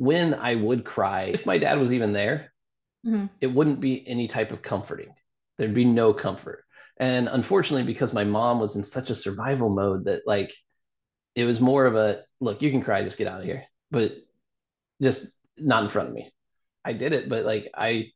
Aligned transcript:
when 0.00 0.32
I 0.32 0.54
would 0.54 0.86
cry, 0.86 1.24
if 1.24 1.44
my 1.44 1.58
dad 1.58 1.78
was 1.78 1.92
even 1.92 2.14
there, 2.14 2.54
mm-hmm. 3.06 3.26
it 3.42 3.48
wouldn't 3.48 3.80
be 3.80 4.02
any 4.08 4.28
type 4.28 4.50
of 4.50 4.62
comforting. 4.62 5.12
There'd 5.58 5.74
be 5.74 5.84
no 5.84 6.14
comfort. 6.14 6.64
And 6.98 7.28
unfortunately, 7.28 7.84
because 7.84 8.14
my 8.14 8.24
mom 8.24 8.60
was 8.60 8.76
in 8.76 8.82
such 8.82 9.10
a 9.10 9.14
survival 9.14 9.68
mode 9.68 10.06
that 10.06 10.22
like 10.26 10.54
it 11.34 11.44
was 11.44 11.60
more 11.60 11.84
of 11.84 11.96
a 11.96 12.22
look, 12.40 12.62
you 12.62 12.70
can 12.70 12.82
cry, 12.82 13.04
just 13.04 13.18
get 13.18 13.26
out 13.26 13.40
of 13.40 13.44
here. 13.44 13.64
But 13.90 14.12
just 15.02 15.26
not 15.58 15.84
in 15.84 15.90
front 15.90 16.08
of 16.08 16.14
me. 16.14 16.32
I 16.82 16.94
did 16.94 17.12
it, 17.12 17.28
but 17.28 17.44
like 17.44 17.70
I 17.76 18.06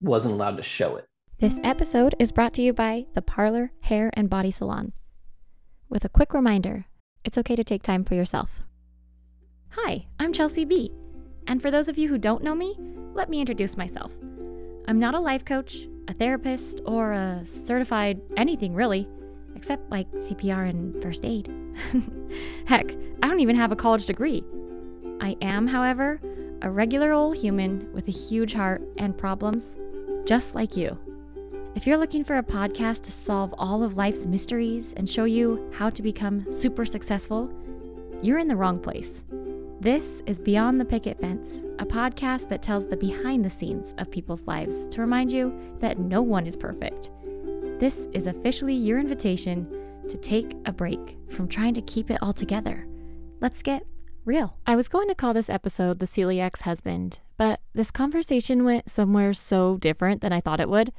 wasn't 0.00 0.32
allowed 0.32 0.56
to 0.56 0.62
show 0.62 0.96
it. 0.96 1.04
This 1.38 1.60
episode 1.62 2.14
is 2.18 2.32
brought 2.32 2.54
to 2.54 2.62
you 2.62 2.72
by 2.72 3.04
the 3.14 3.20
Parlor 3.20 3.72
Hair 3.80 4.10
and 4.14 4.30
Body 4.30 4.50
Salon. 4.50 4.94
With 5.90 6.02
a 6.02 6.08
quick 6.08 6.32
reminder, 6.32 6.86
it's 7.26 7.36
okay 7.36 7.56
to 7.56 7.64
take 7.64 7.82
time 7.82 8.04
for 8.04 8.14
yourself. 8.14 8.62
Hi, 9.72 10.06
I'm 10.18 10.32
Chelsea 10.32 10.64
B. 10.64 10.90
And 11.46 11.62
for 11.62 11.70
those 11.70 11.88
of 11.88 11.98
you 11.98 12.08
who 12.08 12.18
don't 12.18 12.42
know 12.42 12.54
me, 12.54 12.76
let 13.14 13.30
me 13.30 13.40
introduce 13.40 13.76
myself. 13.76 14.12
I'm 14.88 14.98
not 14.98 15.14
a 15.14 15.20
life 15.20 15.44
coach, 15.44 15.88
a 16.08 16.12
therapist, 16.12 16.80
or 16.84 17.12
a 17.12 17.42
certified 17.44 18.20
anything 18.36 18.74
really, 18.74 19.08
except 19.54 19.90
like 19.90 20.10
CPR 20.12 20.68
and 20.68 21.02
first 21.02 21.24
aid. 21.24 21.50
Heck, 22.66 22.94
I 23.22 23.28
don't 23.28 23.40
even 23.40 23.56
have 23.56 23.72
a 23.72 23.76
college 23.76 24.06
degree. 24.06 24.44
I 25.20 25.36
am, 25.40 25.66
however, 25.66 26.20
a 26.62 26.70
regular 26.70 27.12
old 27.12 27.36
human 27.36 27.90
with 27.92 28.08
a 28.08 28.12
huge 28.12 28.54
heart 28.54 28.82
and 28.98 29.16
problems, 29.16 29.78
just 30.24 30.54
like 30.54 30.76
you. 30.76 30.98
If 31.74 31.86
you're 31.86 31.98
looking 31.98 32.24
for 32.24 32.38
a 32.38 32.42
podcast 32.42 33.02
to 33.02 33.12
solve 33.12 33.54
all 33.58 33.82
of 33.82 33.96
life's 33.96 34.26
mysteries 34.26 34.94
and 34.96 35.08
show 35.08 35.24
you 35.24 35.70
how 35.74 35.90
to 35.90 36.02
become 36.02 36.50
super 36.50 36.86
successful, 36.86 37.50
you're 38.22 38.38
in 38.38 38.48
the 38.48 38.56
wrong 38.56 38.78
place. 38.78 39.24
This 39.86 40.20
is 40.26 40.40
Beyond 40.40 40.80
the 40.80 40.84
Picket 40.84 41.20
Fence, 41.20 41.62
a 41.78 41.86
podcast 41.86 42.48
that 42.48 42.60
tells 42.60 42.88
the 42.88 42.96
behind 42.96 43.44
the 43.44 43.50
scenes 43.50 43.94
of 43.98 44.10
people's 44.10 44.44
lives 44.44 44.88
to 44.88 45.00
remind 45.00 45.30
you 45.30 45.56
that 45.78 45.98
no 45.98 46.22
one 46.22 46.44
is 46.44 46.56
perfect. 46.56 47.12
This 47.78 48.08
is 48.12 48.26
officially 48.26 48.74
your 48.74 48.98
invitation 48.98 50.02
to 50.08 50.16
take 50.16 50.56
a 50.64 50.72
break 50.72 51.16
from 51.30 51.46
trying 51.46 51.72
to 51.74 51.82
keep 51.82 52.10
it 52.10 52.20
all 52.20 52.32
together. 52.32 52.84
Let's 53.40 53.62
get 53.62 53.86
real. 54.24 54.58
I 54.66 54.74
was 54.74 54.88
going 54.88 55.06
to 55.06 55.14
call 55.14 55.32
this 55.32 55.48
episode 55.48 56.00
The 56.00 56.06
Celiac's 56.06 56.62
Husband, 56.62 57.20
but 57.36 57.60
this 57.72 57.92
conversation 57.92 58.64
went 58.64 58.90
somewhere 58.90 59.32
so 59.34 59.76
different 59.76 60.20
than 60.20 60.32
I 60.32 60.40
thought 60.40 60.58
it 60.58 60.68
would. 60.68 60.90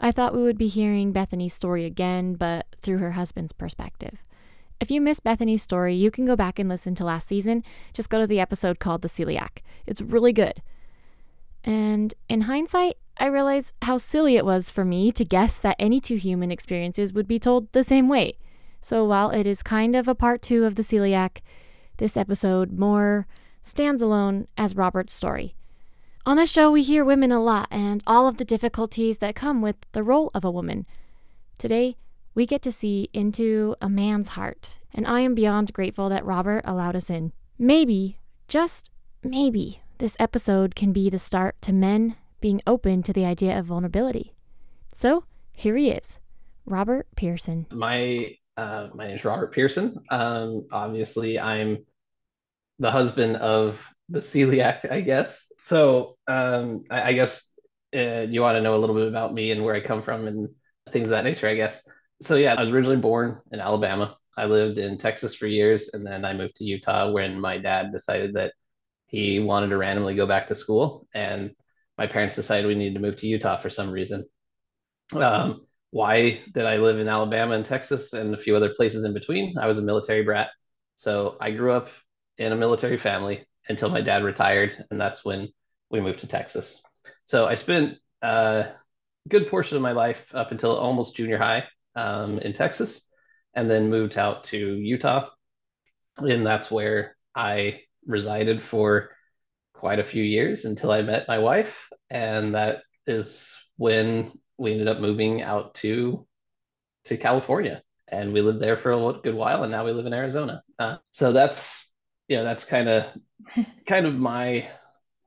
I 0.00 0.10
thought 0.10 0.34
we 0.34 0.42
would 0.42 0.58
be 0.58 0.66
hearing 0.66 1.12
Bethany's 1.12 1.54
story 1.54 1.84
again, 1.84 2.34
but 2.34 2.66
through 2.82 2.98
her 2.98 3.12
husband's 3.12 3.52
perspective. 3.52 4.24
If 4.80 4.90
you 4.90 5.00
missed 5.00 5.24
Bethany's 5.24 5.62
story, 5.62 5.94
you 5.94 6.10
can 6.10 6.24
go 6.24 6.36
back 6.36 6.58
and 6.58 6.68
listen 6.68 6.94
to 6.96 7.04
last 7.04 7.26
season. 7.26 7.64
Just 7.92 8.10
go 8.10 8.20
to 8.20 8.26
the 8.26 8.40
episode 8.40 8.78
called 8.78 9.02
The 9.02 9.08
Celiac. 9.08 9.62
It's 9.86 10.00
really 10.00 10.32
good. 10.32 10.62
And 11.64 12.14
in 12.28 12.42
hindsight, 12.42 12.96
I 13.18 13.26
realize 13.26 13.74
how 13.82 13.96
silly 13.96 14.36
it 14.36 14.44
was 14.44 14.70
for 14.70 14.84
me 14.84 15.10
to 15.10 15.24
guess 15.24 15.58
that 15.58 15.76
any 15.80 16.00
two 16.00 16.14
human 16.14 16.52
experiences 16.52 17.12
would 17.12 17.26
be 17.26 17.40
told 17.40 17.72
the 17.72 17.82
same 17.82 18.08
way. 18.08 18.38
So 18.80 19.04
while 19.04 19.30
it 19.30 19.46
is 19.46 19.64
kind 19.64 19.96
of 19.96 20.06
a 20.06 20.14
part 20.14 20.40
two 20.42 20.64
of 20.64 20.76
The 20.76 20.82
Celiac, 20.82 21.38
this 21.96 22.16
episode 22.16 22.78
more 22.78 23.26
stands 23.60 24.00
alone 24.00 24.46
as 24.56 24.76
Robert's 24.76 25.12
story. 25.12 25.56
On 26.24 26.36
the 26.36 26.46
show, 26.46 26.70
we 26.70 26.82
hear 26.82 27.04
women 27.04 27.32
a 27.32 27.42
lot 27.42 27.66
and 27.70 28.02
all 28.06 28.28
of 28.28 28.36
the 28.36 28.44
difficulties 28.44 29.18
that 29.18 29.34
come 29.34 29.60
with 29.60 29.76
the 29.92 30.04
role 30.04 30.30
of 30.34 30.44
a 30.44 30.50
woman. 30.50 30.86
Today, 31.58 31.96
we 32.38 32.46
get 32.46 32.62
to 32.62 32.70
see 32.70 33.10
into 33.12 33.74
a 33.80 33.88
man's 33.88 34.28
heart, 34.28 34.78
and 34.94 35.08
I 35.08 35.22
am 35.22 35.34
beyond 35.34 35.72
grateful 35.72 36.08
that 36.08 36.24
Robert 36.24 36.62
allowed 36.64 36.94
us 36.94 37.10
in. 37.10 37.32
Maybe, 37.58 38.20
just 38.46 38.92
maybe, 39.24 39.82
this 39.98 40.16
episode 40.20 40.76
can 40.76 40.92
be 40.92 41.10
the 41.10 41.18
start 41.18 41.60
to 41.62 41.72
men 41.72 42.14
being 42.40 42.62
open 42.64 43.02
to 43.02 43.12
the 43.12 43.24
idea 43.24 43.58
of 43.58 43.66
vulnerability. 43.66 44.34
So 44.92 45.24
here 45.50 45.76
he 45.76 45.90
is, 45.90 46.18
Robert 46.64 47.08
Pearson. 47.16 47.66
My 47.72 48.36
uh, 48.56 48.90
my 48.94 49.08
name 49.08 49.16
is 49.16 49.24
Robert 49.24 49.52
Pearson. 49.52 49.98
Um, 50.08 50.68
obviously, 50.70 51.40
I'm 51.40 51.78
the 52.78 52.92
husband 52.92 53.34
of 53.38 53.80
the 54.10 54.20
celiac, 54.20 54.88
I 54.88 55.00
guess. 55.00 55.50
So 55.64 56.16
um, 56.28 56.84
I, 56.88 57.08
I, 57.08 57.12
guess 57.14 57.50
uh, 57.96 58.26
you 58.28 58.42
want 58.42 58.54
to 58.54 58.62
know 58.62 58.76
a 58.76 58.78
little 58.78 58.94
bit 58.94 59.08
about 59.08 59.34
me 59.34 59.50
and 59.50 59.64
where 59.64 59.74
I 59.74 59.80
come 59.80 60.02
from 60.02 60.28
and 60.28 60.48
things 60.92 61.06
of 61.06 61.10
that 61.10 61.24
nature, 61.24 61.48
I 61.48 61.56
guess 61.56 61.82
so 62.20 62.36
yeah, 62.36 62.54
I 62.54 62.60
was 62.60 62.70
originally 62.70 62.96
born 62.96 63.40
in 63.52 63.60
Alabama. 63.60 64.16
I 64.36 64.44
lived 64.46 64.78
in 64.78 64.98
Texas 64.98 65.34
for 65.34 65.46
years, 65.46 65.90
and 65.92 66.06
then 66.06 66.24
I 66.24 66.32
moved 66.32 66.56
to 66.56 66.64
Utah 66.64 67.10
when 67.10 67.40
my 67.40 67.58
dad 67.58 67.92
decided 67.92 68.34
that 68.34 68.52
he 69.06 69.40
wanted 69.40 69.68
to 69.68 69.76
randomly 69.76 70.14
go 70.14 70.26
back 70.26 70.46
to 70.48 70.54
school, 70.54 71.06
and 71.14 71.52
my 71.96 72.06
parents 72.06 72.36
decided 72.36 72.66
we 72.66 72.74
needed 72.74 72.94
to 72.94 73.00
move 73.00 73.16
to 73.16 73.26
Utah 73.26 73.60
for 73.60 73.70
some 73.70 73.90
reason. 73.90 74.24
Um, 75.12 75.66
why 75.90 76.42
did 76.52 76.66
I 76.66 76.76
live 76.76 77.00
in 77.00 77.08
Alabama 77.08 77.54
and 77.54 77.64
Texas 77.64 78.12
and 78.12 78.34
a 78.34 78.38
few 78.38 78.54
other 78.54 78.74
places 78.74 79.04
in 79.04 79.14
between? 79.14 79.56
I 79.58 79.66
was 79.66 79.78
a 79.78 79.82
military 79.82 80.22
brat, 80.22 80.50
so 80.96 81.36
I 81.40 81.50
grew 81.50 81.72
up 81.72 81.88
in 82.36 82.52
a 82.52 82.56
military 82.56 82.98
family 82.98 83.46
until 83.68 83.88
my 83.88 84.00
dad 84.00 84.22
retired, 84.22 84.84
and 84.90 85.00
that's 85.00 85.24
when 85.24 85.48
we 85.90 86.00
moved 86.00 86.20
to 86.20 86.28
Texas. 86.28 86.82
So 87.24 87.46
I 87.46 87.54
spent 87.54 87.98
a 88.22 88.72
good 89.28 89.48
portion 89.48 89.76
of 89.76 89.82
my 89.82 89.92
life 89.92 90.26
up 90.34 90.52
until 90.52 90.76
almost 90.76 91.16
junior 91.16 91.38
high 91.38 91.64
um, 91.98 92.38
in 92.38 92.52
Texas, 92.52 93.02
and 93.54 93.68
then 93.68 93.90
moved 93.90 94.16
out 94.16 94.44
to 94.44 94.58
Utah, 94.58 95.28
and 96.18 96.46
that's 96.46 96.70
where 96.70 97.16
I 97.34 97.80
resided 98.06 98.62
for 98.62 99.10
quite 99.74 99.98
a 99.98 100.04
few 100.04 100.22
years 100.22 100.64
until 100.64 100.92
I 100.92 101.02
met 101.02 101.28
my 101.28 101.38
wife, 101.38 101.74
and 102.10 102.54
that 102.54 102.82
is 103.06 103.52
when 103.76 104.32
we 104.58 104.72
ended 104.72 104.88
up 104.88 105.00
moving 105.00 105.42
out 105.42 105.74
to 105.76 106.26
to 107.04 107.16
California, 107.16 107.82
and 108.06 108.32
we 108.32 108.42
lived 108.42 108.60
there 108.60 108.76
for 108.76 108.92
a 108.92 109.12
good 109.22 109.34
while, 109.34 109.62
and 109.64 109.72
now 109.72 109.84
we 109.84 109.92
live 109.92 110.06
in 110.06 110.14
Arizona. 110.14 110.62
Uh, 110.78 110.98
so 111.10 111.32
that's 111.32 111.88
you 112.28 112.36
know 112.36 112.44
that's 112.44 112.64
kind 112.64 112.88
of 112.88 113.06
kind 113.86 114.06
of 114.06 114.14
my 114.14 114.68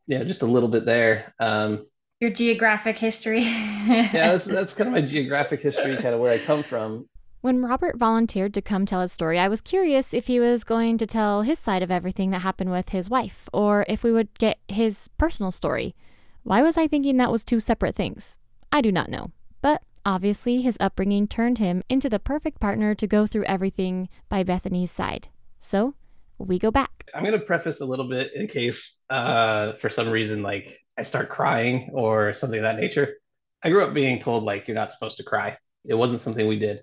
you 0.08 0.20
know 0.20 0.24
just 0.24 0.44
a 0.44 0.54
little 0.54 0.70
bit 0.70 0.86
there. 0.86 1.34
Um, 1.40 1.88
your 2.22 2.30
geographic 2.30 2.98
history. 2.98 3.42
yeah, 3.42 4.12
that's, 4.12 4.46
that's 4.46 4.74
kind 4.74 4.88
of 4.88 4.94
my 4.94 5.02
geographic 5.02 5.59
history, 5.59 5.96
kind 5.98 6.14
of 6.14 6.22
where 6.22 6.32
I 6.32 6.38
come 6.38 6.64
from. 6.64 7.08
When 7.42 7.64
Robert 7.64 7.98
volunteered 7.98 8.54
to 8.54 8.62
come 8.62 8.86
tell 8.86 9.02
his 9.02 9.12
story, 9.12 9.40
I 9.40 9.48
was 9.48 9.59
curious 9.59 10.14
if 10.14 10.28
he 10.28 10.40
was 10.40 10.64
going 10.64 11.00
to 11.00 11.08
tell 11.08 11.42
his 11.42 11.58
side 11.58 11.81
of 11.81 11.90
everything 11.90 12.30
that 12.30 12.44
happened 12.44 12.70
with 12.70 12.90
his 12.90 13.10
wife, 13.10 13.50
or 13.52 13.84
if 13.90 14.04
we 14.04 14.12
would 14.12 14.38
get 14.38 14.60
his 14.68 15.08
personal 15.18 15.52
story. 15.52 15.96
Why 16.44 16.62
was 16.62 16.78
I 16.78 16.88
thinking 16.88 17.18
that 17.18 17.31
was 17.31 17.44
two 17.44 17.60
separate 17.60 17.96
things? 17.96 18.38
I 18.72 18.81
do 18.81 18.92
not 18.92 19.10
know. 19.10 19.31
But 19.64 19.81
obviously, 20.06 20.62
his 20.62 20.78
upbringing 20.80 21.28
turned 21.28 21.58
him 21.58 21.81
into 21.90 22.08
the 22.08 22.20
perfect 22.20 22.60
partner 22.60 22.94
to 22.94 23.08
go 23.08 23.26
through 23.26 23.46
everything 23.46 24.10
by 24.30 24.44
Bethany's 24.44 24.92
side. 24.92 25.30
So 25.60 25.96
we 26.38 26.60
go 26.60 26.70
back. 26.70 27.10
I'm 27.16 27.24
going 27.24 27.40
to 27.40 27.46
preface 27.46 27.81
a 27.81 27.86
little 27.86 28.08
bit 28.08 28.31
in 28.36 28.46
case, 28.46 29.02
uh, 29.10 29.74
for 29.74 29.90
some 29.90 30.10
reason, 30.10 30.44
like 30.44 30.80
I 31.01 31.03
start 31.03 31.29
crying 31.29 31.89
or 31.94 32.31
something 32.31 32.59
of 32.59 32.63
that 32.63 32.79
nature. 32.79 33.16
I 33.63 33.69
grew 33.69 33.84
up 33.84 33.91
being 33.91 34.19
told 34.19 34.44
like 34.44 34.67
you're 34.67 34.75
not 34.75 34.91
supposed 34.91 35.17
to 35.17 35.23
cry. 35.23 35.57
It 35.84 35.95
wasn't 35.95 36.22
something 36.22 36.47
we 36.47 36.59
did. 36.59 36.79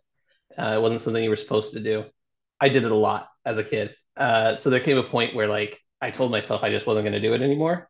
Uh, 0.58 0.74
it 0.74 0.82
wasn't 0.82 1.02
something 1.02 1.22
you 1.22 1.30
were 1.30 1.36
supposed 1.36 1.74
to 1.74 1.80
do. 1.80 2.04
I 2.60 2.68
did 2.68 2.84
it 2.84 2.90
a 2.90 2.96
lot 2.96 3.28
as 3.46 3.58
a 3.58 3.64
kid. 3.64 3.94
Uh, 4.16 4.56
so 4.56 4.70
there 4.70 4.80
came 4.80 4.98
a 4.98 5.04
point 5.04 5.36
where 5.36 5.46
like 5.46 5.78
I 6.00 6.10
told 6.10 6.32
myself 6.32 6.64
I 6.64 6.70
just 6.70 6.84
wasn't 6.84 7.04
going 7.04 7.12
to 7.12 7.20
do 7.20 7.32
it 7.32 7.42
anymore, 7.42 7.88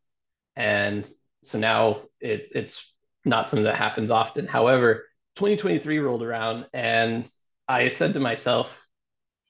and 0.54 1.10
so 1.44 1.58
now 1.58 2.02
it, 2.20 2.50
it's 2.54 2.92
not 3.24 3.48
something 3.48 3.64
that 3.64 3.76
happens 3.76 4.10
often. 4.10 4.46
However, 4.46 5.06
2023 5.36 5.98
rolled 5.98 6.22
around, 6.22 6.66
and 6.74 7.26
I 7.66 7.88
said 7.88 8.12
to 8.12 8.20
myself 8.20 8.68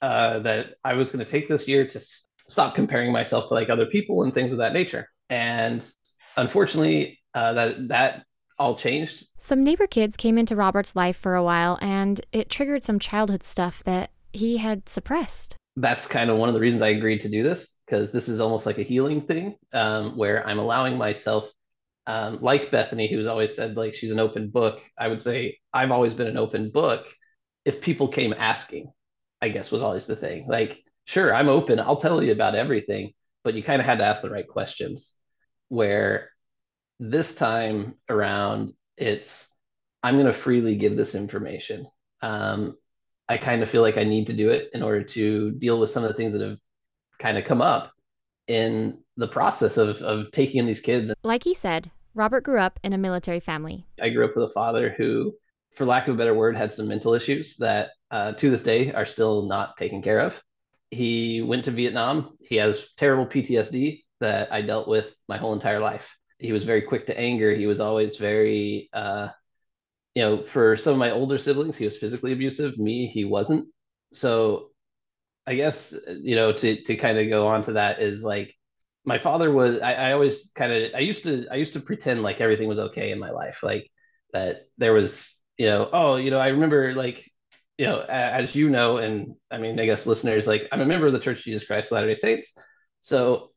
uh, 0.01 0.39
that 0.41 0.75
I 0.85 0.95
was 0.95 1.11
going 1.11 1.25
to 1.25 1.31
take 1.31 1.49
this 1.49 1.67
year 1.67 1.89
to 1.89 2.01
stop 2.47 2.77
comparing 2.77 3.11
myself 3.11 3.49
to 3.49 3.55
like 3.55 3.69
other 3.69 3.87
people 3.87 4.23
and 4.23 4.33
things 4.33 4.53
of 4.53 4.59
that 4.59 4.73
nature. 4.73 5.09
And 5.29 5.85
unfortunately, 6.39 7.21
uh, 7.35 7.53
that 7.53 7.89
that 7.89 8.25
all 8.59 8.77
changed. 8.77 9.27
Some 9.39 9.63
neighbor 9.63 9.87
kids 9.87 10.17
came 10.17 10.39
into 10.39 10.57
Robert's 10.57 10.97
life 10.97 11.17
for 11.17 11.35
a 11.35 11.43
while, 11.43 11.79
and 11.81 12.21
it 12.33 12.51
triggered 12.51 12.85
some 12.85 12.99
childhood 12.99 13.43
stuff 13.43 13.83
that 13.85 14.11
he 14.33 14.57
had 14.57 14.89
suppressed. 14.89 15.57
That's 15.77 16.07
kind 16.07 16.31
of 16.31 16.39
one 16.39 16.49
of 16.49 16.55
the 16.55 16.61
reasons 16.61 16.83
I 16.83 16.89
agreed 16.89 17.21
to 17.21 17.29
do 17.29 17.43
this 17.43 17.75
because 17.87 18.11
this 18.11 18.29
is 18.29 18.41
almost 18.41 18.67
like 18.67 18.79
a 18.79 18.83
healing 18.83 19.23
thing 19.23 19.57
um, 19.73 20.17
where 20.17 20.47
I'm 20.47 20.59
allowing 20.59 20.99
myself, 20.99 21.49
um, 22.07 22.39
like 22.43 22.73
Bethany, 22.73 23.09
who's 23.09 23.29
always 23.29 23.55
said 23.55 23.77
like 23.77 23.95
she's 23.95 24.11
an 24.11 24.19
open 24.19 24.51
book. 24.51 24.81
I 24.99 25.09
would 25.09 25.23
say 25.23 25.59
I've 25.73 25.93
always 25.93 26.15
been 26.15 26.27
an 26.27 26.37
open 26.37 26.71
book. 26.71 27.07
If 27.65 27.81
people 27.81 28.09
came 28.09 28.35
asking, 28.37 28.91
I 29.41 29.51
guess 29.51 29.71
was 29.71 29.83
always 29.83 30.07
the 30.07 30.17
thing. 30.17 30.49
Like, 30.49 30.83
sure, 31.05 31.33
I'm 31.33 31.49
open. 31.49 31.79
I'll 31.79 31.97
tell 31.97 32.23
you 32.23 32.33
about 32.33 32.57
everything, 32.57 33.13
but 33.45 33.55
you 33.55 33.63
kind 33.63 33.81
of 33.81 33.87
had 33.87 33.99
to 33.99 34.05
ask 34.05 34.21
the 34.21 34.31
right 34.31 34.49
questions 34.49 35.18
where 35.69 36.31
this 37.01 37.35
time 37.35 37.95
around 38.09 38.73
it's 38.97 39.55
i'm 40.03 40.15
going 40.15 40.27
to 40.27 40.33
freely 40.33 40.77
give 40.77 40.97
this 40.97 41.15
information 41.15 41.87
um, 42.23 42.77
i 43.29 43.37
kind 43.37 43.63
of 43.63 43.71
feel 43.71 43.83
like 43.83 43.97
i 43.97 44.05
need 44.05 44.27
to 44.27 44.33
do 44.33 44.51
it 44.51 44.71
in 44.75 44.83
order 44.83 45.03
to 45.03 45.53
deal 45.53 45.79
with 45.79 45.91
some 45.91 46.03
of 46.03 46.09
the 46.09 46.17
things 46.17 46.33
that 46.33 46.43
have 46.43 46.59
kind 47.19 47.39
of 47.39 47.45
come 47.45 47.63
up 47.63 47.93
in 48.47 48.99
the 49.17 49.29
process 49.29 49.77
of 49.77 49.97
of 49.99 50.31
taking 50.33 50.61
in 50.61 50.67
these 50.67 50.81
kids. 50.81 51.13
Like 51.23 51.45
he 51.45 51.55
said, 51.55 51.91
Robert 52.15 52.43
grew 52.43 52.59
up 52.59 52.81
in 52.83 52.93
a 52.93 52.99
military 52.99 53.41
family. 53.41 53.85
I 54.01 54.09
grew 54.09 54.25
up 54.25 54.35
with 54.35 54.51
a 54.51 54.53
father 54.53 54.95
who, 54.97 55.35
for 55.75 55.85
lack 55.85 56.09
of 56.09 56.15
a 56.15 56.19
better 56.19 56.35
word, 56.35 56.57
had 56.57 56.73
some 56.73 56.89
mental 56.89 57.15
issues 57.15 57.57
that 57.59 57.91
uh, 58.11 58.33
to 58.33 58.51
this 58.51 58.63
day 58.63 58.93
are 58.93 59.05
still 59.05 59.43
not 59.43 59.77
taken 59.77 60.03
care 60.03 60.21
of. 60.21 60.35
He 60.91 61.43
went 61.43 61.65
to 61.67 61.71
Vietnam. 61.71 62.39
He 62.41 62.57
has 62.57 62.89
terrible 62.97 63.27
PTSD 63.27 64.05
that 64.21 64.53
I 64.53 64.63
dealt 64.63 64.89
with 64.89 65.15
my 65.29 65.37
whole 65.37 65.53
entire 65.53 65.81
life. 65.81 66.09
He 66.39 66.53
was 66.53 66.65
very 66.65 66.83
quick 66.83 67.07
to 67.07 67.19
anger. 67.19 67.55
He 67.55 67.67
was 67.67 67.81
always 67.81 68.17
very, 68.17 68.89
uh, 68.93 69.29
you 70.15 70.23
know, 70.23 70.45
for 70.45 70.77
some 70.77 70.93
of 70.93 70.99
my 70.99 71.11
older 71.11 71.39
siblings, 71.39 71.77
he 71.77 71.85
was 71.85 71.97
physically 71.97 72.33
abusive. 72.33 72.79
Me, 72.79 73.07
he 73.07 73.25
wasn't. 73.25 73.69
So 74.13 74.71
I 75.47 75.55
guess, 75.55 75.95
you 76.09 76.37
know, 76.37 76.53
to, 76.53 76.83
to 76.83 76.97
kind 76.97 77.19
of 77.19 77.29
go 77.29 77.49
on 77.49 77.63
to 77.63 77.73
that 77.73 78.01
is 78.01 78.25
like, 78.25 78.55
my 79.05 79.19
father 79.19 79.51
was, 79.51 79.81
I, 79.81 79.95
I 79.95 80.13
always 80.13 80.51
kind 80.55 80.73
of, 80.73 80.95
I 80.95 80.99
used 80.99 81.25
to, 81.25 81.47
I 81.51 81.57
used 81.57 81.73
to 81.73 81.81
pretend 81.81 82.23
like 82.23 82.41
everything 82.41 82.69
was 82.69 82.79
okay 82.79 83.11
in 83.11 83.19
my 83.19 83.31
life. 83.31 83.61
Like 83.63 83.89
that 84.33 84.67
there 84.77 84.93
was, 84.93 85.41
you 85.57 85.67
know, 85.67 85.89
oh, 85.93 86.17
you 86.17 86.31
know, 86.31 86.39
I 86.39 86.49
remember 86.49 86.95
like 86.95 87.25
you 87.79 87.87
know, 87.87 88.01
as 88.01 88.55
you 88.57 88.69
know, 88.69 88.97
and 88.97 89.37
I 89.53 89.59
mean, 89.59 89.79
I 89.79 89.87
guess 89.87 90.05
listeners, 90.05 90.49
like 90.49 90.69
I'm 90.73 90.81
a 90.81 90.87
member 90.87 91.07
of 91.07 91.13
the 91.13 91.21
Church 91.21 91.39
of 91.39 91.45
Jesus 91.45 91.67
Christ 91.67 91.87
of 91.87 91.93
Latter 91.93 92.09
day 92.09 92.17
Saints. 92.17 92.55
So 93.01 93.53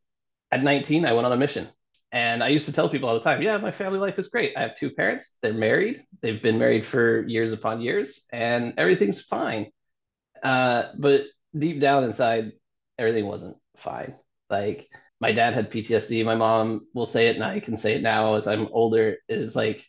at 0.52 0.64
19, 0.64 1.06
I 1.06 1.14
went 1.14 1.26
on 1.26 1.32
a 1.32 1.38
mission. 1.38 1.70
And 2.12 2.44
I 2.44 2.50
used 2.50 2.66
to 2.66 2.74
tell 2.74 2.90
people 2.90 3.08
all 3.08 3.16
the 3.16 3.22
time, 3.22 3.42
yeah, 3.42 3.58
my 3.58 3.72
family 3.72 4.00
life 4.00 4.20
is 4.20 4.28
great. 4.28 4.58
I 4.58 4.62
have 4.62 4.76
two 4.76 4.90
parents. 4.90 5.38
They're 5.42 5.54
married. 5.54 6.04
They've 6.22 6.42
been 6.42 6.60
married 6.60 6.86
for 6.86 7.26
years 7.26 7.54
upon 7.54 7.82
years, 7.82 8.24
and 8.34 8.74
everything's 8.78 9.22
fine. 9.22 9.72
Uh, 10.44 10.90
but 10.98 11.24
deep 11.58 11.80
down 11.80 12.04
inside, 12.04 12.52
everything 13.00 13.28
wasn't 13.28 13.56
fine. 13.78 14.16
Like 14.50 14.90
my 15.22 15.32
dad 15.32 15.54
had 15.54 15.72
PTSD. 15.72 16.26
My 16.26 16.36
mom 16.36 16.88
will 16.94 17.06
say 17.06 17.28
it, 17.30 17.36
and 17.36 17.46
I 17.46 17.62
can 17.62 17.78
say 17.78 17.94
it 17.96 18.02
now 18.02 18.34
as 18.34 18.46
I'm 18.46 18.68
older. 18.72 19.18
Is 19.30 19.56
like 19.56 19.86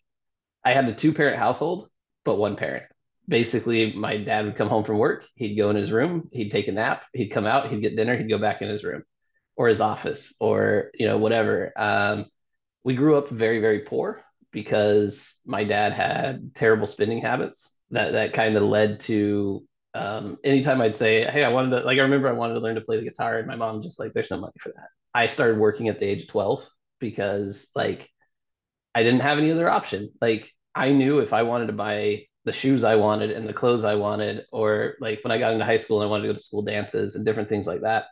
I 0.65 0.75
had 0.75 0.89
a 0.89 0.95
two 0.95 1.13
parent 1.13 1.39
household, 1.39 1.89
but 2.25 2.37
one 2.37 2.55
parent 2.55 2.85
basically 3.29 3.93
my 3.93 4.17
dad 4.17 4.45
would 4.45 4.57
come 4.57 4.69
home 4.69 4.85
from 4.85 4.99
work 4.99 5.27
he'd 5.37 5.57
go 5.57 5.71
in 5.71 5.77
his 5.77 5.93
room 5.93 6.29
he'd 6.33 6.51
take 6.51 6.67
a 6.69 6.73
nap 6.73 7.05
he'd 7.13 7.29
come 7.29 7.47
out 7.47 7.71
he'd 7.71 7.81
get 7.81 7.95
dinner 7.95 8.17
he'd 8.17 8.29
go 8.29 8.39
back 8.39 8.63
in 8.63 8.69
his 8.69 8.83
room 8.83 9.05
or 9.57 9.69
his 9.69 9.81
office 9.81 10.35
or 10.41 10.91
you 10.95 11.07
know 11.07 11.19
whatever. 11.19 11.73
Um, 11.77 12.27
we 12.85 12.95
grew 12.95 13.17
up 13.17 13.29
very 13.29 13.61
very 13.61 13.81
poor 13.81 14.23
because 14.53 15.37
my 15.47 15.65
dad 15.65 15.93
had 15.93 16.55
terrible 16.55 16.87
spending 16.87 17.21
habits 17.21 17.71
that 17.91 18.13
that 18.13 18.33
kind 18.33 18.57
of 18.57 18.63
led 18.63 19.01
to 19.01 19.65
um, 19.95 20.39
anytime 20.45 20.81
i'd 20.81 20.97
say 20.97 21.25
hey 21.31 21.45
i 21.45 21.49
wanted 21.49 21.71
to 21.79 21.85
like 21.85 21.99
i 21.99 22.03
remember 22.03 22.29
i 22.29 22.33
wanted 22.33 22.55
to 22.55 22.61
learn 22.61 22.75
to 22.75 22.81
play 22.81 22.97
the 22.97 23.05
guitar 23.05 23.39
and 23.39 23.47
my 23.47 23.57
mom 23.57 23.83
just 23.83 23.99
like 23.99 24.13
there's 24.13 24.31
no 24.31 24.39
money 24.39 24.53
for 24.59 24.71
that. 24.71 24.89
I 25.15 25.27
started 25.27 25.59
working 25.59 25.89
at 25.89 26.01
the 26.01 26.07
age 26.07 26.23
of 26.23 26.29
12 26.29 26.67
because 26.99 27.69
like 27.75 28.09
i 28.95 29.03
didn't 29.03 29.21
have 29.21 29.39
any 29.39 29.51
other 29.51 29.69
option. 29.69 30.11
Like 30.21 30.53
i 30.75 30.91
knew 30.91 31.21
if 31.21 31.33
i 31.33 31.43
wanted 31.43 31.67
to 31.67 31.73
buy 31.75 32.25
the 32.45 32.53
shoes 32.53 32.85
I 32.85 32.97
wanted 32.97 33.31
and 33.31 33.49
the 33.49 33.53
clothes 33.53 33.85
I 33.85 33.95
wanted, 33.95 34.47
or 34.51 34.95
like 35.01 35.21
when 35.23 35.31
I 35.31 35.39
got 35.39 35.53
into 35.53 35.65
high 35.65 35.77
school 35.77 36.01
and 36.01 36.09
I 36.09 36.11
wanted 36.11 36.23
to 36.25 36.29
go 36.31 36.35
to 36.35 36.43
school 36.43 36.63
dances 36.63 37.15
and 37.15 37.25
different 37.25 37.49
things 37.49 37.67
like 37.67 37.83
that, 37.83 38.07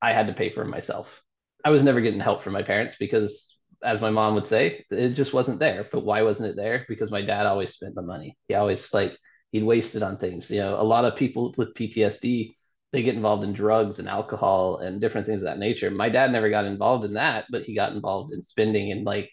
I 0.00 0.12
had 0.12 0.26
to 0.28 0.32
pay 0.32 0.50
for 0.50 0.64
myself. 0.64 1.22
I 1.64 1.70
was 1.70 1.82
never 1.82 2.00
getting 2.00 2.20
help 2.20 2.42
from 2.42 2.52
my 2.52 2.62
parents 2.62 2.96
because, 2.96 3.58
as 3.82 4.00
my 4.00 4.10
mom 4.10 4.34
would 4.34 4.46
say, 4.46 4.84
it 4.90 5.10
just 5.10 5.32
wasn't 5.32 5.58
there. 5.58 5.88
But 5.90 6.04
why 6.04 6.22
wasn't 6.22 6.50
it 6.50 6.56
there? 6.56 6.84
Because 6.88 7.10
my 7.10 7.22
dad 7.22 7.46
always 7.46 7.74
spent 7.74 7.94
the 7.94 8.02
money. 8.02 8.36
He 8.48 8.54
always 8.54 8.92
like 8.94 9.16
he'd 9.52 9.64
wasted 9.64 10.02
it 10.02 10.04
on 10.04 10.18
things. 10.18 10.50
You 10.50 10.60
know, 10.60 10.80
a 10.80 10.82
lot 10.82 11.04
of 11.04 11.16
people 11.16 11.54
with 11.56 11.74
PTSD 11.74 12.54
they 12.92 13.02
get 13.02 13.14
involved 13.14 13.44
in 13.44 13.52
drugs 13.52 13.98
and 13.98 14.08
alcohol 14.08 14.78
and 14.78 15.00
different 15.00 15.26
things 15.26 15.42
of 15.42 15.46
that 15.46 15.58
nature. 15.58 15.90
My 15.90 16.08
dad 16.08 16.32
never 16.32 16.48
got 16.48 16.64
involved 16.64 17.04
in 17.04 17.14
that, 17.14 17.44
but 17.50 17.62
he 17.64 17.74
got 17.74 17.92
involved 17.92 18.32
in 18.32 18.40
spending 18.40 18.92
and 18.92 19.04
like 19.04 19.30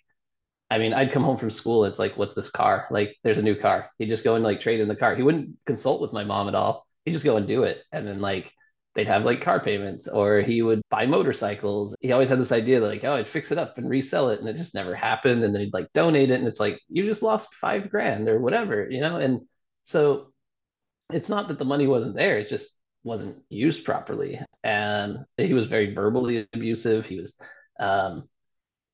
I 0.69 0.79
mean, 0.79 0.93
I'd 0.93 1.11
come 1.11 1.23
home 1.23 1.37
from 1.37 1.51
school. 1.51 1.85
It's 1.85 1.99
like, 1.99 2.17
what's 2.17 2.33
this 2.33 2.49
car? 2.49 2.87
Like, 2.89 3.15
there's 3.23 3.37
a 3.37 3.43
new 3.43 3.55
car. 3.55 3.91
He'd 3.99 4.09
just 4.09 4.23
go 4.23 4.33
and 4.33 4.43
like 4.43 4.59
trade 4.59 4.79
in 4.79 4.87
the 4.87 4.95
car. 4.95 5.15
He 5.15 5.21
wouldn't 5.21 5.55
consult 5.67 6.01
with 6.01 6.11
my 6.11 6.23
mom 6.23 6.47
at 6.47 6.55
all. 6.55 6.87
He'd 7.05 7.13
just 7.13 7.23
go 7.23 7.37
and 7.37 7.47
do 7.47 7.63
it. 7.63 7.83
And 7.91 8.07
then 8.07 8.19
like 8.19 8.51
they'd 8.95 9.07
have 9.07 9.25
like 9.25 9.41
car 9.41 9.59
payments 9.59 10.07
or 10.07 10.39
he 10.39 10.61
would 10.61 10.81
buy 10.89 11.05
motorcycles. 11.05 11.95
He 11.99 12.13
always 12.13 12.29
had 12.29 12.39
this 12.39 12.53
idea 12.53 12.79
like, 12.79 13.03
oh, 13.03 13.15
I'd 13.15 13.27
fix 13.27 13.51
it 13.51 13.57
up 13.57 13.77
and 13.77 13.89
resell 13.89 14.29
it. 14.29 14.39
And 14.39 14.47
it 14.47 14.55
just 14.55 14.73
never 14.73 14.95
happened. 14.95 15.43
And 15.43 15.53
then 15.53 15.61
he'd 15.61 15.73
like 15.73 15.91
donate 15.93 16.31
it. 16.31 16.39
And 16.39 16.47
it's 16.47 16.61
like, 16.61 16.79
you 16.87 17.05
just 17.05 17.21
lost 17.21 17.55
five 17.55 17.89
grand 17.89 18.29
or 18.29 18.39
whatever, 18.39 18.89
you 18.89 19.01
know? 19.01 19.17
And 19.17 19.41
so 19.83 20.31
it's 21.11 21.29
not 21.29 21.49
that 21.49 21.59
the 21.59 21.65
money 21.65 21.87
wasn't 21.87 22.15
there. 22.15 22.39
It 22.39 22.47
just 22.47 22.77
wasn't 23.03 23.43
used 23.49 23.83
properly. 23.83 24.39
And 24.63 25.25
he 25.35 25.53
was 25.53 25.67
very 25.67 25.93
verbally 25.93 26.47
abusive. 26.53 27.05
He 27.05 27.19
was, 27.19 27.35
um, 27.79 28.29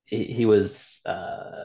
he, 0.06 0.24
he 0.26 0.46
was 0.46 1.02
uh, 1.06 1.64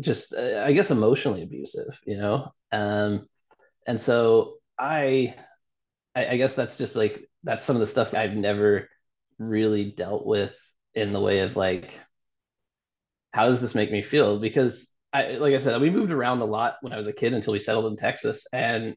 just 0.00 0.34
uh, 0.34 0.64
I 0.64 0.72
guess 0.72 0.90
emotionally 0.90 1.42
abusive, 1.42 2.00
you 2.06 2.16
know. 2.16 2.50
Um, 2.72 3.28
and 3.86 4.00
so 4.00 4.54
I, 4.78 5.34
I 6.16 6.36
guess 6.38 6.54
that's 6.54 6.78
just 6.78 6.96
like 6.96 7.28
that's 7.44 7.64
some 7.64 7.76
of 7.76 7.80
the 7.80 7.86
stuff 7.86 8.14
I've 8.14 8.34
never 8.34 8.88
really 9.38 9.92
dealt 9.92 10.26
with 10.26 10.56
in 10.94 11.12
the 11.12 11.20
way 11.20 11.40
of 11.40 11.56
like 11.56 11.98
how 13.32 13.46
does 13.46 13.60
this 13.60 13.74
make 13.74 13.90
me 13.90 14.02
feel 14.02 14.38
because 14.38 14.90
I 15.12 15.32
like 15.32 15.54
I 15.54 15.58
said 15.58 15.80
we 15.80 15.90
moved 15.90 16.12
around 16.12 16.40
a 16.40 16.44
lot 16.44 16.76
when 16.80 16.92
I 16.92 16.96
was 16.96 17.06
a 17.06 17.12
kid 17.12 17.34
until 17.34 17.52
we 17.52 17.58
settled 17.58 17.86
in 17.86 17.96
Texas 17.96 18.46
and 18.52 18.94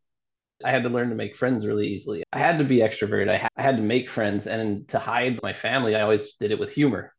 I 0.65 0.71
had 0.71 0.83
to 0.83 0.89
learn 0.89 1.09
to 1.09 1.15
make 1.15 1.37
friends 1.37 1.67
really 1.67 1.87
easily. 1.87 2.23
I 2.33 2.39
had 2.39 2.59
to 2.59 2.65
be 2.65 2.79
extroverted. 2.79 3.29
I, 3.29 3.37
ha- 3.37 3.49
I 3.57 3.63
had 3.63 3.77
to 3.77 3.83
make 3.83 4.09
friends 4.09 4.47
and 4.47 4.87
to 4.89 4.99
hide 4.99 5.39
my 5.43 5.53
family 5.53 5.95
I 5.95 6.01
always 6.01 6.35
did 6.35 6.51
it 6.51 6.59
with 6.59 6.71
humor 6.71 7.13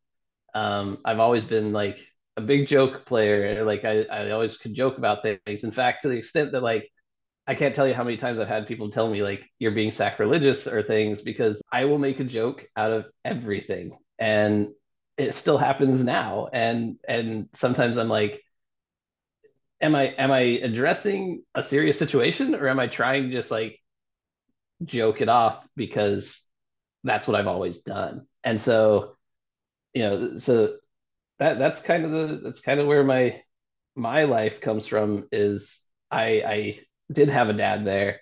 um, 0.55 0.99
I've 1.05 1.21
always 1.21 1.45
been 1.45 1.73
like 1.73 1.99
a 2.37 2.41
big 2.43 2.67
joke 2.69 3.07
player. 3.07 3.65
Like 3.65 3.85
I, 3.85 4.03
I 4.05 4.31
always 4.33 4.57
could 4.57 4.75
joke 4.75 4.99
about 4.99 5.23
things. 5.23 5.65
In 5.65 5.71
fact, 5.73 6.03
to 6.03 6.09
the 6.09 6.17
extent 6.17 6.53
that 6.53 6.63
like 6.63 6.91
I 7.49 7.55
can't 7.55 7.75
tell 7.75 7.89
you 7.89 7.95
how 7.95 8.05
many 8.05 8.19
times 8.19 8.39
I've 8.39 8.49
had 8.49 8.69
people 8.69 8.91
tell 8.91 9.11
me 9.11 9.23
like 9.23 9.51
you're 9.59 9.73
being 9.73 9.91
sacrilegious 9.91 10.69
or 10.69 10.83
things 10.83 11.23
because 11.23 11.63
I 11.73 11.87
will 11.87 11.99
make 11.99 12.21
a 12.21 12.25
joke 12.25 12.67
out 12.77 12.93
of 12.93 13.07
everything. 13.25 13.97
And 14.19 14.69
it 15.17 15.35
still 15.35 15.59
happens 15.59 16.05
now. 16.05 16.49
And 16.53 16.99
and 17.09 17.49
sometimes 17.55 17.99
I'm 17.99 18.09
like, 18.09 18.43
am 19.81 19.95
I 19.95 20.05
am 20.19 20.31
I 20.31 20.41
addressing 20.41 21.43
a 21.55 21.63
serious 21.63 21.99
situation 21.99 22.55
or 22.55 22.69
am 22.69 22.81
I 22.81 22.87
trying 22.87 23.25
to 23.25 23.33
just 23.33 23.51
like 23.51 23.81
joke 24.85 25.21
it 25.21 25.29
off 25.29 25.67
because 25.77 26.43
that's 27.05 27.27
what 27.27 27.37
I've 27.39 27.47
always 27.47 27.79
done. 27.79 28.27
And 28.45 28.61
so 28.61 29.17
you 29.95 30.03
know, 30.03 30.37
so 30.39 30.77
that 31.39 31.59
that's 31.59 31.81
kind 31.83 32.05
of 32.05 32.11
the 32.13 32.41
that's 32.45 32.61
kind 32.61 32.81
of 32.81 32.87
where 32.87 33.05
my 33.05 33.43
my 33.97 34.25
life 34.25 34.61
comes 34.61 34.87
from 34.87 35.29
is 35.33 35.81
I 36.11 36.27
I 36.47 36.81
did 37.13 37.29
have 37.29 37.49
a 37.49 37.55
dad 37.55 37.85
there, 37.85 38.21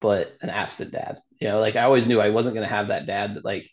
but 0.00 0.36
an 0.40 0.50
absent 0.50 0.92
dad. 0.92 1.18
You 1.40 1.48
know, 1.48 1.60
like 1.60 1.76
I 1.76 1.82
always 1.82 2.06
knew 2.06 2.20
I 2.20 2.30
wasn't 2.30 2.54
gonna 2.54 2.66
have 2.66 2.88
that 2.88 3.06
dad 3.06 3.36
that 3.36 3.44
like, 3.44 3.70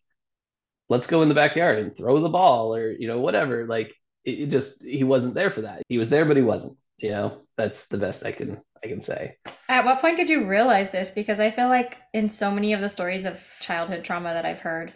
let's 0.90 1.08
go 1.08 1.22
in 1.22 1.30
the 1.30 1.36
backyard 1.36 1.80
and 1.80 1.96
throw 1.96 2.20
the 2.20 2.30
ball 2.30 2.76
or 2.76 2.92
you 2.92 3.08
know 3.08 3.20
whatever. 3.20 3.68
Like 3.68 3.94
it, 4.24 4.40
it 4.40 4.50
just 4.50 4.82
he 4.82 5.04
wasn't 5.04 5.34
there 5.34 5.52
for 5.52 5.62
that. 5.62 5.84
He 5.90 5.98
was 5.98 6.10
there, 6.10 6.26
but 6.26 6.38
he 6.38 6.44
wasn't. 6.44 6.78
You 6.98 7.12
know, 7.12 7.42
that's 7.58 7.88
the 7.88 7.98
best 7.98 8.26
I 8.26 8.32
can 8.32 8.62
I 8.84 8.88
can 8.88 9.02
say. 9.02 9.38
At 9.70 9.86
what 9.86 10.00
point 10.00 10.18
did 10.18 10.30
you 10.30 10.48
realize 10.48 10.90
this? 10.90 11.12
Because 11.12 11.40
I 11.40 11.52
feel 11.52 11.68
like 11.68 11.98
in 12.14 12.30
so 12.30 12.52
many 12.52 12.74
of 12.74 12.82
the 12.82 12.90
stories 12.90 13.26
of 13.26 13.44
childhood 13.62 14.04
trauma 14.04 14.34
that 14.34 14.46
I've 14.46 14.62
heard, 14.62 14.94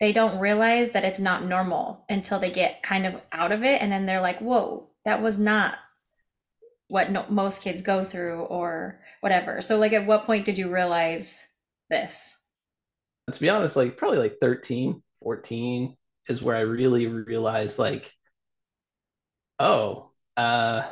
they 0.00 0.12
don't 0.12 0.38
realize 0.38 0.90
that 0.90 1.04
it's 1.04 1.18
not 1.18 1.44
normal 1.44 2.04
until 2.08 2.38
they 2.38 2.50
get 2.50 2.82
kind 2.82 3.06
of 3.06 3.20
out 3.32 3.52
of 3.52 3.62
it 3.62 3.80
and 3.80 3.90
then 3.90 4.06
they're 4.06 4.20
like 4.20 4.38
whoa 4.40 4.88
that 5.04 5.22
was 5.22 5.38
not 5.38 5.74
what 6.88 7.10
no- 7.10 7.26
most 7.28 7.62
kids 7.62 7.82
go 7.82 8.04
through 8.04 8.42
or 8.42 9.00
whatever. 9.20 9.60
So 9.60 9.78
like 9.78 9.92
at 9.92 10.06
what 10.06 10.24
point 10.26 10.44
did 10.44 10.58
you 10.58 10.72
realize 10.72 11.36
this? 11.90 12.36
To 13.32 13.40
be 13.40 13.48
honest 13.48 13.76
like 13.76 13.96
probably 13.96 14.18
like 14.18 14.36
13 14.40 15.02
14 15.20 15.96
is 16.28 16.42
where 16.42 16.54
i 16.54 16.60
really 16.60 17.06
realized 17.06 17.76
like 17.78 18.12
oh 19.58 20.10
uh 20.36 20.82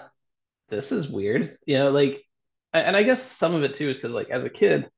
this 0.68 0.90
is 0.90 1.08
weird. 1.08 1.56
You 1.66 1.78
know 1.78 1.90
like 1.90 2.24
and 2.72 2.96
i 2.96 3.04
guess 3.04 3.22
some 3.22 3.54
of 3.54 3.62
it 3.62 3.74
too 3.74 3.90
is 3.90 3.96
because 3.98 4.14
like 4.14 4.30
as 4.30 4.44
a 4.44 4.50
kid 4.50 4.90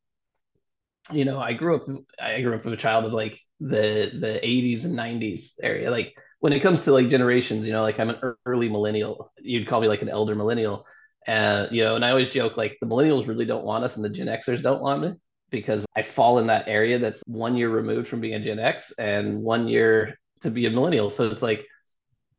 you 1.12 1.24
know, 1.24 1.38
I 1.38 1.52
grew 1.52 1.76
up 1.76 1.86
I 2.20 2.40
grew 2.42 2.54
up 2.54 2.64
with 2.64 2.74
a 2.74 2.78
child 2.78 3.04
of 3.04 3.12
like 3.12 3.38
the 3.60 4.10
the 4.18 4.40
80s 4.42 4.84
and 4.84 4.94
90s 4.94 5.58
area. 5.62 5.90
Like 5.90 6.14
when 6.40 6.52
it 6.52 6.61
comes 6.61 6.85
to 6.85 6.93
like 6.93 7.09
generations, 7.09 7.66
you 7.66 7.73
know, 7.73 7.83
like 7.83 7.99
I'm 7.99 8.11
an 8.11 8.35
early 8.45 8.69
millennial. 8.69 9.33
You'd 9.38 9.69
call 9.69 9.81
me 9.81 9.88
like 9.88 10.02
an 10.02 10.09
elder 10.09 10.35
millennial. 10.35 10.87
And 11.26 11.71
you 11.75 11.83
know, 11.85 11.97
and 11.97 12.05
I 12.05 12.11
always 12.11 12.28
joke 12.28 12.57
like 12.57 12.76
the 12.81 12.87
millennials 12.87 13.26
really 13.26 13.47
don't 13.47 13.64
want 13.64 13.85
us 13.85 13.97
and 13.97 14.05
the 14.05 14.11
Gen 14.11 14.26
Xers 14.28 14.62
don't 14.62 14.83
want 14.83 15.02
me 15.02 15.14
because 15.50 15.85
I 15.97 16.02
fall 16.02 16.38
in 16.38 16.47
that 16.49 16.69
area 16.69 16.99
that's 16.99 17.23
one 17.26 17.57
year 17.57 17.71
removed 17.71 18.09
from 18.09 18.21
being 18.21 18.35
a 18.35 18.40
Gen 18.40 18.59
X 18.59 18.93
and 18.99 19.43
one 19.43 19.69
year 19.69 20.19
to 20.43 20.50
be 20.50 20.66
a 20.66 20.71
millennial. 20.71 21.11
So 21.11 21.31
it's 21.31 21.43
like, 21.43 21.66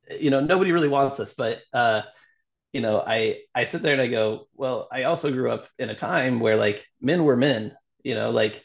you 0.09 0.29
know, 0.29 0.39
nobody 0.39 0.71
really 0.71 0.87
wants 0.87 1.19
us. 1.19 1.33
But 1.33 1.59
uh, 1.73 2.03
you 2.73 2.81
know, 2.81 3.01
I 3.01 3.39
I 3.55 3.65
sit 3.65 3.81
there 3.81 3.93
and 3.93 4.01
I 4.01 4.07
go, 4.07 4.47
well, 4.55 4.87
I 4.91 5.03
also 5.03 5.31
grew 5.31 5.51
up 5.51 5.67
in 5.79 5.89
a 5.89 5.95
time 5.95 6.39
where 6.39 6.57
like 6.57 6.85
men 7.01 7.23
were 7.25 7.35
men 7.37 7.75
you 8.03 8.15
know 8.15 8.29
like 8.31 8.63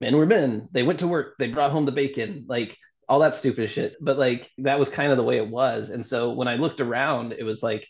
men 0.00 0.16
were 0.16 0.26
men 0.26 0.68
they 0.72 0.82
went 0.82 1.00
to 1.00 1.08
work 1.08 1.34
they 1.38 1.48
brought 1.48 1.72
home 1.72 1.86
the 1.86 1.92
bacon 1.92 2.44
like 2.48 2.76
all 3.08 3.20
that 3.20 3.34
stupid 3.34 3.70
shit. 3.70 3.96
But 4.00 4.18
like 4.18 4.50
that 4.58 4.78
was 4.78 4.90
kind 4.90 5.10
of 5.10 5.18
the 5.18 5.24
way 5.24 5.38
it 5.38 5.48
was. 5.48 5.90
And 5.90 6.04
so 6.04 6.32
when 6.32 6.48
I 6.48 6.56
looked 6.56 6.80
around, 6.80 7.32
it 7.32 7.44
was 7.44 7.62
like, 7.62 7.86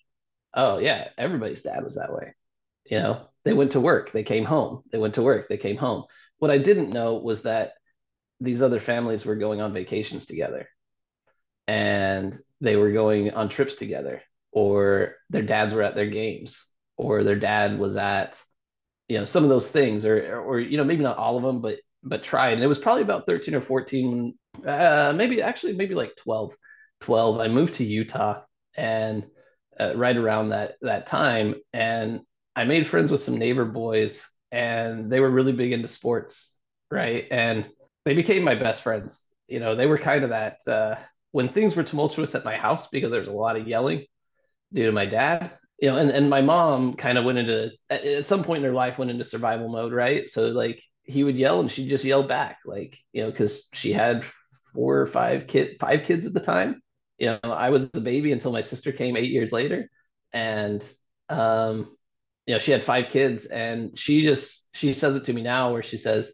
oh 0.54 0.78
yeah, 0.78 1.08
everybody's 1.18 1.62
dad 1.62 1.84
was 1.84 1.96
that 1.96 2.12
way. 2.12 2.34
You 2.84 3.00
know, 3.00 3.26
they 3.44 3.52
went 3.52 3.72
to 3.72 3.80
work, 3.80 4.12
they 4.12 4.22
came 4.22 4.44
home. 4.44 4.82
They 4.92 4.98
went 4.98 5.14
to 5.14 5.22
work, 5.22 5.48
they 5.48 5.58
came 5.58 5.76
home. 5.76 6.04
What 6.38 6.50
I 6.50 6.58
didn't 6.58 6.90
know 6.90 7.16
was 7.16 7.42
that 7.42 7.72
these 8.40 8.62
other 8.62 8.80
families 8.80 9.24
were 9.24 9.36
going 9.36 9.60
on 9.60 9.72
vacations 9.72 10.26
together 10.26 10.68
and 11.66 12.36
they 12.60 12.76
were 12.76 12.92
going 12.92 13.32
on 13.32 13.48
trips 13.48 13.74
together 13.76 14.22
or 14.52 15.16
their 15.30 15.42
dads 15.42 15.74
were 15.74 15.82
at 15.82 15.94
their 15.94 16.08
games 16.08 16.66
or 16.96 17.24
their 17.24 17.38
dad 17.38 17.78
was 17.78 17.96
at 17.96 18.36
you 19.08 19.18
know 19.18 19.24
some 19.24 19.42
of 19.42 19.50
those 19.50 19.70
things 19.70 20.06
or 20.06 20.38
or 20.40 20.60
you 20.60 20.76
know 20.76 20.84
maybe 20.84 21.02
not 21.02 21.16
all 21.18 21.36
of 21.36 21.42
them 21.42 21.60
but 21.60 21.78
but 22.02 22.22
tried 22.22 22.54
and 22.54 22.62
it 22.62 22.68
was 22.68 22.78
probably 22.78 23.02
about 23.02 23.26
13 23.26 23.54
or 23.54 23.60
14 23.60 24.38
uh 24.66 25.12
maybe 25.14 25.42
actually 25.42 25.74
maybe 25.74 25.94
like 25.94 26.12
12 26.16 26.54
12 27.00 27.40
i 27.40 27.48
moved 27.48 27.74
to 27.74 27.84
utah 27.84 28.40
and 28.76 29.24
uh, 29.80 29.96
right 29.96 30.16
around 30.16 30.50
that 30.50 30.74
that 30.82 31.06
time 31.06 31.54
and 31.72 32.20
i 32.56 32.64
made 32.64 32.86
friends 32.86 33.10
with 33.10 33.20
some 33.20 33.36
neighbor 33.38 33.64
boys 33.64 34.26
and 34.50 35.10
they 35.10 35.20
were 35.20 35.30
really 35.30 35.52
big 35.52 35.72
into 35.72 35.88
sports 35.88 36.54
right? 36.90 37.26
And 37.30 37.68
they 38.04 38.14
became 38.14 38.42
my 38.42 38.54
best 38.54 38.82
friends. 38.82 39.20
You 39.46 39.60
know 39.60 39.74
they 39.74 39.86
were 39.86 39.98
kind 39.98 40.24
of 40.24 40.30
that 40.30 40.58
uh 40.66 40.96
when 41.32 41.48
things 41.48 41.74
were 41.74 41.82
tumultuous 41.82 42.34
at 42.34 42.44
my 42.44 42.56
house 42.56 42.88
because 42.88 43.10
there 43.10 43.20
was 43.20 43.28
a 43.28 43.32
lot 43.32 43.56
of 43.56 43.66
yelling 43.66 44.04
due 44.72 44.86
to 44.86 44.92
my 44.92 45.06
dad 45.06 45.52
you 45.80 45.90
know 45.90 45.96
and, 45.96 46.10
and 46.10 46.28
my 46.28 46.42
mom 46.42 46.94
kind 46.94 47.18
of 47.18 47.24
went 47.24 47.38
into 47.38 47.70
at 47.90 48.26
some 48.26 48.44
point 48.44 48.58
in 48.58 48.64
her 48.70 48.74
life 48.74 48.98
went 48.98 49.10
into 49.10 49.24
survival 49.24 49.68
mode 49.68 49.92
right? 49.92 50.28
So 50.28 50.48
like 50.48 50.82
he 51.04 51.24
would 51.24 51.36
yell 51.36 51.60
and 51.60 51.70
she'd 51.72 51.88
just 51.88 52.04
yelled 52.04 52.28
back 52.28 52.58
like 52.66 52.98
you 53.12 53.22
know 53.22 53.30
because 53.30 53.68
she 53.72 53.92
had 53.92 54.24
four 54.74 54.98
or 55.00 55.06
five 55.06 55.46
kid 55.46 55.76
five 55.80 56.04
kids 56.04 56.26
at 56.26 56.34
the 56.34 56.40
time. 56.40 56.82
You 57.18 57.38
know 57.42 57.50
i 57.52 57.70
was 57.70 57.90
the 57.90 58.00
baby 58.00 58.32
until 58.32 58.52
my 58.52 58.60
sister 58.60 58.92
came 58.92 59.16
eight 59.16 59.30
years 59.30 59.52
later. 59.52 59.90
And 60.32 60.84
um 61.28 61.96
you 62.46 62.54
know 62.54 62.58
she 62.58 62.72
had 62.72 62.84
five 62.84 63.10
kids 63.10 63.46
and 63.46 63.98
she 63.98 64.22
just 64.22 64.68
she 64.72 64.94
says 64.94 65.16
it 65.16 65.24
to 65.24 65.32
me 65.32 65.42
now 65.42 65.72
where 65.72 65.82
she 65.82 65.98
says 65.98 66.32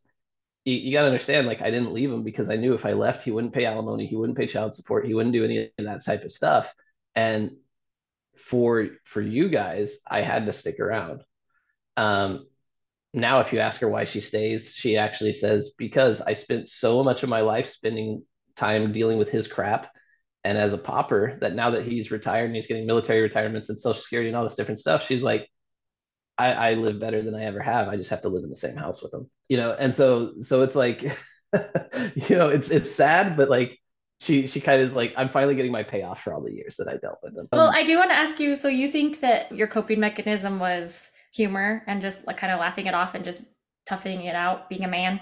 you, 0.64 0.75
you 0.75 0.93
got 0.93 1.03
to 1.03 1.07
understand 1.09 1.47
like 1.47 1.62
i 1.62 1.71
didn't 1.71 1.93
leave 1.93 2.12
him 2.12 2.23
because 2.23 2.50
i 2.50 2.57
knew 2.57 2.75
if 2.75 2.87
i 2.87 2.93
left 2.93 3.23
he 3.23 3.33
wouldn't 3.33 3.53
pay 3.53 3.64
alimony 3.64 4.07
he 4.07 4.17
wouldn't 4.17 4.38
pay 4.38 4.47
child 4.47 4.75
support 4.75 5.07
he 5.07 5.14
wouldn't 5.14 5.33
do 5.33 5.45
any 5.45 5.71
of 5.79 5.85
that 5.85 6.05
type 6.05 6.25
of 6.25 6.33
stuff. 6.33 6.73
And 7.17 7.57
for 8.37 8.88
for 9.05 9.21
you 9.21 9.49
guys 9.49 10.00
i 10.07 10.21
had 10.21 10.47
to 10.47 10.53
stick 10.53 10.79
around. 10.81 11.23
Um 11.97 12.47
now 13.14 13.40
if 13.40 13.52
you 13.52 13.59
ask 13.61 13.80
her 13.80 13.88
why 13.88 14.04
she 14.04 14.21
stays 14.21 14.75
she 14.75 14.97
actually 14.97 15.33
says 15.33 15.73
because 15.78 16.21
i 16.23 16.35
spent 16.35 16.68
so 16.68 17.02
much 17.02 17.23
of 17.23 17.28
my 17.28 17.40
life 17.40 17.68
spending 17.68 18.23
time 18.56 18.92
dealing 18.92 19.18
with 19.18 19.30
his 19.30 19.49
crap 19.49 19.90
and 20.44 20.59
as 20.59 20.73
a 20.73 20.78
pauper 20.78 21.38
that 21.40 21.54
now 21.54 21.71
that 21.71 21.87
he's 21.87 22.11
retired 22.11 22.47
and 22.47 22.54
he's 22.54 22.66
getting 22.66 22.87
military 22.87 23.21
retirements 23.21 23.71
and 23.71 23.80
social 23.80 24.00
security 24.00 24.28
and 24.28 24.37
all 24.37 24.44
this 24.44 24.56
different 24.56 24.78
stuff 24.78 25.04
she's 25.04 25.23
like 25.23 25.49
I, 26.37 26.52
I 26.52 26.75
live 26.75 26.99
better 26.99 27.23
than 27.23 27.35
I 27.35 27.44
ever 27.44 27.61
have. 27.61 27.88
I 27.88 27.97
just 27.97 28.11
have 28.11 28.23
to 28.23 28.28
live 28.28 28.44
in 28.44 28.50
the 28.50 28.56
same 28.56 28.76
house 28.76 29.02
with 29.02 29.12
them, 29.12 29.30
you 29.49 29.56
know. 29.56 29.73
And 29.78 29.94
so, 29.94 30.35
so 30.42 30.62
it's 30.62 30.75
like, 30.75 31.02
you 31.52 32.37
know, 32.37 32.49
it's 32.49 32.71
it's 32.71 32.92
sad, 32.92 33.37
but 33.37 33.49
like 33.49 33.78
she 34.21 34.47
she 34.47 34.61
kind 34.61 34.83
of 34.83 34.88
is 34.88 34.97
like, 34.97 35.14
I'm 35.16 35.28
finally 35.28 35.54
getting 35.54 35.73
my 35.73 35.85
payoff 35.85 36.23
for 36.23 36.35
all 36.35 36.42
the 36.42 36.52
years 36.52 36.76
that 36.78 36.88
I 36.88 36.97
dealt 36.97 37.18
with 37.23 37.37
them. 37.37 37.49
Well, 37.52 37.71
I 37.73 37.85
do 37.85 37.97
want 37.99 38.11
to 38.11 38.16
ask 38.16 38.40
you. 38.40 38.56
So 38.56 38.68
you 38.68 38.88
think 38.88 39.21
that 39.21 39.54
your 39.54 39.68
coping 39.68 40.00
mechanism 40.00 40.59
was 40.59 41.12
humor 41.35 41.83
and 41.87 42.00
just 42.00 42.26
like 42.26 42.37
kind 42.37 42.53
of 42.53 42.61
laughing 42.61 42.87
it 42.87 42.95
off 42.95 43.14
and 43.14 43.25
just 43.25 43.43
toughing 43.87 44.23
it 44.23 44.35
out, 44.35 44.69
being 44.69 44.85
a 44.85 44.88
man? 44.88 45.21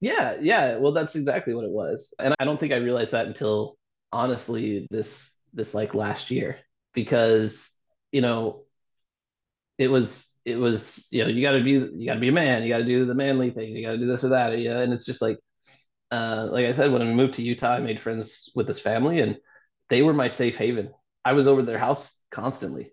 Yeah, 0.00 0.36
yeah. 0.40 0.76
Well, 0.76 0.92
that's 0.92 1.14
exactly 1.14 1.54
what 1.54 1.64
it 1.64 1.70
was, 1.70 2.14
and 2.18 2.34
I 2.40 2.44
don't 2.44 2.58
think 2.58 2.72
I 2.72 2.76
realized 2.76 3.12
that 3.12 3.26
until 3.26 3.76
honestly 4.12 4.86
this 4.90 5.36
this 5.52 5.74
like 5.74 5.94
last 5.94 6.30
year 6.30 6.58
because 6.94 7.72
you 8.12 8.20
know 8.20 8.64
it 9.78 9.88
was 9.88 10.32
it 10.44 10.56
was 10.56 11.06
you 11.10 11.22
know 11.22 11.28
you 11.28 11.42
got 11.42 11.52
to 11.52 11.62
be 11.62 11.72
you 11.72 12.06
got 12.06 12.14
to 12.14 12.20
be 12.20 12.28
a 12.28 12.32
man 12.32 12.62
you 12.62 12.68
got 12.68 12.78
to 12.78 12.84
do 12.84 13.04
the 13.04 13.14
manly 13.14 13.50
things 13.50 13.76
you 13.76 13.84
got 13.84 13.92
to 13.92 13.98
do 13.98 14.06
this 14.06 14.24
or 14.24 14.28
that 14.28 14.56
you 14.58 14.68
know 14.68 14.80
and 14.82 14.92
it's 14.92 15.04
just 15.04 15.22
like 15.22 15.38
uh, 16.10 16.48
like 16.50 16.66
I 16.66 16.72
said 16.72 16.90
when 16.90 17.02
I 17.02 17.04
moved 17.04 17.34
to 17.34 17.42
Utah 17.42 17.74
I 17.74 17.80
made 17.80 18.00
friends 18.00 18.50
with 18.54 18.66
this 18.66 18.80
family 18.80 19.20
and 19.20 19.38
they 19.90 20.02
were 20.02 20.12
my 20.12 20.28
safe 20.28 20.56
haven 20.56 20.90
I 21.24 21.34
was 21.34 21.46
over 21.46 21.62
their 21.62 21.78
house 21.78 22.20
constantly 22.30 22.92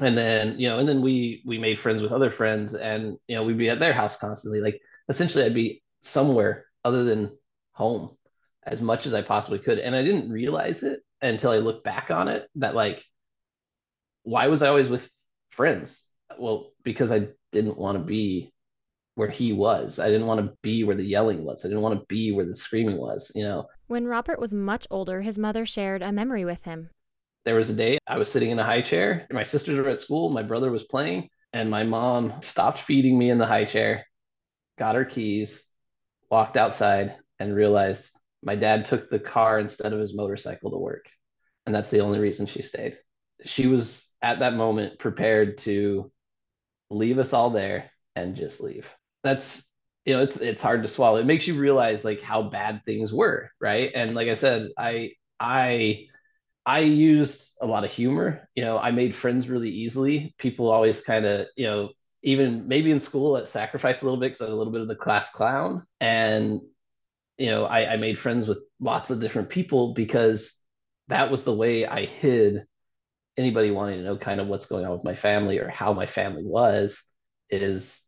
and 0.00 0.16
then 0.16 0.58
you 0.58 0.68
know 0.68 0.78
and 0.78 0.88
then 0.88 1.02
we 1.02 1.42
we 1.44 1.58
made 1.58 1.78
friends 1.78 2.02
with 2.02 2.12
other 2.12 2.30
friends 2.30 2.74
and 2.74 3.16
you 3.26 3.36
know 3.36 3.42
we'd 3.42 3.58
be 3.58 3.68
at 3.68 3.80
their 3.80 3.92
house 3.92 4.16
constantly 4.16 4.60
like 4.60 4.80
essentially 5.08 5.44
I'd 5.44 5.54
be 5.54 5.82
somewhere 6.00 6.66
other 6.84 7.04
than 7.04 7.36
home 7.72 8.16
as 8.64 8.80
much 8.80 9.06
as 9.06 9.14
I 9.14 9.22
possibly 9.22 9.58
could 9.58 9.78
and 9.78 9.94
I 9.96 10.02
didn't 10.02 10.30
realize 10.30 10.82
it 10.82 11.00
until 11.22 11.50
I 11.50 11.58
look 11.58 11.82
back 11.82 12.10
on 12.10 12.28
it 12.28 12.48
that 12.56 12.74
like 12.74 13.04
why 14.22 14.46
was 14.48 14.62
I 14.62 14.68
always 14.68 14.88
with 14.88 15.08
friends. 15.50 16.04
Well, 16.38 16.70
because 16.84 17.10
I 17.10 17.28
didn't 17.50 17.76
want 17.76 17.98
to 17.98 18.04
be 18.04 18.52
where 19.16 19.28
he 19.28 19.52
was. 19.52 19.98
I 19.98 20.08
didn't 20.08 20.28
want 20.28 20.40
to 20.40 20.56
be 20.62 20.84
where 20.84 20.94
the 20.94 21.04
yelling 21.04 21.44
was. 21.44 21.64
I 21.64 21.68
didn't 21.68 21.82
want 21.82 21.98
to 21.98 22.06
be 22.08 22.30
where 22.30 22.44
the 22.44 22.54
screaming 22.54 22.98
was, 22.98 23.32
you 23.34 23.42
know. 23.42 23.66
When 23.88 24.06
Robert 24.06 24.38
was 24.38 24.54
much 24.54 24.86
older, 24.90 25.22
his 25.22 25.36
mother 25.36 25.66
shared 25.66 26.02
a 26.02 26.12
memory 26.12 26.44
with 26.44 26.62
him. 26.62 26.90
There 27.48 27.56
was 27.56 27.70
a 27.70 27.74
day 27.74 27.96
I 28.06 28.18
was 28.18 28.30
sitting 28.30 28.50
in 28.50 28.58
a 28.58 28.64
high 28.64 28.82
chair, 28.82 29.26
my 29.30 29.42
sisters 29.42 29.78
were 29.78 29.88
at 29.88 29.98
school, 29.98 30.28
my 30.28 30.42
brother 30.42 30.70
was 30.70 30.84
playing, 30.84 31.30
and 31.54 31.70
my 31.70 31.82
mom 31.82 32.42
stopped 32.42 32.80
feeding 32.80 33.18
me 33.18 33.30
in 33.30 33.38
the 33.38 33.46
high 33.46 33.64
chair, 33.64 34.06
got 34.78 34.96
her 34.96 35.06
keys, 35.06 35.64
walked 36.30 36.58
outside, 36.58 37.16
and 37.38 37.54
realized 37.54 38.10
my 38.42 38.54
dad 38.54 38.84
took 38.84 39.08
the 39.08 39.18
car 39.18 39.58
instead 39.58 39.94
of 39.94 39.98
his 39.98 40.14
motorcycle 40.14 40.70
to 40.70 40.76
work. 40.76 41.08
And 41.64 41.74
that's 41.74 41.88
the 41.88 42.00
only 42.00 42.18
reason 42.18 42.44
she 42.44 42.60
stayed. 42.60 42.98
She 43.46 43.66
was 43.66 44.14
at 44.20 44.40
that 44.40 44.52
moment 44.52 44.98
prepared 44.98 45.56
to 45.60 46.12
leave 46.90 47.18
us 47.18 47.32
all 47.32 47.50
there 47.50 47.90
and 48.14 48.36
just 48.36 48.60
leave. 48.60 48.86
That's 49.24 49.64
you 50.04 50.14
know, 50.14 50.22
it's 50.22 50.38
it's 50.38 50.62
hard 50.62 50.82
to 50.82 50.88
swallow. 50.88 51.18
It 51.18 51.26
makes 51.26 51.46
you 51.46 51.58
realize 51.58 52.04
like 52.04 52.20
how 52.20 52.42
bad 52.42 52.82
things 52.84 53.12
were, 53.12 53.50
right? 53.60 53.90
And 53.94 54.14
like 54.14 54.28
I 54.28 54.34
said, 54.34 54.68
I 54.78 55.12
I 55.40 56.07
I 56.68 56.80
used 56.80 57.56
a 57.62 57.66
lot 57.66 57.84
of 57.84 57.90
humor. 57.90 58.46
You 58.54 58.62
know, 58.62 58.78
I 58.78 58.90
made 58.90 59.14
friends 59.14 59.48
really 59.48 59.70
easily. 59.70 60.34
People 60.36 60.70
always 60.70 61.00
kind 61.00 61.24
of, 61.24 61.46
you 61.56 61.66
know, 61.66 61.92
even 62.22 62.68
maybe 62.68 62.90
in 62.90 63.00
school 63.00 63.38
at 63.38 63.48
sacrificed 63.48 64.02
a 64.02 64.04
little 64.04 64.20
bit 64.20 64.26
because 64.26 64.42
I 64.42 64.44
was 64.44 64.52
a 64.52 64.56
little 64.56 64.72
bit 64.74 64.82
of 64.82 64.88
the 64.88 64.94
class 64.94 65.30
clown. 65.30 65.86
And, 65.98 66.60
you 67.38 67.50
know, 67.50 67.64
I, 67.64 67.94
I 67.94 67.96
made 67.96 68.18
friends 68.18 68.46
with 68.46 68.58
lots 68.80 69.08
of 69.08 69.18
different 69.18 69.48
people 69.48 69.94
because 69.94 70.60
that 71.08 71.30
was 71.30 71.42
the 71.42 71.54
way 71.54 71.86
I 71.86 72.04
hid 72.04 72.66
anybody 73.38 73.70
wanting 73.70 74.00
to 74.00 74.04
know 74.04 74.18
kind 74.18 74.38
of 74.38 74.48
what's 74.48 74.66
going 74.66 74.84
on 74.84 74.92
with 74.92 75.04
my 75.04 75.14
family 75.14 75.60
or 75.60 75.70
how 75.70 75.94
my 75.94 76.06
family 76.06 76.44
was 76.44 77.02
is 77.48 78.04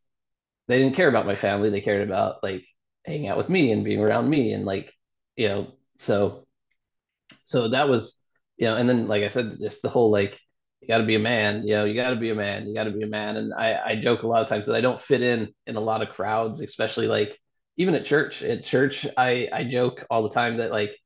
they 0.68 0.78
didn't 0.78 0.96
care 0.96 1.08
about 1.08 1.24
my 1.24 1.36
family 1.36 1.70
they 1.70 1.80
cared 1.80 2.06
about 2.06 2.42
like 2.42 2.64
hanging 3.06 3.28
out 3.28 3.38
with 3.38 3.48
me 3.48 3.70
and 3.70 3.84
being 3.84 4.00
around 4.00 4.28
me 4.28 4.52
and 4.52 4.64
like 4.64 4.92
you 5.36 5.48
know 5.48 5.68
so 5.98 6.46
so 7.44 7.68
that 7.68 7.88
was 7.88 8.19
you 8.60 8.66
know 8.66 8.76
and 8.76 8.88
then 8.88 9.08
like 9.08 9.24
i 9.24 9.28
said 9.28 9.58
just 9.60 9.82
the 9.82 9.88
whole 9.88 10.10
like 10.10 10.38
you 10.80 10.88
got 10.88 10.98
to 10.98 11.04
be 11.06 11.16
a 11.16 11.20
man 11.20 11.66
you 11.66 11.74
know 11.74 11.84
you 11.84 11.94
got 11.94 12.10
to 12.10 12.16
be 12.16 12.30
a 12.30 12.34
man 12.34 12.68
you 12.68 12.74
got 12.74 12.84
to 12.84 12.92
be 12.92 13.02
a 13.02 13.08
man 13.08 13.36
and 13.36 13.52
i 13.54 13.80
i 13.84 13.96
joke 13.96 14.22
a 14.22 14.26
lot 14.26 14.42
of 14.42 14.48
times 14.48 14.66
that 14.66 14.76
i 14.76 14.80
don't 14.80 15.00
fit 15.00 15.22
in 15.22 15.52
in 15.66 15.76
a 15.76 15.80
lot 15.80 16.02
of 16.02 16.10
crowds 16.10 16.60
especially 16.60 17.08
like 17.08 17.36
even 17.76 17.94
at 17.94 18.04
church 18.04 18.42
at 18.44 18.64
church 18.64 19.06
i 19.16 19.48
i 19.52 19.64
joke 19.64 20.06
all 20.10 20.22
the 20.22 20.30
time 20.30 20.58
that 20.58 20.70
like 20.70 20.96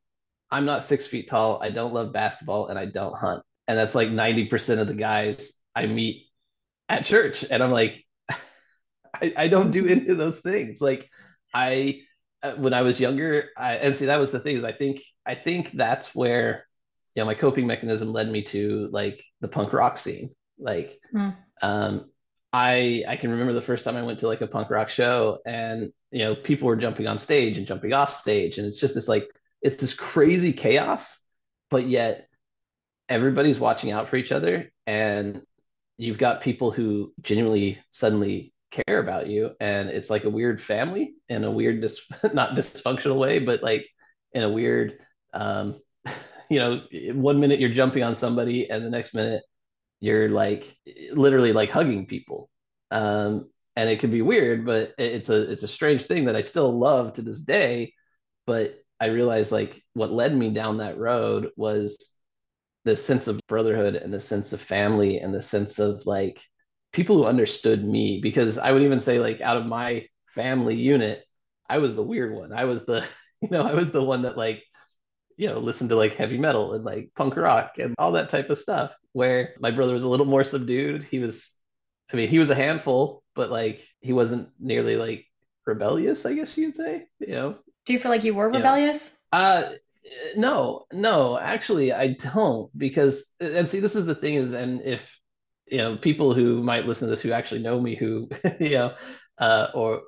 i'm 0.51 0.67
not 0.67 0.85
six 0.85 1.07
feet 1.07 1.29
tall 1.29 1.63
i 1.63 1.71
don't 1.71 1.95
love 1.95 2.13
basketball 2.13 2.69
and 2.69 2.79
i 2.79 2.85
don't 2.85 3.17
hunt 3.17 3.43
and 3.67 3.79
that's 3.79 3.95
like 3.95 4.09
90% 4.09 4.79
of 4.79 4.87
the 4.87 4.95
guys 4.95 5.55
I 5.75 5.87
meet 5.87 6.29
at 6.89 7.05
church. 7.05 7.45
And 7.49 7.63
I'm 7.63 7.71
like, 7.71 8.05
I, 8.29 9.33
I 9.37 9.49
don't 9.49 9.71
do 9.71 9.87
any 9.87 10.09
of 10.09 10.19
those 10.19 10.41
things. 10.41 10.81
Like 10.81 11.09
I, 11.53 12.01
uh, 12.43 12.55
when 12.55 12.75
I 12.75 12.83
was 12.83 13.01
younger, 13.01 13.51
I, 13.57 13.77
and 13.77 13.97
see, 13.97 14.07
that 14.07 14.21
was 14.21 14.33
the 14.33 14.41
thing 14.41 14.57
is 14.57 14.65
I 14.65 14.73
think, 14.73 15.03
I 15.27 15.35
think 15.35 15.73
that's 15.73 16.15
where, 16.15 16.67
you 17.15 17.23
know, 17.23 17.27
my 17.27 17.35
coping 17.35 17.67
mechanism 17.67 18.13
led 18.13 18.31
me 18.31 18.43
to 18.43 18.89
like 18.93 19.23
the 19.41 19.49
punk 19.49 19.73
rock 19.73 19.99
scene. 19.99 20.31
Like, 20.59 20.99
mm. 21.15 21.35
um, 21.63 22.11
I, 22.53 23.05
I 23.09 23.17
can 23.17 23.31
remember 23.31 23.53
the 23.53 23.63
first 23.63 23.85
time 23.85 23.97
I 23.97 24.03
went 24.03 24.21
to 24.21 24.29
like 24.29 24.41
a 24.41 24.47
punk 24.47 24.71
rock 24.71 24.89
show 24.89 25.39
and, 25.47 25.93
you 26.11 26.21
know, 26.21 26.35
people 26.35 26.67
were 26.67 26.77
jumping 26.77 27.07
on 27.07 27.19
stage 27.19 27.59
and 27.59 27.67
jumping 27.67 27.93
off 27.93 28.13
stage. 28.13 28.59
And 28.59 28.67
it's 28.67 28.81
just 28.81 28.95
this 28.95 29.09
like, 29.09 29.29
it's 29.63 29.77
this 29.77 29.95
crazy 29.95 30.53
chaos, 30.53 31.19
but 31.71 31.89
yet 31.89 32.29
everybody's 33.09 33.59
watching 33.59 33.91
out 33.91 34.09
for 34.09 34.17
each 34.17 34.33
other 34.33 34.71
and 34.87 35.43
you've 35.99 36.19
got 36.19 36.43
people 36.43 36.71
who 36.71 37.13
genuinely 37.21 37.81
suddenly 37.91 38.53
care 38.71 38.99
about 38.99 39.29
you 39.29 39.51
and 39.61 39.89
it's 39.89 40.11
like 40.11 40.25
a 40.25 40.31
weird 40.31 40.61
family 40.61 41.15
in 41.29 41.45
a 41.45 41.51
weird 41.51 41.81
dis- 41.81 42.09
not 42.33 42.57
dysfunctional 42.57 43.19
way 43.19 43.39
but 43.39 43.63
like 43.63 43.87
in 44.33 44.43
a 44.43 44.51
weird 44.51 44.99
um 45.33 45.79
you 46.55 46.61
know 46.61 46.83
one 47.15 47.41
minute 47.41 47.61
you're 47.61 47.71
jumping 47.73 48.03
on 48.03 48.15
somebody 48.15 48.71
and 48.71 48.85
the 48.85 48.91
next 48.91 49.15
minute 49.15 49.43
you're 50.01 50.29
like 50.31 50.77
literally 51.13 51.53
like 51.53 51.71
hugging 51.71 52.07
people. 52.07 52.51
Um 52.91 53.51
and 53.77 53.91
it 53.91 54.01
can 54.01 54.11
be 54.11 54.23
weird 54.23 54.65
but 54.67 54.95
it's 54.99 55.31
a 55.31 55.51
it's 55.51 55.65
a 55.65 55.69
strange 55.69 56.05
thing 56.07 56.27
that 56.27 56.37
I 56.37 56.43
still 56.43 56.79
love 56.79 57.15
to 57.15 57.23
this 57.23 57.43
day. 57.43 57.95
But 58.47 58.77
I 59.01 59.07
realized 59.07 59.53
like 59.53 59.83
what 59.95 60.13
led 60.13 60.35
me 60.37 60.51
down 60.55 60.79
that 60.79 60.99
road 60.99 61.51
was 61.57 61.99
this 62.85 63.05
sense 63.05 63.29
of 63.29 63.41
brotherhood 63.49 63.95
and 63.95 64.13
the 64.13 64.21
sense 64.21 64.53
of 64.53 64.61
family 64.61 65.19
and 65.19 65.35
the 65.35 65.43
sense 65.43 65.79
of 65.79 66.05
like 66.07 66.41
people 66.93 67.17
who 67.17 67.25
understood 67.25 67.85
me. 67.85 68.21
Because 68.23 68.59
I 68.59 68.73
would 68.73 68.83
even 68.83 69.01
say 69.01 69.19
like 69.19 69.41
out 69.41 69.57
of 69.57 69.67
my 69.67 70.07
family 70.29 70.77
unit, 70.77 71.25
I 71.69 71.79
was 71.79 71.95
the 71.95 72.03
weird 72.03 72.35
one. 72.35 72.53
I 72.53 72.65
was 72.67 72.87
the, 72.87 73.07
you 73.41 73.49
know, 73.51 73.63
I 73.63 73.75
was 73.75 73.91
the 73.93 74.03
one 74.05 74.23
that 74.23 74.37
like, 74.37 74.63
you 75.37 75.49
know, 75.49 75.59
listen 75.59 75.89
to 75.89 75.97
like 75.97 76.15
heavy 76.15 76.39
metal 76.39 76.75
and 76.75 76.85
like 76.85 77.11
punk 77.17 77.37
rock 77.37 77.79
and 77.79 77.95
all 77.99 78.13
that 78.13 78.31
type 78.31 78.51
of 78.51 78.59
stuff. 78.59 78.95
Where 79.13 79.55
my 79.61 79.71
brother 79.71 79.95
was 79.95 80.05
a 80.05 80.09
little 80.09 80.27
more 80.27 80.45
subdued. 80.45 81.05
He 81.05 81.19
was, 81.19 81.53
I 82.13 82.17
mean, 82.17 82.29
he 82.29 82.39
was 82.39 82.51
a 82.51 82.55
handful, 82.55 83.23
but 83.35 83.51
like 83.51 83.87
he 84.01 84.13
wasn't 84.13 84.49
nearly 84.59 84.97
like 84.97 85.27
rebellious, 85.67 86.27
I 86.27 86.35
guess 86.35 86.57
you'd 86.57 86.75
say. 86.75 87.07
You 87.21 87.29
know. 87.29 87.59
Do 87.87 87.93
you 87.93 87.99
feel 87.99 88.11
like 88.11 88.25
you 88.25 88.35
were 88.35 88.51
rebellious? 88.51 89.11
You 89.33 89.39
know? 89.39 89.45
Uh 89.45 89.73
no, 90.37 90.85
no, 90.93 91.39
actually 91.39 91.93
I 91.93 92.09
don't 92.15 92.77
because 92.77 93.33
and 93.41 93.69
see 93.69 93.81
this 93.81 93.97
is 93.97 94.07
the 94.07 94.15
thing 94.15 94.35
is 94.35 94.53
and 94.53 94.81
if 94.83 95.19
you 95.67 95.79
know 95.79 95.97
people 95.97 96.35
who 96.35 96.63
might 96.63 96.87
listen 96.87 97.09
to 97.09 97.11
this 97.11 97.23
who 97.23 97.33
actually 97.33 97.63
know 97.63 97.81
me 97.81 97.95
who 97.95 98.29
you 98.61 98.71
know 98.71 98.95
uh 99.39 99.69
or 99.75 100.03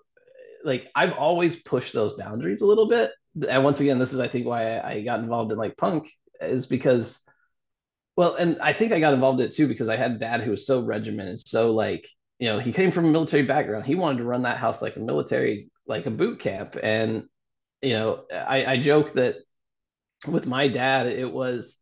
like 0.64 0.88
I've 0.94 1.12
always 1.12 1.56
pushed 1.62 1.94
those 1.94 2.14
boundaries 2.14 2.60
a 2.60 2.66
little 2.66 2.88
bit. 2.88 3.12
And 3.48 3.64
once 3.64 3.80
again, 3.80 3.98
this 3.98 4.12
is 4.12 4.20
I 4.20 4.28
think 4.28 4.46
why 4.46 4.80
I, 4.80 5.02
got 5.02 5.20
involved 5.20 5.52
in 5.52 5.58
like 5.58 5.76
punk 5.76 6.08
is 6.40 6.66
because 6.66 7.22
well, 8.16 8.34
and 8.36 8.58
I 8.60 8.72
think 8.72 8.92
I 8.92 9.00
got 9.00 9.12
involved 9.12 9.40
in 9.40 9.46
it 9.46 9.54
too 9.54 9.68
because 9.68 9.90
I 9.90 9.96
had 9.96 10.18
dad 10.18 10.40
who 10.40 10.52
was 10.52 10.66
so 10.66 10.82
regimented, 10.82 11.46
so 11.46 11.72
like, 11.72 12.08
you 12.38 12.48
know, 12.48 12.58
he 12.58 12.72
came 12.72 12.90
from 12.90 13.04
a 13.04 13.10
military 13.10 13.42
background. 13.42 13.84
He 13.84 13.94
wanted 13.94 14.18
to 14.18 14.24
run 14.24 14.42
that 14.42 14.58
house 14.58 14.80
like 14.80 14.96
a 14.96 15.00
military, 15.00 15.70
like 15.86 16.06
a 16.06 16.10
boot 16.10 16.40
camp. 16.40 16.76
And, 16.82 17.24
you 17.82 17.90
know, 17.90 18.24
I, 18.32 18.64
I 18.64 18.80
joke 18.80 19.12
that 19.14 19.36
with 20.26 20.46
my 20.46 20.68
dad, 20.68 21.06
it 21.06 21.30
was 21.30 21.78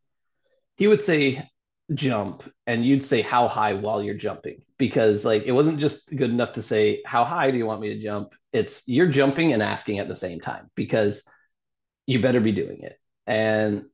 he 0.76 0.88
would 0.88 1.00
say 1.00 1.48
jump 1.92 2.42
and 2.66 2.84
you'd 2.84 3.04
say 3.04 3.20
how 3.20 3.46
high 3.46 3.74
while 3.74 4.02
you're 4.02 4.14
jumping 4.14 4.62
because 4.78 5.24
like 5.24 5.42
it 5.44 5.52
wasn't 5.52 5.78
just 5.78 6.08
good 6.16 6.30
enough 6.30 6.54
to 6.54 6.62
say 6.62 7.02
how 7.04 7.24
high 7.24 7.50
do 7.50 7.58
you 7.58 7.66
want 7.66 7.80
me 7.80 7.88
to 7.88 8.02
jump 8.02 8.34
it's 8.54 8.82
you're 8.88 9.10
jumping 9.10 9.52
and 9.52 9.62
asking 9.62 9.98
at 9.98 10.08
the 10.08 10.16
same 10.16 10.40
time 10.40 10.70
because 10.76 11.24
you 12.06 12.20
better 12.20 12.40
be 12.40 12.52
doing 12.52 12.80
it. 12.82 12.98
And 13.26 13.86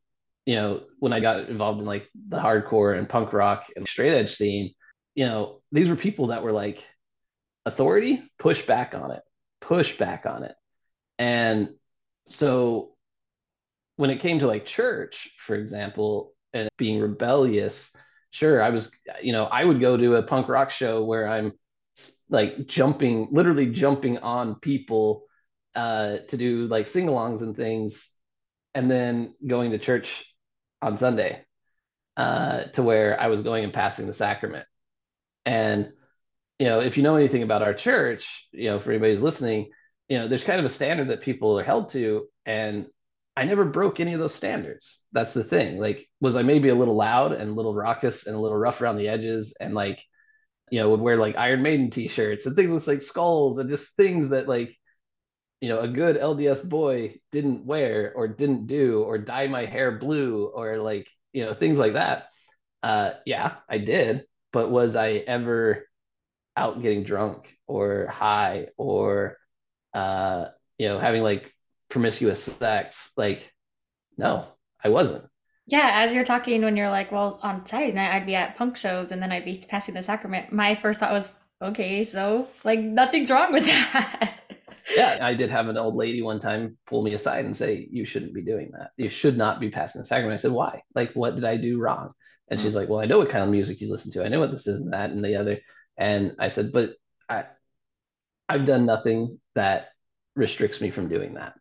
you 0.46 0.56
know 0.56 0.80
when 0.98 1.12
i 1.12 1.20
got 1.20 1.50
involved 1.50 1.80
in 1.80 1.86
like 1.86 2.08
the 2.28 2.38
hardcore 2.38 2.98
and 2.98 3.08
punk 3.08 3.32
rock 3.34 3.66
and 3.76 3.86
straight 3.86 4.14
edge 4.14 4.34
scene 4.34 4.72
you 5.14 5.26
know 5.26 5.60
these 5.70 5.88
were 5.88 5.96
people 5.96 6.28
that 6.28 6.42
were 6.42 6.50
like 6.50 6.82
authority 7.66 8.22
push 8.38 8.64
back 8.64 8.94
on 8.94 9.10
it 9.10 9.20
push 9.60 9.96
back 9.96 10.26
on 10.26 10.42
it. 10.42 10.54
And 11.18 11.68
so 12.26 12.96
when 13.96 14.10
it 14.10 14.20
came 14.20 14.38
to 14.38 14.46
like 14.46 14.64
church 14.66 15.30
for 15.38 15.54
example 15.54 16.32
and 16.52 16.68
being 16.78 17.00
rebellious 17.00 17.94
sure 18.30 18.62
i 18.62 18.70
was 18.70 18.90
you 19.22 19.32
know 19.32 19.44
i 19.44 19.64
would 19.64 19.80
go 19.80 19.96
to 19.96 20.16
a 20.16 20.22
punk 20.22 20.48
rock 20.48 20.70
show 20.70 21.04
where 21.04 21.28
i'm 21.28 21.52
like 22.28 22.66
jumping 22.66 23.28
literally 23.30 23.66
jumping 23.66 24.18
on 24.18 24.54
people 24.56 25.24
uh 25.74 26.18
to 26.28 26.36
do 26.36 26.66
like 26.66 26.86
sing-alongs 26.86 27.42
and 27.42 27.56
things 27.56 28.10
and 28.74 28.90
then 28.90 29.34
going 29.46 29.70
to 29.70 29.78
church 29.78 30.26
on 30.82 30.96
sunday 30.96 31.44
uh 32.16 32.64
to 32.72 32.82
where 32.82 33.20
i 33.20 33.28
was 33.28 33.42
going 33.42 33.64
and 33.64 33.72
passing 33.72 34.06
the 34.06 34.14
sacrament 34.14 34.66
and 35.44 35.92
you 36.58 36.66
know 36.66 36.80
if 36.80 36.96
you 36.96 37.02
know 37.02 37.16
anything 37.16 37.42
about 37.42 37.62
our 37.62 37.74
church 37.74 38.48
you 38.52 38.68
know 38.70 38.80
for 38.80 38.90
anybody 38.90 39.12
who's 39.12 39.22
listening 39.22 39.70
you 40.08 40.18
know 40.18 40.28
there's 40.28 40.44
kind 40.44 40.58
of 40.58 40.66
a 40.66 40.70
standard 40.70 41.08
that 41.08 41.20
people 41.20 41.58
are 41.58 41.64
held 41.64 41.88
to 41.90 42.26
and 42.46 42.86
I 43.36 43.44
never 43.44 43.64
broke 43.64 44.00
any 44.00 44.12
of 44.12 44.20
those 44.20 44.34
standards. 44.34 45.00
That's 45.12 45.32
the 45.32 45.44
thing. 45.44 45.78
Like, 45.78 46.08
was 46.20 46.36
I 46.36 46.42
maybe 46.42 46.68
a 46.68 46.74
little 46.74 46.96
loud 46.96 47.32
and 47.32 47.50
a 47.50 47.54
little 47.54 47.74
raucous 47.74 48.26
and 48.26 48.36
a 48.36 48.38
little 48.38 48.58
rough 48.58 48.80
around 48.80 48.96
the 48.96 49.08
edges 49.08 49.54
and 49.60 49.72
like, 49.72 50.04
you 50.70 50.80
know, 50.80 50.90
would 50.90 51.00
wear 51.00 51.16
like 51.16 51.36
Iron 51.36 51.62
Maiden 51.62 51.90
t-shirts 51.90 52.46
and 52.46 52.56
things 52.56 52.70
with 52.70 52.86
like 52.86 53.02
skulls 53.02 53.58
and 53.58 53.70
just 53.70 53.96
things 53.96 54.30
that 54.30 54.48
like, 54.48 54.76
you 55.60 55.68
know, 55.68 55.80
a 55.80 55.88
good 55.88 56.16
LDS 56.16 56.68
boy 56.68 57.20
didn't 57.32 57.66
wear 57.66 58.12
or 58.14 58.28
didn't 58.28 58.66
do 58.66 59.02
or 59.02 59.18
dye 59.18 59.46
my 59.46 59.66
hair 59.66 59.92
blue 59.92 60.46
or 60.46 60.78
like, 60.78 61.08
you 61.32 61.44
know, 61.44 61.54
things 61.54 61.78
like 61.78 61.94
that. 61.94 62.28
Uh, 62.82 63.10
yeah, 63.26 63.56
I 63.68 63.78
did. 63.78 64.24
But 64.52 64.70
was 64.70 64.96
I 64.96 65.12
ever 65.12 65.86
out 66.56 66.82
getting 66.82 67.04
drunk 67.04 67.56
or 67.66 68.06
high 68.06 68.68
or, 68.76 69.36
uh, 69.94 70.46
you 70.78 70.88
know, 70.88 70.98
having 70.98 71.22
like 71.22 71.52
promiscuous 71.90 72.42
sex. 72.42 73.10
Like, 73.16 73.52
no, 74.16 74.46
I 74.82 74.88
wasn't. 74.88 75.24
Yeah, 75.66 76.02
as 76.02 76.12
you're 76.14 76.24
talking, 76.24 76.62
when 76.62 76.76
you're 76.76 76.90
like, 76.90 77.12
well, 77.12 77.38
on 77.42 77.64
Saturday 77.66 77.92
night, 77.92 78.14
I'd 78.14 78.26
be 78.26 78.34
at 78.34 78.56
punk 78.56 78.76
shows 78.76 79.12
and 79.12 79.22
then 79.22 79.30
I'd 79.30 79.44
be 79.44 79.62
passing 79.68 79.94
the 79.94 80.02
sacrament. 80.02 80.52
My 80.52 80.74
first 80.74 80.98
thought 80.98 81.12
was, 81.12 81.32
okay, 81.62 82.02
so 82.02 82.48
like 82.64 82.80
nothing's 82.80 83.30
wrong 83.30 83.52
with 83.52 83.66
that. 83.66 84.38
yeah, 84.94 85.18
I 85.20 85.34
did 85.34 85.50
have 85.50 85.68
an 85.68 85.76
old 85.76 85.96
lady 85.96 86.22
one 86.22 86.40
time 86.40 86.76
pull 86.86 87.02
me 87.02 87.14
aside 87.14 87.44
and 87.44 87.56
say, 87.56 87.88
you 87.90 88.04
shouldn't 88.04 88.34
be 88.34 88.42
doing 88.42 88.70
that. 88.78 88.90
You 88.96 89.08
should 89.08 89.36
not 89.36 89.60
be 89.60 89.70
passing 89.70 90.00
the 90.00 90.06
sacrament. 90.06 90.34
I 90.34 90.42
said, 90.42 90.52
why? 90.52 90.82
Like, 90.94 91.12
what 91.12 91.34
did 91.34 91.44
I 91.44 91.56
do 91.56 91.78
wrong? 91.78 92.12
And 92.48 92.60
she's 92.60 92.74
like, 92.74 92.88
well, 92.88 93.00
I 93.00 93.06
know 93.06 93.18
what 93.18 93.30
kind 93.30 93.44
of 93.44 93.50
music 93.50 93.80
you 93.80 93.90
listen 93.90 94.12
to. 94.12 94.24
I 94.24 94.28
know 94.28 94.40
what 94.40 94.50
this 94.50 94.66
is 94.66 94.80
and 94.80 94.92
that 94.92 95.10
and 95.10 95.24
the 95.24 95.36
other. 95.36 95.60
And 95.96 96.34
I 96.38 96.48
said, 96.48 96.72
but 96.72 96.90
I, 97.28 97.44
I've 98.48 98.66
done 98.66 98.86
nothing 98.86 99.38
that 99.54 99.90
restricts 100.34 100.80
me 100.80 100.90
from 100.90 101.08
doing 101.08 101.34
that. 101.34 101.54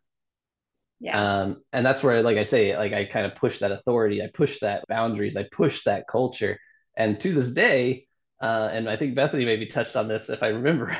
Yeah. 0.98 1.40
Um, 1.40 1.62
and 1.72 1.86
that's 1.86 2.02
where, 2.02 2.22
like 2.22 2.36
I 2.36 2.42
say, 2.42 2.76
like 2.76 2.92
I 2.92 3.04
kind 3.04 3.26
of 3.26 3.36
push 3.36 3.60
that 3.60 3.72
authority, 3.72 4.22
I 4.22 4.28
push 4.32 4.60
that 4.60 4.84
boundaries, 4.88 5.36
I 5.36 5.46
push 5.50 5.84
that 5.84 6.08
culture. 6.08 6.58
And 6.96 7.18
to 7.20 7.32
this 7.32 7.52
day, 7.52 8.06
uh, 8.42 8.68
and 8.72 8.88
I 8.88 8.96
think 8.96 9.14
Bethany 9.14 9.44
maybe 9.44 9.66
touched 9.66 9.96
on 9.96 10.08
this 10.08 10.28
if 10.28 10.42
I 10.42 10.48
remember 10.48 10.84
right, 10.86 10.98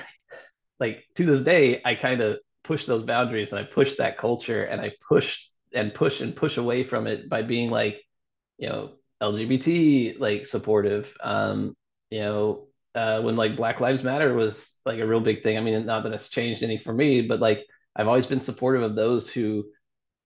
like 0.80 1.04
to 1.16 1.24
this 1.24 1.42
day, 1.42 1.80
I 1.84 1.94
kind 1.94 2.20
of 2.20 2.38
push 2.64 2.86
those 2.86 3.02
boundaries 3.02 3.52
and 3.52 3.60
I 3.60 3.64
push 3.64 3.96
that 3.96 4.18
culture 4.18 4.64
and 4.64 4.80
I 4.80 4.92
push 5.08 5.48
and 5.74 5.94
push 5.94 6.20
and 6.20 6.34
push 6.34 6.56
away 6.56 6.84
from 6.84 7.06
it 7.06 7.28
by 7.28 7.42
being 7.42 7.70
like, 7.70 8.02
you 8.58 8.68
know, 8.68 8.92
LGBT 9.22 10.16
like 10.18 10.46
supportive. 10.46 11.14
Um, 11.22 11.74
you 12.10 12.20
know, 12.20 12.68
uh, 12.94 13.20
when 13.22 13.36
like 13.36 13.56
Black 13.56 13.80
Lives 13.80 14.02
Matter 14.02 14.34
was 14.34 14.80
like 14.84 14.98
a 14.98 15.06
real 15.06 15.20
big 15.20 15.42
thing. 15.42 15.56
I 15.56 15.60
mean, 15.60 15.86
not 15.86 16.02
that 16.04 16.12
it's 16.12 16.28
changed 16.28 16.62
any 16.62 16.78
for 16.78 16.92
me, 16.92 17.22
but 17.22 17.40
like 17.40 17.66
I've 17.94 18.08
always 18.08 18.26
been 18.26 18.40
supportive 18.40 18.82
of 18.82 18.96
those 18.96 19.28
who 19.30 19.66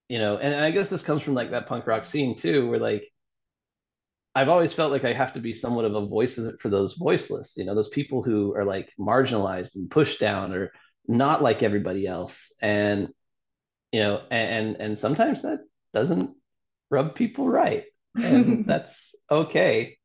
you 0.09 0.19
know, 0.19 0.37
and 0.37 0.55
I 0.55 0.71
guess 0.71 0.91
this 0.91 1.03
comes 1.03 1.23
from 1.23 1.35
like 1.35 1.51
that 1.51 1.67
punk 1.67 1.87
rock 1.87 2.05
scene 2.05 2.37
too, 2.37 2.69
where 2.69 2.79
like 2.79 3.11
I've 4.35 4.49
always 4.49 4.73
felt 4.73 4.91
like 4.91 5.05
I 5.05 5.13
have 5.13 5.33
to 5.35 5.41
be 5.41 5.53
somewhat 5.53 5.85
of 5.85 5.95
a 5.95 6.07
voice 6.07 6.39
for 6.61 6.69
those 6.69 6.95
voiceless, 6.95 7.57
you 7.57 7.65
know, 7.65 7.75
those 7.75 7.89
people 7.91 8.23
who 8.23 8.55
are 8.57 8.65
like 8.65 8.93
marginalized 8.99 9.77
and 9.77 9.91
pushed 9.91 10.19
down 10.19 10.53
or 10.53 10.73
not 11.07 11.43
like 11.43 11.63
everybody 11.63 12.07
else. 12.07 12.53
And, 12.61 13.09
you 13.93 14.01
know, 14.01 14.23
and 14.31 14.77
and 14.77 14.99
sometimes 14.99 15.43
that 15.43 15.61
doesn't 15.93 16.35
rub 16.91 17.15
people 17.15 17.49
right. 17.49 17.85
And 18.17 18.65
that's 18.67 19.15
okay. 19.31 19.99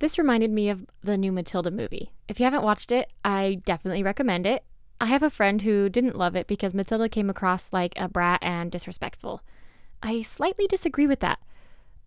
This 0.00 0.18
reminded 0.18 0.50
me 0.50 0.70
of 0.70 0.86
the 1.02 1.18
new 1.18 1.32
Matilda 1.32 1.70
movie. 1.70 2.12
If 2.26 2.40
you 2.40 2.44
haven't 2.44 2.62
watched 2.62 2.90
it, 2.90 3.10
I 3.24 3.60
definitely 3.64 4.02
recommend 4.02 4.46
it. 4.46 4.64
I 4.98 5.06
have 5.06 5.22
a 5.22 5.30
friend 5.30 5.62
who 5.62 5.88
didn't 5.88 6.16
love 6.16 6.36
it 6.36 6.46
because 6.46 6.74
Matilda 6.74 7.08
came 7.08 7.30
across 7.30 7.72
like 7.72 7.94
a 7.96 8.08
brat 8.08 8.40
and 8.42 8.70
disrespectful. 8.70 9.42
I 10.02 10.22
slightly 10.22 10.66
disagree 10.66 11.06
with 11.06 11.20
that. 11.20 11.38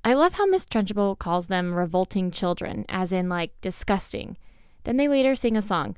I 0.06 0.14
love 0.14 0.34
how 0.34 0.46
Miss 0.46 0.66
Trunchbull 0.66 1.18
calls 1.18 1.48
them 1.48 1.74
revolting 1.74 2.30
children, 2.30 2.84
as 2.90 3.14
in 3.14 3.30
like 3.30 3.60
disgusting. 3.62 4.36
Then 4.84 4.98
they 4.98 5.08
later 5.08 5.34
sing 5.34 5.56
a 5.56 5.62
song. 5.62 5.96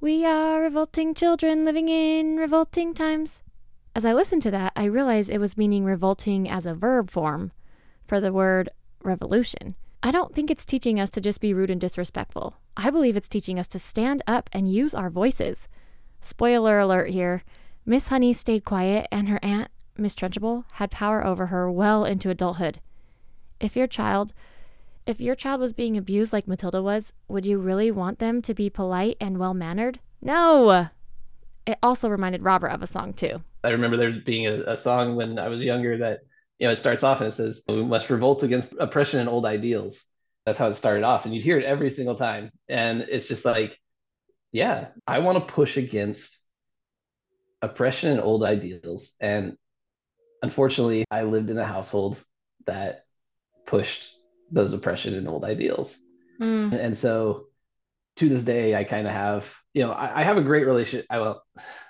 We 0.00 0.24
are 0.24 0.60
revolting 0.60 1.14
children 1.14 1.64
living 1.64 1.88
in 1.88 2.36
revolting 2.36 2.94
times. 2.94 3.42
As 3.94 4.04
I 4.04 4.12
listened 4.12 4.42
to 4.42 4.50
that, 4.50 4.72
I 4.74 4.84
realized 4.84 5.30
it 5.30 5.38
was 5.38 5.56
meaning 5.56 5.84
revolting 5.84 6.48
as 6.48 6.66
a 6.66 6.74
verb 6.74 7.10
form 7.10 7.52
for 8.06 8.20
the 8.20 8.32
word 8.32 8.70
revolution. 9.04 9.76
I 10.02 10.10
don't 10.10 10.34
think 10.34 10.50
it's 10.50 10.64
teaching 10.64 10.98
us 10.98 11.10
to 11.10 11.20
just 11.20 11.40
be 11.40 11.54
rude 11.54 11.70
and 11.70 11.80
disrespectful. 11.80 12.56
I 12.76 12.90
believe 12.90 13.16
it's 13.16 13.28
teaching 13.28 13.58
us 13.58 13.68
to 13.68 13.78
stand 13.78 14.22
up 14.26 14.50
and 14.52 14.72
use 14.72 14.94
our 14.94 15.10
voices. 15.10 15.68
Spoiler 16.20 16.80
alert 16.80 17.10
here 17.10 17.44
Miss 17.86 18.08
Honey 18.08 18.32
stayed 18.32 18.64
quiet, 18.64 19.06
and 19.10 19.28
her 19.28 19.38
aunt, 19.42 19.70
Miss 19.96 20.14
Trunchbull, 20.14 20.64
had 20.74 20.90
power 20.90 21.24
over 21.24 21.46
her 21.46 21.70
well 21.70 22.04
into 22.04 22.30
adulthood. 22.30 22.80
If 23.60 23.76
your 23.76 23.86
child 23.86 24.32
if 25.06 25.20
your 25.22 25.34
child 25.34 25.60
was 25.62 25.72
being 25.72 25.96
abused 25.96 26.34
like 26.34 26.46
Matilda 26.46 26.82
was, 26.82 27.14
would 27.28 27.46
you 27.46 27.58
really 27.58 27.90
want 27.90 28.18
them 28.18 28.42
to 28.42 28.52
be 28.52 28.68
polite 28.68 29.16
and 29.18 29.38
well 29.38 29.54
mannered? 29.54 30.00
No. 30.20 30.88
It 31.66 31.78
also 31.82 32.10
reminded 32.10 32.42
Robert 32.42 32.68
of 32.68 32.82
a 32.82 32.86
song 32.86 33.14
too. 33.14 33.40
I 33.64 33.70
remember 33.70 33.96
there 33.96 34.12
being 34.12 34.46
a, 34.46 34.72
a 34.72 34.76
song 34.76 35.16
when 35.16 35.38
I 35.38 35.48
was 35.48 35.62
younger 35.62 35.96
that 35.96 36.20
you 36.58 36.66
know 36.66 36.72
it 36.72 36.76
starts 36.76 37.02
off 37.02 37.20
and 37.20 37.28
it 37.28 37.32
says 37.32 37.62
we 37.66 37.82
must 37.82 38.10
revolt 38.10 38.42
against 38.42 38.74
oppression 38.78 39.20
and 39.20 39.28
old 39.30 39.46
ideals. 39.46 40.04
That's 40.44 40.58
how 40.58 40.68
it 40.68 40.74
started 40.74 41.04
off, 41.04 41.24
and 41.24 41.34
you'd 41.34 41.44
hear 41.44 41.58
it 41.58 41.64
every 41.64 41.90
single 41.90 42.14
time, 42.14 42.50
and 42.68 43.02
it's 43.02 43.28
just 43.28 43.44
like 43.44 43.78
yeah, 44.52 44.88
I 45.06 45.18
want 45.18 45.38
to 45.38 45.52
push 45.52 45.76
against 45.76 46.42
oppression 47.60 48.12
and 48.12 48.20
old 48.20 48.44
ideals. 48.44 49.14
And 49.20 49.56
unfortunately, 50.42 51.04
I 51.10 51.22
lived 51.22 51.50
in 51.50 51.58
a 51.58 51.66
household 51.66 52.22
that 52.66 53.04
pushed 53.68 54.10
those 54.50 54.72
oppression 54.72 55.14
and 55.14 55.28
old 55.28 55.44
ideals. 55.44 55.98
Mm. 56.40 56.72
And 56.72 56.96
so 56.96 57.46
to 58.16 58.28
this 58.28 58.42
day, 58.42 58.74
I 58.74 58.84
kind 58.84 59.06
of 59.06 59.12
have, 59.12 59.52
you 59.74 59.82
know, 59.82 59.92
I, 59.92 60.20
I, 60.20 60.24
have 60.24 60.38
a 60.38 60.42
great 60.42 60.66
relationship. 60.66 61.06
I 61.10 61.18
will, 61.18 61.42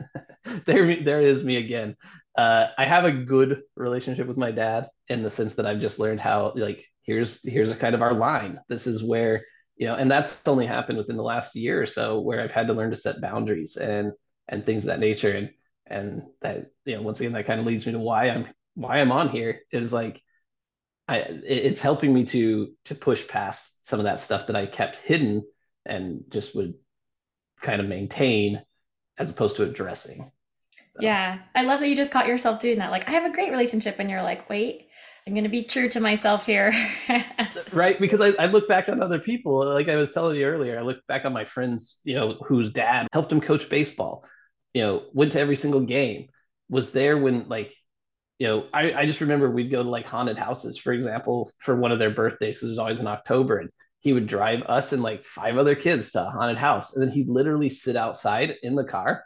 there, 0.66 1.02
there 1.02 1.22
is 1.22 1.44
me 1.44 1.56
again. 1.56 1.96
Uh, 2.36 2.66
I 2.76 2.84
have 2.84 3.04
a 3.04 3.12
good 3.12 3.62
relationship 3.76 4.26
with 4.26 4.36
my 4.36 4.50
dad 4.50 4.88
in 5.08 5.22
the 5.22 5.30
sense 5.30 5.54
that 5.54 5.66
I've 5.66 5.80
just 5.80 5.98
learned 5.98 6.20
how, 6.20 6.52
like, 6.56 6.84
here's, 7.02 7.40
here's 7.48 7.70
a 7.70 7.76
kind 7.76 7.94
of 7.94 8.02
our 8.02 8.14
line. 8.14 8.58
This 8.68 8.86
is 8.86 9.02
where, 9.02 9.42
you 9.76 9.86
know, 9.86 9.94
and 9.94 10.10
that's 10.10 10.46
only 10.46 10.66
happened 10.66 10.98
within 10.98 11.16
the 11.16 11.22
last 11.22 11.54
year 11.54 11.80
or 11.80 11.86
so 11.86 12.20
where 12.20 12.40
I've 12.40 12.52
had 12.52 12.66
to 12.66 12.74
learn 12.74 12.90
to 12.90 12.96
set 12.96 13.20
boundaries 13.20 13.76
and, 13.76 14.12
and 14.48 14.66
things 14.66 14.82
of 14.82 14.88
that 14.88 15.00
nature. 15.00 15.32
And, 15.32 15.50
and 15.86 16.22
that, 16.42 16.66
you 16.84 16.96
know, 16.96 17.02
once 17.02 17.20
again, 17.20 17.32
that 17.32 17.46
kind 17.46 17.60
of 17.60 17.66
leads 17.66 17.86
me 17.86 17.92
to 17.92 17.98
why 17.98 18.28
I'm, 18.30 18.46
why 18.74 19.00
I'm 19.00 19.12
on 19.12 19.28
here 19.30 19.60
is 19.72 19.92
like, 19.92 20.20
I, 21.08 21.16
it's 21.44 21.80
helping 21.80 22.12
me 22.12 22.24
to 22.26 22.72
to 22.84 22.94
push 22.94 23.26
past 23.26 23.86
some 23.86 23.98
of 23.98 24.04
that 24.04 24.20
stuff 24.20 24.46
that 24.46 24.56
I 24.56 24.66
kept 24.66 24.98
hidden 24.98 25.42
and 25.86 26.24
just 26.28 26.54
would 26.54 26.74
kind 27.62 27.80
of 27.80 27.88
maintain 27.88 28.62
as 29.18 29.30
opposed 29.30 29.56
to 29.56 29.64
addressing. 29.64 30.30
So. 30.70 31.00
Yeah, 31.00 31.38
I 31.54 31.62
love 31.62 31.80
that 31.80 31.88
you 31.88 31.96
just 31.96 32.12
caught 32.12 32.26
yourself 32.26 32.60
doing 32.60 32.78
that. 32.78 32.90
Like, 32.90 33.08
I 33.08 33.12
have 33.12 33.24
a 33.24 33.34
great 33.34 33.50
relationship, 33.50 33.96
and 33.98 34.10
you're 34.10 34.22
like, 34.22 34.48
wait, 34.48 34.88
I'm 35.26 35.32
going 35.32 35.44
to 35.44 35.50
be 35.50 35.62
true 35.62 35.88
to 35.90 36.00
myself 36.00 36.46
here. 36.46 36.72
right, 37.72 37.98
because 37.98 38.20
I, 38.20 38.42
I 38.42 38.46
look 38.46 38.68
back 38.68 38.88
on 38.88 39.02
other 39.02 39.18
people, 39.18 39.64
like 39.66 39.88
I 39.88 39.96
was 39.96 40.12
telling 40.12 40.36
you 40.36 40.46
earlier. 40.46 40.78
I 40.78 40.82
look 40.82 40.98
back 41.06 41.24
on 41.24 41.32
my 41.32 41.44
friends, 41.44 42.00
you 42.04 42.14
know, 42.14 42.38
whose 42.46 42.70
dad 42.70 43.08
helped 43.12 43.32
him 43.32 43.40
coach 43.40 43.68
baseball. 43.68 44.24
You 44.74 44.82
know, 44.82 45.02
went 45.12 45.32
to 45.32 45.40
every 45.40 45.56
single 45.56 45.80
game, 45.80 46.28
was 46.68 46.92
there 46.92 47.18
when 47.18 47.48
like 47.48 47.74
you 48.38 48.46
know, 48.46 48.66
I, 48.72 48.92
I 48.92 49.06
just 49.06 49.20
remember 49.20 49.50
we'd 49.50 49.70
go 49.70 49.82
to 49.82 49.88
like 49.88 50.06
haunted 50.06 50.38
houses, 50.38 50.78
for 50.78 50.92
example, 50.92 51.50
for 51.58 51.76
one 51.76 51.92
of 51.92 51.98
their 51.98 52.10
birthdays, 52.10 52.56
because 52.56 52.68
it 52.68 52.72
was 52.72 52.78
always 52.78 53.00
in 53.00 53.06
October. 53.06 53.58
And 53.58 53.70
he 54.00 54.12
would 54.12 54.28
drive 54.28 54.62
us 54.62 54.92
and 54.92 55.02
like 55.02 55.24
five 55.24 55.58
other 55.58 55.74
kids 55.74 56.12
to 56.12 56.26
a 56.26 56.30
haunted 56.30 56.56
house. 56.56 56.94
And 56.94 57.02
then 57.02 57.12
he'd 57.12 57.28
literally 57.28 57.68
sit 57.68 57.96
outside 57.96 58.54
in 58.62 58.76
the 58.76 58.84
car 58.84 59.24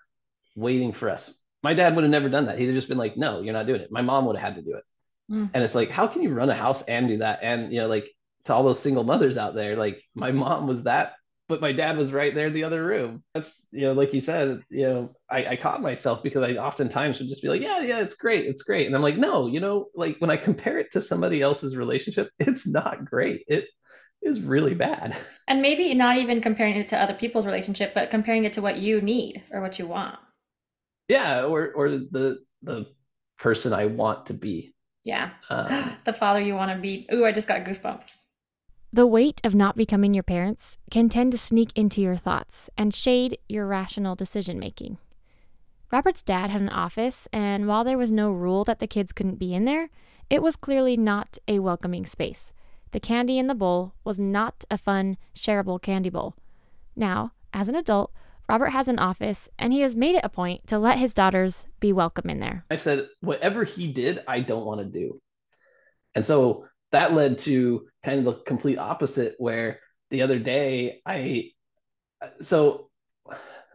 waiting 0.56 0.92
for 0.92 1.10
us. 1.10 1.38
My 1.62 1.74
dad 1.74 1.94
would 1.94 2.04
have 2.04 2.10
never 2.10 2.28
done 2.28 2.46
that. 2.46 2.58
He'd 2.58 2.66
have 2.66 2.74
just 2.74 2.88
been 2.88 2.98
like, 2.98 3.16
no, 3.16 3.40
you're 3.40 3.52
not 3.52 3.66
doing 3.66 3.82
it. 3.82 3.92
My 3.92 4.02
mom 4.02 4.26
would 4.26 4.36
have 4.36 4.54
had 4.54 4.56
to 4.56 4.68
do 4.68 4.76
it. 4.76 4.84
Mm. 5.30 5.50
And 5.52 5.62
it's 5.62 5.74
like, 5.74 5.90
how 5.90 6.06
can 6.06 6.22
you 6.22 6.30
run 6.30 6.50
a 6.50 6.54
house 6.54 6.82
and 6.82 7.06
do 7.06 7.18
that? 7.18 7.40
And, 7.42 7.72
you 7.72 7.80
know, 7.80 7.88
like 7.88 8.06
to 8.46 8.54
all 8.54 8.64
those 8.64 8.80
single 8.80 9.04
mothers 9.04 9.36
out 9.36 9.54
there, 9.54 9.76
like 9.76 10.02
my 10.14 10.32
mom 10.32 10.66
was 10.66 10.84
that 10.84 11.12
but 11.52 11.60
my 11.60 11.72
dad 11.72 11.98
was 11.98 12.14
right 12.14 12.34
there 12.34 12.46
in 12.46 12.54
the 12.54 12.64
other 12.64 12.82
room. 12.82 13.22
That's 13.34 13.68
you 13.72 13.82
know, 13.82 13.92
like 13.92 14.14
you 14.14 14.22
said, 14.22 14.62
you 14.70 14.88
know, 14.88 15.10
I, 15.30 15.48
I 15.48 15.56
caught 15.56 15.82
myself 15.82 16.22
because 16.22 16.42
I 16.42 16.52
oftentimes 16.52 17.18
would 17.18 17.28
just 17.28 17.42
be 17.42 17.48
like, 17.48 17.60
yeah, 17.60 17.80
yeah, 17.80 17.98
it's 17.98 18.14
great, 18.14 18.46
it's 18.46 18.62
great, 18.62 18.86
and 18.86 18.96
I'm 18.96 19.02
like, 19.02 19.18
no, 19.18 19.48
you 19.48 19.60
know, 19.60 19.88
like 19.94 20.16
when 20.18 20.30
I 20.30 20.38
compare 20.38 20.78
it 20.78 20.92
to 20.92 21.02
somebody 21.02 21.42
else's 21.42 21.76
relationship, 21.76 22.30
it's 22.38 22.66
not 22.66 23.04
great. 23.04 23.44
It 23.48 23.68
is 24.22 24.40
really 24.40 24.74
bad. 24.74 25.14
And 25.48 25.60
maybe 25.60 25.92
not 25.92 26.16
even 26.16 26.40
comparing 26.40 26.76
it 26.76 26.88
to 26.90 26.98
other 26.98 27.12
people's 27.12 27.44
relationship, 27.44 27.92
but 27.92 28.08
comparing 28.08 28.44
it 28.44 28.54
to 28.54 28.62
what 28.62 28.78
you 28.78 29.02
need 29.02 29.42
or 29.50 29.60
what 29.60 29.78
you 29.78 29.86
want. 29.86 30.18
Yeah, 31.08 31.44
or 31.44 31.72
or 31.72 31.90
the 31.90 32.38
the 32.62 32.86
person 33.38 33.74
I 33.74 33.84
want 33.86 34.26
to 34.28 34.34
be. 34.34 34.74
Yeah. 35.04 35.32
Um, 35.50 35.96
the 36.06 36.14
father 36.14 36.40
you 36.40 36.54
want 36.54 36.70
to 36.70 36.78
be. 36.78 37.06
Ooh, 37.12 37.26
I 37.26 37.32
just 37.32 37.48
got 37.48 37.64
goosebumps. 37.64 38.08
The 38.94 39.06
weight 39.06 39.40
of 39.42 39.54
not 39.54 39.74
becoming 39.74 40.12
your 40.12 40.22
parents 40.22 40.76
can 40.90 41.08
tend 41.08 41.32
to 41.32 41.38
sneak 41.38 41.72
into 41.74 42.02
your 42.02 42.18
thoughts 42.18 42.68
and 42.76 42.92
shade 42.92 43.38
your 43.48 43.66
rational 43.66 44.14
decision 44.14 44.58
making. 44.58 44.98
Robert's 45.90 46.20
dad 46.20 46.50
had 46.50 46.60
an 46.60 46.68
office, 46.68 47.26
and 47.32 47.66
while 47.66 47.84
there 47.84 47.96
was 47.96 48.12
no 48.12 48.30
rule 48.30 48.64
that 48.64 48.80
the 48.80 48.86
kids 48.86 49.14
couldn't 49.14 49.38
be 49.38 49.54
in 49.54 49.64
there, 49.64 49.88
it 50.28 50.42
was 50.42 50.56
clearly 50.56 50.98
not 50.98 51.38
a 51.48 51.60
welcoming 51.60 52.04
space. 52.04 52.52
The 52.90 53.00
candy 53.00 53.38
in 53.38 53.46
the 53.46 53.54
bowl 53.54 53.94
was 54.04 54.20
not 54.20 54.62
a 54.70 54.76
fun, 54.76 55.16
shareable 55.34 55.80
candy 55.80 56.10
bowl. 56.10 56.34
Now, 56.94 57.32
as 57.54 57.70
an 57.70 57.74
adult, 57.74 58.12
Robert 58.46 58.70
has 58.70 58.88
an 58.88 58.98
office, 58.98 59.48
and 59.58 59.72
he 59.72 59.80
has 59.80 59.96
made 59.96 60.16
it 60.16 60.24
a 60.24 60.28
point 60.28 60.66
to 60.66 60.78
let 60.78 60.98
his 60.98 61.14
daughters 61.14 61.66
be 61.80 61.94
welcome 61.94 62.28
in 62.28 62.40
there. 62.40 62.66
I 62.70 62.76
said, 62.76 63.08
whatever 63.20 63.64
he 63.64 63.90
did, 63.90 64.22
I 64.28 64.40
don't 64.40 64.66
want 64.66 64.80
to 64.80 64.86
do. 64.86 65.18
And 66.14 66.26
so 66.26 66.66
that 66.92 67.14
led 67.14 67.38
to 67.38 67.86
kind 68.04 68.18
of 68.18 68.24
the 68.24 68.34
complete 68.44 68.78
opposite 68.78 69.34
where 69.38 69.80
the 70.10 70.22
other 70.22 70.38
day 70.38 71.00
I 71.06 71.50
so 72.40 72.90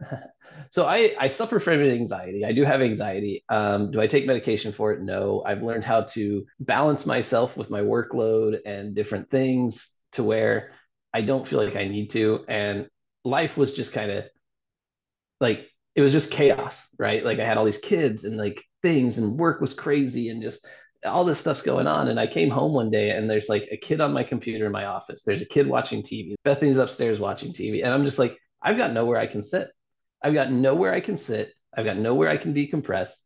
so 0.70 0.86
I 0.86 1.14
I 1.18 1.28
suffer 1.28 1.60
from 1.60 1.80
anxiety. 1.80 2.44
I 2.44 2.52
do 2.52 2.64
have 2.64 2.80
anxiety. 2.80 3.44
Um, 3.48 3.90
do 3.90 4.00
I 4.00 4.06
take 4.06 4.26
medication 4.26 4.72
for 4.72 4.92
it? 4.92 5.00
No. 5.02 5.42
I've 5.46 5.62
learned 5.62 5.84
how 5.84 6.02
to 6.02 6.44
balance 6.60 7.06
myself 7.06 7.56
with 7.56 7.70
my 7.70 7.80
workload 7.80 8.58
and 8.66 8.94
different 8.94 9.30
things 9.30 9.94
to 10.12 10.22
where 10.24 10.72
I 11.12 11.22
don't 11.22 11.46
feel 11.46 11.62
like 11.62 11.76
I 11.76 11.88
need 11.88 12.10
to. 12.10 12.44
And 12.48 12.88
life 13.24 13.56
was 13.56 13.74
just 13.74 13.92
kind 13.92 14.10
of 14.10 14.24
like 15.40 15.68
it 15.94 16.02
was 16.02 16.12
just 16.12 16.30
chaos, 16.30 16.88
right? 16.98 17.24
Like 17.24 17.38
I 17.38 17.44
had 17.44 17.56
all 17.56 17.64
these 17.64 17.78
kids 17.78 18.24
and 18.24 18.36
like 18.36 18.62
things, 18.82 19.18
and 19.18 19.38
work 19.38 19.60
was 19.60 19.74
crazy, 19.74 20.28
and 20.28 20.42
just 20.42 20.66
all 21.08 21.24
this 21.24 21.38
stuff's 21.38 21.62
going 21.62 21.86
on. 21.86 22.08
And 22.08 22.18
I 22.20 22.26
came 22.26 22.50
home 22.50 22.72
one 22.72 22.90
day 22.90 23.10
and 23.10 23.28
there's 23.28 23.48
like 23.48 23.68
a 23.70 23.76
kid 23.76 24.00
on 24.00 24.12
my 24.12 24.22
computer 24.22 24.66
in 24.66 24.72
my 24.72 24.86
office. 24.86 25.24
There's 25.24 25.42
a 25.42 25.46
kid 25.46 25.66
watching 25.66 26.02
TV. 26.02 26.34
Bethany's 26.44 26.78
upstairs 26.78 27.18
watching 27.18 27.52
TV. 27.52 27.84
And 27.84 27.92
I'm 27.92 28.04
just 28.04 28.18
like, 28.18 28.38
I've 28.62 28.76
got 28.76 28.92
nowhere 28.92 29.18
I 29.18 29.26
can 29.26 29.42
sit. 29.42 29.70
I've 30.22 30.34
got 30.34 30.50
nowhere 30.50 30.92
I 30.92 31.00
can 31.00 31.16
sit. 31.16 31.52
I've 31.76 31.84
got 31.84 31.96
nowhere 31.96 32.28
I 32.28 32.36
can 32.36 32.54
decompress. 32.54 33.20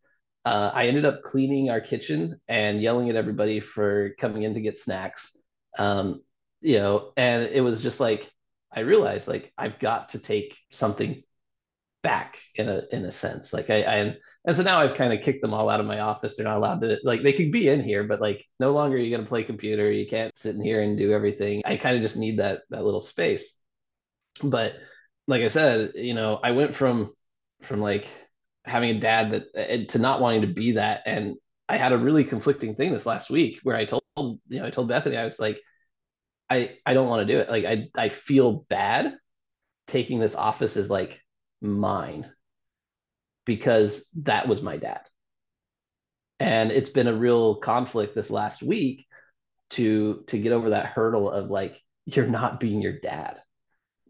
Uh, 0.44 0.70
I 0.74 0.86
ended 0.86 1.04
up 1.04 1.22
cleaning 1.22 1.70
our 1.70 1.80
kitchen 1.80 2.40
and 2.48 2.82
yelling 2.82 3.08
at 3.08 3.16
everybody 3.16 3.60
for 3.60 4.10
coming 4.18 4.42
in 4.42 4.54
to 4.54 4.60
get 4.60 4.76
snacks. 4.76 5.36
Um, 5.78 6.22
you 6.60 6.78
know, 6.78 7.12
and 7.16 7.44
it 7.44 7.60
was 7.60 7.82
just 7.82 8.00
like, 8.00 8.30
I 8.74 8.80
realized 8.80 9.28
like 9.28 9.52
I've 9.56 9.78
got 9.78 10.10
to 10.10 10.18
take 10.18 10.56
something 10.70 11.22
back 12.02 12.38
in 12.56 12.68
a 12.68 12.82
in 12.92 13.04
a 13.04 13.12
sense. 13.12 13.52
Like 13.52 13.70
I, 13.70 13.82
I 13.82 14.16
and 14.44 14.56
so 14.56 14.62
now 14.62 14.80
I've 14.80 14.96
kind 14.96 15.12
of 15.12 15.22
kicked 15.24 15.42
them 15.42 15.54
all 15.54 15.68
out 15.68 15.80
of 15.80 15.86
my 15.86 16.00
office. 16.00 16.34
They're 16.34 16.44
not 16.44 16.56
allowed 16.56 16.80
to 16.82 16.98
like 17.04 17.22
they 17.22 17.32
could 17.32 17.52
be 17.52 17.68
in 17.68 17.82
here, 17.82 18.04
but 18.04 18.20
like 18.20 18.44
no 18.58 18.72
longer 18.72 18.96
are 18.96 19.00
you 19.00 19.14
gonna 19.14 19.28
play 19.28 19.44
computer. 19.44 19.90
You 19.90 20.06
can't 20.06 20.36
sit 20.36 20.56
in 20.56 20.62
here 20.62 20.82
and 20.82 20.98
do 20.98 21.12
everything. 21.12 21.62
I 21.64 21.76
kind 21.76 21.96
of 21.96 22.02
just 22.02 22.16
need 22.16 22.38
that 22.38 22.62
that 22.70 22.84
little 22.84 23.00
space. 23.00 23.56
But 24.42 24.74
like 25.28 25.42
I 25.42 25.48
said, 25.48 25.92
you 25.94 26.14
know, 26.14 26.40
I 26.42 26.52
went 26.52 26.74
from 26.74 27.12
from 27.62 27.80
like 27.80 28.08
having 28.64 28.90
a 28.90 29.00
dad 29.00 29.32
that 29.32 29.44
eh, 29.54 29.84
to 29.90 29.98
not 29.98 30.20
wanting 30.20 30.42
to 30.42 30.48
be 30.48 30.72
that, 30.72 31.02
and 31.06 31.36
I 31.68 31.76
had 31.76 31.92
a 31.92 31.98
really 31.98 32.24
conflicting 32.24 32.74
thing 32.74 32.92
this 32.92 33.06
last 33.06 33.30
week 33.30 33.60
where 33.62 33.76
I 33.76 33.84
told 33.84 34.02
you 34.16 34.40
know 34.60 34.66
I 34.66 34.70
told 34.70 34.88
Bethany 34.88 35.16
I 35.16 35.24
was 35.24 35.38
like, 35.38 35.60
I 36.50 36.76
I 36.84 36.94
don't 36.94 37.08
want 37.08 37.26
to 37.26 37.32
do 37.32 37.40
it. 37.40 37.48
Like 37.48 37.64
I 37.64 37.88
I 37.96 38.08
feel 38.08 38.66
bad 38.68 39.16
taking 39.86 40.18
this 40.18 40.34
office 40.34 40.76
as 40.76 40.90
like 40.90 41.20
mine 41.62 42.30
because 43.44 44.08
that 44.22 44.48
was 44.48 44.62
my 44.62 44.76
dad. 44.76 45.00
And 46.40 46.72
it's 46.72 46.90
been 46.90 47.08
a 47.08 47.14
real 47.14 47.56
conflict 47.56 48.14
this 48.14 48.30
last 48.30 48.62
week 48.62 49.06
to 49.70 50.24
to 50.26 50.38
get 50.38 50.52
over 50.52 50.70
that 50.70 50.86
hurdle 50.86 51.30
of 51.30 51.50
like 51.50 51.80
you're 52.04 52.26
not 52.26 52.60
being 52.60 52.82
your 52.82 52.98
dad. 52.98 53.40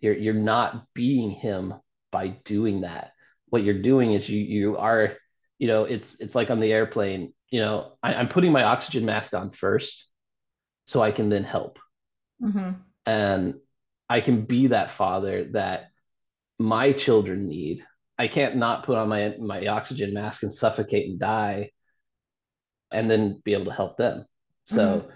You're 0.01 0.17
you're 0.17 0.35
not 0.35 0.87
being 0.95 1.31
him 1.31 1.75
by 2.11 2.29
doing 2.45 2.83
that. 2.83 3.13
What 3.51 3.65
you're 3.65 3.83
doing 3.83 4.13
is 4.13 4.29
you 4.29 4.41
you 4.41 4.77
are, 4.79 5.17
you 5.59 5.69
know, 5.69 5.85
it's 5.85 6.21
it's 6.21 6.35
like 6.35 6.51
on 6.51 6.61
the 6.61 6.73
airplane, 6.73 7.33
you 7.51 7.61
know, 7.61 7.93
I, 8.03 8.15
am 8.15 8.29
putting 8.29 8.51
my 8.51 8.65
oxygen 8.65 9.05
mask 9.05 9.35
on 9.35 9.51
first 9.51 10.07
so 10.87 11.03
I 11.03 11.13
can 11.13 11.29
then 11.29 11.45
help. 11.45 11.79
Mm-hmm. 12.43 12.71
And 13.07 13.55
I 14.09 14.21
can 14.21 14.45
be 14.45 14.69
that 14.69 14.91
father 14.91 15.45
that 15.53 15.92
my 16.63 16.93
children 16.93 17.49
need 17.49 17.85
I 18.19 18.29
can't 18.29 18.57
not 18.57 18.85
put 18.85 18.97
on 18.97 19.09
my 19.09 19.35
my 19.41 19.67
oxygen 19.67 20.15
mask 20.15 20.43
and 20.43 20.53
suffocate 20.53 21.09
and 21.09 21.19
die, 21.19 21.71
and 22.93 23.11
then 23.11 23.41
be 23.45 23.55
able 23.55 23.65
to 23.65 23.73
help 23.73 23.97
them. 23.97 24.27
So, 24.65 25.09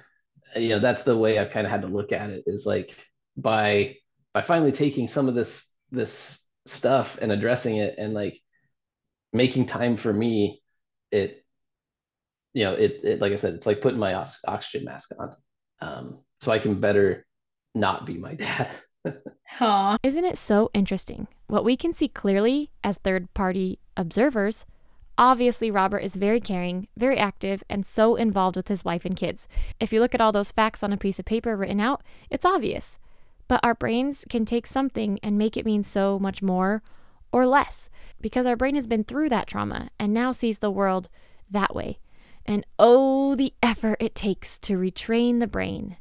mm-hmm. 0.55 0.61
you 0.61 0.69
know, 0.71 0.81
that's 0.81 1.03
the 1.03 1.17
way 1.17 1.39
I've 1.39 1.53
kind 1.53 1.67
of 1.67 1.71
had 1.71 1.83
to 1.83 1.89
look 1.89 2.13
at 2.13 2.31
it. 2.31 2.45
Is 2.47 2.67
like 2.67 2.97
by 3.37 3.97
by 4.33 4.43
finally 4.43 4.73
taking 4.73 5.09
some 5.09 5.29
of 5.29 5.37
this 5.37 5.71
this 5.93 6.41
stuff 6.67 7.19
and 7.23 7.31
addressing 7.31 7.77
it 7.77 7.95
and 7.97 8.13
like 8.13 8.41
making 9.33 9.67
time 9.67 9.97
for 9.97 10.13
me, 10.13 10.63
it 11.13 11.45
you 12.55 12.65
know 12.65 12.73
it, 12.73 13.05
it 13.05 13.21
like 13.21 13.33
I 13.33 13.37
said, 13.37 13.55
it's 13.55 13.67
like 13.67 13.83
putting 13.83 14.01
my 14.01 14.15
oxygen 14.15 14.85
mask 14.85 15.13
on, 15.19 15.37
um, 15.81 16.25
so 16.41 16.51
I 16.51 16.59
can 16.59 16.81
better 16.81 17.27
not 17.75 18.05
be 18.05 18.17
my 18.19 18.35
dad. 18.47 18.71
Aww. 19.59 19.99
Isn't 20.03 20.25
it 20.25 20.39
so 20.39 20.71
interesting? 20.75 21.29
What 21.47 21.65
we 21.65 21.77
can 21.77 21.93
see 21.93 22.09
clearly 22.09 22.71
as 22.85 22.99
third 22.99 23.33
party 23.35 23.79
observers, 23.97 24.65
obviously, 25.17 25.71
Robert 25.71 26.01
is 26.01 26.17
very 26.17 26.41
caring, 26.41 26.89
very 26.97 27.19
active, 27.19 27.63
and 27.71 27.87
so 27.87 28.17
involved 28.17 28.57
with 28.57 28.69
his 28.69 28.85
wife 28.85 29.05
and 29.05 29.17
kids. 29.17 29.49
If 29.81 29.93
you 29.93 30.01
look 30.01 30.15
at 30.15 30.21
all 30.21 30.33
those 30.33 30.53
facts 30.53 30.83
on 30.83 30.93
a 30.93 30.99
piece 30.99 31.19
of 31.19 31.25
paper 31.25 31.57
written 31.57 31.81
out, 31.81 32.03
it's 32.31 32.45
obvious. 32.45 32.99
But 33.49 33.61
our 33.63 33.75
brains 33.75 34.25
can 34.29 34.45
take 34.45 34.67
something 34.67 35.19
and 35.23 35.39
make 35.39 35.57
it 35.57 35.65
mean 35.65 35.83
so 35.83 36.19
much 36.19 36.43
more 36.43 36.83
or 37.33 37.47
less 37.47 37.89
because 38.21 38.47
our 38.47 38.57
brain 38.57 38.75
has 38.75 38.87
been 38.87 39.05
through 39.05 39.29
that 39.29 39.47
trauma 39.47 39.91
and 39.99 40.13
now 40.13 40.33
sees 40.33 40.59
the 40.59 40.71
world 40.71 41.09
that 41.51 41.75
way. 41.75 41.99
And 42.45 42.65
oh, 42.79 43.35
the 43.35 43.53
effort 43.63 43.99
it 44.01 44.15
takes 44.15 44.59
to 44.61 44.79
retrain 44.79 45.41
the 45.41 45.47
brain. 45.47 45.97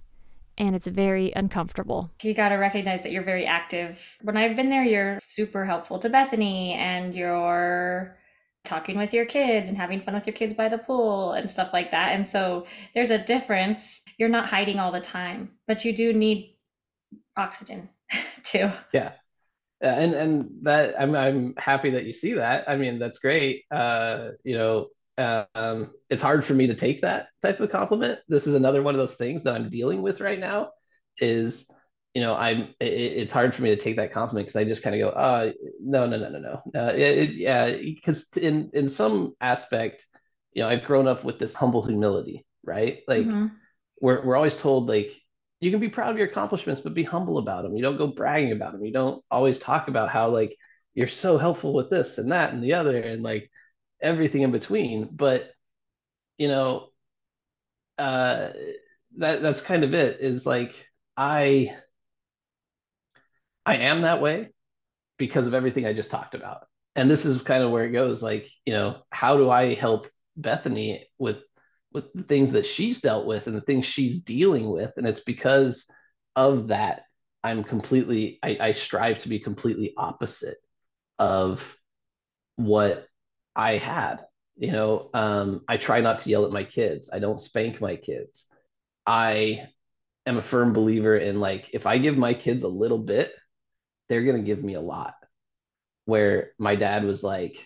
And 0.58 0.76
it's 0.76 0.88
very 0.88 1.34
uncomfortable. 1.36 2.12
You 2.24 2.34
got 2.34 2.50
to 2.50 2.56
recognize 2.56 3.04
that 3.04 3.12
you're 3.12 3.24
very 3.24 3.46
active. 3.46 4.18
When 4.22 4.38
I've 4.38 4.56
been 4.56 4.70
there, 4.70 4.84
you're 4.84 5.20
super 5.20 5.66
helpful 5.66 6.00
to 6.00 6.10
Bethany 6.10 6.74
and 6.74 7.14
you're 7.14 8.18
talking 8.66 8.98
with 8.98 9.14
your 9.14 9.26
kids 9.26 9.70
and 9.70 9.78
having 9.78 10.02
fun 10.02 10.16
with 10.16 10.28
your 10.28 10.34
kids 10.34 10.54
by 10.54 10.68
the 10.68 10.78
pool 10.78 11.34
and 11.34 11.50
stuff 11.50 11.72
like 11.72 11.92
that. 11.92 12.14
And 12.14 12.28
so 12.28 12.66
there's 12.94 13.12
a 13.12 13.18
difference. 13.18 14.02
You're 14.18 14.30
not 14.30 14.50
hiding 14.50 14.80
all 14.80 14.92
the 14.92 15.00
time, 15.00 15.52
but 15.68 15.86
you 15.86 15.96
do 15.96 16.14
need 16.14 16.56
oxygen 17.38 17.90
too. 18.44 18.72
Yeah. 18.94 19.14
And 19.82 20.14
and 20.14 20.50
that 20.64 21.00
I'm 21.00 21.16
I'm 21.16 21.54
happy 21.58 21.92
that 21.92 22.06
you 22.06 22.14
see 22.14 22.34
that. 22.34 22.68
I 22.68 22.76
mean, 22.76 22.98
that's 22.98 23.20
great. 23.20 23.66
Uh, 23.70 24.30
you 24.44 24.58
know, 24.58 24.88
um, 25.18 25.92
it's 26.10 26.22
hard 26.22 26.44
for 26.44 26.54
me 26.54 26.68
to 26.68 26.76
take 26.76 27.02
that 27.02 27.28
type 27.42 27.60
of 27.60 27.70
compliment. 27.70 28.20
This 28.28 28.48
is 28.48 28.56
another 28.56 28.82
one 28.82 28.96
of 28.96 29.00
those 29.00 29.16
things 29.16 29.44
that 29.44 29.56
I'm 29.56 29.70
dealing 29.70 30.02
with 30.02 30.22
right 30.22 30.40
now. 30.40 30.72
Is 31.20 31.70
you 32.14 32.22
know, 32.22 32.34
I'm 32.34 32.74
it, 32.80 32.86
it's 32.86 33.34
hard 33.34 33.54
for 33.54 33.62
me 33.62 33.70
to 33.70 33.82
take 33.82 33.98
that 33.98 34.14
compliment 34.14 34.48
because 34.48 34.56
I 34.56 34.64
just 34.64 34.84
kind 34.84 34.96
of 34.96 35.02
go, 35.02 35.10
uh, 35.10 35.52
no, 35.82 36.06
no, 36.06 36.18
no, 36.18 36.30
no, 36.30 36.40
no, 36.40 36.82
uh, 36.82 36.94
it, 36.94 37.32
yeah, 37.32 37.72
because 37.72 38.28
in 38.38 38.72
in 38.74 38.90
some 38.90 39.34
aspect, 39.42 40.06
you 40.54 40.64
know, 40.64 40.70
I've 40.70 40.86
grown 40.86 41.08
up 41.08 41.24
with 41.24 41.40
this 41.40 41.54
humble 41.54 41.86
humility, 41.86 42.46
right? 42.64 43.00
Like 43.08 43.26
mm-hmm. 43.26 43.48
we're 44.02 44.26
we're 44.26 44.36
always 44.36 44.58
told 44.58 44.88
like 44.88 45.12
you 45.60 45.72
can 45.72 45.80
be 45.80 45.90
proud 45.90 46.12
of 46.12 46.18
your 46.18 46.28
accomplishments, 46.28 46.82
but 46.82 46.94
be 46.94 47.04
humble 47.04 47.38
about 47.38 47.64
them. 47.64 47.76
You 47.76 47.82
don't 47.82 47.98
go 47.98 48.08
bragging 48.08 48.52
about 48.54 48.74
them. 48.74 48.86
You 48.86 48.94
don't 48.94 49.24
always 49.32 49.60
talk 49.60 49.88
about 49.88 50.10
how 50.10 50.30
like 50.30 50.56
you're 50.94 51.08
so 51.08 51.38
helpful 51.38 51.74
with 51.74 51.90
this 51.90 52.18
and 52.18 52.32
that 52.32 52.54
and 52.54 52.64
the 52.64 52.74
other 52.74 52.98
and 52.98 53.24
like 53.24 53.50
everything 54.02 54.42
in 54.42 54.52
between. 54.52 55.10
But 55.12 55.52
you 56.38 56.48
know, 56.48 56.88
uh, 57.98 58.50
that 59.18 59.42
that's 59.42 59.62
kind 59.62 59.84
of 59.84 59.94
it. 59.94 60.20
Is 60.22 60.46
like 60.46 60.88
I 61.18 61.76
I 63.66 63.78
am 63.78 64.02
that 64.02 64.22
way 64.22 64.50
because 65.18 65.48
of 65.48 65.54
everything 65.54 65.86
I 65.86 65.94
just 65.94 66.12
talked 66.12 66.36
about. 66.36 66.68
And 66.96 67.10
this 67.10 67.26
is 67.26 67.42
kind 67.42 67.64
of 67.64 67.72
where 67.72 67.86
it 67.86 67.92
goes. 67.92 68.22
Like, 68.22 68.50
you 68.66 68.74
know, 68.74 69.02
how 69.10 69.38
do 69.38 69.50
I 69.50 69.74
help 69.74 70.08
Bethany 70.38 71.08
with 71.18 71.38
with 71.92 72.06
the 72.14 72.24
things 72.24 72.52
that 72.52 72.66
she's 72.66 73.00
dealt 73.02 73.26
with 73.26 73.48
and 73.48 73.56
the 73.56 73.62
things 73.62 73.86
she's 73.86 74.22
dealing 74.22 74.70
with? 74.70 74.94
And 74.98 75.08
it's 75.08 75.22
because 75.22 75.90
of 76.36 76.68
that 76.68 77.04
I'm 77.44 77.64
completely 77.64 78.40
I, 78.44 78.58
I 78.60 78.72
strive 78.74 79.20
to 79.20 79.30
be 79.30 79.40
completely 79.40 79.94
opposite 79.98 80.58
of 81.20 81.62
what 82.56 83.08
I 83.56 83.78
had. 83.78 84.26
You 84.58 84.72
know, 84.72 85.10
um, 85.14 85.62
I 85.68 85.78
try 85.78 86.00
not 86.02 86.20
to 86.20 86.30
yell 86.30 86.46
at 86.46 86.52
my 86.52 86.64
kids. 86.64 87.10
I 87.12 87.20
don't 87.20 87.42
spank 87.42 87.82
my 87.82 87.98
kids. 87.98 88.48
I 89.06 89.68
am 90.26 90.38
a 90.38 90.42
firm 90.44 90.74
believer 90.74 91.18
in 91.18 91.40
like 91.40 91.72
if 91.74 91.86
I 91.86 91.98
give 92.00 92.18
my 92.18 92.34
kids 92.34 92.64
a 92.64 92.70
little 92.70 93.00
bit, 93.00 93.34
they're 94.10 94.24
gonna 94.24 94.44
give 94.44 94.64
me 94.64 94.76
a 94.76 94.82
lot. 94.82 95.16
Where 96.06 96.52
my 96.60 96.76
dad 96.76 97.04
was 97.06 97.24
like, 97.24 97.58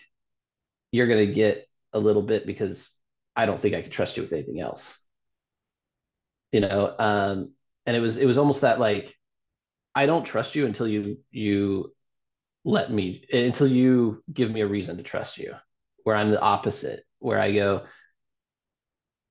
You're 0.92 1.08
gonna 1.08 1.26
get 1.32 1.68
a 1.92 1.98
little 1.98 2.22
bit 2.22 2.46
because 2.46 2.94
I 3.36 3.46
don't 3.46 3.60
think 3.60 3.74
I 3.74 3.82
can 3.82 3.90
trust 3.90 4.16
you 4.16 4.22
with 4.22 4.32
anything 4.32 4.60
else. 4.60 4.98
You 6.52 6.60
know, 6.60 6.94
um, 6.98 7.52
and 7.86 7.96
it 7.96 8.00
was 8.00 8.16
it 8.16 8.26
was 8.26 8.38
almost 8.38 8.62
that 8.62 8.80
like 8.80 9.16
I 9.94 10.06
don't 10.06 10.24
trust 10.24 10.54
you 10.54 10.66
until 10.66 10.88
you 10.88 11.18
you 11.30 11.94
let 12.64 12.90
me 12.92 13.24
until 13.32 13.68
you 13.68 14.22
give 14.32 14.50
me 14.50 14.60
a 14.62 14.66
reason 14.68 14.96
to 14.98 15.02
trust 15.02 15.38
you 15.38 15.54
where 16.04 16.16
I'm 16.16 16.30
the 16.30 16.40
opposite, 16.40 17.04
where 17.18 17.38
I 17.38 17.52
go, 17.52 17.84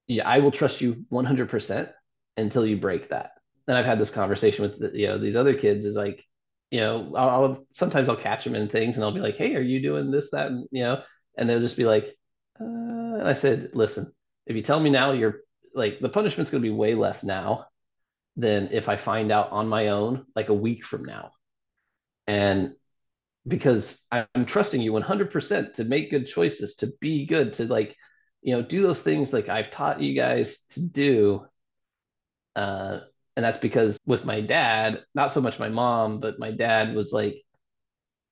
yeah, 0.07 0.27
I 0.27 0.39
will 0.39 0.51
trust 0.51 0.81
you 0.81 1.05
100% 1.11 1.89
until 2.37 2.65
you 2.65 2.77
break 2.77 3.09
that. 3.09 3.31
And 3.67 3.77
I've 3.77 3.85
had 3.85 3.99
this 3.99 4.09
conversation 4.09 4.63
with 4.63 4.79
the, 4.79 4.97
you 4.97 5.07
know 5.07 5.19
these 5.19 5.35
other 5.35 5.53
kids 5.53 5.85
is 5.85 5.95
like, 5.95 6.25
you 6.71 6.79
know, 6.79 7.13
I'll, 7.15 7.29
I'll, 7.29 7.67
sometimes 7.71 8.09
I'll 8.09 8.15
catch 8.15 8.43
them 8.43 8.55
in 8.55 8.69
things 8.69 8.97
and 8.97 9.03
I'll 9.03 9.13
be 9.13 9.19
like, 9.19 9.37
hey, 9.37 9.55
are 9.55 9.61
you 9.61 9.81
doing 9.81 10.11
this, 10.11 10.31
that, 10.31 10.47
and 10.47 10.67
you 10.71 10.83
know, 10.83 11.03
and 11.37 11.47
they'll 11.47 11.59
just 11.59 11.77
be 11.77 11.85
like, 11.85 12.07
uh, 12.59 12.63
and 12.63 13.27
I 13.27 13.33
said, 13.33 13.69
listen, 13.73 14.11
if 14.47 14.55
you 14.55 14.61
tell 14.61 14.79
me 14.79 14.89
now, 14.89 15.11
you're 15.11 15.41
like 15.75 15.99
the 15.99 16.09
punishment's 16.09 16.49
going 16.49 16.63
to 16.63 16.69
be 16.69 16.73
way 16.73 16.95
less 16.95 17.23
now 17.23 17.65
than 18.35 18.69
if 18.71 18.89
I 18.89 18.95
find 18.95 19.31
out 19.31 19.51
on 19.51 19.67
my 19.67 19.89
own 19.89 20.25
like 20.35 20.49
a 20.49 20.53
week 20.53 20.83
from 20.83 21.05
now. 21.05 21.31
And 22.25 22.73
because 23.47 24.05
I'm 24.11 24.45
trusting 24.45 24.81
you 24.81 24.91
100% 24.93 25.75
to 25.75 25.83
make 25.85 26.11
good 26.11 26.27
choices, 26.27 26.75
to 26.75 26.91
be 26.99 27.25
good, 27.25 27.53
to 27.55 27.65
like, 27.65 27.95
you 28.41 28.55
know, 28.55 28.61
do 28.61 28.81
those 28.81 29.01
things 29.01 29.33
like 29.33 29.49
I've 29.49 29.71
taught 29.71 30.01
you 30.01 30.15
guys 30.15 30.63
to 30.71 30.87
do. 30.87 31.45
Uh, 32.55 32.99
and 33.35 33.43
that's 33.43 33.59
because 33.59 33.97
with 34.05 34.25
my 34.25 34.41
dad, 34.41 35.03
not 35.15 35.31
so 35.31 35.41
much 35.41 35.59
my 35.59 35.69
mom, 35.69 36.19
but 36.19 36.39
my 36.39 36.51
dad 36.51 36.93
was 36.93 37.13
like, 37.13 37.41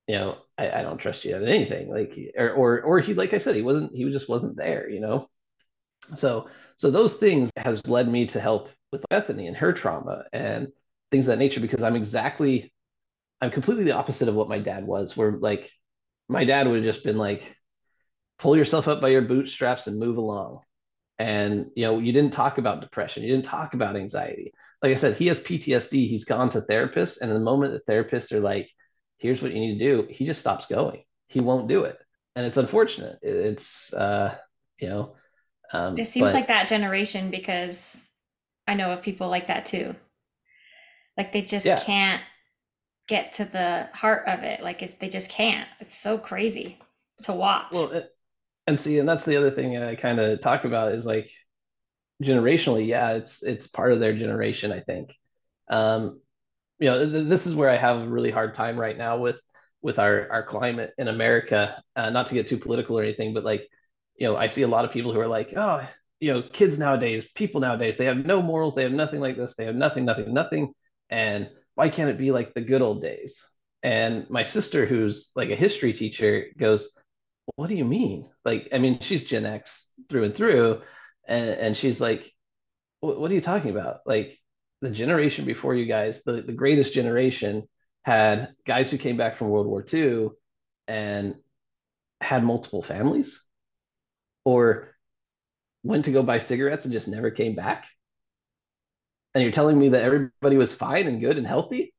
you 0.06 0.16
know, 0.16 0.38
I, 0.56 0.70
I 0.70 0.82
don't 0.82 0.98
trust 0.98 1.24
you 1.24 1.34
at 1.34 1.42
anything. 1.42 1.90
Like, 1.90 2.18
or, 2.36 2.50
or, 2.52 2.80
or 2.82 3.00
he, 3.00 3.14
like 3.14 3.34
I 3.34 3.38
said, 3.38 3.56
he 3.56 3.62
wasn't, 3.62 3.94
he 3.94 4.10
just 4.10 4.28
wasn't 4.28 4.56
there, 4.56 4.88
you 4.88 5.00
know? 5.00 5.28
So, 6.14 6.48
so 6.76 6.90
those 6.90 7.14
things 7.14 7.50
has 7.56 7.86
led 7.86 8.08
me 8.08 8.26
to 8.28 8.40
help 8.40 8.70
with 8.92 9.04
Bethany 9.10 9.46
and 9.46 9.56
her 9.56 9.72
trauma 9.72 10.24
and 10.32 10.68
things 11.10 11.26
of 11.26 11.32
that 11.32 11.38
nature 11.38 11.60
because 11.60 11.82
I'm 11.82 11.96
exactly 11.96 12.72
I'm 13.40 13.50
completely 13.50 13.84
the 13.84 13.94
opposite 13.94 14.28
of 14.28 14.34
what 14.34 14.48
my 14.48 14.58
dad 14.58 14.86
was, 14.86 15.16
where 15.16 15.32
like 15.32 15.70
my 16.28 16.44
dad 16.44 16.66
would 16.66 16.76
have 16.76 16.84
just 16.84 17.04
been 17.04 17.16
like, 17.16 17.56
pull 18.38 18.56
yourself 18.56 18.88
up 18.88 19.00
by 19.00 19.08
your 19.08 19.22
bootstraps 19.22 19.86
and 19.86 19.98
move 19.98 20.16
along. 20.16 20.60
And 21.18 21.66
you 21.74 21.84
know, 21.84 21.98
you 21.98 22.12
didn't 22.12 22.32
talk 22.32 22.58
about 22.58 22.80
depression, 22.80 23.22
you 23.22 23.30
didn't 23.30 23.46
talk 23.46 23.74
about 23.74 23.96
anxiety. 23.96 24.52
Like 24.82 24.92
I 24.92 24.96
said, 24.96 25.16
he 25.16 25.26
has 25.26 25.40
PTSD, 25.40 26.08
he's 26.08 26.24
gone 26.24 26.50
to 26.50 26.60
therapists, 26.62 27.20
and 27.20 27.30
the 27.30 27.40
moment 27.40 27.72
the 27.72 27.92
therapists 27.92 28.32
are 28.32 28.40
like, 28.40 28.70
here's 29.18 29.42
what 29.42 29.52
you 29.52 29.58
need 29.58 29.78
to 29.78 29.84
do, 29.84 30.06
he 30.10 30.24
just 30.24 30.40
stops 30.40 30.66
going. 30.66 31.02
He 31.26 31.40
won't 31.40 31.68
do 31.68 31.84
it. 31.84 31.98
And 32.36 32.46
it's 32.46 32.56
unfortunate. 32.56 33.18
It's 33.22 33.92
uh, 33.92 34.36
you 34.78 34.88
know, 34.88 35.16
um, 35.72 35.98
it 35.98 36.06
seems 36.06 36.30
but, 36.30 36.34
like 36.34 36.48
that 36.48 36.68
generation 36.68 37.30
because 37.30 38.04
I 38.68 38.74
know 38.74 38.92
of 38.92 39.02
people 39.02 39.28
like 39.28 39.48
that 39.48 39.66
too. 39.66 39.94
Like 41.16 41.32
they 41.32 41.42
just 41.42 41.66
yeah. 41.66 41.78
can't 41.78 42.22
get 43.08 43.32
to 43.34 43.44
the 43.44 43.88
heart 43.92 44.28
of 44.28 44.44
it. 44.44 44.62
Like 44.62 44.82
it's, 44.82 44.94
they 44.94 45.08
just 45.08 45.30
can't. 45.30 45.68
It's 45.80 45.96
so 45.96 46.18
crazy 46.18 46.78
to 47.24 47.32
watch. 47.32 47.72
Well, 47.72 48.04
and 48.66 48.78
see, 48.78 48.98
and 48.98 49.08
that's 49.08 49.24
the 49.24 49.36
other 49.36 49.50
thing 49.50 49.76
I 49.78 49.94
kind 49.94 50.20
of 50.20 50.40
talk 50.40 50.64
about 50.64 50.92
is 50.92 51.06
like 51.06 51.30
generationally, 52.22 52.86
yeah, 52.86 53.12
it's 53.12 53.42
it's 53.42 53.68
part 53.68 53.92
of 53.92 54.00
their 54.00 54.16
generation. 54.16 54.72
I 54.72 54.80
think, 54.80 55.14
um, 55.70 56.20
you 56.78 56.90
know, 56.90 57.10
th- 57.10 57.28
this 57.28 57.46
is 57.46 57.54
where 57.54 57.70
I 57.70 57.76
have 57.76 58.02
a 58.02 58.08
really 58.08 58.30
hard 58.30 58.54
time 58.54 58.78
right 58.78 58.96
now 58.96 59.18
with 59.18 59.40
with 59.80 59.98
our 59.98 60.30
our 60.30 60.42
climate 60.42 60.92
in 60.98 61.08
America. 61.08 61.82
Uh, 61.96 62.10
not 62.10 62.26
to 62.26 62.34
get 62.34 62.46
too 62.46 62.58
political 62.58 62.98
or 62.98 63.02
anything, 63.02 63.32
but 63.32 63.44
like, 63.44 63.66
you 64.16 64.26
know, 64.26 64.36
I 64.36 64.48
see 64.48 64.62
a 64.62 64.68
lot 64.68 64.84
of 64.84 64.90
people 64.90 65.12
who 65.14 65.20
are 65.20 65.26
like, 65.26 65.54
oh, 65.56 65.80
you 66.20 66.32
know, 66.32 66.42
kids 66.42 66.78
nowadays, 66.78 67.26
people 67.34 67.60
nowadays, 67.60 67.96
they 67.96 68.04
have 68.04 68.18
no 68.18 68.42
morals, 68.42 68.74
they 68.74 68.82
have 68.82 68.92
nothing 68.92 69.20
like 69.20 69.36
this, 69.36 69.54
they 69.54 69.64
have 69.64 69.76
nothing, 69.76 70.04
nothing, 70.04 70.34
nothing, 70.34 70.74
and 71.08 71.48
why 71.78 71.88
can't 71.88 72.10
it 72.10 72.18
be 72.18 72.32
like 72.32 72.54
the 72.54 72.60
good 72.60 72.82
old 72.82 73.00
days? 73.00 73.46
And 73.84 74.28
my 74.28 74.42
sister, 74.42 74.84
who's 74.84 75.30
like 75.36 75.50
a 75.50 75.54
history 75.54 75.92
teacher, 75.92 76.46
goes, 76.58 76.90
What 77.54 77.68
do 77.68 77.76
you 77.76 77.84
mean? 77.84 78.28
Like, 78.44 78.70
I 78.72 78.78
mean, 78.78 78.98
she's 78.98 79.22
Gen 79.22 79.46
X 79.46 79.92
through 80.08 80.24
and 80.24 80.34
through. 80.34 80.82
And, 81.28 81.50
and 81.50 81.76
she's 81.76 82.00
like, 82.00 82.32
What 82.98 83.30
are 83.30 83.34
you 83.34 83.40
talking 83.40 83.70
about? 83.70 84.00
Like, 84.06 84.36
the 84.80 84.90
generation 84.90 85.44
before 85.44 85.76
you 85.76 85.86
guys, 85.86 86.24
the, 86.24 86.42
the 86.42 86.52
greatest 86.52 86.94
generation, 86.94 87.68
had 88.02 88.54
guys 88.66 88.90
who 88.90 88.98
came 88.98 89.16
back 89.16 89.36
from 89.36 89.50
World 89.50 89.68
War 89.68 89.84
II 89.94 90.30
and 90.88 91.36
had 92.20 92.42
multiple 92.42 92.82
families 92.82 93.40
or 94.44 94.96
went 95.84 96.06
to 96.06 96.12
go 96.12 96.24
buy 96.24 96.38
cigarettes 96.38 96.86
and 96.86 96.92
just 96.92 97.06
never 97.06 97.30
came 97.30 97.54
back 97.54 97.86
and 99.34 99.42
you're 99.42 99.52
telling 99.52 99.78
me 99.78 99.90
that 99.90 100.02
everybody 100.02 100.56
was 100.56 100.74
fine 100.74 101.06
and 101.06 101.20
good 101.20 101.38
and 101.38 101.46
healthy? 101.46 101.94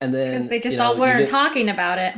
And 0.00 0.14
then 0.14 0.32
because 0.32 0.48
they 0.48 0.58
just 0.58 0.74
you 0.74 0.78
know, 0.78 0.86
all 0.86 0.98
weren't 0.98 1.28
talking 1.28 1.68
about 1.68 1.98
it. 1.98 2.14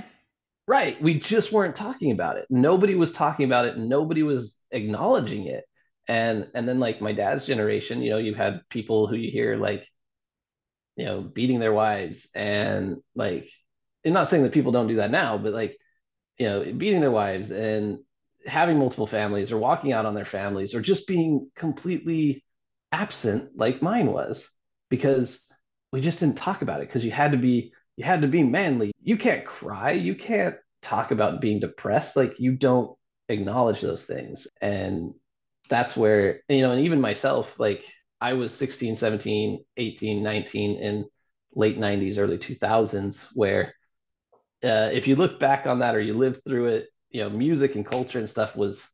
Right 0.68 1.00
we 1.02 1.18
just 1.18 1.52
weren't 1.52 1.76
talking 1.76 2.12
about 2.12 2.36
it. 2.36 2.46
Nobody 2.48 2.94
was 2.94 3.12
talking 3.12 3.46
about 3.46 3.66
it. 3.66 3.76
Nobody 3.76 4.22
was 4.22 4.56
acknowledging 4.70 5.46
it. 5.46 5.64
And 6.08 6.48
and 6.54 6.68
then 6.68 6.78
like 6.78 7.00
my 7.00 7.12
dad's 7.12 7.46
generation 7.46 8.02
you 8.02 8.10
know 8.10 8.18
you 8.18 8.34
had 8.34 8.60
people 8.68 9.06
who 9.06 9.16
you 9.16 9.30
hear 9.30 9.56
like 9.56 9.88
you 10.96 11.04
know 11.04 11.20
beating 11.22 11.60
their 11.60 11.72
wives 11.72 12.28
and 12.34 12.98
like 13.14 13.50
i'm 14.04 14.12
not 14.12 14.28
saying 14.28 14.42
that 14.42 14.52
people 14.52 14.72
don't 14.72 14.88
do 14.88 14.96
that 14.96 15.10
now 15.10 15.38
but 15.38 15.52
like 15.52 15.76
you 16.38 16.46
know 16.46 16.72
beating 16.72 17.00
their 17.00 17.10
wives 17.10 17.50
and 17.50 17.98
having 18.46 18.78
multiple 18.78 19.06
families 19.06 19.52
or 19.52 19.58
walking 19.58 19.92
out 19.92 20.06
on 20.06 20.14
their 20.14 20.24
families 20.24 20.74
or 20.74 20.80
just 20.80 21.06
being 21.06 21.50
completely 21.54 22.41
absent 22.92 23.50
like 23.56 23.82
mine 23.82 24.06
was 24.06 24.48
because 24.90 25.42
we 25.92 26.00
just 26.00 26.20
didn't 26.20 26.36
talk 26.36 26.62
about 26.62 26.80
it 26.80 26.88
because 26.88 27.04
you 27.04 27.10
had 27.10 27.32
to 27.32 27.38
be 27.38 27.72
you 27.96 28.04
had 28.04 28.22
to 28.22 28.28
be 28.28 28.42
manly. 28.42 28.92
You 29.02 29.18
can't 29.18 29.44
cry, 29.44 29.92
you 29.92 30.14
can't 30.14 30.56
talk 30.80 31.10
about 31.10 31.40
being 31.40 31.60
depressed 31.60 32.16
like 32.16 32.38
you 32.38 32.52
don't 32.52 32.96
acknowledge 33.28 33.80
those 33.80 34.04
things. 34.04 34.48
And 34.60 35.14
that's 35.68 35.96
where 35.96 36.40
you 36.48 36.60
know 36.60 36.72
and 36.72 36.84
even 36.84 37.00
myself 37.00 37.58
like 37.58 37.84
i 38.20 38.32
was 38.32 38.52
16 38.54 38.96
17 38.96 39.64
18 39.76 40.22
19 40.22 40.78
in 40.78 41.04
late 41.54 41.78
90s 41.78 42.18
early 42.18 42.38
2000s 42.38 43.28
where 43.34 43.74
uh, 44.64 44.90
if 44.92 45.08
you 45.08 45.16
look 45.16 45.40
back 45.40 45.66
on 45.66 45.80
that 45.80 45.94
or 45.94 46.00
you 46.00 46.14
lived 46.14 46.42
through 46.44 46.66
it 46.66 46.88
you 47.10 47.22
know 47.22 47.30
music 47.30 47.74
and 47.74 47.86
culture 47.86 48.18
and 48.18 48.28
stuff 48.30 48.54
was 48.56 48.86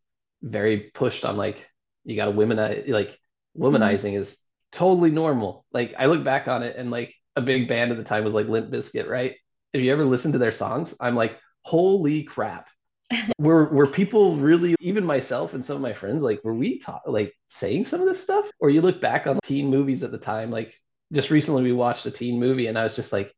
very 0.43 0.91
pushed 0.95 1.25
on 1.25 1.37
like 1.37 1.69
you 2.05 2.17
got 2.17 2.27
to 2.27 2.33
womanize 2.33 2.89
like 2.89 3.19
womanizing 3.59 4.13
mm-hmm. 4.13 4.23
is 4.23 4.39
totally 4.73 5.11
normal. 5.11 5.65
Like 5.73 5.95
i 5.99 6.07
look 6.07 6.25
back 6.25 6.49
on 6.49 6.63
it 6.63 6.77
and 6.77 6.91
like 6.91 7.15
a 7.37 7.43
big 7.43 7.69
band 7.69 7.91
at 7.91 7.97
the 7.97 8.05
time 8.05 8.25
was 8.25 8.35
like 8.35 8.49
limp 8.49 8.71
bizkit 8.71 9.09
right? 9.09 9.35
If 9.73 9.83
you 9.83 9.93
ever 9.93 10.05
listen 10.05 10.33
to 10.33 10.39
their 10.39 10.53
songs 10.53 10.95
i'm 11.01 11.15
like 11.15 11.39
holy 11.63 12.23
crap. 12.25 12.69
Were 13.39 13.73
were 13.73 13.87
people 13.87 14.37
really 14.37 14.75
even 14.81 15.05
myself 15.05 15.55
and 15.55 15.65
some 15.65 15.77
of 15.77 15.83
my 15.83 15.95
friends 15.95 16.23
like 16.23 16.41
were 16.45 16.55
we 16.55 16.79
ta- 16.79 17.01
like 17.07 17.33
saying 17.49 17.87
some 17.87 18.01
of 18.01 18.07
this 18.07 18.23
stuff? 18.23 18.47
Or 18.61 18.71
you 18.71 18.83
look 18.83 19.01
back 19.01 19.27
on 19.27 19.39
teen 19.43 19.69
movies 19.69 20.03
at 20.03 20.11
the 20.11 20.19
time 20.19 20.51
like 20.51 20.75
just 21.13 21.31
recently 21.31 21.63
we 21.63 21.73
watched 21.73 22.05
a 22.05 22.11
teen 22.11 22.39
movie 22.39 22.67
and 22.67 22.79
i 22.79 22.85
was 22.85 22.95
just 22.95 23.15
like 23.15 23.33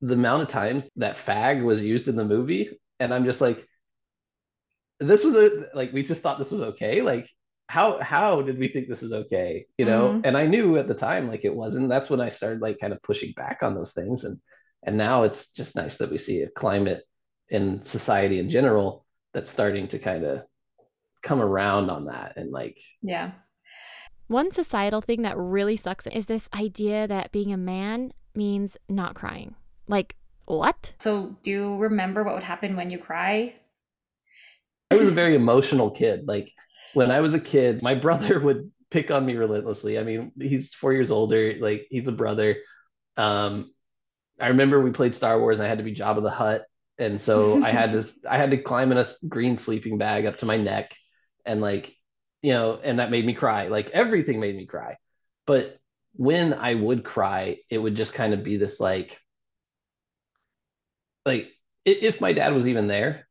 the 0.00 0.14
amount 0.14 0.42
of 0.42 0.48
times 0.48 0.88
that 0.96 1.16
fag 1.16 1.62
was 1.62 1.80
used 1.80 2.08
in 2.08 2.16
the 2.16 2.24
movie 2.24 2.80
and 2.98 3.14
i'm 3.14 3.24
just 3.24 3.40
like 3.40 3.64
this 5.02 5.24
was 5.24 5.34
a 5.34 5.66
like 5.74 5.92
we 5.92 6.02
just 6.02 6.22
thought 6.22 6.38
this 6.38 6.50
was 6.50 6.60
okay. 6.60 7.02
Like 7.02 7.28
how 7.72 7.98
how 8.02 8.42
did 8.42 8.58
we 8.58 8.68
think 8.68 8.86
this 8.86 9.02
is 9.02 9.14
okay? 9.14 9.64
You 9.78 9.86
know 9.86 10.08
mm-hmm. 10.08 10.20
and 10.24 10.36
i 10.36 10.46
knew 10.46 10.76
at 10.76 10.88
the 10.88 10.94
time 11.08 11.28
like 11.28 11.46
it 11.46 11.54
wasn't. 11.54 11.88
That's 11.88 12.10
when 12.10 12.20
i 12.20 12.28
started 12.28 12.60
like 12.60 12.78
kind 12.78 12.92
of 12.92 13.02
pushing 13.02 13.32
back 13.34 13.62
on 13.62 13.74
those 13.74 13.94
things. 13.94 14.24
And 14.24 14.38
and 14.82 14.98
now 14.98 15.22
it's 15.22 15.50
just 15.52 15.74
nice 15.74 15.96
that 15.96 16.10
we 16.10 16.18
see 16.18 16.42
a 16.42 16.50
climate 16.50 17.02
in 17.48 17.82
society 17.82 18.38
in 18.40 18.50
general 18.50 19.06
that's 19.32 19.50
starting 19.50 19.88
to 19.88 19.98
kind 19.98 20.24
of 20.24 20.42
come 21.22 21.40
around 21.40 21.88
on 21.88 22.04
that 22.06 22.34
and 22.36 22.52
like 22.52 22.78
yeah. 23.00 23.30
One 24.26 24.50
societal 24.50 25.00
thing 25.00 25.22
that 25.22 25.38
really 25.38 25.76
sucks 25.76 26.06
is 26.06 26.26
this 26.26 26.50
idea 26.54 27.08
that 27.08 27.32
being 27.32 27.52
a 27.54 27.56
man 27.56 28.12
means 28.34 28.76
not 28.88 29.14
crying. 29.14 29.54
Like 29.88 30.16
what? 30.44 30.92
So 30.98 31.36
do 31.42 31.50
you 31.50 31.76
remember 31.76 32.22
what 32.22 32.34
would 32.34 32.42
happen 32.42 32.76
when 32.76 32.90
you 32.90 32.98
cry? 32.98 33.54
I 34.90 34.96
was 34.96 35.08
a 35.08 35.18
very 35.22 35.34
emotional 35.34 35.90
kid. 35.90 36.28
Like 36.28 36.52
when 36.94 37.10
i 37.10 37.20
was 37.20 37.34
a 37.34 37.40
kid 37.40 37.82
my 37.82 37.94
brother 38.06 38.40
would 38.40 38.70
pick 38.90 39.10
on 39.10 39.24
me 39.24 39.36
relentlessly 39.36 39.98
i 39.98 40.02
mean 40.02 40.32
he's 40.40 40.74
four 40.74 40.92
years 40.92 41.10
older 41.10 41.54
like 41.60 41.86
he's 41.90 42.08
a 42.08 42.12
brother 42.12 42.56
um 43.16 43.72
i 44.40 44.48
remember 44.48 44.80
we 44.80 44.90
played 44.90 45.14
star 45.14 45.38
wars 45.38 45.58
and 45.58 45.66
i 45.66 45.68
had 45.68 45.78
to 45.78 45.84
be 45.84 45.94
Jabba 45.94 46.22
the 46.22 46.30
Hutt, 46.30 46.66
and 46.98 47.20
so 47.20 47.62
I 47.62 47.70
had 47.70 47.92
to 47.92 48.08
I 48.28 48.38
had 48.38 48.50
to 48.50 48.58
climb 48.58 48.92
in 48.92 48.98
a 48.98 49.06
green 49.28 49.56
sleeping 49.56 49.98
bag 49.98 50.26
up 50.26 50.38
to 50.38 50.46
my 50.46 50.56
neck, 50.56 50.94
and 51.44 51.60
like 51.60 51.94
you 52.42 52.52
know, 52.52 52.78
and 52.82 52.98
that 52.98 53.10
made 53.10 53.24
me 53.24 53.34
cry. 53.34 53.68
Like 53.68 53.90
everything 53.90 54.40
made 54.40 54.56
me 54.56 54.66
cry, 54.66 54.96
but 55.46 55.78
when 56.14 56.52
I 56.52 56.74
would 56.74 57.04
cry, 57.04 57.58
it 57.70 57.78
would 57.78 57.96
just 57.96 58.14
kind 58.14 58.34
of 58.34 58.44
be 58.44 58.56
this 58.56 58.80
like 58.80 59.18
like 61.24 61.48
if 61.84 62.20
my 62.20 62.32
dad 62.32 62.52
was 62.52 62.68
even 62.68 62.86
there, 62.86 63.26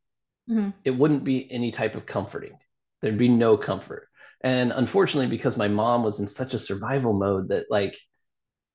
mm-hmm. 0.49 0.69
it 0.83 0.91
wouldn't 0.91 1.23
be 1.23 1.49
any 1.51 1.71
type 1.71 1.95
of 1.95 2.05
comforting. 2.05 2.57
There'd 3.01 3.17
be 3.17 3.27
no 3.27 3.57
comfort. 3.57 4.07
And 4.43 4.71
unfortunately, 4.71 5.27
because 5.27 5.57
my 5.57 5.67
mom 5.67 6.03
was 6.03 6.19
in 6.19 6.27
such 6.27 6.53
a 6.53 6.59
survival 6.59 7.13
mode 7.13 7.49
that 7.49 7.65
like 7.69 7.97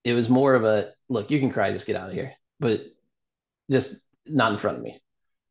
it 0.04 0.12
was 0.12 0.28
more 0.28 0.54
of 0.54 0.64
a 0.64 0.92
look, 1.08 1.30
you 1.30 1.40
can 1.40 1.50
cry, 1.50 1.72
just 1.72 1.86
get 1.86 1.96
out 1.96 2.10
of 2.10 2.14
here. 2.14 2.32
But 2.60 2.82
just 3.70 3.96
not 4.24 4.52
in 4.52 4.58
front 4.58 4.78
of 4.78 4.82
me. 4.82 5.00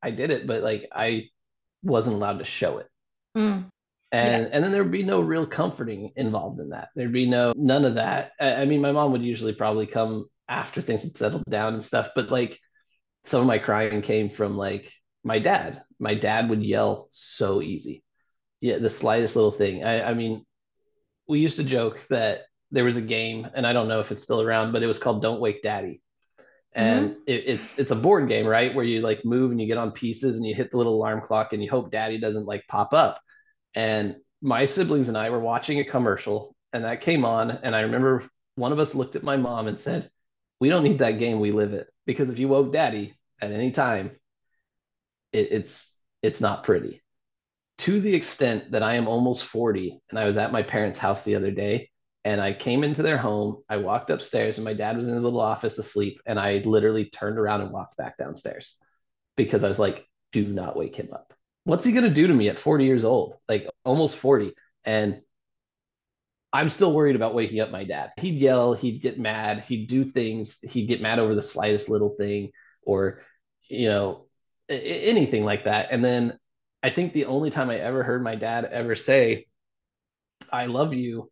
I 0.01 0.11
did 0.11 0.29
it, 0.31 0.47
but 0.47 0.61
like 0.61 0.87
I 0.93 1.29
wasn't 1.83 2.15
allowed 2.15 2.39
to 2.39 2.45
show 2.45 2.77
it. 2.77 2.87
Mm. 3.37 3.69
And 4.11 4.43
yeah. 4.43 4.49
and 4.53 4.63
then 4.63 4.71
there 4.71 4.83
would 4.83 4.91
be 4.91 5.03
no 5.03 5.19
real 5.19 5.45
comforting 5.45 6.11
involved 6.15 6.59
in 6.59 6.69
that. 6.69 6.89
There'd 6.95 7.11
be 7.11 7.29
no 7.29 7.53
none 7.55 7.83
of 7.83 7.95
that. 7.95 8.31
I, 8.39 8.53
I 8.53 8.65
mean, 8.65 8.81
my 8.81 8.91
mom 8.91 9.11
would 9.11 9.23
usually 9.23 9.53
probably 9.53 9.87
come 9.87 10.27
after 10.47 10.81
things 10.81 11.03
had 11.03 11.17
settled 11.17 11.43
down 11.49 11.73
and 11.73 11.83
stuff, 11.83 12.11
but 12.15 12.29
like 12.29 12.59
some 13.25 13.41
of 13.41 13.47
my 13.47 13.57
crying 13.57 14.01
came 14.01 14.29
from 14.29 14.55
like 14.55 14.91
my 15.23 15.39
dad. 15.39 15.83
My 15.99 16.15
dad 16.15 16.49
would 16.49 16.63
yell 16.63 17.07
so 17.09 17.61
easy. 17.61 18.03
Yeah, 18.61 18.79
the 18.79 18.89
slightest 18.89 19.35
little 19.35 19.51
thing. 19.51 19.83
I, 19.83 20.09
I 20.09 20.13
mean, 20.13 20.45
we 21.27 21.39
used 21.39 21.57
to 21.57 21.63
joke 21.63 22.05
that 22.09 22.43
there 22.71 22.83
was 22.83 22.97
a 22.97 23.01
game, 23.01 23.47
and 23.53 23.65
I 23.65 23.73
don't 23.73 23.87
know 23.87 23.99
if 23.99 24.11
it's 24.11 24.23
still 24.23 24.41
around, 24.41 24.71
but 24.71 24.83
it 24.83 24.87
was 24.87 24.99
called 24.99 25.21
Don't 25.21 25.41
Wake 25.41 25.61
Daddy. 25.61 26.01
And 26.73 27.11
mm-hmm. 27.11 27.19
it, 27.27 27.43
it's 27.47 27.79
it's 27.79 27.91
a 27.91 27.95
board 27.95 28.27
game 28.27 28.45
right? 28.45 28.75
Where 28.75 28.83
you 28.83 29.01
like 29.01 29.23
move 29.23 29.51
and 29.51 29.61
you 29.61 29.67
get 29.67 29.77
on 29.77 29.91
pieces 29.91 30.35
and 30.35 30.45
you 30.45 30.53
hit 30.53 30.71
the 30.71 30.77
little 30.77 30.95
alarm 30.95 31.21
clock 31.21 31.53
and 31.53 31.63
you 31.63 31.69
hope 31.69 31.89
daddy 31.89 32.19
doesn't 32.19 32.45
like 32.45 32.67
pop 32.67 32.93
up. 32.93 33.21
And 33.75 34.17
my 34.41 34.65
siblings 34.65 35.07
and 35.07 35.17
i 35.17 35.29
were 35.29 35.39
watching 35.39 35.79
a 35.79 35.85
commercial 35.85 36.55
and 36.73 36.83
that 36.83 37.01
came 37.01 37.23
on 37.23 37.49
and 37.49 37.73
i 37.73 37.81
remember 37.81 38.29
one 38.55 38.73
of 38.73 38.79
us 38.79 38.93
looked 38.93 39.15
at 39.15 39.23
my 39.23 39.37
mom 39.37 39.67
and 39.67 39.79
said 39.79 40.09
we 40.59 40.69
don't 40.69 40.83
need 40.83 40.99
that 40.99 41.19
game. 41.19 41.39
We 41.39 41.51
live 41.51 41.73
it. 41.73 41.87
Because 42.05 42.29
if 42.29 42.39
you 42.39 42.47
woke 42.47 42.71
daddy 42.71 43.17
at 43.41 43.51
any 43.51 43.71
time 43.71 44.11
it, 45.31 45.51
it's 45.51 45.95
it's 46.21 46.41
not 46.41 46.63
pretty 46.63 47.01
to 47.79 47.99
the 47.99 48.13
extent 48.13 48.71
that 48.71 48.83
i 48.83 48.95
am 48.95 49.07
almost 49.07 49.45
40 49.45 49.99
and 50.09 50.19
i 50.19 50.25
was 50.25 50.37
at 50.37 50.51
my 50.51 50.63
parents 50.63 50.99
house 50.99 51.23
the 51.23 51.35
other 51.35 51.51
day 51.51 51.89
and 52.25 52.41
I 52.41 52.53
came 52.53 52.83
into 52.83 53.03
their 53.03 53.19
home. 53.19 53.61
I 53.69 53.77
walked 53.77 54.09
upstairs, 54.09 54.57
and 54.57 54.65
my 54.65 54.73
dad 54.73 54.97
was 54.97 55.07
in 55.07 55.13
his 55.13 55.23
little 55.23 55.39
office 55.39 55.77
asleep. 55.77 56.19
And 56.25 56.39
I 56.39 56.57
literally 56.65 57.05
turned 57.05 57.37
around 57.37 57.61
and 57.61 57.71
walked 57.71 57.97
back 57.97 58.17
downstairs 58.17 58.77
because 59.37 59.63
I 59.63 59.67
was 59.67 59.77
like, 59.77 60.07
do 60.31 60.47
not 60.47 60.75
wake 60.75 60.95
him 60.95 61.09
up. 61.13 61.33
What's 61.65 61.85
he 61.85 61.91
going 61.91 62.03
to 62.03 62.09
do 62.09 62.25
to 62.25 62.33
me 62.33 62.49
at 62.49 62.57
40 62.57 62.83
years 62.83 63.05
old? 63.05 63.35
Like 63.47 63.69
almost 63.85 64.17
40. 64.17 64.53
And 64.83 65.21
I'm 66.51 66.69
still 66.69 66.93
worried 66.93 67.15
about 67.15 67.35
waking 67.35 67.59
up 67.59 67.69
my 67.69 67.83
dad. 67.83 68.11
He'd 68.17 68.39
yell, 68.39 68.73
he'd 68.73 69.01
get 69.01 69.19
mad, 69.19 69.59
he'd 69.59 69.87
do 69.87 70.03
things, 70.03 70.59
he'd 70.61 70.87
get 70.87 71.01
mad 71.01 71.19
over 71.19 71.35
the 71.35 71.41
slightest 71.43 71.89
little 71.89 72.15
thing 72.17 72.51
or, 72.81 73.21
you 73.67 73.87
know, 73.87 74.25
anything 74.67 75.45
like 75.45 75.65
that. 75.65 75.89
And 75.91 76.03
then 76.03 76.39
I 76.85 76.91
think 76.91 77.13
the 77.13 77.25
only 77.25 77.49
time 77.49 77.71
I 77.71 77.77
ever 77.77 78.03
heard 78.03 78.21
my 78.21 78.35
dad 78.35 78.65
ever 78.65 78.95
say, 78.95 79.47
I 80.53 80.67
love 80.67 80.93
you 80.93 81.31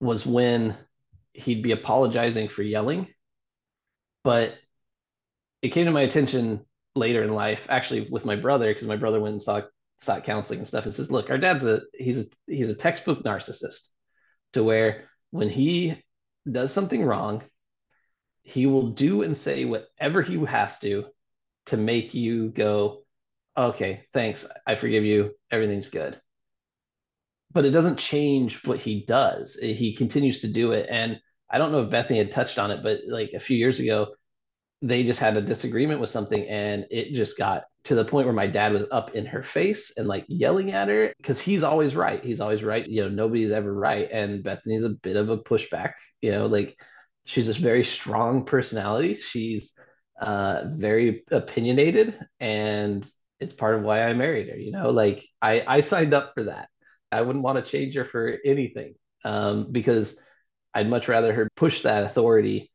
was 0.00 0.26
when 0.26 0.76
he'd 1.32 1.62
be 1.62 1.70
apologizing 1.70 2.48
for 2.48 2.64
yelling. 2.64 3.06
But 4.24 4.54
it 5.62 5.68
came 5.68 5.84
to 5.84 5.92
my 5.92 6.00
attention 6.00 6.66
later 6.96 7.22
in 7.22 7.34
life, 7.34 7.68
actually 7.68 8.08
with 8.10 8.24
my 8.24 8.34
brother, 8.34 8.66
because 8.66 8.88
my 8.88 8.96
brother 8.96 9.20
went 9.20 9.34
and 9.34 9.40
saw 9.40 9.62
sought 10.00 10.24
counseling 10.24 10.58
and 10.58 10.66
stuff 10.66 10.86
and 10.86 10.92
says, 10.92 11.12
look, 11.12 11.30
our 11.30 11.38
dad's 11.38 11.64
a 11.64 11.82
he's 11.94 12.22
a 12.22 12.24
he's 12.48 12.70
a 12.70 12.74
textbook 12.74 13.22
narcissist 13.22 13.90
to 14.54 14.64
where 14.64 15.04
when 15.30 15.48
he 15.48 16.02
does 16.50 16.72
something 16.72 17.04
wrong, 17.04 17.44
he 18.42 18.66
will 18.66 18.88
do 18.88 19.22
and 19.22 19.38
say 19.38 19.66
whatever 19.66 20.20
he 20.20 20.44
has 20.46 20.80
to 20.80 21.04
to 21.66 21.76
make 21.76 22.12
you 22.12 22.48
go, 22.48 22.99
okay, 23.60 24.04
thanks, 24.12 24.46
I 24.66 24.76
forgive 24.76 25.04
you, 25.04 25.32
everything's 25.50 25.88
good 25.88 26.20
but 27.52 27.64
it 27.64 27.70
doesn't 27.70 27.98
change 27.98 28.64
what 28.64 28.78
he 28.78 29.04
does. 29.06 29.54
He 29.60 29.94
continues 29.96 30.40
to 30.40 30.48
do 30.48 30.72
it. 30.72 30.86
And 30.88 31.20
I 31.50 31.58
don't 31.58 31.72
know 31.72 31.82
if 31.82 31.90
Bethany 31.90 32.18
had 32.18 32.30
touched 32.30 32.58
on 32.58 32.70
it, 32.70 32.82
but 32.82 33.00
like 33.08 33.30
a 33.34 33.40
few 33.40 33.56
years 33.56 33.80
ago, 33.80 34.08
they 34.82 35.02
just 35.02 35.20
had 35.20 35.36
a 35.36 35.42
disagreement 35.42 36.00
with 36.00 36.10
something 36.10 36.46
and 36.48 36.86
it 36.90 37.14
just 37.14 37.36
got 37.36 37.64
to 37.84 37.94
the 37.94 38.04
point 38.04 38.26
where 38.26 38.34
my 38.34 38.46
dad 38.46 38.72
was 38.72 38.84
up 38.92 39.14
in 39.14 39.26
her 39.26 39.42
face 39.42 39.92
and 39.96 40.06
like 40.06 40.24
yelling 40.28 40.72
at 40.72 40.88
her 40.88 41.12
because 41.18 41.40
he's 41.40 41.62
always 41.62 41.94
right. 41.94 42.24
He's 42.24 42.40
always 42.40 42.62
right. 42.62 42.86
You 42.86 43.02
know, 43.02 43.08
nobody's 43.08 43.52
ever 43.52 43.72
right. 43.72 44.10
And 44.10 44.42
Bethany's 44.42 44.84
a 44.84 44.90
bit 44.90 45.16
of 45.16 45.28
a 45.28 45.38
pushback, 45.38 45.94
you 46.22 46.30
know, 46.30 46.46
like 46.46 46.76
she's 47.24 47.46
this 47.46 47.56
very 47.56 47.84
strong 47.84 48.44
personality. 48.44 49.16
She's 49.16 49.74
uh, 50.20 50.64
very 50.68 51.24
opinionated 51.30 52.18
and 52.38 53.06
it's 53.40 53.54
part 53.54 53.74
of 53.74 53.82
why 53.82 54.02
I 54.02 54.12
married 54.12 54.48
her, 54.48 54.56
you 54.56 54.70
know, 54.70 54.90
like 54.90 55.26
I, 55.40 55.64
I 55.66 55.80
signed 55.80 56.14
up 56.14 56.32
for 56.34 56.44
that. 56.44 56.68
I 57.10 57.22
wouldn't 57.22 57.44
want 57.44 57.64
to 57.64 57.70
change 57.70 57.96
her 57.96 58.04
for 58.04 58.38
anything 58.44 58.94
um, 59.24 59.72
because 59.72 60.20
I'd 60.74 60.88
much 60.88 61.08
rather 61.08 61.32
her 61.32 61.48
push 61.56 61.82
that 61.82 62.04
authority. 62.04 62.70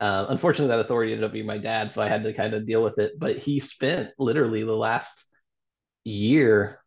Uh, 0.00 0.26
unfortunately, 0.28 0.74
that 0.74 0.84
authority 0.84 1.12
ended 1.12 1.24
up 1.24 1.32
being 1.32 1.46
my 1.46 1.58
dad, 1.58 1.92
so 1.92 2.02
I 2.02 2.08
had 2.08 2.22
to 2.22 2.32
kind 2.32 2.54
of 2.54 2.66
deal 2.66 2.82
with 2.82 2.98
it. 2.98 3.12
But 3.18 3.38
he 3.38 3.60
spent 3.60 4.10
literally 4.18 4.62
the 4.62 4.76
last 4.76 5.26
year 6.04 6.80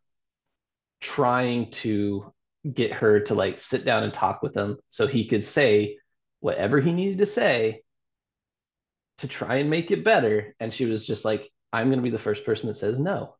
trying 1.00 1.70
to 1.70 2.32
get 2.72 2.92
her 2.92 3.20
to 3.20 3.34
like 3.34 3.58
sit 3.60 3.84
down 3.84 4.02
and 4.02 4.12
talk 4.12 4.42
with 4.42 4.56
him 4.56 4.76
so 4.88 5.06
he 5.06 5.28
could 5.28 5.44
say 5.44 5.96
whatever 6.40 6.80
he 6.80 6.92
needed 6.92 7.18
to 7.18 7.26
say 7.26 7.82
to 9.18 9.28
try 9.28 9.56
and 9.56 9.70
make 9.70 9.90
it 9.90 10.04
better. 10.04 10.54
And 10.60 10.72
she 10.72 10.84
was 10.84 11.06
just 11.06 11.24
like, 11.24 11.50
I'm 11.72 11.88
going 11.88 11.98
to 11.98 12.02
be 12.02 12.10
the 12.10 12.18
first 12.18 12.44
person 12.44 12.68
that 12.68 12.74
says 12.74 12.98
no. 12.98 13.34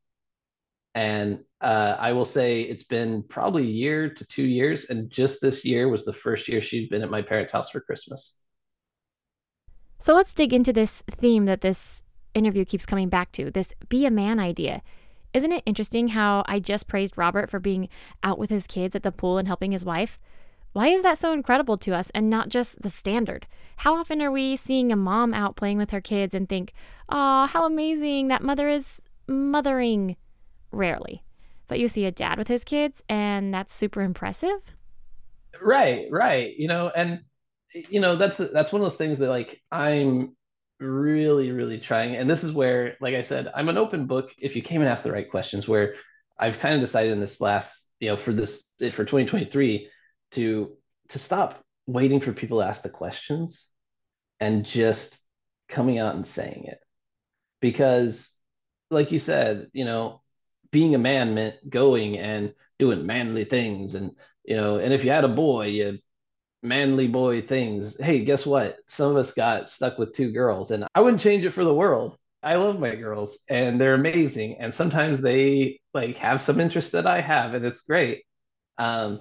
And 0.95 1.41
uh, 1.61 1.97
I 1.99 2.13
will 2.13 2.25
say 2.25 2.63
it's 2.63 2.85
been 2.85 3.23
probably 3.29 3.63
a 3.63 3.67
year 3.71 4.11
to 4.11 4.27
two 4.27 4.43
years. 4.45 4.91
And 4.91 5.11
just 5.11 5.41
this 5.41 5.65
year 5.65 5.89
was 5.89 6.05
the 6.05 6.13
first 6.13 6.49
year 6.49 6.61
she'd 6.61 6.91
been 6.91 7.03
at 7.03 7.11
my 7.11 7.23
parents' 7.23 7.53
house 7.53 7.71
for 7.71 7.81
Christmas. 7.81 8.41
So 9.99 10.15
let's 10.15 10.35
dig 10.35 10.53
into 10.53 10.73
this 10.73 11.03
theme 11.11 11.45
that 11.47 11.61
this 11.61 12.03
interview 12.35 12.65
keeps 12.65 12.87
coming 12.87 13.09
back 13.09 13.33
to 13.33 13.51
this 13.51 13.73
be 13.89 14.07
a 14.07 14.11
man 14.11 14.39
idea. 14.39 14.83
Isn't 15.35 15.53
it 15.53 15.63
interesting 15.67 16.09
how 16.09 16.45
I 16.47 16.59
just 16.59 16.89
praised 16.89 17.19
Robert 17.19 17.51
for 17.51 17.59
being 17.59 17.89
out 18.23 18.39
with 18.39 18.51
his 18.51 18.67
kids 18.67 18.97
at 18.97 19.03
the 19.03 19.13
pool 19.13 19.39
and 19.39 19.47
helping 19.47 19.73
his 19.73 19.85
wife? 19.85 20.19
Why 20.73 20.89
is 20.89 21.03
that 21.03 21.19
so 21.19 21.33
incredible 21.33 21.77
to 21.79 21.95
us 21.95 22.11
and 22.15 22.31
not 22.31 22.49
just 22.49 22.83
the 22.83 22.91
standard? 22.91 23.47
How 23.79 23.95
often 23.95 24.21
are 24.23 24.31
we 24.31 24.57
seeing 24.57 24.93
a 24.93 24.97
mom 24.97 25.35
out 25.35 25.57
playing 25.57 25.79
with 25.79 25.91
her 25.91 26.01
kids 26.01 26.35
and 26.35 26.49
think, 26.49 26.73
"Ah, 27.09 27.47
how 27.47 27.65
amazing 27.65 28.29
that 28.29 28.43
mother 28.43 28.69
is 28.69 29.01
mothering?" 29.27 30.17
Rarely. 30.71 31.23
But 31.69 31.79
you 31.79 31.89
see 31.89 32.05
a 32.07 32.11
dad 32.13 32.39
with 32.39 32.49
his 32.49 32.65
kids 32.65 33.03
and 33.09 33.53
that's 33.53 33.75
super 33.75 34.03
impressive. 34.03 34.75
Right, 35.61 36.07
right. 36.11 36.55
You 36.57 36.69
know, 36.69 36.91
and 36.95 37.23
you 37.75 38.01
know 38.01 38.17
that's 38.17 38.39
that's 38.39 38.73
one 38.73 38.81
of 38.81 38.85
those 38.85 38.97
things 38.97 39.19
that 39.19 39.29
like 39.29 39.61
I'm 39.71 40.37
really 40.81 41.51
really 41.51 41.79
trying 41.79 42.15
and 42.17 42.31
this 42.31 42.45
is 42.45 42.53
where 42.53 42.97
like 43.01 43.15
I 43.15 43.23
said 43.23 43.51
I'm 43.55 43.69
an 43.69 43.77
open 43.77 44.07
book 44.07 44.33
if 44.39 44.55
you 44.55 44.63
came 44.63 44.81
and 44.81 44.89
asked 44.89 45.05
the 45.05 45.13
right 45.13 45.29
questions 45.29 45.67
where 45.67 45.97
I've 46.39 46.59
kind 46.61 46.75
of 46.75 46.81
decided 46.81 47.13
in 47.13 47.21
this 47.21 47.41
last 47.41 47.91
you 48.01 48.09
know 48.09 48.17
for 48.17 48.33
this 48.33 48.65
for 48.93 49.05
2023 49.05 49.89
to 50.33 50.77
to 51.09 51.19
stop 51.19 51.63
waiting 51.87 52.21
for 52.21 52.33
people 52.33 52.61
to 52.61 52.67
ask 52.67 52.83
the 52.83 52.91
questions 52.91 53.69
and 54.41 54.65
just 54.65 55.21
coming 55.69 55.99
out 55.99 56.15
and 56.15 56.27
saying 56.27 56.65
it. 56.67 56.79
Because 57.61 58.35
like 58.91 59.13
you 59.13 59.19
said 59.19 59.69
you 59.73 59.85
know 59.85 60.21
being 60.71 60.95
a 60.95 60.99
man 60.99 61.35
meant 61.35 61.57
going 61.69 62.19
and 62.19 62.55
doing 62.79 63.07
manly 63.07 63.45
things 63.45 63.95
and 63.95 64.13
you 64.45 64.57
know 64.57 64.79
and 64.79 64.93
if 64.93 65.05
you 65.05 65.11
had 65.11 65.25
a 65.25 65.29
boy 65.29 65.67
you 65.67 65.99
manly 66.63 67.07
boy 67.07 67.41
things 67.43 67.97
hey 67.99 68.25
guess 68.25 68.45
what? 68.47 68.79
Some 68.87 69.13
of 69.13 69.17
us 69.17 69.33
got 69.33 69.71
stuck 69.71 69.99
with 69.99 70.13
two 70.13 70.33
girls 70.33 70.71
and 70.71 70.87
i 70.95 71.01
wouldn't 71.01 71.23
change 71.23 71.45
it 71.45 71.51
for 71.51 71.65
the 71.65 71.75
world. 71.75 72.17
I 72.43 72.57
love 72.57 72.79
my 72.81 72.95
girls 72.95 73.41
and 73.49 73.81
they're 73.81 73.95
amazing 73.95 74.59
and 74.61 74.73
sometimes 74.75 75.21
they 75.21 75.81
like 75.95 76.17
have 76.17 76.41
some 76.43 76.61
interest 76.61 76.93
that 76.93 77.07
i 77.07 77.21
have 77.21 77.55
and 77.55 77.65
it's 77.65 77.83
great. 77.83 78.25
Um 78.79 79.21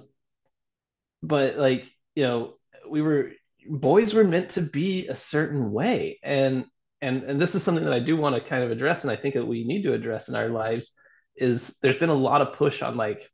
but 1.22 1.56
like 1.56 1.90
you 2.14 2.24
know 2.24 2.54
we 2.88 3.02
were 3.02 3.32
boys 3.68 4.14
were 4.14 4.24
meant 4.24 4.50
to 4.50 4.62
be 4.62 5.08
a 5.08 5.14
certain 5.14 5.72
way. 5.72 6.18
And 6.22 6.64
and 7.00 7.22
and 7.22 7.40
this 7.40 7.54
is 7.54 7.62
something 7.62 7.84
that 7.84 7.92
i 7.92 8.00
do 8.00 8.16
want 8.16 8.34
to 8.34 8.40
kind 8.40 8.64
of 8.64 8.70
address 8.70 9.04
and 9.04 9.10
i 9.10 9.16
think 9.16 9.34
that 9.34 9.46
we 9.46 9.64
need 9.64 9.82
to 9.82 9.92
address 9.92 10.28
in 10.28 10.34
our 10.34 10.48
lives 10.48 10.92
is 11.36 11.76
there's 11.82 11.98
been 11.98 12.08
a 12.08 12.14
lot 12.14 12.42
of 12.42 12.54
push 12.54 12.82
on 12.82 12.96
like 12.96 13.28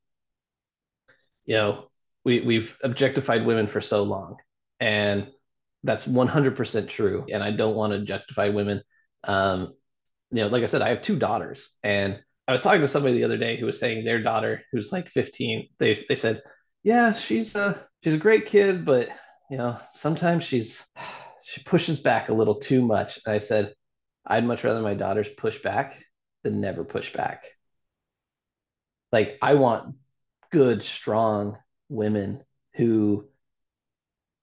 you 1.47 1.55
know 1.55 1.89
we 2.24 2.41
we've 2.41 2.76
objectified 2.82 3.47
women 3.47 3.66
for 3.66 3.80
so 3.80 4.03
long 4.03 4.37
and 4.80 5.28
that's 5.82 6.05
100% 6.05 6.89
true 6.89 7.24
and 7.30 7.43
i 7.43 7.51
don't 7.51 7.76
want 7.76 7.93
to 7.93 7.99
objectify 7.99 8.49
women. 8.49 8.82
Um 9.24 9.74
you 10.30 10.43
know 10.43 10.49
like 10.49 10.62
i 10.62 10.66
said 10.66 10.82
i 10.82 10.89
have 10.89 11.03
two 11.03 11.18
daughters 11.18 11.74
and 11.82 12.20
i 12.49 12.53
was 12.53 12.62
talking 12.62 12.80
to 12.80 12.89
somebody 12.89 13.14
the 13.14 13.24
other 13.24 13.39
day 13.39 13.57
who 13.59 13.66
was 13.66 13.78
saying 13.78 14.05
their 14.05 14.22
daughter 14.22 14.62
who's 14.72 14.93
like 14.93 15.09
15 15.09 15.68
they 15.78 15.95
they 16.09 16.14
said 16.14 16.43
yeah 16.85 17.12
she's 17.12 17.57
a 17.57 17.85
she's 18.03 18.14
a 18.14 18.18
great 18.18 18.47
kid 18.47 18.85
but 18.85 19.09
you 19.51 19.57
know 19.57 19.76
sometimes 19.93 20.45
she's 20.45 20.85
she 21.43 21.62
pushes 21.64 21.99
back 22.01 22.28
a 22.28 22.35
little 22.35 22.57
too 22.61 22.80
much 22.80 23.18
and 23.26 23.35
i 23.35 23.39
said 23.39 23.74
i'd 24.26 24.47
much 24.47 24.62
rather 24.62 24.80
my 24.80 24.95
daughters 24.95 25.28
push 25.28 25.61
back 25.62 26.01
than 26.45 26.61
never 26.61 26.85
push 26.85 27.12
back 27.12 27.43
like 29.11 29.37
i 29.43 29.55
want 29.55 29.97
good 30.53 30.85
strong 30.85 31.59
women 31.89 32.41
who 32.76 33.26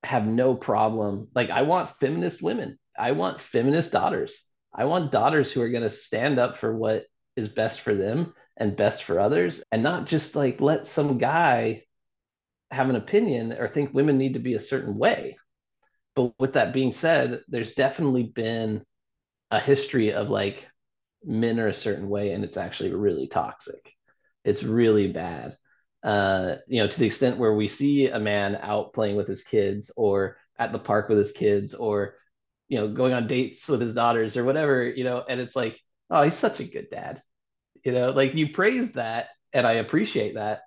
have 0.03 0.25
no 0.25 0.55
problem. 0.55 1.27
Like 1.33 1.49
I 1.49 1.61
want 1.61 1.91
feminist 1.99 2.41
women. 2.41 2.77
I 2.97 3.11
want 3.11 3.41
feminist 3.41 3.91
daughters. 3.91 4.47
I 4.73 4.85
want 4.85 5.11
daughters 5.11 5.51
who 5.51 5.61
are 5.61 5.69
going 5.69 5.83
to 5.83 5.89
stand 5.89 6.39
up 6.39 6.57
for 6.57 6.75
what 6.75 7.05
is 7.35 7.47
best 7.47 7.81
for 7.81 7.93
them 7.93 8.33
and 8.57 8.75
best 8.75 9.03
for 9.03 9.19
others 9.19 9.63
and 9.71 9.83
not 9.83 10.05
just 10.05 10.35
like 10.35 10.61
let 10.61 10.87
some 10.87 11.17
guy 11.17 11.83
have 12.71 12.89
an 12.89 12.95
opinion 12.95 13.53
or 13.53 13.67
think 13.67 13.93
women 13.93 14.17
need 14.17 14.33
to 14.33 14.39
be 14.39 14.53
a 14.55 14.59
certain 14.59 14.97
way. 14.97 15.37
But 16.15 16.33
with 16.39 16.53
that 16.53 16.73
being 16.73 16.91
said, 16.91 17.41
there's 17.47 17.75
definitely 17.75 18.23
been 18.23 18.83
a 19.51 19.59
history 19.59 20.13
of 20.13 20.29
like 20.29 20.67
men 21.23 21.59
are 21.59 21.67
a 21.67 21.73
certain 21.73 22.09
way 22.09 22.33
and 22.33 22.43
it's 22.43 22.57
actually 22.57 22.93
really 22.93 23.27
toxic. 23.27 23.93
It's 24.43 24.63
really 24.63 25.11
bad 25.11 25.57
uh, 26.03 26.55
you 26.67 26.81
know, 26.81 26.87
to 26.87 26.99
the 26.99 27.05
extent 27.05 27.37
where 27.37 27.53
we 27.53 27.67
see 27.67 28.07
a 28.07 28.19
man 28.19 28.57
out 28.61 28.93
playing 28.93 29.15
with 29.15 29.27
his 29.27 29.43
kids 29.43 29.91
or 29.95 30.37
at 30.57 30.71
the 30.71 30.79
park 30.79 31.09
with 31.09 31.17
his 31.17 31.31
kids 31.31 31.73
or, 31.73 32.15
you 32.67 32.77
know, 32.79 32.87
going 32.87 33.13
on 33.13 33.27
dates 33.27 33.67
with 33.67 33.81
his 33.81 33.93
daughters 33.93 34.35
or 34.37 34.43
whatever, 34.43 34.83
you 34.83 35.03
know, 35.03 35.23
and 35.27 35.39
it's 35.39 35.55
like, 35.55 35.79
oh, 36.09 36.23
he's 36.23 36.35
such 36.35 36.59
a 36.59 36.65
good 36.65 36.89
dad. 36.89 37.21
You 37.83 37.91
know, 37.91 38.11
like 38.11 38.33
you 38.35 38.51
praise 38.51 38.91
that 38.93 39.29
and 39.53 39.65
I 39.67 39.73
appreciate 39.73 40.35
that. 40.35 40.61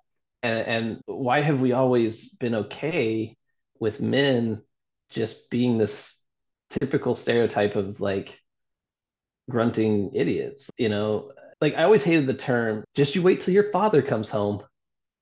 And, 0.45 0.67
and 0.67 1.01
why 1.07 1.41
have 1.41 1.59
we 1.59 1.71
always 1.71 2.35
been 2.35 2.53
okay 2.55 3.35
with 3.79 3.99
men 3.99 4.61
just 5.09 5.49
being 5.49 5.77
this 5.77 6.21
typical 6.69 7.15
stereotype 7.15 7.75
of 7.75 7.99
like 7.99 8.39
grunting 9.49 10.11
idiots, 10.13 10.69
you 10.77 10.89
know? 10.89 11.31
Like 11.61 11.73
I 11.75 11.83
always 11.83 12.03
hated 12.03 12.27
the 12.27 12.35
term, 12.35 12.83
just 12.93 13.15
you 13.15 13.23
wait 13.23 13.41
till 13.41 13.55
your 13.55 13.71
father 13.71 14.03
comes 14.03 14.29
home 14.29 14.61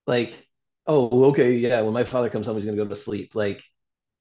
like, 0.05 0.45
oh, 0.87 1.25
okay, 1.25 1.53
yeah, 1.53 1.79
when 1.81 1.93
my 1.93 2.03
father 2.03 2.29
comes 2.29 2.45
home, 2.47 2.57
he's 2.57 2.65
gonna 2.65 2.75
go 2.75 2.85
to 2.85 2.95
sleep. 2.95 3.33
Like, 3.33 3.63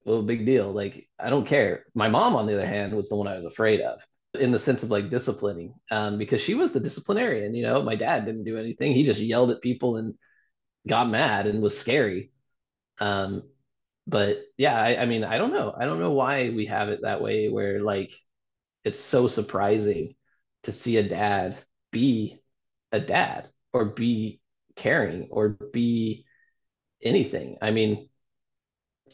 well, 0.04 0.22
big 0.22 0.46
deal. 0.46 0.70
Like, 0.72 1.08
I 1.18 1.30
don't 1.30 1.46
care. 1.46 1.84
My 1.94 2.08
mom, 2.08 2.36
on 2.36 2.46
the 2.46 2.54
other 2.54 2.66
hand, 2.66 2.94
was 2.94 3.08
the 3.08 3.16
one 3.16 3.26
I 3.26 3.36
was 3.36 3.46
afraid 3.46 3.80
of 3.80 3.98
in 4.38 4.52
the 4.52 4.58
sense 4.58 4.84
of 4.84 4.90
like 4.90 5.10
disciplining, 5.10 5.74
um, 5.90 6.16
because 6.18 6.40
she 6.40 6.54
was 6.54 6.72
the 6.72 6.80
disciplinarian. 6.80 7.54
You 7.56 7.64
know, 7.64 7.82
my 7.82 7.96
dad 7.96 8.24
didn't 8.24 8.44
do 8.44 8.56
anything. 8.56 8.92
He 8.92 9.04
just 9.04 9.20
yelled 9.20 9.50
at 9.50 9.62
people 9.62 9.96
and 9.96 10.14
got 10.86 11.08
mad 11.08 11.46
and 11.46 11.62
was 11.62 11.78
scary. 11.78 12.32
Um, 12.98 13.42
but 14.06 14.38
yeah, 14.56 14.76
I, 14.76 15.02
I 15.02 15.06
mean, 15.06 15.24
I 15.24 15.38
don't 15.38 15.52
know. 15.52 15.74
I 15.76 15.84
don't 15.84 16.00
know 16.00 16.12
why 16.12 16.50
we 16.50 16.66
have 16.66 16.88
it 16.88 17.02
that 17.02 17.22
way 17.22 17.48
where 17.48 17.80
like 17.80 18.12
it's 18.84 19.00
so 19.00 19.28
surprising 19.28 20.14
to 20.64 20.72
see 20.72 20.96
a 20.96 21.08
dad 21.08 21.56
be 21.90 22.42
a 22.90 23.00
dad 23.00 23.48
or 23.72 23.86
be 23.86 24.40
caring 24.76 25.28
or 25.30 25.50
be 25.50 26.24
anything. 27.02 27.58
I 27.62 27.70
mean, 27.70 28.08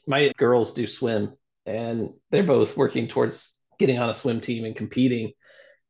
my 0.06 0.32
girls 0.38 0.72
do 0.72 0.86
swim 0.86 1.34
and 1.66 2.10
they're 2.30 2.42
both 2.42 2.76
working 2.76 3.08
towards 3.08 3.54
getting 3.78 3.98
on 3.98 4.10
a 4.10 4.14
swim 4.14 4.40
team 4.40 4.64
and 4.64 4.74
competing. 4.74 5.32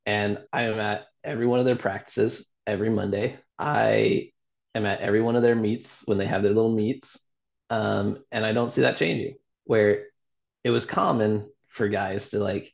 And 0.06 0.38
I 0.52 0.62
am 0.64 0.78
at 0.78 1.06
every 1.22 1.46
one 1.46 1.60
of 1.60 1.64
their 1.64 1.76
practices 1.76 2.50
every 2.66 2.90
Monday. 2.90 3.38
I 3.58 4.30
am 4.74 4.86
at 4.86 5.00
every 5.00 5.20
one 5.20 5.36
of 5.36 5.42
their 5.42 5.54
meets 5.54 6.02
when 6.06 6.18
they 6.18 6.26
have 6.26 6.42
their 6.42 6.52
little 6.52 6.74
meets. 6.74 7.18
Um, 7.70 8.24
and 8.32 8.44
I 8.44 8.52
don't 8.52 8.72
see 8.72 8.82
that 8.82 8.96
changing 8.96 9.36
where 9.64 10.06
it 10.64 10.70
was 10.70 10.86
common 10.86 11.48
for 11.68 11.88
guys 11.88 12.30
to 12.30 12.38
like, 12.38 12.72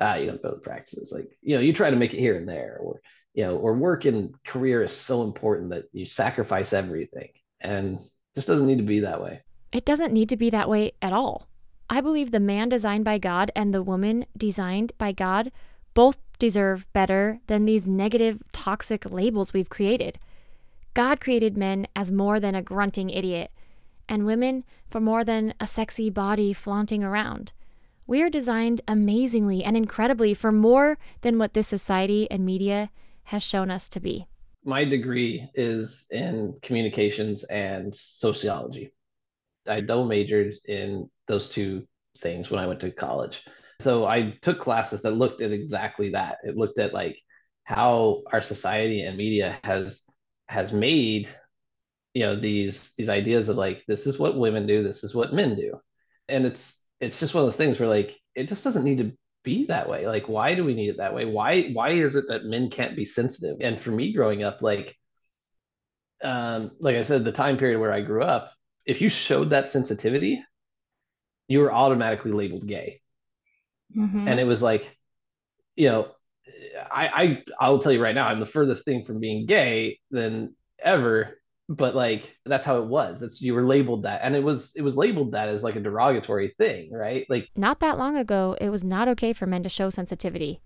ah, 0.00 0.14
you 0.16 0.26
don't 0.26 0.42
go 0.42 0.50
to 0.52 0.58
practices. 0.58 1.12
Like, 1.12 1.36
you 1.42 1.56
know, 1.56 1.62
you 1.62 1.72
try 1.72 1.90
to 1.90 1.96
make 1.96 2.14
it 2.14 2.20
here 2.20 2.36
and 2.36 2.48
there, 2.48 2.78
or 2.80 3.00
you 3.34 3.44
know, 3.44 3.56
or 3.56 3.74
work 3.74 4.06
and 4.06 4.34
career 4.44 4.82
is 4.82 4.92
so 4.92 5.22
important 5.22 5.70
that 5.70 5.84
you 5.92 6.06
sacrifice 6.06 6.72
everything. 6.72 7.28
And 7.60 7.98
just 8.34 8.48
doesn't 8.48 8.66
need 8.66 8.78
to 8.78 8.84
be 8.84 9.00
that 9.00 9.22
way. 9.22 9.42
It 9.72 9.84
doesn't 9.84 10.12
need 10.12 10.28
to 10.28 10.36
be 10.36 10.50
that 10.50 10.68
way 10.68 10.92
at 11.02 11.12
all. 11.12 11.48
I 11.88 12.00
believe 12.00 12.30
the 12.30 12.40
man 12.40 12.68
designed 12.68 13.04
by 13.04 13.18
God 13.18 13.50
and 13.54 13.72
the 13.72 13.82
woman 13.82 14.26
designed 14.36 14.92
by 14.98 15.12
God 15.12 15.52
both 15.94 16.18
deserve 16.38 16.86
better 16.92 17.40
than 17.46 17.64
these 17.64 17.86
negative, 17.86 18.42
toxic 18.52 19.10
labels 19.10 19.52
we've 19.52 19.70
created. 19.70 20.18
God 20.96 21.20
created 21.20 21.58
men 21.58 21.86
as 21.94 22.10
more 22.10 22.40
than 22.40 22.54
a 22.54 22.62
grunting 22.62 23.10
idiot, 23.10 23.50
and 24.08 24.24
women 24.24 24.64
for 24.88 24.98
more 24.98 25.24
than 25.24 25.52
a 25.60 25.66
sexy 25.66 26.08
body 26.08 26.54
flaunting 26.54 27.04
around. 27.04 27.52
We 28.06 28.22
are 28.22 28.30
designed 28.30 28.80
amazingly 28.88 29.62
and 29.62 29.76
incredibly 29.76 30.32
for 30.32 30.50
more 30.50 30.96
than 31.20 31.36
what 31.36 31.52
this 31.52 31.68
society 31.68 32.26
and 32.30 32.46
media 32.46 32.88
has 33.24 33.42
shown 33.42 33.70
us 33.70 33.90
to 33.90 34.00
be? 34.00 34.26
My 34.64 34.86
degree 34.86 35.50
is 35.54 36.06
in 36.12 36.56
communications 36.62 37.44
and 37.44 37.94
sociology. 37.94 38.94
I 39.68 39.82
double 39.82 40.06
majored 40.06 40.54
in 40.64 41.10
those 41.28 41.50
two 41.50 41.86
things 42.22 42.50
when 42.50 42.58
I 42.58 42.66
went 42.66 42.80
to 42.80 42.90
college. 42.90 43.42
So 43.80 44.06
I 44.06 44.34
took 44.40 44.60
classes 44.60 45.02
that 45.02 45.10
looked 45.10 45.42
at 45.42 45.52
exactly 45.52 46.12
that. 46.12 46.38
It 46.42 46.56
looked 46.56 46.78
at 46.78 46.94
like 46.94 47.18
how 47.64 48.22
our 48.32 48.40
society 48.40 49.02
and 49.02 49.18
media 49.18 49.58
has 49.62 50.06
has 50.48 50.72
made 50.72 51.28
you 52.14 52.22
know 52.22 52.36
these 52.36 52.94
these 52.96 53.08
ideas 53.08 53.48
of 53.48 53.56
like 53.56 53.84
this 53.86 54.06
is 54.06 54.18
what 54.18 54.38
women 54.38 54.66
do, 54.66 54.82
this 54.82 55.04
is 55.04 55.14
what 55.14 55.34
men 55.34 55.54
do. 55.54 55.78
And 56.28 56.46
it's 56.46 56.82
it's 57.00 57.20
just 57.20 57.34
one 57.34 57.44
of 57.44 57.46
those 57.46 57.56
things 57.56 57.78
where 57.78 57.88
like 57.88 58.18
it 58.34 58.48
just 58.48 58.64
doesn't 58.64 58.84
need 58.84 58.98
to 58.98 59.12
be 59.46 59.66
that 59.66 59.88
way 59.88 60.08
like 60.08 60.28
why 60.28 60.56
do 60.56 60.64
we 60.64 60.74
need 60.74 60.88
it 60.88 60.96
that 60.96 61.14
way 61.14 61.24
why 61.24 61.68
why 61.68 61.90
is 61.90 62.16
it 62.16 62.24
that 62.28 62.44
men 62.44 62.68
can't 62.68 62.96
be 62.96 63.04
sensitive 63.04 63.58
and 63.60 63.80
for 63.80 63.92
me 63.92 64.12
growing 64.12 64.42
up 64.42 64.60
like 64.60 64.96
um 66.24 66.72
like 66.80 66.96
i 66.96 67.02
said 67.02 67.24
the 67.24 67.30
time 67.30 67.56
period 67.56 67.78
where 67.78 67.92
i 67.92 68.00
grew 68.00 68.24
up 68.24 68.52
if 68.84 69.00
you 69.00 69.08
showed 69.08 69.50
that 69.50 69.70
sensitivity 69.70 70.44
you 71.46 71.60
were 71.60 71.72
automatically 71.72 72.32
labeled 72.32 72.66
gay 72.66 73.00
mm-hmm. 73.96 74.26
and 74.26 74.40
it 74.40 74.44
was 74.44 74.60
like 74.60 74.98
you 75.76 75.88
know 75.88 76.08
I, 76.92 77.06
I 77.22 77.42
I'll 77.60 77.78
tell 77.78 77.92
you 77.92 78.02
right 78.02 78.14
now, 78.14 78.26
I'm 78.28 78.40
the 78.40 78.46
furthest 78.46 78.84
thing 78.84 79.04
from 79.04 79.20
being 79.20 79.46
gay 79.46 79.98
than 80.10 80.54
ever. 80.82 81.38
But 81.68 81.96
like 81.96 82.36
that's 82.44 82.64
how 82.64 82.78
it 82.80 82.86
was. 82.86 83.18
That's 83.18 83.42
you 83.42 83.52
were 83.54 83.66
labeled 83.66 84.04
that, 84.04 84.20
and 84.22 84.36
it 84.36 84.42
was 84.44 84.72
it 84.76 84.82
was 84.82 84.96
labeled 84.96 85.32
that 85.32 85.48
as 85.48 85.64
like 85.64 85.74
a 85.74 85.80
derogatory 85.80 86.54
thing, 86.58 86.92
right? 86.92 87.26
Like 87.28 87.48
Not 87.56 87.80
that 87.80 87.98
long 87.98 88.16
ago, 88.16 88.56
it 88.60 88.70
was 88.70 88.84
not 88.84 89.08
okay 89.08 89.32
for 89.32 89.46
men 89.46 89.64
to 89.64 89.68
show 89.68 89.90
sensitivity. 89.90 90.60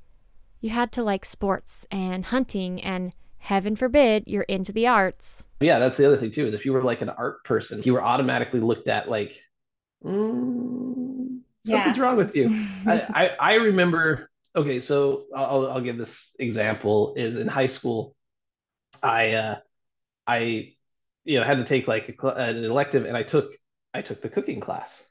You 0.61 0.69
had 0.71 0.93
to 0.93 1.03
like 1.03 1.25
sports 1.25 1.87
and 1.91 2.27
hunting, 2.27 2.83
and 2.83 3.15
heaven 3.39 3.77
forbid 3.77 4.25
you're 4.27 4.43
into 4.43 4.73
the 4.73 4.87
arts. 4.87 5.43
yeah, 5.61 5.79
that's 5.79 5.97
the 5.97 6.05
other 6.07 6.19
thing 6.19 6.33
too. 6.33 6.47
Is 6.47 6.53
if 6.53 6.67
you 6.67 6.75
were 6.75 6.83
like 6.83 7.01
an 7.01 7.09
art 7.09 7.43
person, 7.45 7.83
you 7.83 7.95
were 7.95 8.03
automatically 8.03 8.61
looked 8.61 8.89
at 8.89 9.09
like 9.09 9.41
mm, 10.05 11.41
something's 11.67 11.97
Yeah. 11.97 12.03
wrong 12.03 12.17
with 12.17 12.35
you. 12.37 12.51
I, 12.87 13.01
I 13.15 13.27
I 13.41 13.55
remember. 13.55 14.30
Okay, 14.57 14.81
so 14.81 15.27
I'll 15.35 15.71
I'll 15.71 15.81
give 15.81 15.97
this 15.99 16.35
example. 16.39 17.15
Is 17.17 17.37
in 17.37 17.47
high 17.49 17.69
school, 17.69 18.17
I 19.03 19.33
uh 19.35 19.61
I 20.27 20.75
you 21.25 21.39
know 21.41 21.45
had 21.47 21.59
to 21.59 21.65
take 21.65 21.89
like 21.89 22.17
a, 22.23 22.29
an 22.29 22.65
elective, 22.65 23.07
and 23.07 23.17
I 23.17 23.23
took 23.25 23.53
I 23.95 24.03
took 24.03 24.23
the 24.23 24.31
cooking 24.31 24.61
class 24.61 25.07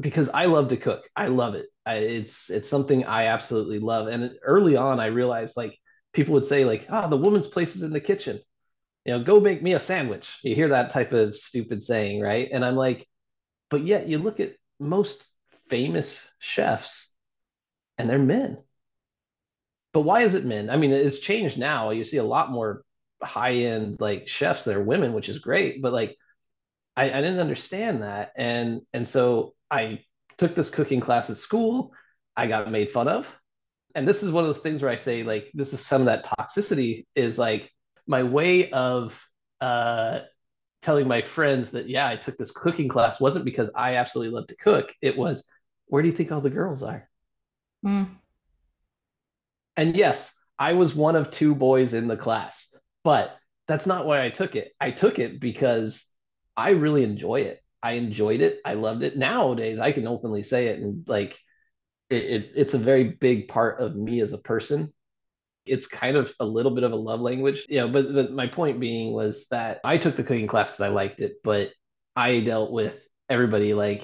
because 0.00 0.28
I 0.30 0.46
love 0.46 0.68
to 0.68 0.76
cook. 0.76 1.08
I 1.16 1.26
love 1.26 1.54
it. 1.54 1.66
I, 1.86 1.96
it's 1.96 2.50
it's 2.50 2.68
something 2.68 3.04
I 3.04 3.26
absolutely 3.26 3.78
love. 3.80 4.08
And 4.08 4.32
early 4.42 4.76
on, 4.76 5.00
I 5.00 5.06
realized 5.06 5.56
like 5.56 5.78
people 6.12 6.34
would 6.34 6.46
say 6.46 6.64
like, 6.64 6.86
ah, 6.90 7.08
the 7.08 7.16
woman's 7.16 7.48
place 7.48 7.76
is 7.76 7.82
in 7.82 7.92
the 7.92 8.00
kitchen. 8.00 8.40
You 9.04 9.14
know, 9.18 9.24
go 9.24 9.40
make 9.40 9.62
me 9.62 9.74
a 9.74 9.78
sandwich. 9.78 10.38
You 10.42 10.54
hear 10.54 10.68
that 10.70 10.92
type 10.92 11.12
of 11.12 11.36
stupid 11.36 11.82
saying, 11.82 12.20
right? 12.22 12.48
And 12.52 12.64
I'm 12.64 12.76
like, 12.76 13.06
but 13.70 13.84
yet 13.84 14.08
you 14.08 14.18
look 14.18 14.40
at 14.40 14.54
most 14.80 15.28
famous 15.70 16.26
chefs 16.40 17.07
and 17.98 18.08
they're 18.08 18.18
men. 18.18 18.58
But 19.92 20.02
why 20.02 20.22
is 20.22 20.34
it 20.34 20.44
men? 20.44 20.70
I 20.70 20.76
mean, 20.76 20.92
it's 20.92 21.18
changed 21.18 21.58
now. 21.58 21.90
You 21.90 22.04
see 22.04 22.18
a 22.18 22.24
lot 22.24 22.50
more 22.50 22.82
high 23.22 23.54
end 23.54 23.96
like 24.00 24.28
chefs 24.28 24.64
that 24.64 24.76
are 24.76 24.82
women, 24.82 25.12
which 25.12 25.28
is 25.28 25.38
great. 25.38 25.82
But 25.82 25.92
like 25.92 26.16
I, 26.96 27.04
I 27.10 27.20
didn't 27.20 27.40
understand 27.40 28.02
that. 28.02 28.32
And 28.36 28.82
and 28.92 29.08
so 29.08 29.54
I 29.70 30.00
took 30.36 30.54
this 30.54 30.70
cooking 30.70 31.00
class 31.00 31.30
at 31.30 31.36
school. 31.36 31.92
I 32.36 32.46
got 32.46 32.70
made 32.70 32.90
fun 32.90 33.08
of. 33.08 33.26
And 33.94 34.06
this 34.06 34.22
is 34.22 34.30
one 34.30 34.44
of 34.44 34.48
those 34.48 34.62
things 34.62 34.82
where 34.82 34.90
I 34.90 34.96
say, 34.96 35.22
like, 35.24 35.50
this 35.54 35.72
is 35.72 35.84
some 35.84 36.02
of 36.02 36.06
that 36.06 36.24
toxicity 36.24 37.06
is 37.16 37.38
like 37.38 37.70
my 38.06 38.22
way 38.22 38.70
of 38.70 39.20
uh 39.60 40.20
telling 40.82 41.08
my 41.08 41.20
friends 41.22 41.72
that 41.72 41.88
yeah, 41.88 42.08
I 42.08 42.16
took 42.16 42.36
this 42.36 42.52
cooking 42.52 42.88
class 42.88 43.20
wasn't 43.20 43.44
because 43.44 43.70
I 43.74 43.96
absolutely 43.96 44.34
love 44.34 44.46
to 44.48 44.56
cook. 44.56 44.94
It 45.02 45.16
was 45.16 45.44
where 45.86 46.02
do 46.02 46.08
you 46.08 46.14
think 46.14 46.30
all 46.30 46.40
the 46.40 46.50
girls 46.50 46.82
are? 46.82 47.08
Mm. 47.84 48.08
And 49.76 49.96
yes, 49.96 50.34
I 50.58 50.72
was 50.72 50.94
one 50.94 51.16
of 51.16 51.30
two 51.30 51.54
boys 51.54 51.94
in 51.94 52.08
the 52.08 52.16
class, 52.16 52.68
but 53.04 53.36
that's 53.68 53.86
not 53.86 54.06
why 54.06 54.24
I 54.24 54.30
took 54.30 54.56
it. 54.56 54.72
I 54.80 54.90
took 54.90 55.18
it 55.18 55.40
because 55.40 56.06
I 56.56 56.70
really 56.70 57.04
enjoy 57.04 57.42
it. 57.42 57.62
I 57.82 57.92
enjoyed 57.92 58.40
it. 58.40 58.58
I 58.64 58.74
loved 58.74 59.02
it. 59.02 59.16
Nowadays, 59.16 59.78
I 59.78 59.92
can 59.92 60.08
openly 60.08 60.42
say 60.42 60.66
it, 60.68 60.80
and 60.80 61.06
like 61.06 61.38
it, 62.10 62.24
it, 62.24 62.50
it's 62.56 62.74
a 62.74 62.78
very 62.78 63.04
big 63.04 63.48
part 63.48 63.80
of 63.80 63.94
me 63.94 64.20
as 64.20 64.32
a 64.32 64.38
person. 64.38 64.92
It's 65.64 65.86
kind 65.86 66.16
of 66.16 66.32
a 66.40 66.44
little 66.44 66.74
bit 66.74 66.82
of 66.82 66.92
a 66.92 66.96
love 66.96 67.20
language, 67.20 67.66
you 67.68 67.78
know. 67.78 67.88
But, 67.88 68.12
but 68.12 68.32
my 68.32 68.48
point 68.48 68.80
being 68.80 69.12
was 69.12 69.46
that 69.50 69.80
I 69.84 69.98
took 69.98 70.16
the 70.16 70.24
cooking 70.24 70.48
class 70.48 70.70
because 70.70 70.80
I 70.80 70.88
liked 70.88 71.20
it, 71.20 71.34
but 71.44 71.70
I 72.16 72.40
dealt 72.40 72.72
with 72.72 73.06
everybody 73.28 73.74
like 73.74 74.02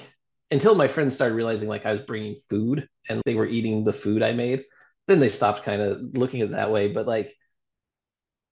until 0.55 0.75
my 0.77 0.89
friends 0.89 1.17
started 1.17 1.37
realizing 1.37 1.69
like 1.69 1.87
I 1.87 1.93
was 1.93 2.01
bringing 2.01 2.41
food 2.51 2.89
and 3.09 3.23
they 3.27 3.35
were 3.37 3.47
eating 3.47 3.85
the 3.85 3.93
food 3.93 4.23
I 4.23 4.33
made 4.33 4.65
then 5.09 5.21
they 5.21 5.31
stopped 5.31 5.65
kind 5.65 5.83
of 5.83 6.01
looking 6.17 6.43
at 6.43 6.49
it 6.49 6.53
that 6.53 6.73
way. 6.73 6.89
But 6.89 7.07
like 7.07 7.37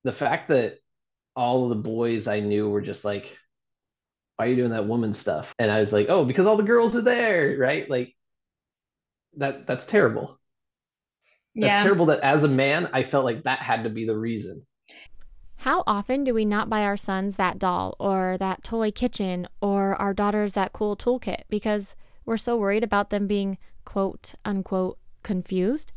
the 0.04 0.12
fact 0.12 0.48
that 0.48 0.78
all 1.36 1.64
of 1.64 1.70
the 1.70 1.76
boys 1.90 2.28
I 2.28 2.40
knew 2.40 2.68
were 2.68 2.82
just 2.82 3.04
like, 3.04 3.36
why 4.36 4.46
are 4.46 4.48
you 4.48 4.56
doing 4.56 4.70
that 4.70 4.86
woman 4.88 5.12
stuff? 5.14 5.54
And 5.58 5.70
I 5.70 5.80
was 5.80 5.92
like, 5.92 6.08
oh, 6.08 6.24
because 6.24 6.46
all 6.46 6.56
the 6.56 6.62
girls 6.62 6.96
are 6.96 7.02
there, 7.02 7.56
right? 7.58 7.88
Like 7.88 8.14
that 9.36 9.66
that's 9.66 9.84
terrible. 9.86 10.38
That's 11.60 11.76
Yeah. 11.76 11.80
terrible 11.80 12.06
that 12.06 12.20
as 12.20 12.44
a 12.44 12.48
man, 12.48 12.90
I 12.92 13.04
felt 13.04 13.24
like 13.24 13.44
that 13.44 13.60
had 13.60 13.84
to 13.84 13.90
be 13.90 14.04
the 14.06 14.18
reason. 14.18 14.66
How 15.62 15.84
often 15.86 16.24
do 16.24 16.34
we 16.34 16.44
not 16.44 16.68
buy 16.68 16.82
our 16.82 16.96
sons 16.96 17.36
that 17.36 17.56
doll 17.56 17.94
or 18.00 18.36
that 18.40 18.64
toy 18.64 18.90
kitchen 18.90 19.46
or 19.60 19.94
our 19.94 20.12
daughters 20.12 20.54
that 20.54 20.72
cool 20.72 20.96
toolkit 20.96 21.42
because 21.48 21.94
we're 22.26 22.36
so 22.36 22.56
worried 22.56 22.82
about 22.82 23.10
them 23.10 23.28
being 23.28 23.58
quote 23.84 24.34
unquote 24.44 24.98
confused? 25.22 25.92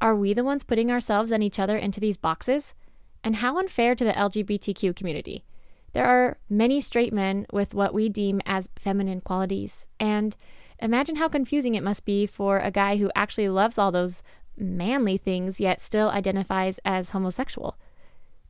Are 0.00 0.16
we 0.16 0.32
the 0.34 0.42
ones 0.42 0.64
putting 0.64 0.90
ourselves 0.90 1.30
and 1.30 1.40
each 1.40 1.60
other 1.60 1.76
into 1.76 2.00
these 2.00 2.16
boxes? 2.16 2.74
And 3.22 3.36
how 3.36 3.60
unfair 3.60 3.94
to 3.94 4.04
the 4.04 4.12
LGBTQ 4.12 4.96
community. 4.96 5.44
There 5.92 6.04
are 6.04 6.38
many 6.50 6.80
straight 6.80 7.12
men 7.12 7.46
with 7.52 7.74
what 7.74 7.94
we 7.94 8.08
deem 8.08 8.40
as 8.44 8.68
feminine 8.76 9.20
qualities. 9.20 9.86
And 10.00 10.34
imagine 10.80 11.14
how 11.14 11.28
confusing 11.28 11.76
it 11.76 11.84
must 11.84 12.04
be 12.04 12.26
for 12.26 12.58
a 12.58 12.72
guy 12.72 12.96
who 12.96 13.12
actually 13.14 13.50
loves 13.50 13.78
all 13.78 13.92
those 13.92 14.24
manly 14.56 15.16
things 15.16 15.60
yet 15.60 15.80
still 15.80 16.10
identifies 16.10 16.80
as 16.84 17.10
homosexual. 17.10 17.78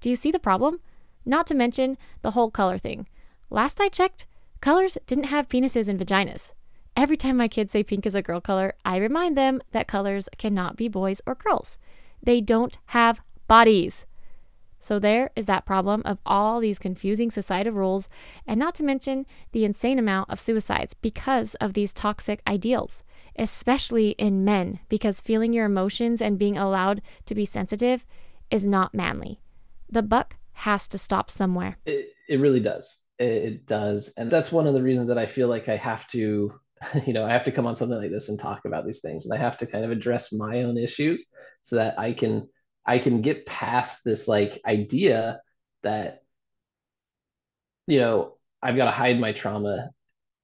Do 0.01 0.11
you 0.11 0.17
see 0.17 0.31
the 0.31 0.39
problem? 0.39 0.81
Not 1.25 1.47
to 1.49 1.55
mention 1.55 1.99
the 2.23 2.33
whole 2.33 2.51
color 2.51 2.79
thing. 2.79 3.07
Last 3.51 3.81
I 3.81 3.89
checked, 3.89 4.27
colors 4.61 4.99
didn't 5.07 5.25
have 5.25 5.49
penises 5.49 5.89
and 5.89 5.99
vaginas. 5.99 6.53
Every 6.97 7.17
time 7.17 7.37
my 7.37 7.49
kids 7.49 7.73
say 7.73 7.83
pink 7.83 8.07
is 8.07 8.15
a 8.15 8.23
girl 8.23 8.41
color, 8.41 8.75
I 8.85 8.97
remind 8.97 9.37
them 9.37 9.61
that 9.73 9.87
colors 9.87 10.29
cannot 10.37 10.77
be 10.77 10.89
boys 10.89 11.21
or 11.27 11.35
girls. 11.35 11.79
They 12.23 12.41
don't 12.41 12.77
have 12.87 13.21
bodies. 13.47 14.05
So 14.81 14.99
there 14.99 15.31
is 15.37 15.47
that 15.47 15.67
problem 15.67 16.03
of 16.05 16.19
all 16.25 16.61
these 16.61 16.79
confusing 16.79 17.31
societal 17.31 17.73
rules, 17.73 18.09
and 18.47 18.59
not 18.59 18.75
to 18.77 18.83
mention 18.83 19.27
the 19.53 19.65
insane 19.65 19.99
amount 19.99 20.31
of 20.31 20.41
suicides 20.41 20.95
because 20.95 21.55
of 21.57 21.75
these 21.75 21.93
toxic 21.93 22.41
ideals, 22.47 23.03
especially 23.37 24.11
in 24.11 24.45
men, 24.45 24.81
because 24.89 25.21
feeling 25.21 25.53
your 25.53 25.67
emotions 25.67 26.23
and 26.23 26.39
being 26.39 26.57
allowed 26.57 27.03
to 27.27 27.35
be 27.35 27.45
sensitive 27.45 28.07
is 28.51 28.65
not 28.65 28.95
manly. 28.95 29.41
The 29.91 30.03
buck 30.03 30.37
has 30.53 30.89
to 30.89 30.99
stop 30.99 31.31
somewhere. 31.31 31.79
It, 31.87 32.11
it 32.29 32.41
really 32.41 32.61
does. 32.61 32.99
It, 33.19 33.25
it 33.25 33.67
does. 33.67 34.13
And 34.17 34.31
that's 34.31 34.53
one 34.53 34.67
of 34.67 34.75
the 34.75 34.83
reasons 34.83 35.09
that 35.09 35.19
I 35.19 35.27
feel 35.27 35.49
like 35.49 35.69
I 35.69 35.77
have 35.77 36.07
to, 36.09 36.53
you 37.07 37.13
know, 37.13 37.25
I 37.25 37.31
have 37.31 37.45
to 37.45 37.53
come 37.53 37.67
on 37.67 37.77
something 37.77 37.99
like 37.99 38.11
this 38.11 38.29
and 38.29 38.39
talk 38.39 38.65
about 38.65 38.87
these 38.87 39.01
things. 39.01 39.25
And 39.25 39.35
I 39.35 39.39
have 39.39 39.59
to 39.59 39.67
kind 39.67 39.85
of 39.85 39.91
address 39.91 40.33
my 40.33 40.63
own 40.63 40.77
issues 40.77 41.27
so 41.63 41.77
that 41.77 41.99
I 41.99 42.13
can 42.13 42.49
I 42.87 42.99
can 42.99 43.21
get 43.21 43.45
past 43.45 44.03
this 44.03 44.27
like 44.27 44.63
idea 44.67 45.43
that, 45.83 46.23
you 47.87 47.99
know, 47.99 48.39
I've 48.63 48.77
got 48.77 48.87
to 48.87 48.91
hide 48.91 49.21
my 49.21 49.33
trauma 49.33 49.91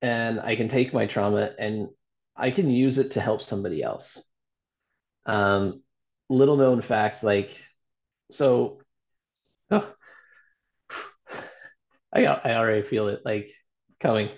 and 0.03 0.39
I 0.39 0.55
can 0.55 0.69
take 0.69 0.93
my 0.93 1.07
trauma 1.07 1.53
and 1.59 1.89
I 2.37 2.51
can 2.51 2.69
use 2.69 2.99
it 2.99 3.13
to 3.13 3.21
help 3.21 3.41
somebody 3.41 3.83
else. 3.83 4.23
Um, 5.25 5.83
little 6.29 6.57
known 6.57 6.83
fact, 6.83 7.23
like, 7.25 7.57
so, 8.31 8.81
oh, 9.71 9.95
I 12.15 12.25
I 12.27 12.55
already 12.55 12.87
feel 12.87 13.09
it 13.09 13.21
like 13.25 13.51
coming. 14.01 14.31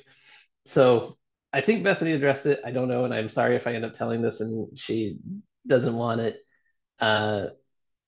So 0.67 1.19
I 1.53 1.61
think 1.61 1.85
Bethany 1.85 2.13
addressed 2.13 2.47
it. 2.47 2.61
I 2.65 2.71
don't 2.73 2.89
know, 2.89 3.05
and 3.05 3.15
I'm 3.15 3.29
sorry 3.29 3.57
if 3.57 3.67
I 3.67 3.75
end 3.75 3.85
up 3.85 3.95
telling 3.95 4.23
this 4.23 4.41
and 4.41 4.77
she 4.79 5.19
doesn't 5.67 5.97
want 5.97 6.21
it. 6.21 6.39
Uh, 7.01 7.49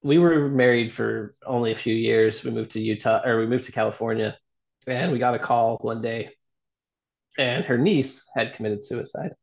we 0.03 0.19
were 0.19 0.49
married 0.49 0.93
for 0.93 1.37
only 1.47 1.73
a 1.73 1.77
few 1.77 1.95
years. 1.95 2.45
We 2.45 2.51
moved 2.53 2.73
to 2.73 2.81
Utah, 2.81 3.23
or 3.25 3.39
we 3.41 3.47
moved 3.47 3.65
to 3.65 3.73
California, 3.73 4.39
and 4.87 5.13
we 5.13 5.19
got 5.19 5.35
a 5.35 5.39
call 5.39 5.79
one 5.81 6.03
day, 6.03 6.31
and 7.39 7.65
her 7.65 7.79
niece 7.79 8.27
had 8.35 8.55
committed 8.55 8.85
suicide. 8.85 9.35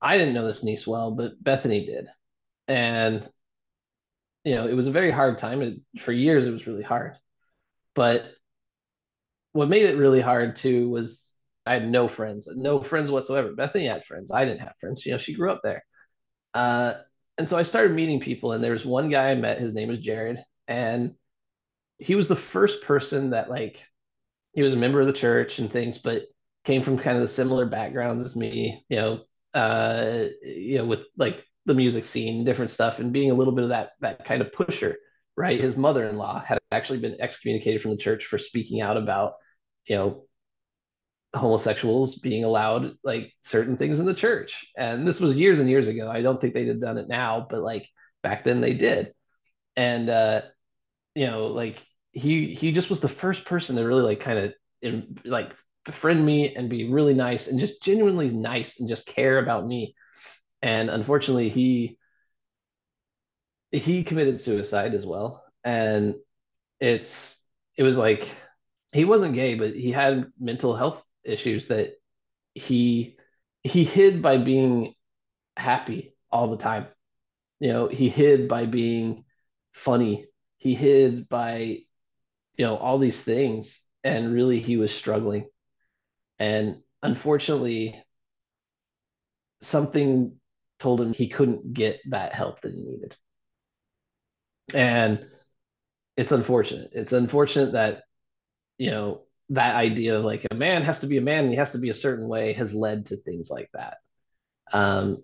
I 0.00 0.18
didn't 0.18 0.34
know 0.34 0.46
this 0.46 0.64
niece 0.64 0.86
well, 0.86 1.10
but 1.10 1.42
Bethany 1.42 1.84
did, 1.86 2.08
and 2.68 3.28
you 4.44 4.54
know 4.54 4.66
it 4.68 4.74
was 4.74 4.88
a 4.88 4.92
very 4.92 5.10
hard 5.10 5.38
time. 5.38 5.62
It, 5.62 5.80
for 6.00 6.12
years, 6.12 6.46
it 6.46 6.50
was 6.52 6.66
really 6.66 6.82
hard. 6.82 7.16
But 7.96 8.26
what 9.52 9.68
made 9.68 9.84
it 9.84 9.96
really 9.96 10.20
hard 10.20 10.56
too 10.56 10.88
was 10.88 11.32
I 11.64 11.74
had 11.74 11.88
no 11.88 12.08
friends, 12.08 12.48
no 12.54 12.82
friends 12.82 13.10
whatsoever. 13.10 13.52
Bethany 13.52 13.86
had 13.86 14.04
friends. 14.04 14.30
I 14.30 14.44
didn't 14.44 14.60
have 14.60 14.74
friends. 14.80 15.04
You 15.04 15.12
know, 15.12 15.18
she 15.18 15.34
grew 15.34 15.50
up 15.50 15.60
there. 15.64 15.84
Uh, 16.54 16.94
and 17.38 17.48
so 17.48 17.56
I 17.58 17.62
started 17.62 17.94
meeting 17.94 18.20
people, 18.20 18.52
and 18.52 18.64
there 18.64 18.72
was 18.72 18.86
one 18.86 19.10
guy 19.10 19.30
I 19.30 19.34
met. 19.34 19.60
His 19.60 19.74
name 19.74 19.88
was 19.88 20.00
Jared, 20.00 20.38
and 20.68 21.14
he 21.98 22.14
was 22.16 22.28
the 22.28 22.36
first 22.36 22.82
person 22.82 23.30
that 23.30 23.50
like 23.50 23.84
he 24.54 24.62
was 24.62 24.74
a 24.74 24.76
member 24.76 25.00
of 25.00 25.06
the 25.06 25.12
church 25.12 25.58
and 25.58 25.70
things, 25.72 25.98
but 25.98 26.24
came 26.64 26.82
from 26.82 26.98
kind 26.98 27.16
of 27.16 27.22
the 27.22 27.28
similar 27.28 27.66
backgrounds 27.66 28.24
as 28.24 28.36
me. 28.36 28.84
You 28.88 28.96
know, 28.96 29.20
uh, 29.54 30.26
you 30.42 30.78
know, 30.78 30.86
with 30.86 31.00
like 31.16 31.44
the 31.66 31.74
music 31.74 32.06
scene, 32.06 32.44
different 32.44 32.70
stuff, 32.70 32.98
and 33.00 33.12
being 33.12 33.30
a 33.30 33.34
little 33.34 33.54
bit 33.54 33.64
of 33.64 33.70
that 33.70 33.92
that 34.00 34.24
kind 34.24 34.42
of 34.42 34.52
pusher. 34.52 34.96
Right, 35.36 35.60
his 35.60 35.76
mother-in-law 35.76 36.44
had 36.44 36.58
actually 36.72 36.98
been 37.00 37.20
excommunicated 37.20 37.82
from 37.82 37.90
the 37.90 37.98
church 37.98 38.24
for 38.24 38.38
speaking 38.38 38.80
out 38.80 38.96
about, 38.96 39.34
you 39.86 39.96
know, 39.96 40.26
homosexuals 41.34 42.16
being 42.16 42.44
allowed 42.44 42.96
like 43.04 43.32
certain 43.42 43.76
things 43.76 44.00
in 44.00 44.06
the 44.06 44.14
church. 44.14 44.66
And 44.76 45.06
this 45.06 45.20
was 45.20 45.36
years 45.36 45.60
and 45.60 45.68
years 45.68 45.88
ago. 45.88 46.10
I 46.10 46.22
don't 46.22 46.40
think 46.40 46.54
they'd 46.54 46.68
have 46.68 46.80
done 46.80 46.96
it 46.96 47.08
now, 47.08 47.46
but 47.48 47.60
like 47.60 47.86
back 48.22 48.44
then 48.44 48.60
they 48.60 48.74
did. 48.74 49.12
And 49.76 50.08
uh, 50.08 50.42
you 51.14 51.26
know, 51.26 51.48
like 51.48 51.78
he 52.12 52.54
he 52.54 52.72
just 52.72 52.88
was 52.88 53.00
the 53.00 53.08
first 53.08 53.44
person 53.44 53.76
to 53.76 53.82
really 53.82 54.02
like 54.02 54.20
kind 54.20 54.38
of 54.38 55.04
like 55.24 55.52
befriend 55.84 56.24
me 56.24 56.54
and 56.54 56.70
be 56.70 56.90
really 56.90 57.14
nice 57.14 57.48
and 57.48 57.60
just 57.60 57.82
genuinely 57.82 58.30
nice 58.30 58.80
and 58.80 58.88
just 58.88 59.06
care 59.06 59.38
about 59.38 59.66
me. 59.66 59.94
And 60.62 60.88
unfortunately, 60.88 61.50
he 61.50 61.98
he 63.72 64.04
committed 64.04 64.40
suicide 64.40 64.94
as 64.94 65.06
well. 65.06 65.44
And 65.64 66.16
it's 66.80 67.42
it 67.76 67.82
was 67.82 67.98
like 67.98 68.28
he 68.92 69.04
wasn't 69.04 69.34
gay, 69.34 69.54
but 69.54 69.74
he 69.74 69.92
had 69.92 70.32
mental 70.40 70.76
health 70.76 71.04
issues 71.24 71.68
that 71.68 71.94
he 72.54 73.18
he 73.62 73.84
hid 73.84 74.22
by 74.22 74.38
being 74.38 74.94
happy 75.56 76.14
all 76.30 76.48
the 76.50 76.56
time. 76.58 76.86
You 77.60 77.72
know, 77.72 77.88
he 77.88 78.08
hid 78.08 78.48
by 78.48 78.66
being 78.66 79.24
funny. 79.72 80.26
He 80.58 80.74
hid 80.74 81.28
by 81.28 81.80
you 82.56 82.66
know 82.66 82.76
all 82.76 82.98
these 82.98 83.22
things 83.24 83.82
and 84.04 84.32
really 84.32 84.60
he 84.60 84.76
was 84.76 84.94
struggling. 84.94 85.48
And 86.38 86.82
unfortunately 87.02 88.02
something 89.62 90.36
told 90.78 91.00
him 91.00 91.12
he 91.12 91.28
couldn't 91.28 91.72
get 91.72 92.00
that 92.10 92.32
help 92.34 92.60
that 92.62 92.72
he 92.72 92.82
needed. 92.82 93.16
And 94.74 95.26
it's 96.16 96.32
unfortunate. 96.32 96.90
It's 96.92 97.12
unfortunate 97.12 97.72
that 97.72 98.02
you 98.78 98.90
know 98.90 99.22
that 99.50 99.76
idea 99.76 100.18
of 100.18 100.24
like 100.24 100.46
a 100.50 100.54
man 100.54 100.82
has 100.82 101.00
to 101.00 101.06
be 101.06 101.18
a 101.18 101.22
man 101.22 101.44
and 101.44 101.50
he 101.50 101.56
has 101.56 101.72
to 101.72 101.78
be 101.78 101.90
a 101.90 101.94
certain 101.94 102.28
way 102.28 102.52
has 102.54 102.74
led 102.74 103.06
to 103.06 103.16
things 103.16 103.50
like 103.50 103.70
that. 103.74 103.98
Um, 104.72 105.22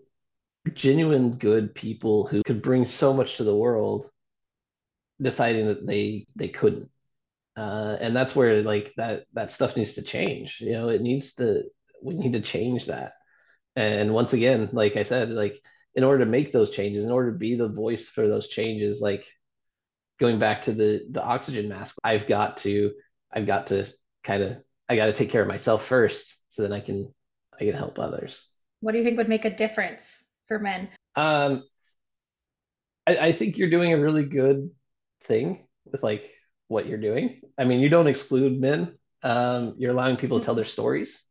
genuine 0.75 1.37
good 1.39 1.75
people 1.75 2.27
who 2.27 2.43
could 2.45 2.63
bring 2.63 2.85
so 2.87 3.13
much 3.13 3.37
to 3.37 3.45
the 3.45 3.57
world 3.57 4.11
deciding 5.21 5.67
that 5.67 5.87
they 5.87 6.27
they 6.37 6.49
couldn't 6.49 6.91
uh, 7.57 7.97
and 8.01 8.17
that's 8.17 8.35
where 8.35 8.63
like 8.63 8.93
that 8.97 9.25
that 9.35 9.53
stuff 9.53 9.77
needs 9.77 9.95
to 9.95 10.03
change 10.03 10.59
you 10.61 10.73
know 10.73 10.89
it 10.89 11.01
needs 11.03 11.35
to 11.35 11.65
we 12.03 12.15
need 12.15 12.33
to 12.33 12.41
change 12.41 12.87
that 12.87 13.13
and 13.77 14.13
once 14.13 14.33
again 14.33 14.69
like 14.73 14.97
i 14.97 15.03
said 15.03 15.31
like 15.31 15.63
in 15.95 16.05
order 16.05 16.25
to 16.25 16.31
make 16.31 16.53
those 16.53 16.71
changes 16.71 17.05
in 17.05 17.11
order 17.11 17.33
to 17.33 17.39
be 17.39 17.55
the 17.55 17.69
voice 17.69 18.09
for 18.09 18.27
those 18.27 18.49
changes 18.49 19.01
like 19.01 19.27
going 20.19 20.39
back 20.39 20.63
to 20.63 20.73
the 20.73 21.07
the 21.11 21.23
oxygen 21.23 21.69
mask 21.69 21.97
i've 22.05 22.27
got 22.27 22.57
to 22.59 22.93
i've 23.33 23.47
got 23.47 23.67
to 23.67 23.87
kind 24.25 24.43
of 24.43 24.57
I 24.93 24.97
got 24.97 25.07
to 25.07 25.13
take 25.13 25.31
care 25.31 25.41
of 25.43 25.49
myself 25.49 25.87
first 25.87 26.37
so 26.51 26.63
then 26.63 26.73
I 26.73 26.81
can 26.81 27.13
I 27.59 27.65
can 27.65 27.75
help 27.75 27.99
others. 27.99 28.47
What 28.81 28.93
do 28.93 28.99
you 28.99 29.05
think 29.05 29.17
would 29.17 29.29
make 29.29 29.47
a 29.47 29.57
difference 29.57 30.23
for 30.49 30.59
men? 30.59 30.91
Um, 31.17 31.65
I, 33.07 33.17
I 33.17 33.33
think 33.33 33.57
you're 33.57 33.71
doing 33.71 33.93
a 33.93 34.01
really 34.01 34.25
good 34.25 34.71
thing 35.25 35.67
with 35.91 36.03
like 36.03 36.31
what 36.69 36.87
you're 36.87 36.99
doing. 36.99 37.41
I 37.57 37.65
mean, 37.65 37.81
you 37.81 37.89
don't 37.89 38.07
exclude 38.07 38.61
men. 38.61 38.99
Um, 39.23 39.77
you're 39.79 39.93
allowing 39.93 40.17
people 40.17 40.41
to 40.41 40.45
tell 40.45 40.55
their 40.55 40.65
stories, 40.65 41.25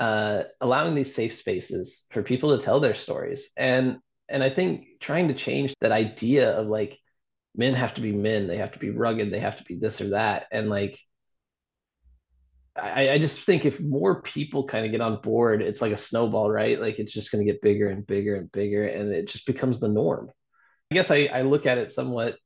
uh, 0.00 0.44
allowing 0.60 0.94
these 0.94 1.14
safe 1.14 1.34
spaces 1.34 2.08
for 2.10 2.22
people 2.22 2.56
to 2.56 2.64
tell 2.64 2.80
their 2.80 2.94
stories, 2.94 3.50
and 3.56 3.98
and 4.28 4.42
I 4.42 4.50
think 4.50 4.86
trying 5.00 5.28
to 5.28 5.34
change 5.34 5.74
that 5.80 5.92
idea 5.92 6.52
of 6.58 6.66
like 6.66 6.98
men 7.56 7.74
have 7.74 7.94
to 7.94 8.00
be 8.00 8.12
men, 8.12 8.48
they 8.48 8.56
have 8.56 8.72
to 8.72 8.78
be 8.78 8.90
rugged, 8.90 9.30
they 9.30 9.40
have 9.40 9.58
to 9.58 9.64
be 9.64 9.76
this 9.76 10.00
or 10.00 10.10
that, 10.10 10.46
and 10.50 10.68
like 10.70 10.98
I, 12.76 13.10
I 13.10 13.18
just 13.18 13.40
think 13.40 13.64
if 13.64 13.80
more 13.80 14.22
people 14.22 14.66
kind 14.66 14.86
of 14.86 14.92
get 14.92 15.00
on 15.00 15.20
board, 15.20 15.60
it's 15.62 15.82
like 15.82 15.92
a 15.92 15.96
snowball, 15.96 16.50
right? 16.50 16.80
Like 16.80 16.98
it's 16.98 17.12
just 17.12 17.30
going 17.30 17.44
to 17.44 17.52
get 17.52 17.62
bigger 17.62 17.88
and 17.88 18.06
bigger 18.06 18.36
and 18.36 18.50
bigger, 18.52 18.86
and 18.86 19.10
it 19.12 19.28
just 19.28 19.46
becomes 19.46 19.80
the 19.80 19.88
norm. 19.88 20.30
I 20.90 20.94
guess 20.94 21.10
I, 21.10 21.28
I 21.32 21.42
look 21.42 21.66
at 21.66 21.78
it 21.78 21.92
somewhat, 21.92 22.36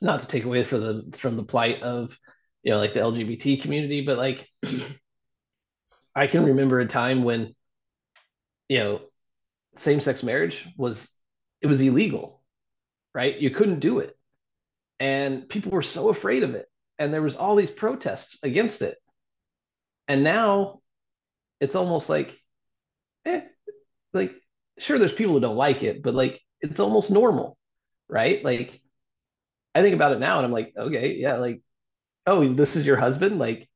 not 0.00 0.20
to 0.20 0.28
take 0.28 0.44
away 0.44 0.64
from 0.64 0.80
the 0.80 1.18
from 1.18 1.36
the 1.36 1.44
plight 1.44 1.82
of, 1.82 2.16
you 2.62 2.72
know, 2.72 2.78
like 2.78 2.94
the 2.94 3.00
LGBT 3.00 3.62
community, 3.62 4.04
but 4.04 4.18
like 4.18 4.48
I 6.16 6.26
can 6.26 6.46
remember 6.46 6.80
a 6.80 6.88
time 6.88 7.24
when, 7.24 7.54
you 8.68 8.78
know, 8.78 9.00
same 9.76 10.00
sex 10.00 10.22
marriage 10.22 10.66
was 10.76 11.12
it 11.60 11.66
was 11.68 11.82
illegal, 11.82 12.42
right? 13.14 13.36
You 13.38 13.50
couldn't 13.50 13.80
do 13.80 14.00
it, 14.00 14.16
and 15.00 15.48
people 15.48 15.72
were 15.72 15.82
so 15.82 16.08
afraid 16.10 16.42
of 16.42 16.54
it, 16.54 16.68
and 16.98 17.12
there 17.14 17.22
was 17.22 17.36
all 17.36 17.56
these 17.56 17.70
protests 17.70 18.38
against 18.42 18.82
it, 18.82 18.98
and 20.08 20.24
now 20.24 20.80
it's 21.60 21.76
almost 21.76 22.08
like, 22.08 22.38
eh, 23.26 23.42
like 24.14 24.34
sure, 24.78 24.98
there's 24.98 25.12
people 25.12 25.34
who 25.34 25.40
don't 25.40 25.56
like 25.56 25.82
it, 25.82 26.02
but 26.02 26.14
like 26.14 26.40
it's 26.62 26.80
almost 26.80 27.10
normal, 27.10 27.58
right? 28.08 28.44
Like 28.44 28.80
I 29.74 29.82
think 29.82 29.94
about 29.94 30.12
it 30.12 30.20
now, 30.20 30.38
and 30.38 30.46
I'm 30.46 30.52
like, 30.52 30.72
okay, 30.76 31.16
yeah, 31.16 31.34
like, 31.36 31.62
oh, 32.26 32.48
this 32.54 32.76
is 32.76 32.86
your 32.86 32.96
husband, 32.96 33.38
like, 33.38 33.68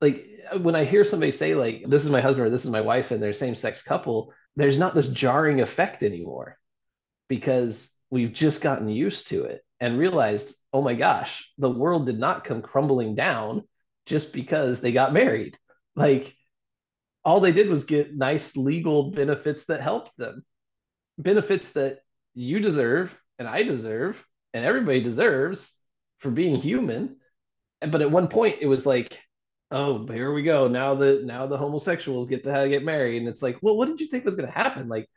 like 0.00 0.26
when 0.56 0.74
I 0.74 0.84
hear 0.84 1.04
somebody 1.04 1.32
say 1.32 1.54
like, 1.54 1.84
this 1.86 2.04
is 2.04 2.10
my 2.10 2.20
husband 2.20 2.46
or 2.46 2.50
this 2.50 2.64
is 2.64 2.70
my 2.70 2.80
wife, 2.80 3.10
and 3.10 3.22
they're 3.22 3.32
same 3.32 3.54
sex 3.54 3.82
couple, 3.82 4.32
there's 4.56 4.78
not 4.78 4.94
this 4.94 5.08
jarring 5.08 5.60
effect 5.60 6.02
anymore 6.02 6.58
because 7.28 7.92
we've 8.10 8.32
just 8.32 8.62
gotten 8.62 8.88
used 8.88 9.28
to 9.28 9.44
it 9.44 9.64
and 9.80 9.98
realized, 9.98 10.54
oh 10.72 10.82
my 10.82 10.94
gosh, 10.94 11.50
the 11.58 11.70
world 11.70 12.06
did 12.06 12.18
not 12.18 12.44
come 12.44 12.62
crumbling 12.62 13.14
down 13.14 13.62
just 14.06 14.32
because 14.32 14.80
they 14.80 14.92
got 14.92 15.12
married. 15.12 15.58
Like 15.96 16.34
all 17.24 17.40
they 17.40 17.52
did 17.52 17.68
was 17.68 17.84
get 17.84 18.16
nice 18.16 18.56
legal 18.56 19.10
benefits 19.10 19.64
that 19.64 19.80
helped 19.80 20.16
them. 20.18 20.44
Benefits 21.18 21.72
that 21.72 22.00
you 22.34 22.60
deserve 22.60 23.16
and 23.38 23.48
I 23.48 23.62
deserve 23.62 24.24
and 24.54 24.64
everybody 24.64 25.02
deserves 25.02 25.72
for 26.18 26.30
being 26.30 26.56
human. 26.56 27.16
But 27.80 28.02
at 28.02 28.10
one 28.10 28.28
point 28.28 28.58
it 28.60 28.66
was 28.66 28.86
like, 28.86 29.18
oh, 29.72 30.06
here 30.06 30.32
we 30.32 30.42
go. 30.42 30.68
Now 30.68 30.94
the 30.94 31.22
now 31.24 31.46
the 31.46 31.58
homosexuals 31.58 32.28
get 32.28 32.44
to 32.44 32.68
get 32.68 32.84
married. 32.84 33.18
And 33.18 33.28
it's 33.28 33.42
like, 33.42 33.58
well, 33.62 33.76
what 33.76 33.88
did 33.88 34.00
you 34.00 34.06
think 34.08 34.24
was 34.24 34.36
gonna 34.36 34.50
happen? 34.50 34.88
Like 34.88 35.08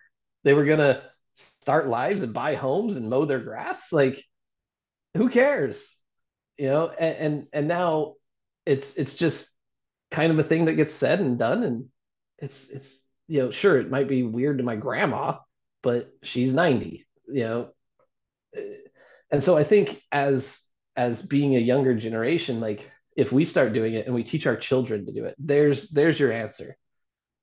they 0.43 0.53
were 0.53 0.65
gonna 0.65 1.03
start 1.35 1.87
lives 1.87 2.23
and 2.23 2.33
buy 2.33 2.55
homes 2.55 2.97
and 2.97 3.09
mow 3.09 3.25
their 3.25 3.39
grass? 3.39 3.91
Like, 3.91 4.23
who 5.15 5.29
cares? 5.29 5.93
You 6.57 6.69
know, 6.69 6.89
and 6.89 7.17
and, 7.17 7.47
and 7.53 7.67
now 7.67 8.15
it's 8.65 8.95
it's 8.95 9.15
just 9.15 9.49
kind 10.11 10.31
of 10.31 10.39
a 10.39 10.43
thing 10.43 10.65
that 10.65 10.73
gets 10.73 10.95
said 10.95 11.19
and 11.19 11.37
done 11.37 11.63
and 11.63 11.85
it's 12.39 12.69
it's 12.69 13.03
you 13.27 13.41
know 13.41 13.51
sure 13.51 13.79
it 13.79 13.89
might 13.89 14.07
be 14.07 14.23
weird 14.23 14.57
to 14.57 14.63
my 14.63 14.75
grandma 14.75 15.35
but 15.81 16.11
she's 16.23 16.53
90 16.53 17.05
you 17.27 17.43
know 17.43 17.69
and 19.31 19.43
so 19.43 19.57
i 19.57 19.63
think 19.63 20.01
as 20.11 20.61
as 20.95 21.23
being 21.23 21.55
a 21.55 21.59
younger 21.59 21.95
generation 21.95 22.59
like 22.59 22.89
if 23.15 23.31
we 23.31 23.45
start 23.45 23.73
doing 23.73 23.93
it 23.93 24.05
and 24.05 24.15
we 24.15 24.23
teach 24.23 24.45
our 24.45 24.57
children 24.57 25.05
to 25.05 25.11
do 25.13 25.25
it 25.25 25.35
there's 25.37 25.89
there's 25.89 26.19
your 26.19 26.31
answer. 26.31 26.77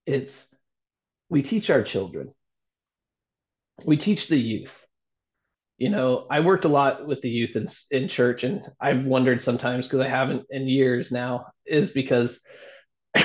It's 0.07 0.53
we 1.29 1.43
teach 1.43 1.71
our 1.71 1.83
children. 1.83 2.35
We 3.85 3.97
teach 3.97 4.29
the 4.29 4.37
youth. 4.37 4.87
You 5.79 5.89
know 5.89 6.27
i 6.31 6.39
worked 6.41 6.65
a 6.65 6.69
lot 6.69 7.07
with 7.09 7.23
the 7.23 7.31
youth 7.31 7.57
in, 7.57 7.67
in 7.91 8.09
church 8.09 8.45
and 8.45 8.63
i've 8.81 9.05
wondered 9.05 9.43
sometimes 9.43 9.89
because 9.89 9.99
i 9.99 10.09
haven't 10.09 10.45
in 10.51 10.69
years 10.69 11.11
now 11.11 11.47
is 11.67 11.91
because 11.91 12.41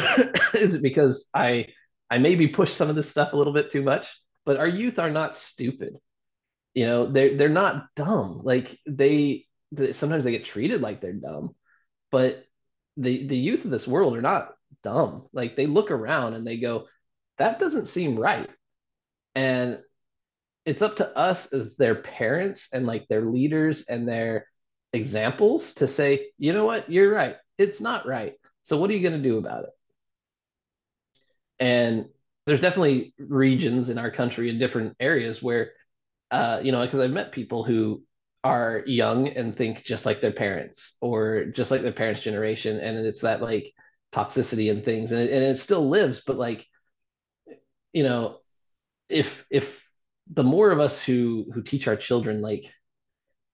is 0.56 0.74
it 0.74 0.82
because 0.82 1.30
i 1.36 1.68
i 2.10 2.18
maybe 2.18 2.48
push 2.48 2.74
some 2.74 2.90
of 2.90 2.96
this 2.96 3.12
stuff 3.12 3.34
a 3.34 3.38
little 3.38 3.54
bit 3.54 3.70
too 3.70 3.84
much? 3.84 4.08
But 4.46 4.58
our 4.58 4.68
youth 4.68 4.98
are 4.98 5.12
not 5.12 5.36
stupid. 5.36 6.00
You 6.74 6.86
know 6.86 7.12
they're 7.12 7.38
they're 7.38 7.50
not 7.50 7.88
dumb. 7.96 8.42
Like 8.44 8.80
they, 8.88 9.46
they 9.72 9.92
sometimes 9.94 10.24
they 10.24 10.32
get 10.32 10.46
treated 10.46 10.82
like 10.82 11.02
they're 11.02 11.14
dumb 11.14 11.54
but 12.18 12.46
the 12.98 13.28
the 13.28 13.38
youth 13.38 13.64
of 13.66 13.72
this 13.72 13.88
world 13.88 14.18
are 14.18 14.22
not 14.22 14.56
dumb 14.84 15.28
like 15.34 15.56
they 15.56 15.68
look 15.68 15.92
around 15.92 16.34
and 16.34 16.46
they 16.46 16.58
go 16.58 16.88
that 17.38 17.60
doesn't 17.60 17.88
seem 17.88 18.18
right 18.18 18.50
and 19.36 19.80
it's 20.68 20.82
up 20.82 20.98
to 20.98 21.18
us 21.18 21.54
as 21.54 21.78
their 21.78 21.96
parents 21.96 22.70
and 22.74 22.86
like 22.86 23.08
their 23.08 23.22
leaders 23.22 23.86
and 23.88 24.08
their 24.08 24.48
examples 24.92 25.76
to 25.76 25.88
say, 25.88 26.32
you 26.38 26.54
know 26.54 26.66
what, 26.66 26.92
you're 26.92 27.14
right. 27.14 27.38
It's 27.58 27.80
not 27.80 28.06
right. 28.06 28.34
So 28.64 28.78
what 28.78 28.90
are 28.90 28.94
you 28.94 29.08
going 29.08 29.22
to 29.22 29.30
do 29.30 29.38
about 29.38 29.64
it? 29.64 29.70
And 31.60 32.10
there's 32.46 32.60
definitely 32.60 33.14
regions 33.18 33.90
in 33.90 33.98
our 33.98 34.12
country 34.12 34.50
in 34.50 34.60
different 34.60 34.96
areas 35.00 35.42
where, 35.42 35.72
uh, 36.32 36.60
you 36.64 36.74
know, 36.74 36.84
because 36.84 37.00
I've 37.00 37.12
met 37.12 37.32
people 37.32 37.64
who 37.64 38.04
are 38.48 38.84
young 38.86 39.28
and 39.28 39.56
think 39.56 39.84
just 39.84 40.06
like 40.06 40.22
their 40.22 40.32
parents 40.32 40.98
or 41.02 41.46
just 41.46 41.70
like 41.72 41.82
their 41.82 41.92
parents' 41.92 42.22
generation, 42.22 42.80
and 42.80 43.06
it's 43.06 43.22
that 43.22 43.42
like 43.42 43.74
toxicity 44.14 44.72
and 44.72 44.86
things, 44.86 45.12
and 45.12 45.22
it, 45.22 45.32
and 45.32 45.44
it 45.44 45.58
still 45.58 45.90
lives. 45.90 46.24
But 46.26 46.38
like, 46.38 46.66
you 47.92 48.04
know, 48.04 48.38
if 49.10 49.46
if 49.50 49.86
the 50.34 50.44
more 50.44 50.72
of 50.72 50.80
us 50.80 51.02
who 51.02 51.46
who 51.54 51.62
teach 51.62 51.88
our 51.88 51.96
children 51.96 52.42
like 52.42 52.74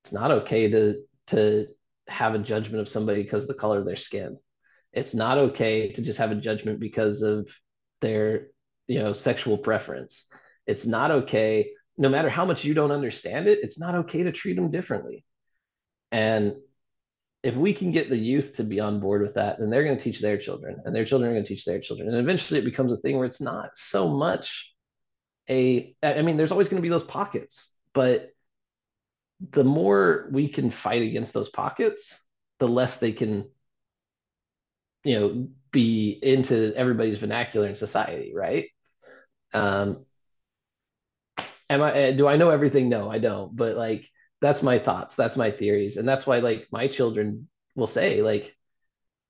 it's 0.04 0.14
not 0.14 0.32
okay 0.32 0.70
to 0.70 1.02
to 1.28 1.68
have 2.08 2.36
a 2.36 2.40
judgment 2.40 2.82
of 2.82 2.90
somebody 2.90 3.24
because 3.24 3.46
of 3.46 3.48
the 3.48 3.62
color 3.62 3.80
of 3.80 3.86
their 3.86 3.96
skin. 3.96 4.38
It's 4.92 5.16
not 5.16 5.38
okay 5.38 5.92
to 5.94 6.02
just 6.04 6.20
have 6.20 6.32
a 6.32 6.36
judgment 6.36 6.80
because 6.80 7.22
of 7.22 7.50
their 8.02 8.48
you 8.88 9.00
know 9.00 9.14
sexual 9.14 9.58
preference. 9.58 10.28
It's 10.68 10.86
not 10.86 11.12
okay 11.12 11.72
no 11.98 12.10
matter 12.10 12.30
how 12.30 12.46
much 12.46 12.64
you 12.64 12.74
don't 12.74 12.92
understand 12.92 13.48
it 13.48 13.60
it's 13.62 13.80
not 13.80 13.96
okay 13.96 14.24
to 14.24 14.32
treat 14.32 14.56
them 14.56 14.72
differently. 14.72 15.26
And 16.12 16.56
if 17.44 17.56
we 17.56 17.74
can 17.74 17.92
get 17.92 18.10
the 18.10 18.18
youth 18.18 18.56
to 18.56 18.64
be 18.64 18.80
on 18.80 19.00
board 19.00 19.22
with 19.22 19.36
that 19.36 19.60
then 19.60 19.70
they're 19.70 19.84
going 19.84 19.98
to 19.98 20.04
teach 20.04 20.22
their 20.22 20.38
children 20.38 20.82
and 20.86 20.96
their 20.96 21.06
children 21.06 21.30
are 21.30 21.34
going 21.34 21.46
to 21.46 21.54
teach 21.54 21.66
their 21.66 21.80
children. 21.80 22.10
And 22.10 22.18
eventually 22.18 22.60
it 22.60 22.66
becomes 22.66 22.92
a 22.94 22.98
thing 22.98 23.18
where 23.18 23.26
it's 23.26 23.42
not 23.42 23.72
so 23.76 24.08
much 24.10 24.74
a 25.50 25.94
i 26.02 26.22
mean 26.22 26.38
there's 26.38 26.52
always 26.54 26.70
going 26.70 26.82
to 26.82 26.86
be 26.86 26.90
those 26.90 27.04
pockets 27.04 27.76
but 27.94 28.30
the 29.52 29.64
more 29.64 30.30
we 30.32 30.48
can 30.48 30.72
fight 30.72 31.02
against 31.02 31.34
those 31.34 31.50
pockets 31.50 32.18
the 32.60 32.68
less 32.68 33.00
they 33.00 33.12
can 33.12 33.50
you 35.04 35.20
know 35.20 35.48
be 35.72 36.18
into 36.22 36.74
everybody's 36.76 37.20
vernacular 37.20 37.68
in 37.68 37.76
society 37.76 38.32
right? 38.34 38.68
Um 39.54 40.06
am 41.74 41.82
i 41.82 41.94
eh, 41.94 42.12
do 42.12 42.28
i 42.28 42.36
know 42.38 42.50
everything? 42.50 42.90
No 42.90 43.10
i 43.10 43.20
don't. 43.20 43.56
But 43.56 43.76
like 43.76 44.10
that's 44.42 44.64
my 44.64 44.80
thoughts. 44.80 45.16
That's 45.16 45.38
my 45.38 45.52
theories. 45.52 45.98
And 45.98 46.08
that's 46.08 46.28
why 46.28 46.40
like 46.40 46.68
my 46.72 46.88
children 46.88 47.48
will 47.76 47.88
say 47.88 48.22
like 48.22 48.56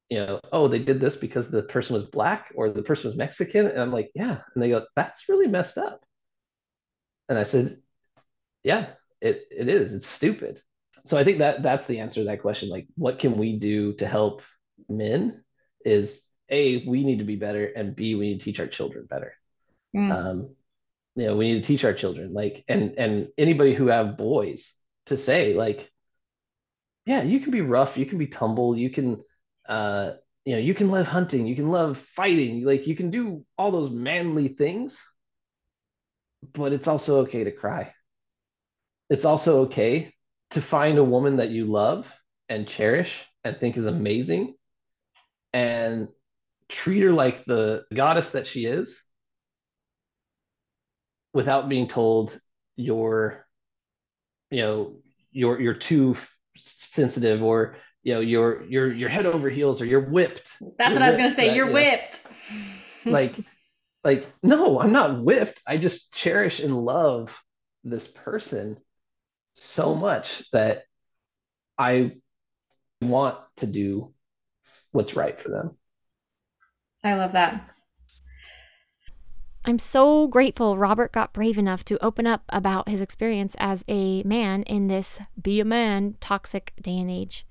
you 0.10 0.20
know 0.20 0.40
oh 0.52 0.68
they 0.68 0.80
did 0.80 1.00
this 1.00 1.18
because 1.18 1.50
the 1.50 1.64
person 1.64 1.94
was 1.94 2.04
black 2.04 2.52
or 2.56 2.70
the 2.70 2.84
person 2.84 3.10
was 3.10 3.18
mexican? 3.18 3.68
And 3.68 3.80
i'm 3.80 3.92
like 3.92 4.12
yeah. 4.16 4.42
And 4.54 4.64
they 4.64 4.70
go 4.70 4.86
that's 4.96 5.30
really 5.30 5.48
messed 5.48 5.78
up. 5.78 6.04
And 7.30 7.38
i 7.38 7.44
said 7.44 7.82
yeah 8.64 8.94
it, 9.22 9.44
it 9.52 9.70
is. 9.70 9.94
It's 9.94 10.08
stupid. 10.08 10.62
So 11.06 11.18
i 11.18 11.24
think 11.24 11.40
that 11.40 11.64
that's 11.64 11.88
the 11.88 12.00
answer 12.00 12.22
to 12.22 12.26
that 12.26 12.42
question. 12.42 12.70
Like 12.70 12.88
what 12.96 13.20
can 13.20 13.38
we 13.38 13.58
do 13.58 13.94
to 13.94 14.08
help 14.08 14.42
men 14.90 15.44
is 15.86 16.24
a 16.50 16.86
we 16.88 17.04
need 17.04 17.20
to 17.20 17.26
be 17.26 17.36
better 17.36 17.66
and 17.66 17.96
b 17.96 18.16
we 18.16 18.30
need 18.30 18.40
to 18.40 18.46
teach 18.46 18.60
our 18.60 18.68
children 18.68 19.06
better. 19.10 19.34
Mm. 19.96 20.12
um 20.12 20.56
you 21.16 21.26
know 21.26 21.36
we 21.36 21.52
need 21.52 21.62
to 21.62 21.68
teach 21.68 21.84
our 21.86 21.94
children 21.94 22.34
like 22.34 22.64
and 22.68 22.96
and 22.98 23.28
anybody 23.38 23.74
who 23.74 23.88
have 23.88 24.18
boys 24.18 24.74
to 25.06 25.18
say 25.18 25.54
like 25.54 25.92
yeah 27.06 27.22
you 27.22 27.40
can 27.40 27.52
be 27.52 27.62
rough 27.62 27.98
you 27.98 28.06
can 28.06 28.18
be 28.18 28.28
tumble 28.28 28.78
you 28.78 28.90
can 28.90 29.22
uh 29.68 30.12
you 30.46 30.54
know 30.54 30.60
you 30.60 30.74
can 30.74 30.90
love 30.90 31.06
hunting 31.06 31.46
you 31.46 31.56
can 31.56 31.70
love 31.70 31.98
fighting 32.16 32.64
like 32.66 32.88
you 32.88 32.96
can 32.96 33.12
do 33.12 33.46
all 33.58 33.72
those 33.72 33.92
manly 33.92 34.48
things 34.48 35.02
but 36.52 36.74
it's 36.74 36.88
also 36.88 37.22
okay 37.22 37.44
to 37.44 37.52
cry. 37.52 37.94
It's 39.10 39.26
also 39.26 39.62
okay 39.64 40.14
to 40.52 40.62
find 40.62 40.98
a 40.98 41.04
woman 41.04 41.38
that 41.38 41.50
you 41.50 41.66
love 41.66 42.12
and 42.50 42.68
cherish 42.68 43.26
and 43.44 43.58
think 43.58 43.78
is 43.78 43.86
amazing 43.86 44.56
and 45.54 46.10
treat 46.70 47.02
her 47.02 47.12
like 47.12 47.46
the 47.46 47.84
goddess 47.94 48.32
that 48.32 48.48
she 48.48 48.66
is 48.66 49.02
without 51.34 51.70
being 51.70 51.88
told 51.88 52.40
you're 52.76 53.46
you 54.50 54.62
know 54.62 54.96
you're 55.32 55.60
you're 55.60 55.74
too 55.74 56.16
sensitive 56.56 57.42
or 57.42 57.76
you 58.04 58.14
know 58.14 58.20
you're 58.20 58.64
you're 58.64 58.94
you're 58.94 59.10
head 59.10 59.26
over 59.26 59.50
heels 59.50 59.82
or 59.82 59.86
you're 59.86 60.10
whipped. 60.10 60.58
That's 60.78 60.92
you're 60.92 61.00
what 61.00 61.02
i 61.04 61.08
was 61.08 61.18
going 61.18 61.30
to 61.30 61.36
say 61.36 61.48
that, 61.48 61.56
you're 61.56 61.68
you 61.68 61.74
whipped. 61.74 62.26
Like 63.06 63.36
like 64.06 64.28
no 64.42 64.80
i'm 64.80 64.94
not 64.94 65.22
whipped. 65.22 65.62
I 65.68 65.78
just 65.78 66.14
cherish 66.14 66.62
and 66.62 66.78
love 66.78 67.36
this 67.84 68.08
person 68.08 68.78
so 69.56 69.94
much 69.94 70.44
that 70.54 70.84
i 71.78 72.14
want 73.02 73.38
to 73.58 73.68
do 73.68 74.14
what's 74.94 75.16
right 75.16 75.40
for 75.40 75.50
them. 75.50 75.78
I 77.04 77.16
love 77.16 77.34
that. 77.34 77.73
I'm 79.66 79.80
so 79.80 80.28
grateful 80.28 80.78
Robert 80.78 81.14
got 81.14 81.32
brave 81.32 81.58
enough 81.58 81.86
to 81.86 82.04
open 82.04 82.28
up 82.28 82.44
about 82.50 82.90
his 82.90 83.00
experience 83.00 83.56
as 83.60 83.86
a 83.88 84.22
man 84.24 84.64
in 84.64 84.88
this 84.88 85.22
be 85.42 85.62
a 85.62 85.66
man 85.66 86.16
toxic 86.20 86.74
day 86.82 86.98
and 86.98 87.10
age. 87.10 87.46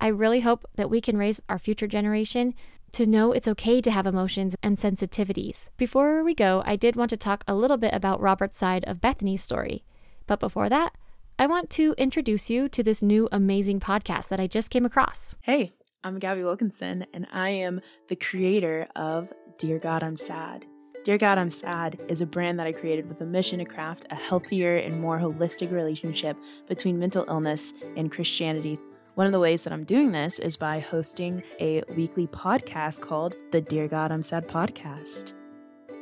I 0.00 0.08
really 0.08 0.40
hope 0.40 0.68
that 0.74 0.90
we 0.90 1.00
can 1.00 1.16
raise 1.16 1.40
our 1.48 1.60
future 1.60 1.86
generation 1.86 2.54
to 2.90 3.06
know 3.06 3.30
it's 3.30 3.46
okay 3.46 3.80
to 3.80 3.92
have 3.92 4.08
emotions 4.08 4.56
and 4.60 4.76
sensitivities. 4.76 5.68
Before 5.76 6.24
we 6.24 6.34
go, 6.34 6.64
I 6.66 6.74
did 6.74 6.96
want 6.96 7.10
to 7.10 7.16
talk 7.16 7.44
a 7.46 7.54
little 7.54 7.76
bit 7.76 7.94
about 7.94 8.20
Robert's 8.20 8.58
side 8.58 8.84
of 8.86 9.00
Bethany's 9.00 9.44
story. 9.44 9.84
But 10.26 10.40
before 10.40 10.68
that, 10.68 10.96
I 11.38 11.46
want 11.46 11.70
to 11.70 11.94
introduce 11.96 12.50
you 12.50 12.68
to 12.70 12.82
this 12.82 13.02
new 13.02 13.28
amazing 13.30 13.78
podcast 13.78 14.28
that 14.28 14.40
I 14.40 14.48
just 14.48 14.70
came 14.70 14.84
across. 14.84 15.36
Hey, 15.42 15.70
I'm 16.02 16.18
Gabby 16.18 16.42
Wilkinson, 16.42 17.06
and 17.14 17.28
I 17.32 17.50
am 17.50 17.80
the 18.08 18.16
creator 18.16 18.88
of 18.96 19.32
Dear 19.58 19.78
God, 19.78 20.02
I'm 20.02 20.16
Sad. 20.16 20.66
Dear 21.04 21.18
God, 21.18 21.36
I'm 21.36 21.50
Sad 21.50 21.98
is 22.06 22.20
a 22.20 22.26
brand 22.26 22.60
that 22.60 22.68
I 22.68 22.70
created 22.70 23.08
with 23.08 23.20
a 23.20 23.26
mission 23.26 23.58
to 23.58 23.64
craft 23.64 24.06
a 24.10 24.14
healthier 24.14 24.76
and 24.76 25.00
more 25.00 25.18
holistic 25.18 25.72
relationship 25.72 26.36
between 26.68 26.96
mental 26.96 27.24
illness 27.26 27.74
and 27.96 28.08
Christianity. 28.08 28.78
One 29.16 29.26
of 29.26 29.32
the 29.32 29.40
ways 29.40 29.64
that 29.64 29.72
I'm 29.72 29.82
doing 29.82 30.12
this 30.12 30.38
is 30.38 30.56
by 30.56 30.78
hosting 30.78 31.42
a 31.58 31.82
weekly 31.96 32.28
podcast 32.28 33.00
called 33.00 33.34
the 33.50 33.60
Dear 33.60 33.88
God, 33.88 34.12
I'm 34.12 34.22
Sad 34.22 34.46
podcast. 34.46 35.32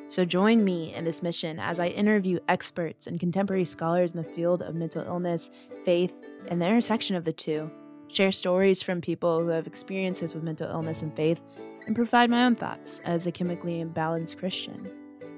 So 0.09 0.27
join 0.27 0.67
me 0.67 0.93
in 0.93 1.07
this 1.07 1.23
mission 1.23 1.59
as 1.59 1.81
I 1.81 1.87
interview 1.87 2.39
experts 2.47 3.07
and 3.07 3.19
contemporary 3.19 3.65
scholars 3.65 4.13
in 4.13 4.19
the 4.23 4.35
field 4.35 4.61
of 4.61 4.75
mental 4.75 5.03
illness, 5.03 5.49
faith, 5.83 6.13
and 6.49 6.61
the 6.61 6.67
intersection 6.67 7.17
of 7.17 7.25
the 7.25 7.33
two 7.33 7.71
share 8.09 8.33
stories 8.33 8.83
from 8.83 9.01
people 9.01 9.41
who 9.41 9.49
have 9.49 9.67
experiences 9.67 10.35
with 10.35 10.45
mental 10.45 10.69
illness 10.69 11.01
and 11.01 11.15
faith, 11.17 11.41
and 11.87 11.97
provide 11.97 12.31
my 12.31 12.45
own 12.45 12.57
thoughts 12.57 13.01
as 13.05 13.27
a 13.27 13.33
chemically 13.33 13.85
imbalanced 13.85 14.39
Christian. 14.39 14.91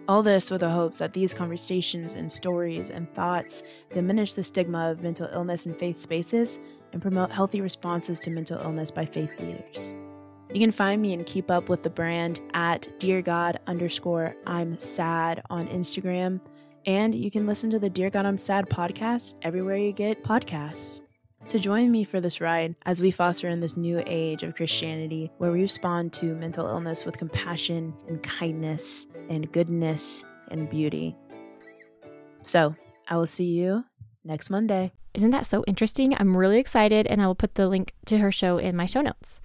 All 0.08 0.22
this 0.22 0.50
with 0.50 0.60
the 0.60 0.70
hopes 0.70 0.98
that 0.98 1.12
these 1.12 1.32
conversations 1.32 2.14
and 2.14 2.30
stories 2.30 2.90
and 2.90 3.12
thoughts 3.14 3.62
diminish 3.92 4.34
the 4.34 4.42
stigma 4.42 4.90
of 4.90 5.02
mental 5.02 5.28
illness 5.32 5.66
in 5.66 5.74
faith 5.74 5.96
spaces 5.96 6.58
and 6.92 7.00
promote 7.00 7.30
healthy 7.30 7.60
responses 7.60 8.18
to 8.20 8.30
mental 8.30 8.60
illness 8.60 8.90
by 8.90 9.04
faith 9.04 9.38
leaders. 9.40 9.94
You 10.52 10.60
can 10.60 10.72
find 10.72 11.00
me 11.00 11.14
and 11.14 11.24
keep 11.24 11.50
up 11.50 11.68
with 11.68 11.82
the 11.82 11.90
brand 11.90 12.40
at 12.52 12.88
Dear 12.98 13.22
God 13.22 13.60
underscore 13.66 14.34
I'm 14.46 14.78
sad 14.78 15.42
on 15.48 15.68
Instagram. 15.68 16.40
And 16.84 17.14
you 17.14 17.30
can 17.30 17.46
listen 17.46 17.70
to 17.70 17.78
the 17.78 17.88
Dear 17.88 18.10
God 18.10 18.26
I'm 18.26 18.36
Sad 18.36 18.68
podcast 18.68 19.34
everywhere 19.42 19.76
you 19.76 19.92
get 19.92 20.24
podcasts. 20.24 21.01
So 21.44 21.58
join 21.58 21.90
me 21.90 22.04
for 22.04 22.20
this 22.20 22.40
ride 22.40 22.76
as 22.86 23.02
we 23.02 23.10
foster 23.10 23.48
in 23.48 23.60
this 23.60 23.76
new 23.76 24.02
age 24.06 24.42
of 24.42 24.54
Christianity 24.54 25.30
where 25.38 25.52
we 25.52 25.60
respond 25.60 26.12
to 26.14 26.34
mental 26.36 26.66
illness 26.66 27.04
with 27.04 27.18
compassion 27.18 27.94
and 28.08 28.22
kindness 28.22 29.06
and 29.28 29.50
goodness 29.52 30.24
and 30.50 30.70
beauty. 30.70 31.14
So 32.42 32.74
I 33.08 33.16
will 33.16 33.26
see 33.26 33.50
you 33.50 33.84
next 34.24 34.50
Monday. 34.50 34.92
Isn't 35.14 35.32
that 35.32 35.44
so 35.44 35.62
interesting? 35.66 36.16
I'm 36.18 36.36
really 36.36 36.58
excited, 36.58 37.06
and 37.06 37.20
I 37.20 37.26
will 37.26 37.34
put 37.34 37.56
the 37.56 37.68
link 37.68 37.92
to 38.06 38.18
her 38.18 38.32
show 38.32 38.56
in 38.56 38.74
my 38.74 38.86
show 38.86 39.02
notes. 39.02 39.40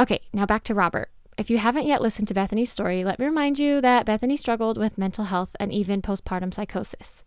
Okay, 0.00 0.20
now 0.32 0.44
back 0.44 0.64
to 0.64 0.74
Robert. 0.74 1.10
If 1.38 1.50
you 1.50 1.58
haven't 1.58 1.86
yet 1.86 2.02
listened 2.02 2.26
to 2.28 2.34
Bethany's 2.34 2.72
story, 2.72 3.04
let 3.04 3.18
me 3.18 3.26
remind 3.26 3.60
you 3.60 3.80
that 3.80 4.06
Bethany 4.06 4.36
struggled 4.36 4.76
with 4.76 4.98
mental 4.98 5.26
health 5.26 5.54
and 5.60 5.72
even 5.72 6.02
postpartum 6.02 6.52
psychosis. 6.52 7.22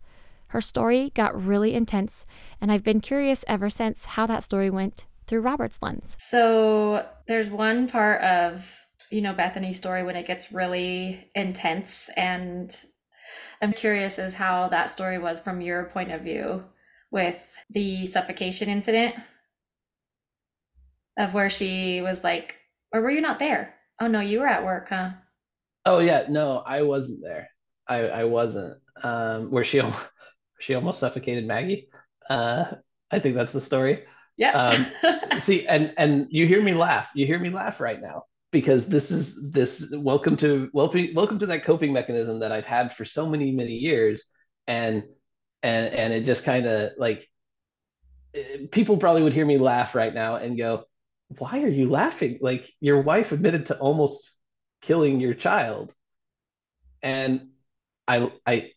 Her 0.48 0.60
story 0.60 1.10
got 1.14 1.40
really 1.40 1.74
intense, 1.74 2.26
and 2.60 2.72
I've 2.72 2.82
been 2.82 3.00
curious 3.00 3.44
ever 3.46 3.70
since 3.70 4.04
how 4.04 4.26
that 4.26 4.44
story 4.44 4.70
went 4.70 5.06
through 5.26 5.40
Robert's 5.40 5.78
lens. 5.82 6.16
So 6.18 7.06
there's 7.26 7.50
one 7.50 7.88
part 7.88 8.22
of, 8.22 8.74
you 9.10 9.20
know, 9.20 9.34
Bethany's 9.34 9.76
story 9.76 10.02
when 10.02 10.16
it 10.16 10.26
gets 10.26 10.52
really 10.52 11.30
intense, 11.34 12.08
and 12.16 12.74
I'm 13.60 13.72
curious 13.72 14.18
as 14.18 14.34
how 14.34 14.68
that 14.68 14.90
story 14.90 15.18
was 15.18 15.40
from 15.40 15.60
your 15.60 15.84
point 15.84 16.12
of 16.12 16.22
view 16.22 16.64
with 17.10 17.54
the 17.70 18.06
suffocation 18.06 18.68
incident 18.68 19.14
of 21.18 21.34
where 21.34 21.50
she 21.50 22.00
was 22.00 22.22
like, 22.22 22.56
or 22.92 23.02
were 23.02 23.10
you 23.10 23.20
not 23.20 23.38
there? 23.38 23.74
Oh 24.00 24.06
no, 24.06 24.20
you 24.20 24.40
were 24.40 24.46
at 24.46 24.64
work, 24.64 24.88
huh? 24.88 25.10
Oh 25.84 25.98
yeah, 25.98 26.24
no, 26.28 26.58
I 26.58 26.82
wasn't 26.82 27.20
there. 27.22 27.48
I 27.88 28.08
I 28.08 28.24
wasn't. 28.24 28.78
Um, 29.02 29.50
where 29.50 29.64
she 29.64 29.80
she 30.60 30.74
almost 30.74 31.00
suffocated 31.00 31.46
Maggie. 31.46 31.88
Uh, 32.28 32.64
I 33.10 33.18
think 33.18 33.34
that's 33.34 33.52
the 33.52 33.60
story. 33.60 34.04
Yeah. 34.36 34.52
um, 34.52 35.40
see, 35.40 35.66
and 35.66 35.92
and 35.96 36.26
you 36.30 36.46
hear 36.46 36.62
me 36.62 36.74
laugh. 36.74 37.10
You 37.14 37.26
hear 37.26 37.38
me 37.38 37.50
laugh 37.50 37.80
right 37.80 38.00
now 38.00 38.24
because 38.52 38.86
this 38.86 39.10
is 39.10 39.50
this. 39.50 39.92
Welcome 39.96 40.36
to 40.38 40.70
welcome 40.72 41.08
welcome 41.14 41.38
to 41.40 41.46
that 41.46 41.64
coping 41.64 41.92
mechanism 41.92 42.40
that 42.40 42.52
I've 42.52 42.64
had 42.66 42.92
for 42.92 43.04
so 43.04 43.28
many 43.28 43.50
many 43.50 43.74
years, 43.74 44.24
and 44.66 45.04
and 45.62 45.94
and 45.94 46.12
it 46.12 46.24
just 46.24 46.44
kind 46.44 46.66
of 46.66 46.92
like 46.98 47.28
eh, 48.34 48.66
people 48.70 48.96
probably 48.96 49.22
would 49.22 49.34
hear 49.34 49.46
me 49.46 49.58
laugh 49.58 49.94
right 49.94 50.14
now 50.14 50.36
and 50.36 50.56
go, 50.56 50.84
"Why 51.38 51.62
are 51.62 51.68
you 51.68 51.88
laughing? 51.88 52.38
Like 52.40 52.70
your 52.80 53.00
wife 53.00 53.32
admitted 53.32 53.66
to 53.66 53.78
almost 53.78 54.30
killing 54.82 55.20
your 55.20 55.34
child," 55.34 55.92
and 57.02 57.48
I 58.06 58.30
I 58.46 58.70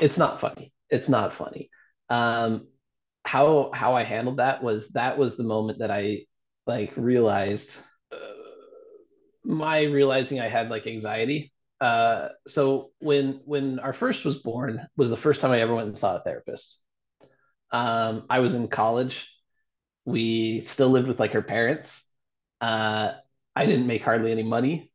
it's 0.00 0.18
not 0.18 0.40
funny. 0.40 0.72
It's 0.90 1.08
not 1.08 1.34
funny. 1.34 1.70
Um, 2.10 2.68
how 3.24 3.70
how 3.72 3.94
I 3.94 4.04
handled 4.04 4.36
that 4.38 4.62
was 4.62 4.90
that 4.90 5.16
was 5.18 5.36
the 5.36 5.44
moment 5.44 5.78
that 5.78 5.90
I 5.90 6.26
like 6.66 6.92
realized 6.96 7.76
uh, 8.12 8.16
my 9.44 9.82
realizing 9.82 10.40
I 10.40 10.48
had 10.48 10.70
like 10.70 10.86
anxiety. 10.86 11.52
Uh, 11.80 12.28
so 12.46 12.90
when 13.00 13.40
when 13.44 13.78
our 13.78 13.92
first 13.92 14.24
was 14.24 14.36
born 14.36 14.86
was 14.96 15.10
the 15.10 15.16
first 15.16 15.40
time 15.40 15.50
I 15.50 15.60
ever 15.60 15.74
went 15.74 15.88
and 15.88 15.98
saw 15.98 16.16
a 16.16 16.20
therapist. 16.20 16.78
Um, 17.72 18.26
I 18.30 18.40
was 18.40 18.54
in 18.54 18.68
college. 18.68 19.30
We 20.04 20.60
still 20.60 20.90
lived 20.90 21.08
with 21.08 21.20
like 21.20 21.32
her 21.32 21.42
parents. 21.42 22.06
Uh, 22.60 23.12
I 23.56 23.66
didn't 23.66 23.86
make 23.86 24.02
hardly 24.02 24.32
any 24.32 24.42
money. 24.42 24.90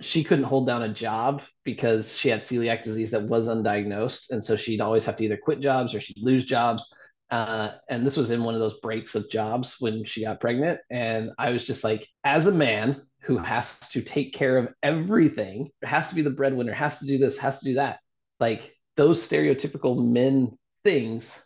She 0.00 0.24
couldn't 0.24 0.44
hold 0.44 0.66
down 0.66 0.82
a 0.82 0.92
job 0.92 1.42
because 1.64 2.16
she 2.18 2.28
had 2.28 2.40
celiac 2.40 2.82
disease 2.82 3.10
that 3.12 3.22
was 3.22 3.48
undiagnosed, 3.48 4.30
and 4.30 4.42
so 4.42 4.56
she'd 4.56 4.80
always 4.80 5.04
have 5.04 5.16
to 5.16 5.24
either 5.24 5.36
quit 5.36 5.60
jobs 5.60 5.94
or 5.94 6.00
she'd 6.00 6.18
lose 6.18 6.44
jobs. 6.44 6.92
Uh, 7.30 7.72
and 7.88 8.06
this 8.06 8.16
was 8.16 8.30
in 8.30 8.44
one 8.44 8.54
of 8.54 8.60
those 8.60 8.80
breaks 8.80 9.14
of 9.14 9.30
jobs 9.30 9.76
when 9.80 10.04
she 10.04 10.24
got 10.24 10.40
pregnant. 10.40 10.80
And 10.90 11.30
I 11.38 11.50
was 11.50 11.64
just 11.64 11.82
like, 11.82 12.06
as 12.22 12.46
a 12.46 12.52
man 12.52 13.02
who 13.22 13.38
has 13.38 13.78
to 13.90 14.02
take 14.02 14.34
care 14.34 14.58
of 14.58 14.68
everything, 14.82 15.70
has 15.82 16.08
to 16.10 16.14
be 16.14 16.22
the 16.22 16.30
breadwinner, 16.30 16.74
has 16.74 16.98
to 16.98 17.06
do 17.06 17.18
this, 17.18 17.38
has 17.38 17.60
to 17.60 17.64
do 17.64 17.74
that, 17.74 18.00
like 18.40 18.76
those 18.96 19.26
stereotypical 19.26 20.04
men 20.04 20.56
things, 20.84 21.42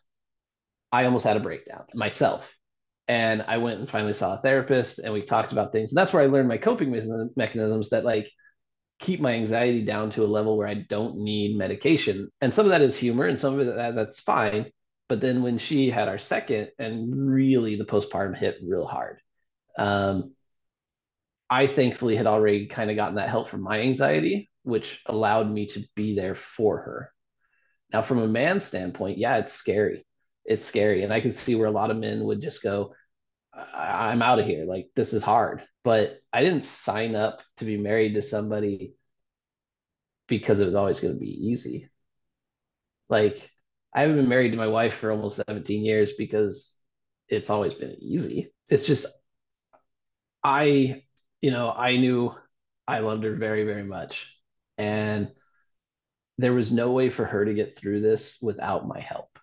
I 0.90 1.04
almost 1.04 1.24
had 1.24 1.36
a 1.36 1.40
breakdown 1.40 1.84
myself. 1.94 2.50
And 3.08 3.42
I 3.48 3.56
went 3.56 3.80
and 3.80 3.88
finally 3.88 4.14
saw 4.14 4.34
a 4.34 4.42
therapist 4.42 4.98
and 4.98 5.12
we 5.12 5.22
talked 5.22 5.52
about 5.52 5.72
things. 5.72 5.90
And 5.90 5.96
that's 5.96 6.12
where 6.12 6.22
I 6.22 6.26
learned 6.26 6.48
my 6.48 6.58
coping 6.58 6.90
mechanisms 7.36 7.88
that 7.88 8.04
like 8.04 8.30
keep 9.00 9.20
my 9.20 9.32
anxiety 9.32 9.84
down 9.84 10.10
to 10.10 10.24
a 10.24 10.26
level 10.26 10.56
where 10.58 10.68
I 10.68 10.74
don't 10.74 11.18
need 11.18 11.56
medication. 11.56 12.30
And 12.40 12.52
some 12.52 12.66
of 12.66 12.70
that 12.70 12.82
is 12.82 12.96
humor 12.96 13.26
and 13.26 13.38
some 13.38 13.54
of 13.54 13.66
it 13.66 13.74
that, 13.74 13.94
that's 13.94 14.20
fine 14.20 14.70
but 15.08 15.22
then 15.22 15.42
when 15.42 15.58
she 15.58 15.90
had 15.90 16.08
our 16.08 16.18
second, 16.18 16.70
and 16.78 17.28
really 17.30 17.76
the 17.76 17.86
postpartum 17.86 18.36
hit 18.36 18.58
real 18.62 18.86
hard, 18.86 19.20
um, 19.78 20.34
I 21.50 21.66
thankfully 21.66 22.14
had 22.14 22.26
already 22.26 22.66
kind 22.66 22.90
of 22.90 22.96
gotten 22.96 23.14
that 23.14 23.30
help 23.30 23.48
from 23.48 23.62
my 23.62 23.80
anxiety, 23.80 24.50
which 24.64 25.02
allowed 25.06 25.50
me 25.50 25.66
to 25.68 25.84
be 25.96 26.14
there 26.14 26.34
for 26.34 26.78
her. 26.82 27.12
Now, 27.90 28.02
from 28.02 28.18
a 28.18 28.28
man's 28.28 28.64
standpoint, 28.64 29.16
yeah, 29.16 29.38
it's 29.38 29.52
scary. 29.52 30.06
It's 30.44 30.64
scary. 30.64 31.04
And 31.04 31.12
I 31.12 31.22
could 31.22 31.34
see 31.34 31.54
where 31.54 31.68
a 31.68 31.70
lot 31.70 31.90
of 31.90 31.96
men 31.96 32.24
would 32.24 32.42
just 32.42 32.62
go, 32.62 32.94
I'm 33.74 34.22
out 34.22 34.38
of 34.38 34.46
here. 34.46 34.64
Like, 34.64 34.90
this 34.94 35.12
is 35.12 35.22
hard. 35.22 35.62
But 35.84 36.20
I 36.32 36.42
didn't 36.42 36.64
sign 36.64 37.14
up 37.14 37.40
to 37.58 37.64
be 37.64 37.76
married 37.76 38.14
to 38.14 38.22
somebody 38.22 38.94
because 40.26 40.60
it 40.60 40.66
was 40.66 40.74
always 40.74 41.00
going 41.00 41.14
to 41.14 41.20
be 41.20 41.48
easy. 41.48 41.88
Like, 43.08 43.50
I 43.94 44.02
haven't 44.02 44.16
been 44.16 44.28
married 44.28 44.50
to 44.50 44.58
my 44.58 44.66
wife 44.66 44.94
for 44.94 45.10
almost 45.10 45.42
17 45.48 45.84
years 45.84 46.12
because 46.12 46.78
it's 47.28 47.50
always 47.50 47.74
been 47.74 47.96
easy. 48.00 48.52
It's 48.68 48.86
just, 48.86 49.06
I, 50.44 51.02
you 51.40 51.50
know, 51.50 51.70
I 51.70 51.96
knew 51.96 52.34
I 52.86 53.00
loved 53.00 53.24
her 53.24 53.34
very, 53.34 53.64
very 53.64 53.84
much. 53.84 54.30
And 54.76 55.30
there 56.36 56.52
was 56.52 56.70
no 56.70 56.92
way 56.92 57.08
for 57.08 57.24
her 57.24 57.44
to 57.44 57.54
get 57.54 57.76
through 57.76 58.00
this 58.00 58.38
without 58.40 58.86
my 58.86 59.00
help. 59.00 59.37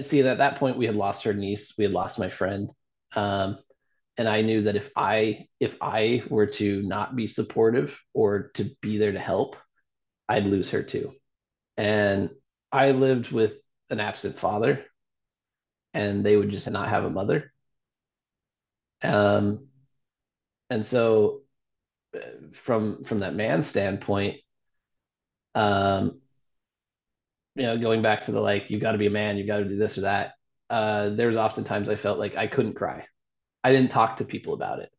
See, 0.00 0.20
at 0.20 0.38
that 0.38 0.56
point, 0.56 0.78
we 0.78 0.86
had 0.86 0.96
lost 0.96 1.24
her 1.24 1.34
niece, 1.34 1.74
we 1.76 1.84
had 1.84 1.92
lost 1.92 2.18
my 2.18 2.28
friend. 2.28 2.70
Um, 3.14 3.58
and 4.16 4.28
I 4.28 4.42
knew 4.42 4.62
that 4.62 4.76
if 4.76 4.90
I 4.96 5.48
if 5.60 5.76
I 5.80 6.22
were 6.28 6.46
to 6.46 6.82
not 6.82 7.16
be 7.16 7.26
supportive 7.26 7.98
or 8.14 8.50
to 8.54 8.70
be 8.80 8.98
there 8.98 9.12
to 9.12 9.18
help, 9.18 9.56
I'd 10.28 10.44
lose 10.46 10.70
her 10.70 10.82
too. 10.82 11.14
And 11.76 12.30
I 12.70 12.92
lived 12.92 13.32
with 13.32 13.56
an 13.90 14.00
absent 14.00 14.38
father, 14.38 14.84
and 15.94 16.24
they 16.24 16.36
would 16.36 16.50
just 16.50 16.70
not 16.70 16.88
have 16.88 17.04
a 17.04 17.10
mother. 17.10 17.52
Um, 19.02 19.68
and 20.70 20.84
so, 20.86 21.42
uh, 22.16 22.20
from 22.54 23.04
from 23.04 23.20
that 23.20 23.34
man's 23.34 23.66
standpoint, 23.66 24.40
um, 25.54 26.21
you 27.54 27.64
know, 27.64 27.78
going 27.78 28.02
back 28.02 28.24
to 28.24 28.32
the 28.32 28.40
like, 28.40 28.70
you've 28.70 28.80
got 28.80 28.92
to 28.92 28.98
be 28.98 29.06
a 29.06 29.10
man, 29.10 29.36
you've 29.36 29.46
got 29.46 29.58
to 29.58 29.68
do 29.68 29.76
this 29.76 29.98
or 29.98 30.02
that. 30.02 30.32
Uh, 30.70 31.10
there's 31.10 31.36
oftentimes 31.36 31.88
I 31.88 31.96
felt 31.96 32.18
like 32.18 32.36
I 32.36 32.46
couldn't 32.46 32.74
cry. 32.74 33.04
I 33.62 33.72
didn't 33.72 33.90
talk 33.90 34.16
to 34.16 34.24
people 34.24 34.54
about 34.54 34.80
it. 34.80 34.90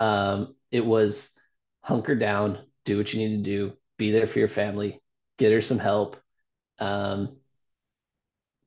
Um, 0.00 0.54
it 0.70 0.84
was 0.84 1.32
hunker 1.82 2.14
down, 2.14 2.58
do 2.84 2.96
what 2.96 3.12
you 3.12 3.26
need 3.26 3.36
to 3.36 3.42
do, 3.42 3.72
be 3.98 4.10
there 4.10 4.26
for 4.26 4.38
your 4.38 4.48
family, 4.48 5.00
get 5.38 5.52
her 5.52 5.62
some 5.62 5.78
help, 5.78 6.16
um, 6.78 7.36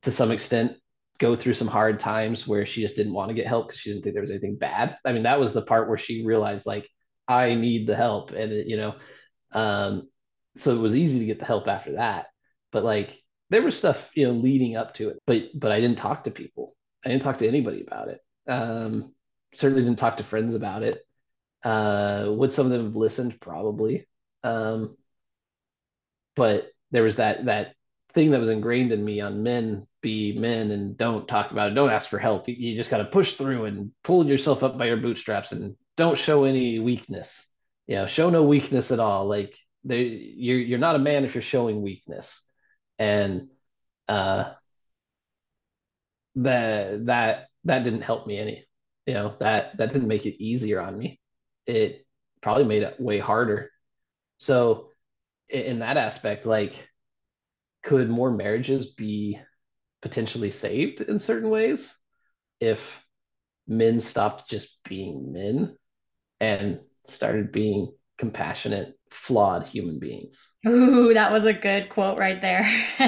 to 0.04 0.12
some 0.12 0.32
extent 0.32 0.78
go 1.22 1.36
through 1.36 1.54
some 1.54 1.68
hard 1.68 2.00
times 2.00 2.48
where 2.48 2.66
she 2.66 2.82
just 2.82 2.96
didn't 2.96 3.14
want 3.14 3.30
to 3.30 3.36
get 3.36 3.46
help 3.46 3.68
because 3.68 3.80
she 3.80 3.92
didn't 3.92 4.04
think 4.04 4.16
there 4.16 4.24
was 4.24 4.32
anything 4.32 4.58
bad. 4.58 4.98
I 5.06 5.14
mean, 5.14 5.24
that 5.24 5.40
was 5.40 5.54
the 5.54 5.62
part 5.62 5.88
where 5.88 6.00
she 6.00 6.26
realized 6.26 6.66
like 6.66 6.90
I 7.28 7.54
need 7.54 7.88
the 7.88 7.96
help, 7.96 8.32
and 8.32 8.52
it, 8.52 8.66
you 8.66 8.76
know, 8.76 8.96
um, 9.52 10.10
so 10.58 10.76
it 10.76 10.80
was 10.80 10.96
easy 10.96 11.20
to 11.20 11.26
get 11.26 11.38
the 11.40 11.46
help 11.46 11.68
after 11.68 11.94
that. 11.94 12.26
But 12.72 12.84
like 12.84 13.22
there 13.50 13.62
was 13.62 13.78
stuff 13.78 14.10
you 14.14 14.28
know 14.28 14.34
leading 14.34 14.76
up 14.76 14.94
to 14.96 15.10
it, 15.10 15.20
but 15.28 15.44
but 15.54 15.72
I 15.72 15.80
didn't 15.82 15.98
talk 15.98 16.24
to 16.24 16.32
people. 16.32 16.76
I 17.06 17.10
didn't 17.10 17.24
talk 17.24 17.40
to 17.40 17.48
anybody 17.48 17.82
about 17.82 18.10
it. 18.10 18.22
Um, 18.48 19.14
certainly 19.54 19.84
didn't 19.84 20.00
talk 20.00 20.18
to 20.18 20.24
friends 20.24 20.56
about 20.56 20.84
it. 20.84 21.06
Uh, 21.64 22.28
would 22.30 22.54
some 22.54 22.68
of 22.68 22.72
them 22.72 22.86
have 22.86 22.96
listened? 22.96 23.40
Probably. 23.40 24.08
Um, 24.44 24.98
but 26.36 26.72
there 26.92 27.04
was 27.04 27.18
that 27.18 27.46
that 27.46 27.76
thing 28.14 28.32
that 28.32 28.40
was 28.40 28.50
ingrained 28.50 28.92
in 28.92 29.04
me 29.04 29.22
on 29.22 29.44
men 29.44 29.88
be 30.02 30.38
men 30.38 30.72
and 30.72 30.98
don't 30.98 31.28
talk 31.28 31.52
about 31.52 31.72
it 31.72 31.76
don't 31.76 31.92
ask 31.92 32.10
for 32.10 32.20
help 32.20 32.48
you, 32.48 32.76
just 32.76 32.90
got 32.90 32.98
to 32.98 33.06
push 33.06 33.36
through 33.36 33.66
and 33.66 33.92
pull 34.04 34.26
yourself 34.26 34.64
up 34.64 34.78
by 34.78 34.86
your 34.86 34.98
bootstraps 34.98 35.52
and 35.52 35.76
don't 35.96 36.18
show 36.18 36.44
any 36.44 36.80
weakness 36.80 37.48
you 37.88 37.96
know 37.96 38.06
show 38.06 38.30
no 38.30 38.44
weakness 38.44 38.92
at 38.92 39.00
all 39.00 39.28
like 39.28 39.56
they 39.84 40.02
you're 40.02 40.58
you're 40.58 40.80
not 40.80 40.96
a 40.96 41.00
man 41.00 41.24
if 41.24 41.36
you're 41.36 41.42
showing 41.42 41.82
weakness 41.82 42.50
and 43.02 43.50
uh 44.10 44.54
that 46.36 47.06
that 47.06 47.48
that 47.66 47.84
didn't 47.84 48.02
help 48.02 48.26
me 48.28 48.38
any 48.38 48.66
you 49.06 49.14
know 49.14 49.36
that 49.40 49.78
that 49.78 49.92
didn't 49.92 50.08
make 50.08 50.26
it 50.26 50.42
easier 50.44 50.80
on 50.80 50.98
me. 50.98 51.20
It 51.66 52.06
probably 52.42 52.64
made 52.66 52.84
it 52.84 53.00
way 53.00 53.20
harder. 53.20 53.72
So 54.40 54.90
in 55.50 55.80
that 55.80 55.98
aspect 55.98 56.46
like 56.46 56.90
could 57.84 58.10
more 58.10 58.32
marriages 58.32 58.94
be 58.94 59.40
potentially 60.02 60.52
saved 60.52 61.02
in 61.02 61.20
certain 61.20 61.50
ways 61.50 61.96
if 62.60 63.06
men 63.68 64.00
stopped 64.00 64.50
just 64.50 64.80
being 64.86 65.34
men 65.34 65.78
and 66.42 66.82
started 67.08 67.52
being 67.52 67.94
compassionate, 68.18 69.00
flawed 69.12 69.66
human 69.66 70.00
beings. 70.00 70.52
Ooh, 70.68 71.14
that 71.14 71.32
was 71.32 71.46
a 71.46 71.54
good 71.54 71.90
quote 71.90 72.18
right 72.18 72.42
there. 72.42 72.66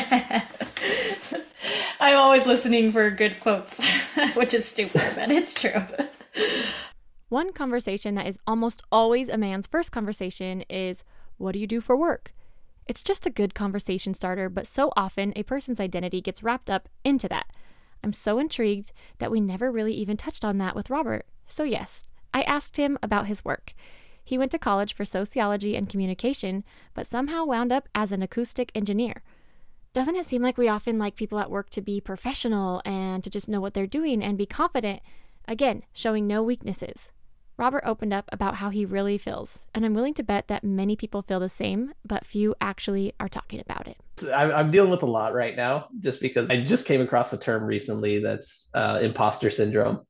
I'm 1.99 2.17
always 2.17 2.45
listening 2.45 2.91
for 2.91 3.09
good 3.09 3.39
quotes, 3.39 3.83
which 4.35 4.53
is 4.53 4.65
stupid, 4.65 5.13
but 5.15 5.31
it's 5.31 5.59
true. 5.59 5.81
One 7.29 7.53
conversation 7.53 8.15
that 8.15 8.27
is 8.27 8.37
almost 8.45 8.83
always 8.91 9.29
a 9.29 9.37
man's 9.37 9.67
first 9.67 9.91
conversation 9.91 10.61
is 10.69 11.03
What 11.37 11.53
do 11.53 11.59
you 11.59 11.67
do 11.67 11.81
for 11.81 11.95
work? 11.95 12.33
It's 12.85 13.01
just 13.01 13.25
a 13.25 13.31
good 13.31 13.55
conversation 13.55 14.13
starter, 14.13 14.49
but 14.49 14.67
so 14.67 14.91
often 14.97 15.33
a 15.35 15.43
person's 15.43 15.79
identity 15.79 16.21
gets 16.21 16.43
wrapped 16.43 16.69
up 16.69 16.89
into 17.03 17.29
that. 17.29 17.47
I'm 18.03 18.13
so 18.13 18.37
intrigued 18.37 18.91
that 19.19 19.31
we 19.31 19.39
never 19.39 19.71
really 19.71 19.93
even 19.93 20.17
touched 20.17 20.43
on 20.43 20.57
that 20.57 20.75
with 20.75 20.89
Robert. 20.89 21.25
So, 21.47 21.63
yes, 21.63 22.05
I 22.33 22.41
asked 22.41 22.75
him 22.77 22.97
about 23.01 23.27
his 23.27 23.45
work. 23.45 23.73
He 24.23 24.37
went 24.37 24.51
to 24.51 24.59
college 24.59 24.93
for 24.93 25.05
sociology 25.05 25.75
and 25.75 25.89
communication, 25.89 26.63
but 26.93 27.07
somehow 27.07 27.45
wound 27.45 27.71
up 27.71 27.89
as 27.93 28.11
an 28.11 28.23
acoustic 28.23 28.71
engineer. 28.73 29.21
Doesn't 29.93 30.15
it 30.15 30.25
seem 30.25 30.41
like 30.41 30.57
we 30.57 30.67
often 30.67 30.97
like 30.97 31.15
people 31.15 31.39
at 31.39 31.51
work 31.51 31.69
to 31.71 31.81
be 31.81 32.01
professional 32.01 32.81
and 32.83 33.23
to 33.23 33.29
just 33.29 33.47
know 33.47 33.61
what 33.61 33.73
they're 33.73 33.85
doing 33.85 34.23
and 34.23 34.37
be 34.37 34.45
confident? 34.45 35.01
Again, 35.47 35.83
showing 35.93 36.25
no 36.25 36.41
weaknesses. 36.41 37.11
Robert 37.57 37.83
opened 37.85 38.13
up 38.13 38.27
about 38.31 38.55
how 38.55 38.69
he 38.71 38.83
really 38.83 39.17
feels, 39.19 39.59
and 39.75 39.85
I'm 39.85 39.93
willing 39.93 40.15
to 40.15 40.23
bet 40.23 40.47
that 40.47 40.63
many 40.63 40.95
people 40.95 41.21
feel 41.21 41.39
the 41.39 41.49
same, 41.49 41.93
but 42.03 42.25
few 42.25 42.55
actually 42.59 43.13
are 43.19 43.29
talking 43.29 43.59
about 43.59 43.87
it. 43.87 43.97
I'm 44.33 44.71
dealing 44.71 44.89
with 44.89 45.03
a 45.03 45.07
lot 45.07 45.35
right 45.35 45.55
now 45.55 45.89
just 45.99 46.19
because 46.19 46.49
I 46.49 46.63
just 46.63 46.87
came 46.87 47.01
across 47.01 47.31
a 47.31 47.37
term 47.37 47.63
recently 47.63 48.19
that's 48.19 48.69
uh, 48.73 48.99
imposter 49.03 49.51
syndrome. 49.51 50.03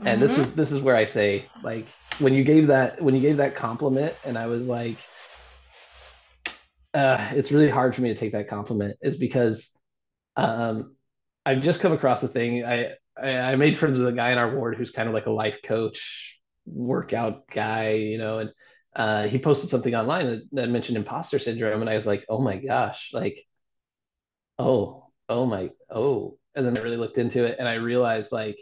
Mm-hmm. 0.00 0.08
And 0.08 0.22
this 0.22 0.32
mm-hmm. 0.32 0.42
is 0.42 0.54
this 0.54 0.72
is 0.72 0.80
where 0.80 0.96
I 0.96 1.04
say 1.04 1.44
like 1.62 1.86
when 2.18 2.32
you 2.32 2.42
gave 2.42 2.66
that 2.68 3.00
when 3.02 3.14
you 3.14 3.20
gave 3.20 3.36
that 3.36 3.54
compliment 3.54 4.14
and 4.24 4.38
I 4.38 4.46
was 4.46 4.66
like 4.66 4.96
uh, 6.94 7.30
it's 7.34 7.52
really 7.52 7.68
hard 7.68 7.94
for 7.94 8.00
me 8.00 8.08
to 8.08 8.14
take 8.14 8.32
that 8.32 8.48
compliment 8.48 8.96
is 9.02 9.18
because 9.18 9.72
um, 10.36 10.96
I've 11.44 11.62
just 11.62 11.80
come 11.80 11.92
across 11.92 12.22
a 12.22 12.28
thing 12.28 12.64
I 12.64 12.94
I, 13.22 13.56
made 13.56 13.76
friends 13.76 13.98
with 13.98 14.08
a 14.08 14.12
guy 14.12 14.32
in 14.32 14.38
our 14.38 14.56
ward 14.56 14.76
who's 14.76 14.90
kind 14.90 15.06
of 15.06 15.14
like 15.14 15.26
a 15.26 15.30
life 15.30 15.58
coach, 15.62 16.40
workout 16.64 17.46
guy, 17.48 17.92
you 17.92 18.16
know, 18.16 18.38
and 18.38 18.50
uh, 18.96 19.26
he 19.26 19.38
posted 19.38 19.68
something 19.68 19.94
online 19.94 20.26
that, 20.26 20.42
that, 20.52 20.68
mentioned 20.70 20.96
imposter 20.96 21.38
syndrome, 21.38 21.80
and 21.80 21.90
I 21.90 21.94
was 21.94 22.06
like, 22.06 22.24
oh 22.28 22.40
my 22.40 22.56
gosh, 22.56 23.10
like, 23.12 23.44
oh, 24.58 25.10
oh 25.28 25.44
my, 25.44 25.70
oh, 25.90 26.38
and 26.54 26.64
then 26.64 26.76
I 26.76 26.80
really 26.80 26.96
looked 26.96 27.18
into 27.18 27.44
it, 27.44 27.56
and 27.58 27.68
I 27.68 27.74
realized 27.74 28.32
like, 28.32 28.58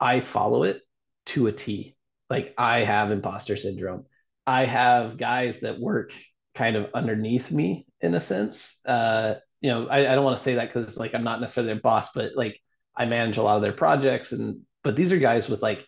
I 0.00 0.20
follow 0.20 0.62
it 0.64 0.82
to 1.26 1.46
a 1.46 1.52
T. 1.52 1.96
like 2.30 2.54
I 2.58 2.80
have 2.80 3.10
imposter 3.10 3.56
syndrome. 3.56 4.04
I 4.46 4.64
have 4.64 5.16
guys 5.16 5.60
that 5.60 5.80
work 5.80 6.12
kind 6.54 6.76
of 6.76 6.90
underneath 6.94 7.50
me 7.50 7.86
in 8.00 8.14
a 8.14 8.20
sense. 8.20 8.78
Uh, 8.86 9.34
you 9.60 9.70
know, 9.70 9.86
I, 9.88 10.12
I 10.12 10.14
don't 10.14 10.24
want 10.24 10.36
to 10.36 10.42
say 10.42 10.54
that 10.56 10.72
because 10.72 10.96
like 10.96 11.14
I'm 11.14 11.24
not 11.24 11.40
necessarily 11.40 11.72
their 11.72 11.80
boss, 11.80 12.12
but 12.12 12.32
like 12.36 12.60
I 12.96 13.06
manage 13.06 13.36
a 13.36 13.42
lot 13.42 13.56
of 13.56 13.62
their 13.62 13.72
projects 13.72 14.32
and 14.32 14.60
but 14.82 14.94
these 14.94 15.10
are 15.12 15.18
guys 15.18 15.48
with 15.48 15.62
like 15.62 15.84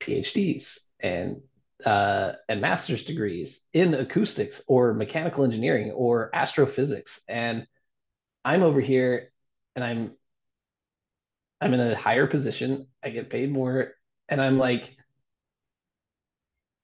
PhDs 0.00 0.78
and 1.00 1.40
uh, 1.84 2.32
and 2.48 2.60
master's 2.60 3.04
degrees 3.04 3.64
in 3.72 3.94
acoustics 3.94 4.62
or 4.68 4.94
mechanical 4.94 5.44
engineering 5.44 5.90
or 5.92 6.30
astrophysics, 6.34 7.20
and 7.28 7.66
I'm 8.44 8.62
over 8.62 8.80
here 8.80 9.30
and 9.74 9.84
I'm 9.84 10.12
I'm 11.60 11.74
in 11.74 11.80
a 11.80 11.96
higher 11.96 12.26
position. 12.26 12.86
I 13.02 13.10
get 13.10 13.30
paid 13.30 13.50
more, 13.52 13.92
and 14.28 14.40
I'm 14.40 14.58
like, 14.58 14.96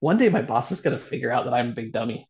one 0.01 0.19
day 0.19 0.29
my 0.29 0.43
boss 0.43 0.73
is 0.73 0.81
gonna 0.81 0.99
figure 0.99 1.31
out 1.31 1.45
that 1.45 1.55
I'm 1.55 1.71
a 1.71 1.75
big 1.75 1.93
dummy, 1.93 2.29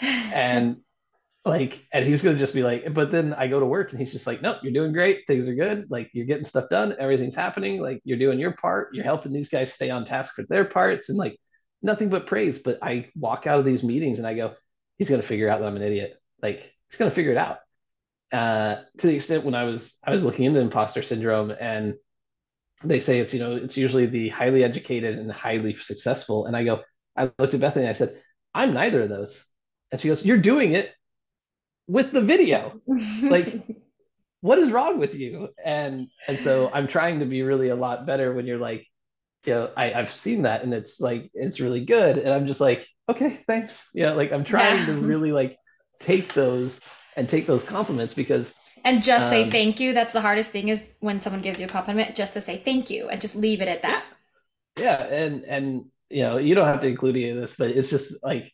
and 0.00 0.78
like, 1.44 1.86
and 1.92 2.04
he's 2.04 2.22
gonna 2.22 2.38
just 2.38 2.54
be 2.54 2.62
like, 2.62 2.92
but 2.92 3.10
then 3.12 3.32
I 3.34 3.46
go 3.48 3.60
to 3.60 3.66
work 3.66 3.92
and 3.92 4.00
he's 4.00 4.12
just 4.12 4.26
like, 4.26 4.42
no, 4.42 4.58
you're 4.62 4.72
doing 4.72 4.92
great, 4.92 5.26
things 5.26 5.48
are 5.48 5.54
good, 5.54 5.90
like 5.90 6.10
you're 6.12 6.26
getting 6.26 6.44
stuff 6.44 6.68
done, 6.68 6.94
everything's 6.98 7.34
happening, 7.36 7.80
like 7.80 8.00
you're 8.04 8.18
doing 8.18 8.38
your 8.38 8.52
part, 8.52 8.94
you're 8.94 9.04
helping 9.04 9.32
these 9.32 9.48
guys 9.48 9.72
stay 9.72 9.90
on 9.90 10.04
task 10.04 10.34
for 10.34 10.44
their 10.48 10.64
parts, 10.64 11.08
and 11.08 11.18
like 11.18 11.38
nothing 11.82 12.08
but 12.08 12.26
praise. 12.26 12.58
But 12.58 12.78
I 12.82 13.08
walk 13.16 13.46
out 13.46 13.58
of 13.60 13.64
these 13.64 13.84
meetings 13.84 14.18
and 14.18 14.26
I 14.26 14.34
go, 14.34 14.54
he's 14.98 15.08
gonna 15.10 15.22
figure 15.22 15.48
out 15.48 15.60
that 15.60 15.66
I'm 15.66 15.76
an 15.76 15.82
idiot, 15.82 16.14
like 16.42 16.74
he's 16.90 16.98
gonna 16.98 17.10
figure 17.10 17.32
it 17.32 17.38
out. 17.38 17.58
Uh, 18.32 18.82
to 18.98 19.06
the 19.06 19.14
extent 19.14 19.44
when 19.44 19.54
I 19.54 19.64
was 19.64 19.98
I 20.04 20.10
was 20.10 20.24
looking 20.24 20.46
into 20.46 20.60
imposter 20.60 21.02
syndrome 21.02 21.52
and 21.60 21.94
they 22.84 23.00
say 23.00 23.20
it's 23.20 23.32
you 23.32 23.40
know 23.40 23.56
it's 23.56 23.76
usually 23.76 24.06
the 24.06 24.28
highly 24.28 24.64
educated 24.64 25.18
and 25.18 25.30
highly 25.30 25.74
successful. 25.76 26.46
And 26.46 26.56
I 26.56 26.64
go 26.64 26.82
I 27.16 27.30
looked 27.38 27.54
at 27.54 27.60
Bethany 27.60 27.84
and 27.84 27.90
I 27.90 27.94
said 27.94 28.20
I'm 28.54 28.74
neither 28.74 29.02
of 29.02 29.08
those. 29.08 29.44
And 29.92 30.00
she 30.00 30.08
goes 30.08 30.24
you're 30.24 30.38
doing 30.38 30.72
it 30.72 30.92
with 31.86 32.12
the 32.12 32.20
video. 32.20 32.80
Like 33.22 33.62
what 34.40 34.58
is 34.58 34.70
wrong 34.70 34.98
with 34.98 35.14
you? 35.14 35.48
And 35.64 36.08
and 36.28 36.38
so 36.38 36.70
I'm 36.72 36.88
trying 36.88 37.20
to 37.20 37.26
be 37.26 37.42
really 37.42 37.68
a 37.68 37.76
lot 37.76 38.06
better 38.06 38.34
when 38.34 38.46
you're 38.46 38.58
like 38.58 38.86
you 39.44 39.54
know 39.54 39.70
I, 39.76 39.92
I've 39.92 40.10
seen 40.10 40.42
that 40.42 40.62
and 40.64 40.74
it's 40.74 41.00
like 41.00 41.30
it's 41.32 41.60
really 41.60 41.84
good. 41.84 42.18
And 42.18 42.32
I'm 42.32 42.46
just 42.46 42.60
like 42.60 42.86
okay 43.08 43.42
thanks. 43.46 43.88
You 43.94 44.04
know 44.06 44.14
like 44.14 44.32
I'm 44.32 44.44
trying 44.44 44.80
yeah. 44.80 44.86
to 44.86 44.92
really 45.00 45.32
like 45.32 45.56
take 46.00 46.34
those 46.34 46.80
and 47.16 47.28
take 47.28 47.46
those 47.46 47.64
compliments 47.64 48.14
because 48.14 48.54
and 48.84 49.02
just 49.02 49.30
say 49.30 49.44
um, 49.44 49.50
thank 49.50 49.80
you. 49.80 49.92
That's 49.94 50.12
the 50.12 50.20
hardest 50.20 50.50
thing 50.52 50.68
is 50.68 50.88
when 51.00 51.20
someone 51.20 51.42
gives 51.42 51.58
you 51.58 51.66
a 51.66 51.68
compliment 51.68 52.14
just 52.14 52.34
to 52.34 52.40
say 52.40 52.62
thank 52.64 52.90
you 52.90 53.08
and 53.08 53.20
just 53.20 53.34
leave 53.34 53.60
it 53.60 53.68
at 53.68 53.82
that. 53.82 54.04
Yeah 54.78 55.02
and 55.02 55.44
and 55.44 55.86
you 56.10 56.22
know 56.22 56.38
you 56.38 56.54
don't 56.54 56.66
have 56.66 56.80
to 56.80 56.86
include 56.86 57.16
any 57.16 57.30
of 57.30 57.36
this 57.36 57.56
but 57.56 57.70
it's 57.70 57.90
just 57.90 58.14
like 58.22 58.52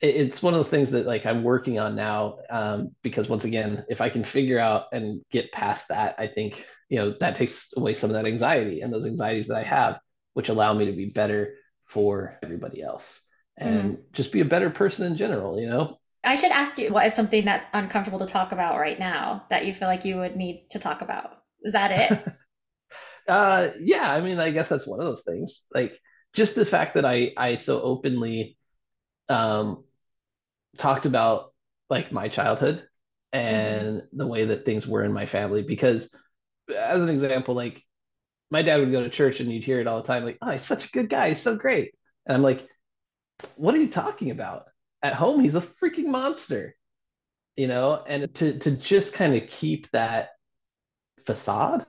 it's 0.00 0.42
one 0.42 0.54
of 0.54 0.58
those 0.58 0.68
things 0.68 0.92
that 0.92 1.06
like 1.06 1.26
i'm 1.26 1.42
working 1.42 1.78
on 1.78 1.96
now 1.96 2.38
um, 2.50 2.94
because 3.02 3.28
once 3.28 3.44
again 3.44 3.84
if 3.88 4.00
i 4.00 4.08
can 4.08 4.24
figure 4.24 4.58
out 4.58 4.84
and 4.92 5.20
get 5.30 5.50
past 5.52 5.88
that 5.88 6.14
i 6.18 6.26
think 6.26 6.64
you 6.88 6.98
know 6.98 7.14
that 7.20 7.36
takes 7.36 7.72
away 7.76 7.94
some 7.94 8.10
of 8.10 8.14
that 8.14 8.26
anxiety 8.26 8.80
and 8.80 8.92
those 8.92 9.06
anxieties 9.06 9.48
that 9.48 9.58
i 9.58 9.62
have 9.64 9.98
which 10.34 10.48
allow 10.48 10.72
me 10.72 10.86
to 10.86 10.92
be 10.92 11.06
better 11.06 11.54
for 11.86 12.38
everybody 12.42 12.80
else 12.82 13.22
and 13.56 13.96
mm. 13.96 14.00
just 14.12 14.30
be 14.30 14.40
a 14.40 14.44
better 14.44 14.70
person 14.70 15.06
in 15.06 15.16
general 15.16 15.60
you 15.60 15.68
know 15.68 15.98
I 16.28 16.34
should 16.34 16.52
ask 16.52 16.78
you 16.78 16.92
what 16.92 17.06
is 17.06 17.14
something 17.14 17.46
that's 17.46 17.66
uncomfortable 17.72 18.18
to 18.18 18.26
talk 18.26 18.52
about 18.52 18.78
right 18.78 18.98
now 18.98 19.46
that 19.48 19.64
you 19.64 19.72
feel 19.72 19.88
like 19.88 20.04
you 20.04 20.18
would 20.18 20.36
need 20.36 20.66
to 20.70 20.78
talk 20.78 21.00
about? 21.00 21.38
Is 21.62 21.72
that 21.72 21.90
it? 21.90 22.32
uh 23.28 23.70
yeah, 23.80 24.12
I 24.12 24.20
mean 24.20 24.38
I 24.38 24.50
guess 24.50 24.68
that's 24.68 24.86
one 24.86 25.00
of 25.00 25.06
those 25.06 25.22
things. 25.22 25.62
Like 25.74 25.98
just 26.34 26.54
the 26.54 26.66
fact 26.66 26.94
that 26.96 27.06
I 27.06 27.32
I 27.34 27.54
so 27.54 27.80
openly 27.80 28.58
um 29.30 29.84
talked 30.76 31.06
about 31.06 31.54
like 31.88 32.12
my 32.12 32.28
childhood 32.28 32.86
and 33.32 34.02
mm-hmm. 34.02 34.18
the 34.18 34.26
way 34.26 34.44
that 34.44 34.66
things 34.66 34.86
were 34.86 35.04
in 35.04 35.14
my 35.14 35.24
family 35.24 35.62
because 35.62 36.14
as 36.76 37.02
an 37.02 37.08
example 37.08 37.54
like 37.54 37.82
my 38.50 38.60
dad 38.60 38.80
would 38.80 38.92
go 38.92 39.02
to 39.02 39.08
church 39.08 39.40
and 39.40 39.50
you'd 39.50 39.64
hear 39.64 39.80
it 39.80 39.86
all 39.86 40.02
the 40.02 40.06
time 40.06 40.24
like 40.24 40.38
oh 40.42 40.50
he's 40.50 40.62
such 40.62 40.86
a 40.86 40.90
good 40.92 41.08
guy 41.08 41.28
he's 41.28 41.40
so 41.40 41.56
great 41.56 41.92
and 42.26 42.34
i'm 42.34 42.42
like 42.42 42.66
what 43.56 43.74
are 43.74 43.78
you 43.78 43.90
talking 43.90 44.30
about 44.30 44.64
at 45.02 45.14
home 45.14 45.40
he's 45.40 45.54
a 45.54 45.60
freaking 45.60 46.06
monster 46.06 46.74
you 47.58 47.66
know? 47.66 48.02
And 48.06 48.32
to 48.36 48.58
to 48.60 48.76
just 48.76 49.14
kind 49.14 49.34
of 49.34 49.48
keep 49.50 49.90
that 49.90 50.30
facade 51.26 51.84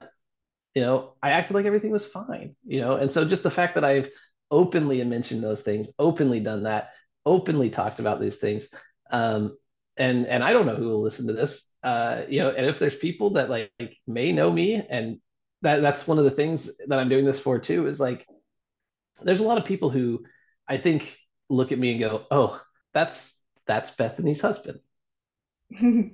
you 0.76 0.82
know 0.82 1.14
i 1.24 1.30
acted 1.30 1.54
like 1.54 1.66
everything 1.66 1.92
was 1.92 2.06
fine 2.06 2.56
you 2.66 2.82
know? 2.82 2.96
And 2.96 3.10
so 3.10 3.24
just 3.26 3.44
the 3.44 3.52
fact 3.52 3.76
that 3.76 3.86
i've 3.86 4.10
openly 4.52 5.04
mentioned 5.04 5.44
those 5.44 5.62
things 5.62 5.90
openly 6.00 6.40
done 6.40 6.64
that 6.64 6.90
openly 7.26 7.70
talked 7.70 8.00
about 8.00 8.20
these 8.20 8.38
things 8.38 8.70
um 9.12 9.56
and 9.98 10.26
and 10.26 10.44
i 10.44 10.52
don't 10.52 10.66
know 10.66 10.76
who 10.76 10.88
will 10.88 11.04
listen 11.04 11.28
to 11.28 11.34
this 11.34 11.68
uh 11.84 12.24
you 12.28 12.40
know 12.40 12.50
and 12.50 12.66
if 12.66 12.80
there's 12.80 12.96
people 12.96 13.32
that 13.32 13.50
like, 13.50 13.72
like 13.80 13.96
may 14.08 14.32
know 14.32 14.52
me 14.52 14.82
and 14.90 15.20
that 15.62 15.82
that's 15.82 16.08
one 16.08 16.18
of 16.18 16.24
the 16.24 16.32
things 16.32 16.72
that 16.88 17.00
i'm 17.00 17.10
doing 17.10 17.26
this 17.26 17.40
for 17.40 17.60
too 17.60 17.88
is 17.88 18.00
like 18.00 18.26
there's 19.22 19.42
a 19.42 19.48
lot 19.48 19.60
of 19.60 19.66
people 19.66 19.92
who 19.92 20.24
i 20.68 20.78
think 20.78 21.16
look 21.50 21.72
at 21.72 21.78
me 21.78 21.92
and 21.92 22.00
go 22.00 22.26
oh 22.32 22.60
that's 22.94 23.40
that's 23.68 23.92
Bethany's 23.92 24.42
husband. 24.42 24.80
you 25.70 26.12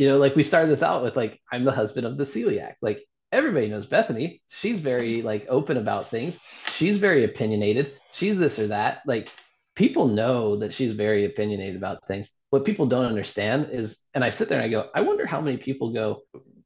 know, 0.00 0.18
like 0.18 0.36
we 0.36 0.42
started 0.42 0.70
this 0.70 0.82
out 0.82 1.02
with 1.02 1.16
like 1.16 1.40
I'm 1.50 1.64
the 1.64 1.72
husband 1.72 2.06
of 2.06 2.16
the 2.16 2.24
celiac. 2.24 2.74
Like 2.82 3.04
everybody 3.32 3.68
knows 3.68 3.86
Bethany. 3.86 4.42
She's 4.48 4.80
very 4.80 5.22
like 5.22 5.46
open 5.48 5.76
about 5.76 6.10
things. 6.10 6.38
She's 6.72 6.98
very 6.98 7.24
opinionated. 7.24 7.92
She's 8.12 8.38
this 8.38 8.58
or 8.58 8.68
that. 8.68 9.02
Like 9.06 9.30
people 9.76 10.08
know 10.08 10.56
that 10.56 10.72
she's 10.72 10.92
very 10.92 11.24
opinionated 11.24 11.76
about 11.76 12.06
things. 12.06 12.30
What 12.50 12.64
people 12.64 12.86
don't 12.86 13.06
understand 13.06 13.68
is, 13.72 14.00
and 14.14 14.24
I 14.24 14.30
sit 14.30 14.48
there 14.48 14.60
and 14.60 14.66
I 14.66 14.70
go, 14.70 14.90
I 14.94 15.02
wonder 15.02 15.26
how 15.26 15.40
many 15.40 15.56
people 15.56 15.92
go, 15.92 16.22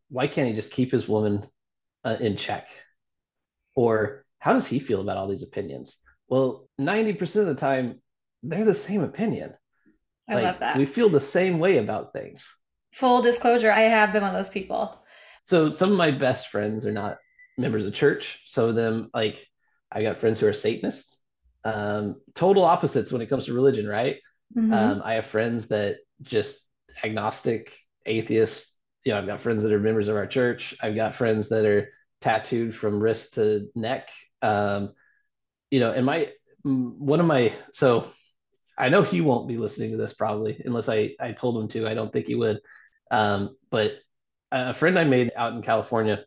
why 0.08 0.26
can't 0.26 0.48
he 0.48 0.54
just 0.54 0.70
keep 0.70 0.90
his 0.90 1.06
woman 1.06 1.46
uh, 2.04 2.16
in 2.20 2.36
check? 2.36 2.68
Or 3.76 4.24
how 4.38 4.52
does 4.52 4.66
he 4.66 4.78
feel 4.78 5.00
about 5.00 5.16
all 5.16 5.28
these 5.28 5.42
opinions? 5.42 5.96
Well, 6.28 6.68
90% 6.80 7.20
of 7.36 7.46
the 7.46 7.54
time, 7.54 8.00
they're 8.44 8.64
the 8.64 8.74
same 8.74 9.02
opinion. 9.02 9.54
I 10.28 10.34
like, 10.34 10.44
love 10.44 10.60
that. 10.60 10.78
We 10.78 10.86
feel 10.86 11.08
the 11.08 11.20
same 11.20 11.58
way 11.58 11.78
about 11.78 12.12
things. 12.12 12.48
Full 12.92 13.22
disclosure, 13.22 13.72
I 13.72 13.82
have 13.82 14.12
been 14.12 14.22
one 14.22 14.34
of 14.34 14.36
those 14.36 14.52
people. 14.52 15.00
So 15.44 15.72
some 15.72 15.92
of 15.92 15.98
my 15.98 16.10
best 16.10 16.48
friends 16.48 16.86
are 16.86 16.92
not 16.92 17.18
members 17.58 17.84
of 17.84 17.94
church. 17.94 18.40
Some 18.46 18.68
of 18.68 18.74
them, 18.74 19.10
like, 19.12 19.46
I 19.90 20.02
got 20.02 20.18
friends 20.18 20.40
who 20.40 20.46
are 20.46 20.52
Satanists. 20.52 21.16
Um, 21.64 22.20
total 22.34 22.64
opposites 22.64 23.12
when 23.12 23.22
it 23.22 23.28
comes 23.28 23.46
to 23.46 23.54
religion, 23.54 23.88
right? 23.88 24.16
Mm-hmm. 24.56 24.72
Um, 24.72 25.02
I 25.04 25.14
have 25.14 25.26
friends 25.26 25.68
that 25.68 25.98
just 26.22 26.66
agnostic, 27.02 27.72
atheists. 28.06 28.76
You 29.04 29.12
know, 29.12 29.18
I've 29.18 29.26
got 29.26 29.40
friends 29.40 29.62
that 29.62 29.72
are 29.72 29.80
members 29.80 30.08
of 30.08 30.16
our 30.16 30.26
church. 30.26 30.74
I've 30.80 30.94
got 30.94 31.14
friends 31.14 31.48
that 31.50 31.64
are 31.66 31.90
tattooed 32.20 32.74
from 32.74 33.00
wrist 33.00 33.34
to 33.34 33.68
neck. 33.74 34.08
Um, 34.40 34.94
you 35.70 35.80
know, 35.80 35.92
and 35.92 36.06
my 36.06 36.30
one 36.62 37.20
of 37.20 37.26
my 37.26 37.52
so 37.72 38.08
I 38.76 38.88
know 38.88 39.02
he 39.02 39.20
won't 39.20 39.48
be 39.48 39.56
listening 39.56 39.92
to 39.92 39.96
this 39.96 40.14
probably 40.14 40.60
unless 40.64 40.88
I 40.88 41.14
I 41.20 41.32
told 41.32 41.62
him 41.62 41.68
to. 41.68 41.88
I 41.88 41.94
don't 41.94 42.12
think 42.12 42.26
he 42.26 42.34
would. 42.34 42.60
Um, 43.10 43.56
but 43.70 43.92
a 44.50 44.74
friend 44.74 44.98
I 44.98 45.04
made 45.04 45.32
out 45.36 45.52
in 45.52 45.62
California, 45.62 46.24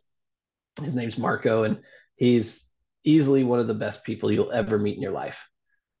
his 0.80 0.94
name's 0.94 1.18
Marco, 1.18 1.64
and 1.64 1.80
he's 2.16 2.70
easily 3.04 3.44
one 3.44 3.58
of 3.58 3.66
the 3.66 3.74
best 3.74 4.04
people 4.04 4.32
you'll 4.32 4.52
ever 4.52 4.78
meet 4.78 4.96
in 4.96 5.02
your 5.02 5.12
life. 5.12 5.38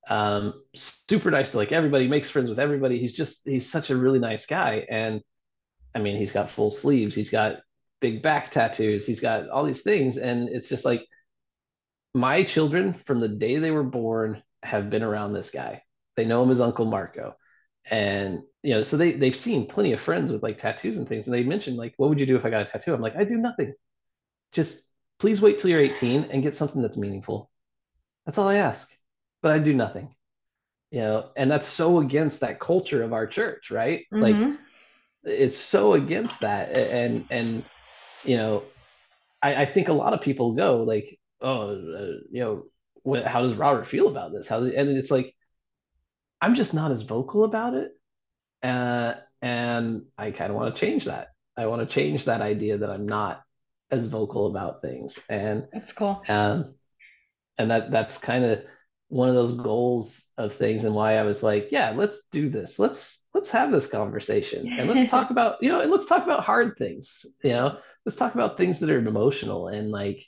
Um, 0.08 0.54
super 0.74 1.30
nice 1.30 1.50
to 1.50 1.58
like 1.58 1.72
everybody, 1.72 2.08
makes 2.08 2.30
friends 2.30 2.48
with 2.48 2.58
everybody. 2.58 2.98
He's 2.98 3.14
just 3.14 3.42
he's 3.44 3.70
such 3.70 3.90
a 3.90 3.96
really 3.96 4.18
nice 4.18 4.46
guy, 4.46 4.86
and 4.90 5.20
I 5.94 5.98
mean 5.98 6.16
he's 6.16 6.32
got 6.32 6.50
full 6.50 6.70
sleeves, 6.70 7.14
he's 7.14 7.30
got 7.30 7.58
big 8.00 8.22
back 8.22 8.50
tattoos, 8.50 9.06
he's 9.06 9.20
got 9.20 9.48
all 9.50 9.64
these 9.64 9.82
things, 9.82 10.16
and 10.16 10.48
it's 10.48 10.68
just 10.68 10.84
like 10.84 11.04
my 12.14 12.42
children 12.42 12.94
from 12.94 13.20
the 13.20 13.28
day 13.28 13.58
they 13.58 13.70
were 13.70 13.84
born 13.84 14.42
have 14.62 14.90
been 14.90 15.02
around 15.02 15.32
this 15.32 15.50
guy 15.50 15.82
they 16.18 16.24
know 16.24 16.42
him 16.42 16.50
as 16.50 16.60
Uncle 16.60 16.84
Marco. 16.84 17.36
And 17.90 18.42
you 18.62 18.74
know, 18.74 18.82
so 18.82 18.96
they 18.96 19.12
they've 19.12 19.36
seen 19.36 19.66
plenty 19.66 19.92
of 19.92 20.00
friends 20.00 20.32
with 20.32 20.42
like 20.42 20.58
tattoos 20.58 20.98
and 20.98 21.08
things. 21.08 21.26
And 21.26 21.34
they 21.34 21.44
mentioned, 21.44 21.76
like, 21.76 21.94
what 21.96 22.10
would 22.10 22.20
you 22.20 22.26
do 22.26 22.36
if 22.36 22.44
I 22.44 22.50
got 22.50 22.62
a 22.62 22.64
tattoo? 22.70 22.92
I'm 22.92 23.00
like, 23.00 23.16
I 23.16 23.24
do 23.24 23.38
nothing. 23.38 23.72
Just 24.52 24.82
please 25.18 25.40
wait 25.40 25.58
till 25.58 25.70
you're 25.70 25.80
18 25.80 26.24
and 26.24 26.42
get 26.42 26.56
something 26.56 26.82
that's 26.82 26.98
meaningful. 26.98 27.50
That's 28.26 28.36
all 28.36 28.48
I 28.48 28.56
ask. 28.56 28.90
But 29.42 29.52
I 29.52 29.58
do 29.58 29.72
nothing. 29.72 30.14
You 30.90 31.00
know, 31.00 31.30
and 31.36 31.50
that's 31.50 31.68
so 31.68 32.00
against 32.00 32.40
that 32.40 32.60
culture 32.60 33.02
of 33.02 33.12
our 33.12 33.26
church, 33.26 33.70
right? 33.70 34.04
Mm-hmm. 34.12 34.22
Like 34.22 34.58
it's 35.24 35.56
so 35.56 35.92
against 35.92 36.40
that. 36.40 36.72
And 36.72 37.24
and 37.30 37.64
you 38.24 38.36
know, 38.36 38.64
I, 39.40 39.62
I 39.62 39.64
think 39.66 39.88
a 39.88 39.92
lot 39.92 40.14
of 40.14 40.20
people 40.20 40.52
go 40.52 40.82
like, 40.82 41.18
oh, 41.40 41.70
uh, 41.70 42.18
you 42.30 42.40
know, 42.40 42.64
what, 43.02 43.24
how 43.24 43.42
does 43.42 43.54
Robert 43.54 43.86
feel 43.86 44.08
about 44.08 44.32
this? 44.32 44.48
How 44.48 44.62
and 44.62 44.90
it's 44.90 45.10
like 45.10 45.34
I'm 46.40 46.54
just 46.54 46.74
not 46.74 46.90
as 46.92 47.02
vocal 47.02 47.44
about 47.44 47.74
it. 47.74 47.92
Uh, 48.62 49.14
and 49.42 50.02
I 50.16 50.30
kind 50.30 50.50
of 50.50 50.56
want 50.56 50.74
to 50.74 50.80
change 50.80 51.04
that. 51.06 51.28
I 51.56 51.66
want 51.66 51.80
to 51.80 51.92
change 51.92 52.24
that 52.24 52.40
idea 52.40 52.78
that 52.78 52.90
I'm 52.90 53.06
not 53.06 53.42
as 53.90 54.06
vocal 54.06 54.46
about 54.46 54.82
things. 54.82 55.18
And 55.28 55.66
that's 55.72 55.92
cool. 55.92 56.22
Um, 56.28 56.74
and 57.58 57.70
that 57.70 57.90
that's 57.90 58.18
kind 58.18 58.44
of 58.44 58.62
one 59.08 59.28
of 59.28 59.34
those 59.34 59.54
goals 59.54 60.28
of 60.36 60.54
things 60.54 60.84
and 60.84 60.94
why 60.94 61.16
I 61.16 61.22
was 61.22 61.42
like, 61.42 61.68
yeah, 61.70 61.90
let's 61.90 62.26
do 62.30 62.48
this. 62.48 62.78
Let's 62.78 63.24
let's 63.34 63.50
have 63.50 63.72
this 63.72 63.88
conversation 63.88 64.68
and 64.78 64.88
let's 64.88 65.10
talk 65.10 65.30
about, 65.30 65.56
you 65.62 65.68
know, 65.70 65.80
and 65.80 65.90
let's 65.90 66.06
talk 66.06 66.24
about 66.24 66.44
hard 66.44 66.76
things, 66.78 67.24
you 67.42 67.50
know. 67.50 67.78
Let's 68.04 68.16
talk 68.16 68.34
about 68.34 68.56
things 68.56 68.78
that 68.80 68.90
are 68.90 68.98
emotional 68.98 69.68
and 69.68 69.90
like 69.90 70.24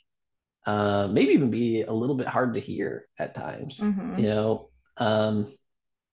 uh 0.65 1.07
maybe 1.07 1.31
even 1.33 1.49
be 1.51 1.83
a 1.83 1.93
little 1.93 2.15
bit 2.15 2.27
hard 2.27 2.53
to 2.55 2.59
hear 2.59 3.07
at 3.17 3.35
times, 3.35 3.79
Mhm. 3.79 4.19
you 4.19 4.27
know. 4.27 4.69
Um 4.97 5.53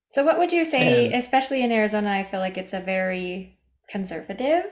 So, 0.09 0.25
what 0.25 0.39
would 0.39 0.53
you 0.53 0.65
say, 0.65 1.07
and 1.07 1.15
especially 1.15 1.63
in 1.63 1.71
Arizona? 1.71 2.11
I 2.11 2.25
feel 2.25 2.41
like 2.41 2.57
it's 2.57 2.73
a 2.73 2.81
very 2.81 3.59
conservative 3.89 4.65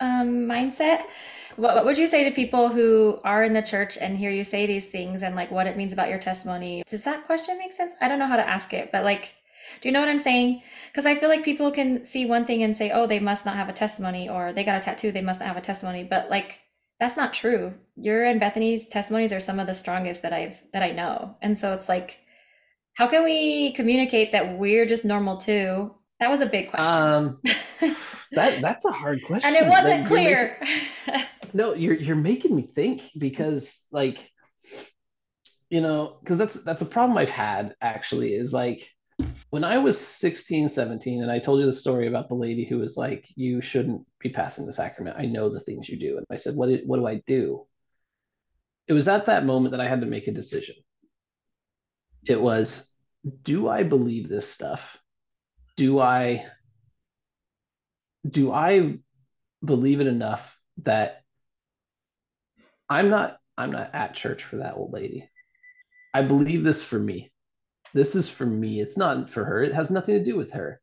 um, 0.00 0.46
mindset. 0.46 1.02
What, 1.56 1.74
what 1.74 1.84
would 1.84 1.98
you 1.98 2.06
say 2.06 2.24
to 2.24 2.30
people 2.30 2.68
who 2.68 3.20
are 3.24 3.44
in 3.44 3.52
the 3.52 3.62
church 3.62 3.98
and 3.98 4.16
hear 4.16 4.30
you 4.30 4.44
say 4.44 4.66
these 4.66 4.88
things 4.88 5.22
and 5.22 5.34
like 5.34 5.50
what 5.50 5.66
it 5.66 5.76
means 5.76 5.92
about 5.92 6.08
your 6.08 6.18
testimony? 6.18 6.82
Does 6.86 7.04
that 7.04 7.26
question 7.26 7.58
make 7.58 7.72
sense? 7.72 7.92
I 8.00 8.08
don't 8.08 8.18
know 8.18 8.26
how 8.26 8.36
to 8.36 8.48
ask 8.48 8.72
it, 8.72 8.90
but 8.92 9.04
like, 9.04 9.34
do 9.80 9.88
you 9.88 9.92
know 9.92 10.00
what 10.00 10.08
I'm 10.08 10.18
saying? 10.18 10.62
Because 10.90 11.04
I 11.04 11.16
feel 11.16 11.28
like 11.28 11.44
people 11.44 11.70
can 11.70 12.04
see 12.04 12.26
one 12.26 12.44
thing 12.44 12.62
and 12.62 12.76
say, 12.76 12.90
oh, 12.90 13.06
they 13.06 13.18
must 13.18 13.44
not 13.44 13.56
have 13.56 13.68
a 13.68 13.72
testimony, 13.74 14.28
or 14.28 14.52
they 14.52 14.64
got 14.64 14.78
a 14.78 14.80
tattoo, 14.80 15.12
they 15.12 15.20
must 15.20 15.40
not 15.40 15.48
have 15.48 15.56
a 15.56 15.60
testimony. 15.60 16.04
But 16.04 16.30
like, 16.30 16.60
that's 16.98 17.16
not 17.16 17.34
true. 17.34 17.74
Your 17.96 18.24
and 18.24 18.40
Bethany's 18.40 18.86
testimonies 18.86 19.32
are 19.32 19.40
some 19.40 19.60
of 19.60 19.66
the 19.66 19.74
strongest 19.74 20.22
that 20.22 20.32
I've 20.32 20.62
that 20.72 20.82
I 20.82 20.92
know. 20.92 21.36
And 21.42 21.58
so 21.58 21.74
it's 21.74 21.88
like, 21.88 22.18
how 22.98 23.06
can 23.06 23.22
we 23.24 23.72
communicate 23.74 24.32
that 24.32 24.58
we're 24.58 24.84
just 24.84 25.04
normal 25.04 25.36
too? 25.36 25.94
That 26.18 26.28
was 26.30 26.40
a 26.40 26.46
big 26.46 26.70
question. 26.70 26.94
um 26.94 27.38
that 28.32 28.60
that's 28.60 28.84
a 28.84 28.90
hard 28.90 29.22
question. 29.24 29.46
and 29.54 29.56
it 29.56 29.68
wasn't 29.70 30.10
Like, 30.10 30.28
you're 30.28 30.58
making- 30.58 30.86
clear. 31.06 31.26
no, 31.54 31.74
you're 31.74 31.94
you're 31.94 32.16
making 32.16 32.56
me 32.56 32.70
think 32.74 33.02
because 33.16 33.78
like 33.92 34.18
you 35.70 35.80
know, 35.80 36.16
because 36.20 36.38
that's 36.38 36.62
that's 36.64 36.82
a 36.82 36.86
problem 36.86 37.16
I've 37.18 37.28
had 37.30 37.74
actually 37.80 38.34
is 38.34 38.52
like 38.52 38.80
when 39.50 39.64
I 39.64 39.78
was 39.78 39.98
16, 40.00 40.68
17, 40.68 41.22
and 41.22 41.30
I 41.30 41.38
told 41.38 41.60
you 41.60 41.66
the 41.66 41.72
story 41.72 42.06
about 42.08 42.28
the 42.28 42.34
lady 42.34 42.64
who 42.64 42.78
was 42.78 42.96
like, 42.96 43.26
you 43.34 43.60
shouldn't 43.60 44.06
be 44.20 44.28
passing 44.30 44.66
the 44.66 44.72
sacrament. 44.72 45.16
I 45.18 45.24
know 45.26 45.48
the 45.48 45.60
things 45.60 45.88
you 45.88 45.98
do. 45.98 46.16
And 46.18 46.26
I 46.30 46.36
said, 46.36 46.54
what, 46.54 46.68
what 46.84 46.98
do 46.98 47.06
I 47.06 47.22
do? 47.26 47.66
It 48.86 48.92
was 48.92 49.08
at 49.08 49.26
that 49.26 49.44
moment 49.46 49.72
that 49.72 49.80
I 49.80 49.88
had 49.88 50.00
to 50.02 50.06
make 50.06 50.26
a 50.28 50.32
decision. 50.32 50.76
It 52.28 52.40
was, 52.40 52.86
do 53.42 53.68
I 53.68 53.82
believe 53.82 54.28
this 54.28 54.48
stuff? 54.48 54.98
Do 55.76 55.98
I 55.98 56.46
do 58.28 58.52
I 58.52 58.98
believe 59.64 60.00
it 60.00 60.06
enough 60.06 60.56
that 60.82 61.22
I'm 62.88 63.08
not 63.08 63.38
I'm 63.56 63.72
not 63.72 63.94
at 63.94 64.14
church 64.14 64.44
for 64.44 64.58
that 64.58 64.76
old 64.76 64.92
lady. 64.92 65.28
I 66.12 66.22
believe 66.22 66.62
this 66.62 66.82
for 66.82 66.98
me. 66.98 67.32
This 67.94 68.14
is 68.14 68.28
for 68.28 68.46
me. 68.46 68.80
It's 68.80 68.96
not 68.96 69.30
for 69.30 69.44
her. 69.44 69.62
It 69.62 69.74
has 69.74 69.90
nothing 69.90 70.14
to 70.14 70.24
do 70.24 70.36
with 70.36 70.52
her. 70.52 70.80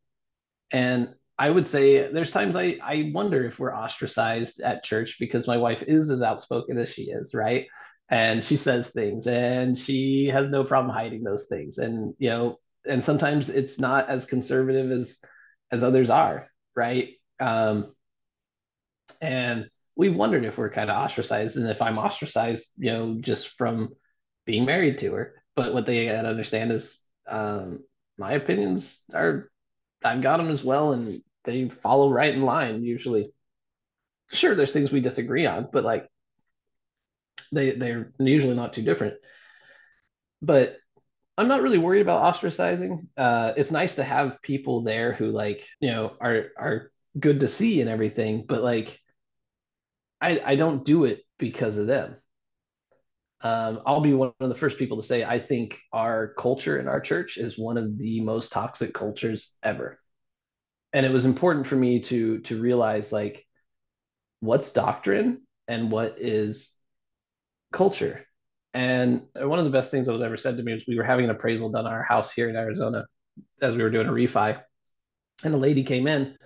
And 0.72 1.14
I 1.38 1.50
would 1.50 1.68
say 1.68 2.12
there's 2.12 2.32
times 2.32 2.56
I, 2.56 2.78
I 2.82 3.12
wonder 3.14 3.46
if 3.46 3.60
we're 3.60 3.76
ostracized 3.76 4.62
at 4.62 4.84
church 4.84 5.18
because 5.20 5.48
my 5.48 5.58
wife 5.58 5.84
is 5.84 6.10
as 6.10 6.22
outspoken 6.22 6.78
as 6.78 6.89
she 6.89 7.04
is, 7.04 7.34
right? 7.34 7.68
And 8.10 8.43
she 8.43 8.58
says 8.58 8.89
things 8.91 9.26
and 9.28 9.78
she 9.78 10.28
has 10.32 10.49
no 10.49 10.64
problem 10.64 10.93
hiding 10.93 11.24
those 11.24 11.47
things. 11.47 11.80
And, 11.80 12.14
you 12.20 12.30
know, 12.30 12.60
and 12.88 13.03
sometimes 13.03 13.49
it's 13.49 13.80
not 13.80 14.10
as 14.10 14.26
conservative 14.26 14.91
as 14.91 15.20
as 15.72 15.84
others 15.84 16.10
are, 16.12 16.47
right? 16.76 17.10
Um, 17.39 17.95
and 19.22 19.70
we've 19.95 20.16
wondered 20.16 20.45
if 20.45 20.58
we're 20.58 20.70
kind 20.70 20.89
of 20.89 20.95
ostracized 20.97 21.58
and 21.58 21.70
if 21.70 21.82
I'm 21.82 21.97
ostracized, 21.97 22.70
you 22.78 22.91
know, 22.91 23.18
just 23.20 23.49
from 23.58 23.95
being 24.45 24.66
married 24.66 24.99
to 24.99 25.14
her. 25.14 25.34
But 25.56 25.74
what 25.74 25.86
they 25.86 26.06
gotta 26.06 26.28
understand 26.30 26.72
is 26.72 27.01
um, 27.28 27.84
my 28.18 28.34
opinions 28.34 29.03
are 29.14 29.49
I've 30.03 30.22
got 30.22 30.38
them 30.38 30.49
as 30.49 30.64
well, 30.64 30.93
and 30.93 31.22
they 31.45 31.70
follow 31.70 32.12
right 32.12 32.34
in 32.34 32.43
line 32.43 32.84
usually. 32.84 33.32
Sure, 34.32 34.56
there's 34.56 34.74
things 34.74 34.91
we 34.91 35.01
disagree 35.01 35.45
on, 35.45 35.70
but 35.72 35.84
like 35.84 36.08
they 37.56 37.72
they're 37.72 38.12
usually 38.20 38.56
not 38.56 38.74
too 38.74 38.84
different. 38.84 39.16
But 40.41 40.78
I'm 41.38 41.47
not 41.47 41.62
really 41.62 41.78
worried 41.78 42.01
about 42.01 42.36
ostracizing. 42.36 43.08
Uh, 43.18 43.53
it's 43.58 43.72
nice 43.72 43.95
to 43.95 44.03
have 44.03 44.41
people 44.41 44.82
there 44.84 45.14
who 45.14 45.32
like 45.32 45.66
you 45.80 45.91
know 45.91 46.14
are 46.22 46.47
are 46.58 46.91
good 47.20 47.41
to 47.41 47.47
see 47.47 47.82
and 47.82 47.89
everything, 47.89 48.45
but 48.47 48.64
like 48.64 48.99
I 50.22 50.39
I 50.45 50.56
don't 50.56 50.86
do 50.86 51.06
it 51.06 51.24
because 51.38 51.78
of 51.78 51.88
them. 51.88 52.18
Um, 53.41 53.82
I'll 53.86 54.01
be 54.01 54.14
one 54.14 54.34
of 54.39 54.49
the 54.49 54.56
first 54.56 54.78
people 54.78 54.97
to 54.97 55.03
say 55.08 55.24
I 55.24 55.39
think 55.39 55.78
our 55.91 56.34
culture 56.39 56.80
in 56.80 56.88
our 56.88 56.99
church 56.99 57.38
is 57.38 57.58
one 57.58 57.78
of 57.78 57.97
the 57.97 58.22
most 58.22 58.51
toxic 58.51 58.93
cultures 58.93 59.53
ever. 59.62 59.99
And 60.93 61.06
it 61.06 61.12
was 61.12 61.26
important 61.26 61.68
for 61.68 61.76
me 61.76 61.99
to 62.01 62.39
to 62.41 62.62
realize 62.62 63.12
like 63.12 63.45
what's 64.39 64.72
doctrine 64.74 65.41
and 65.68 65.91
what 65.91 66.16
is 66.20 66.74
culture. 67.76 68.26
And 68.73 69.23
one 69.36 69.59
of 69.59 69.65
the 69.65 69.71
best 69.71 69.91
things 69.91 70.07
that 70.07 70.13
was 70.13 70.21
ever 70.21 70.38
said 70.38 70.57
to 70.57 70.63
me 70.63 70.73
was 70.73 70.84
we 70.88 70.97
were 70.97 71.03
having 71.03 71.26
an 71.26 71.32
appraisal 71.32 71.71
done 71.71 71.86
on 71.86 71.93
our 71.93 72.03
house 72.03 72.32
here 72.32 72.49
in 72.49 72.55
Arizona 72.55 73.05
as 73.61 73.76
we 73.76 73.84
were 73.84 73.89
doing 73.89 74.07
a 74.07 74.11
refi. 74.11 74.61
And 75.43 75.53
a 75.53 75.57
lady 75.57 75.84
came 75.84 76.07
in 76.07 76.38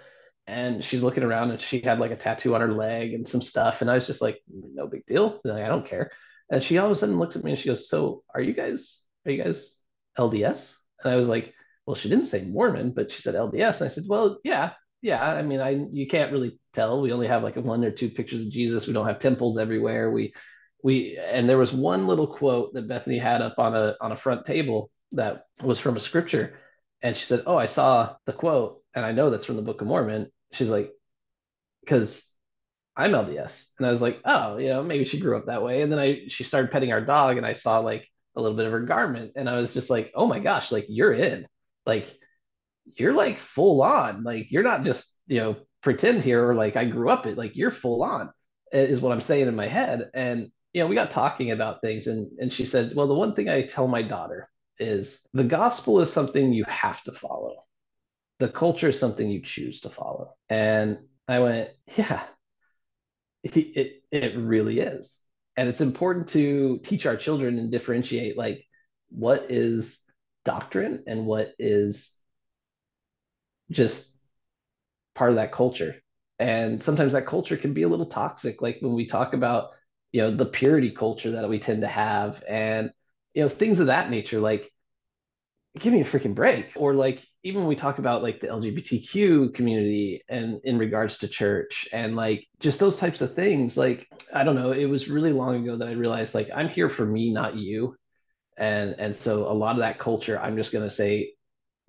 and 0.48 0.84
she's 0.84 1.04
looking 1.04 1.24
around 1.24 1.52
and 1.52 1.62
she 1.62 1.80
had 1.80 2.00
like 2.00 2.12
a 2.12 2.16
tattoo 2.16 2.56
on 2.56 2.62
her 2.62 2.74
leg 2.74 3.14
and 3.14 3.28
some 3.28 3.42
stuff. 3.42 3.82
And 3.82 3.90
I 3.90 3.96
was 3.96 4.08
just 4.08 4.22
like, 4.22 4.42
no 4.48 4.88
big 4.88 5.06
deal. 5.06 5.40
Like, 5.44 5.64
I 5.64 5.68
don't 5.70 5.88
care. 5.88 6.12
And 6.52 6.64
she 6.64 6.78
all 6.78 6.88
of 6.88 6.92
a 6.92 6.96
sudden 6.96 7.20
looks 7.20 7.36
at 7.36 7.44
me 7.44 7.52
and 7.52 7.60
she 7.60 7.70
goes, 7.70 7.90
So 7.90 8.24
are 8.34 8.42
you 8.42 8.54
guys 8.54 9.04
are 9.26 9.32
you 9.32 9.44
guys 9.44 9.76
LDS? 10.18 10.76
And 11.04 11.14
I 11.14 11.16
was 11.16 11.28
like, 11.28 11.54
Well, 11.86 11.96
she 11.96 12.10
didn't 12.10 12.26
say 12.26 12.46
Mormon, 12.46 12.92
but 12.92 13.12
she 13.12 13.22
said 13.22 13.36
LDS. 13.36 13.82
And 13.82 13.90
I 13.90 13.94
said, 13.94 14.06
Well, 14.08 14.40
yeah, 14.44 14.74
yeah. 15.02 15.24
I 15.24 15.44
mean, 15.44 15.60
I 15.62 15.86
you 15.92 16.08
can't 16.08 16.32
really 16.32 16.60
tell. 16.74 17.02
We 17.02 17.12
only 17.12 17.28
have 17.28 17.44
like 17.44 17.56
one 17.56 17.84
or 17.84 17.92
two 17.92 18.10
pictures 18.10 18.42
of 18.42 18.52
Jesus. 18.52 18.88
We 18.88 18.94
don't 18.94 19.08
have 19.08 19.20
temples 19.20 19.60
everywhere. 19.60 20.10
We 20.10 20.34
we 20.84 21.18
and 21.18 21.50
there 21.50 21.58
was 21.58 21.74
one 21.74 22.08
little 22.08 22.28
quote 22.28 22.74
that 22.74 22.88
Bethany 22.88 23.18
had 23.18 23.42
up 23.42 23.60
on 23.60 23.76
a 23.76 23.96
on 24.02 24.12
a 24.12 24.18
front 24.18 24.46
table 24.46 24.92
that 25.14 25.46
was 25.62 25.80
from 25.80 25.98
a 25.98 26.02
scripture. 26.02 26.60
And 27.02 27.16
she 27.16 27.26
said, 27.26 27.44
Oh, 27.46 27.58
I 27.58 27.66
saw 27.66 28.16
the 28.26 28.34
quote 28.34 28.82
and 28.94 29.06
I 29.06 29.12
know 29.12 29.30
that's 29.30 29.46
from 29.46 29.56
the 29.56 29.62
Book 29.62 29.82
of 29.82 29.88
Mormon. 29.88 30.32
She's 30.52 30.70
like, 30.70 30.92
because 31.82 32.30
I'm 32.96 33.12
LDS. 33.12 33.68
And 33.78 33.88
I 33.88 33.92
was 33.92 34.02
like, 34.02 34.20
oh, 34.26 34.58
you 34.58 34.70
know, 34.70 34.84
maybe 34.84 35.06
she 35.06 35.20
grew 35.20 35.38
up 35.38 35.46
that 35.46 35.64
way. 35.64 35.82
And 35.82 35.92
then 35.92 36.00
I 36.00 36.24
she 36.28 36.44
started 36.44 36.72
petting 36.72 36.92
our 36.92 37.02
dog 37.02 37.38
and 37.38 37.46
I 37.46 37.54
saw 37.54 37.80
like 37.80 38.08
a 38.36 38.42
little 38.42 38.58
bit 38.58 38.66
of 38.66 38.72
her 38.72 38.82
garment 38.82 39.34
and 39.36 39.50
I 39.50 39.60
was 39.60 39.74
just 39.74 39.90
like, 39.90 40.12
oh 40.16 40.28
my 40.28 40.40
gosh, 40.40 40.72
like 40.72 40.86
you're 40.90 41.14
in. 41.14 41.48
Like 41.86 42.14
you're 42.86 43.14
like 43.14 43.40
full 43.40 43.82
on. 43.82 44.24
Like 44.24 44.52
you're 44.52 44.64
not 44.64 44.84
just, 44.84 45.14
you 45.28 45.40
know, 45.40 45.56
pretend 45.82 46.24
here 46.24 46.48
or 46.48 46.56
like 46.56 46.76
I 46.76 46.86
grew 46.86 47.10
up 47.10 47.26
it, 47.26 47.38
like 47.38 47.56
you're 47.56 47.72
full 47.72 48.04
on 48.04 48.32
is 48.72 49.02
what 49.02 49.12
I'm 49.12 49.22
saying 49.22 49.48
in 49.48 49.56
my 49.56 49.68
head. 49.68 50.10
And 50.14 50.52
you 50.74 50.82
know, 50.82 50.88
we 50.88 50.96
got 50.96 51.12
talking 51.12 51.52
about 51.52 51.82
things 51.82 52.08
and 52.08 52.30
and 52.40 52.52
she 52.54 52.66
said, 52.66 52.96
Well, 52.96 53.08
the 53.08 53.16
one 53.16 53.36
thing 53.36 53.50
I 53.50 53.64
tell 53.64 53.88
my 53.88 54.02
daughter 54.02 54.50
is 54.80 55.26
the 55.34 55.44
gospel 55.44 56.00
is 56.02 56.12
something 56.12 56.54
you 56.54 56.66
have 56.66 57.02
to 57.04 57.12
follow. 57.14 57.66
The 58.40 58.50
culture 58.50 58.90
is 58.90 59.00
something 59.00 59.30
you 59.30 59.42
choose 59.44 59.82
to 59.82 59.90
follow. 59.90 60.36
And 60.50 61.00
I 61.28 61.40
went, 61.40 61.70
Yeah, 61.98 62.24
it, 63.44 63.56
it 63.58 64.04
it 64.12 64.38
really 64.38 64.80
is 64.80 65.20
and 65.58 65.70
it's 65.70 65.82
important 65.82 66.28
to 66.30 66.80
teach 66.84 67.06
our 67.06 67.16
children 67.18 67.58
and 67.60 67.72
differentiate 67.72 68.38
like 68.38 68.66
what 69.10 69.50
is 69.50 70.02
doctrine 70.46 71.04
and 71.08 71.26
what 71.26 71.54
is 71.60 72.16
just 73.72 74.16
part 75.16 75.30
of 75.30 75.36
that 75.36 75.52
culture 75.52 75.96
and 76.40 76.82
sometimes 76.82 77.14
that 77.14 77.26
culture 77.26 77.58
can 77.58 77.74
be 77.74 77.84
a 77.84 77.88
little 77.88 78.06
toxic 78.06 78.62
like 78.62 78.78
when 78.82 78.94
we 78.94 79.06
talk 79.06 79.34
about 79.34 79.72
you 80.12 80.22
know 80.22 80.36
the 80.36 80.46
purity 80.46 80.92
culture 80.92 81.32
that 81.32 81.50
we 81.50 81.60
tend 81.60 81.82
to 81.82 81.88
have 81.88 82.44
and 82.48 82.92
you 83.34 83.44
know 83.44 83.50
things 83.50 83.80
of 83.80 83.88
that 83.88 84.10
nature 84.10 84.40
like 84.40 84.72
give 85.78 85.94
me 85.94 86.02
a 86.02 86.06
freaking 86.06 86.34
break. 86.34 86.72
Or 86.76 86.94
like 86.94 87.24
even 87.44 87.62
when 87.62 87.70
we 87.70 87.76
talk 87.76 88.00
about 88.00 88.24
like 88.24 88.42
the 88.42 88.48
lgbtq 88.48 89.54
community 89.54 90.24
and 90.28 90.60
in 90.64 90.78
regards 90.78 91.18
to 91.20 91.28
church 91.28 91.88
and 91.94 92.16
like 92.16 92.48
just 92.60 92.80
those 92.80 92.98
types 92.98 93.22
of 93.22 93.34
things 93.34 93.78
like 93.78 94.08
i 94.34 94.44
don't 94.44 94.56
know 94.56 94.72
it 94.72 94.86
was 94.86 95.08
really 95.08 95.32
long 95.32 95.56
ago 95.56 95.78
that 95.78 95.88
i 95.88 95.92
realized 95.92 96.36
like 96.36 96.50
i'm 96.54 96.68
here 96.68 96.90
for 96.90 97.06
me 97.06 97.32
not 97.32 97.56
you. 97.56 97.96
And 98.58 98.96
and 99.00 99.16
so 99.16 99.50
a 99.50 99.54
lot 99.54 99.76
of 99.76 99.80
that 99.80 100.00
culture 100.00 100.40
i'm 100.40 100.58
just 100.58 100.74
going 100.74 100.84
to 100.88 100.94
say 100.94 101.34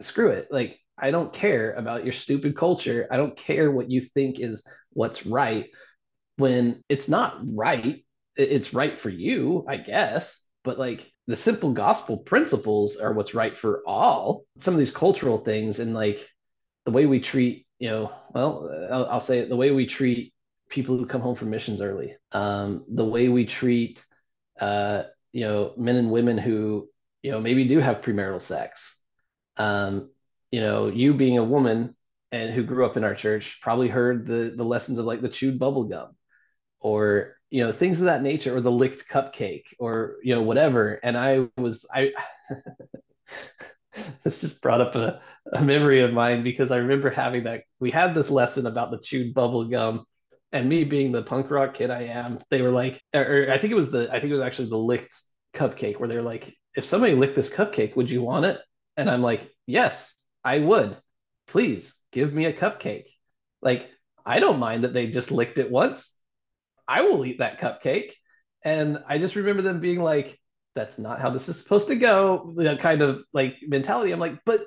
screw 0.00 0.28
it. 0.28 0.48
Like 0.50 0.78
i 0.98 1.10
don't 1.10 1.32
care 1.32 1.72
about 1.72 2.04
your 2.04 2.12
stupid 2.12 2.56
culture. 2.56 3.08
I 3.10 3.16
don't 3.16 3.36
care 3.36 3.70
what 3.70 3.90
you 3.90 4.00
think 4.00 4.40
is 4.40 4.64
what's 4.92 5.26
right 5.26 5.66
when 6.36 6.82
it's 6.88 7.08
not 7.08 7.38
right 7.44 8.04
it's 8.40 8.74
right 8.74 8.98
for 8.98 9.10
you 9.10 9.64
i 9.68 9.76
guess 9.76 10.42
but 10.64 10.78
like 10.78 11.10
the 11.26 11.36
simple 11.36 11.72
gospel 11.72 12.18
principles 12.18 12.96
are 12.96 13.12
what's 13.12 13.34
right 13.34 13.56
for 13.56 13.82
all. 13.86 14.44
Some 14.58 14.74
of 14.74 14.78
these 14.78 14.90
cultural 14.90 15.38
things 15.38 15.78
and 15.78 15.94
like 15.94 16.28
the 16.84 16.90
way 16.90 17.06
we 17.06 17.20
treat 17.20 17.66
you 17.78 17.88
know 17.88 18.12
well 18.34 18.68
i'll, 18.90 19.06
I'll 19.06 19.20
say 19.20 19.38
it 19.38 19.48
the 19.48 19.56
way 19.56 19.70
we 19.70 19.86
treat 19.86 20.34
people 20.68 20.96
who 20.96 21.06
come 21.06 21.20
home 21.20 21.36
from 21.36 21.50
missions 21.50 21.80
early 21.80 22.16
um, 22.32 22.84
the 22.88 23.04
way 23.04 23.28
we 23.28 23.46
treat 23.46 24.04
uh, 24.60 25.04
you 25.32 25.44
know 25.44 25.72
men 25.76 25.96
and 25.96 26.10
women 26.10 26.36
who 26.36 26.88
you 27.22 27.30
know 27.30 27.40
maybe 27.40 27.64
do 27.68 27.78
have 27.78 28.02
premarital 28.02 28.40
sex. 28.40 28.98
Um 29.56 30.10
you 30.50 30.60
know 30.60 30.88
you 30.88 31.14
being 31.14 31.38
a 31.38 31.44
woman 31.44 31.94
and 32.32 32.52
who 32.52 32.64
grew 32.64 32.84
up 32.84 32.96
in 32.96 33.04
our 33.04 33.14
church 33.14 33.60
probably 33.62 33.88
heard 33.88 34.26
the 34.26 34.52
the 34.56 34.64
lessons 34.64 34.98
of 34.98 35.04
like 35.04 35.20
the 35.20 35.28
chewed 35.28 35.58
bubble 35.58 35.84
gum 35.84 36.16
or 36.80 37.36
you 37.50 37.64
know 37.64 37.72
things 37.72 38.00
of 38.00 38.06
that 38.06 38.22
nature 38.22 38.56
or 38.56 38.60
the 38.60 38.70
licked 38.70 39.08
cupcake 39.08 39.64
or 39.78 40.16
you 40.22 40.34
know 40.34 40.42
whatever. 40.42 40.94
And 41.02 41.16
i 41.16 41.46
was 41.56 41.86
i 41.92 42.12
this 44.24 44.40
just 44.40 44.62
brought 44.62 44.80
up 44.80 44.94
a, 44.94 45.20
a 45.52 45.62
memory 45.62 46.00
of 46.00 46.12
mine 46.12 46.42
because 46.42 46.70
i 46.70 46.76
remember 46.76 47.10
having 47.10 47.44
that 47.44 47.64
we 47.80 47.90
had 47.90 48.14
this 48.14 48.30
lesson 48.30 48.66
about 48.66 48.90
the 48.90 49.00
chewed 49.02 49.34
bubble 49.34 49.64
gum 49.64 50.04
and 50.52 50.68
me 50.68 50.84
being 50.84 51.12
the 51.12 51.22
punk 51.22 51.50
rock 51.50 51.74
kid 51.74 51.90
i 51.90 52.02
am 52.02 52.38
they 52.50 52.62
were 52.62 52.70
like 52.70 53.02
or, 53.14 53.48
i 53.52 53.58
think 53.58 53.72
it 53.72 53.76
was 53.76 53.90
the 53.90 54.08
i 54.10 54.20
think 54.20 54.30
it 54.30 54.34
was 54.34 54.40
actually 54.40 54.68
the 54.68 54.76
licked 54.76 55.14
cupcake 55.54 55.98
where 55.98 56.08
they're 56.08 56.22
like 56.22 56.54
if 56.76 56.86
somebody 56.86 57.14
licked 57.14 57.34
this 57.34 57.50
cupcake 57.50 57.96
would 57.96 58.10
you 58.10 58.22
want 58.22 58.46
it? 58.46 58.60
And 58.96 59.10
i'm 59.10 59.22
like 59.22 59.50
yes 59.66 60.14
i 60.44 60.58
would. 60.58 60.96
Please 61.48 61.96
give 62.12 62.32
me 62.32 62.44
a 62.44 62.52
cupcake. 62.52 63.06
Like 63.60 63.88
i 64.24 64.38
don't 64.38 64.60
mind 64.60 64.84
that 64.84 64.92
they 64.92 65.08
just 65.08 65.32
licked 65.32 65.58
it 65.58 65.70
once 65.70 66.16
I 66.90 67.02
will 67.02 67.24
eat 67.24 67.38
that 67.38 67.60
cupcake. 67.60 68.12
And 68.64 68.98
I 69.08 69.18
just 69.18 69.36
remember 69.36 69.62
them 69.62 69.78
being 69.78 70.02
like, 70.02 70.38
that's 70.74 70.98
not 70.98 71.20
how 71.20 71.30
this 71.30 71.48
is 71.48 71.60
supposed 71.60 71.88
to 71.88 71.94
go, 71.94 72.52
the 72.56 72.76
kind 72.76 73.00
of 73.00 73.22
like 73.32 73.58
mentality. 73.62 74.12
I'm 74.12 74.18
like, 74.18 74.40
but 74.44 74.60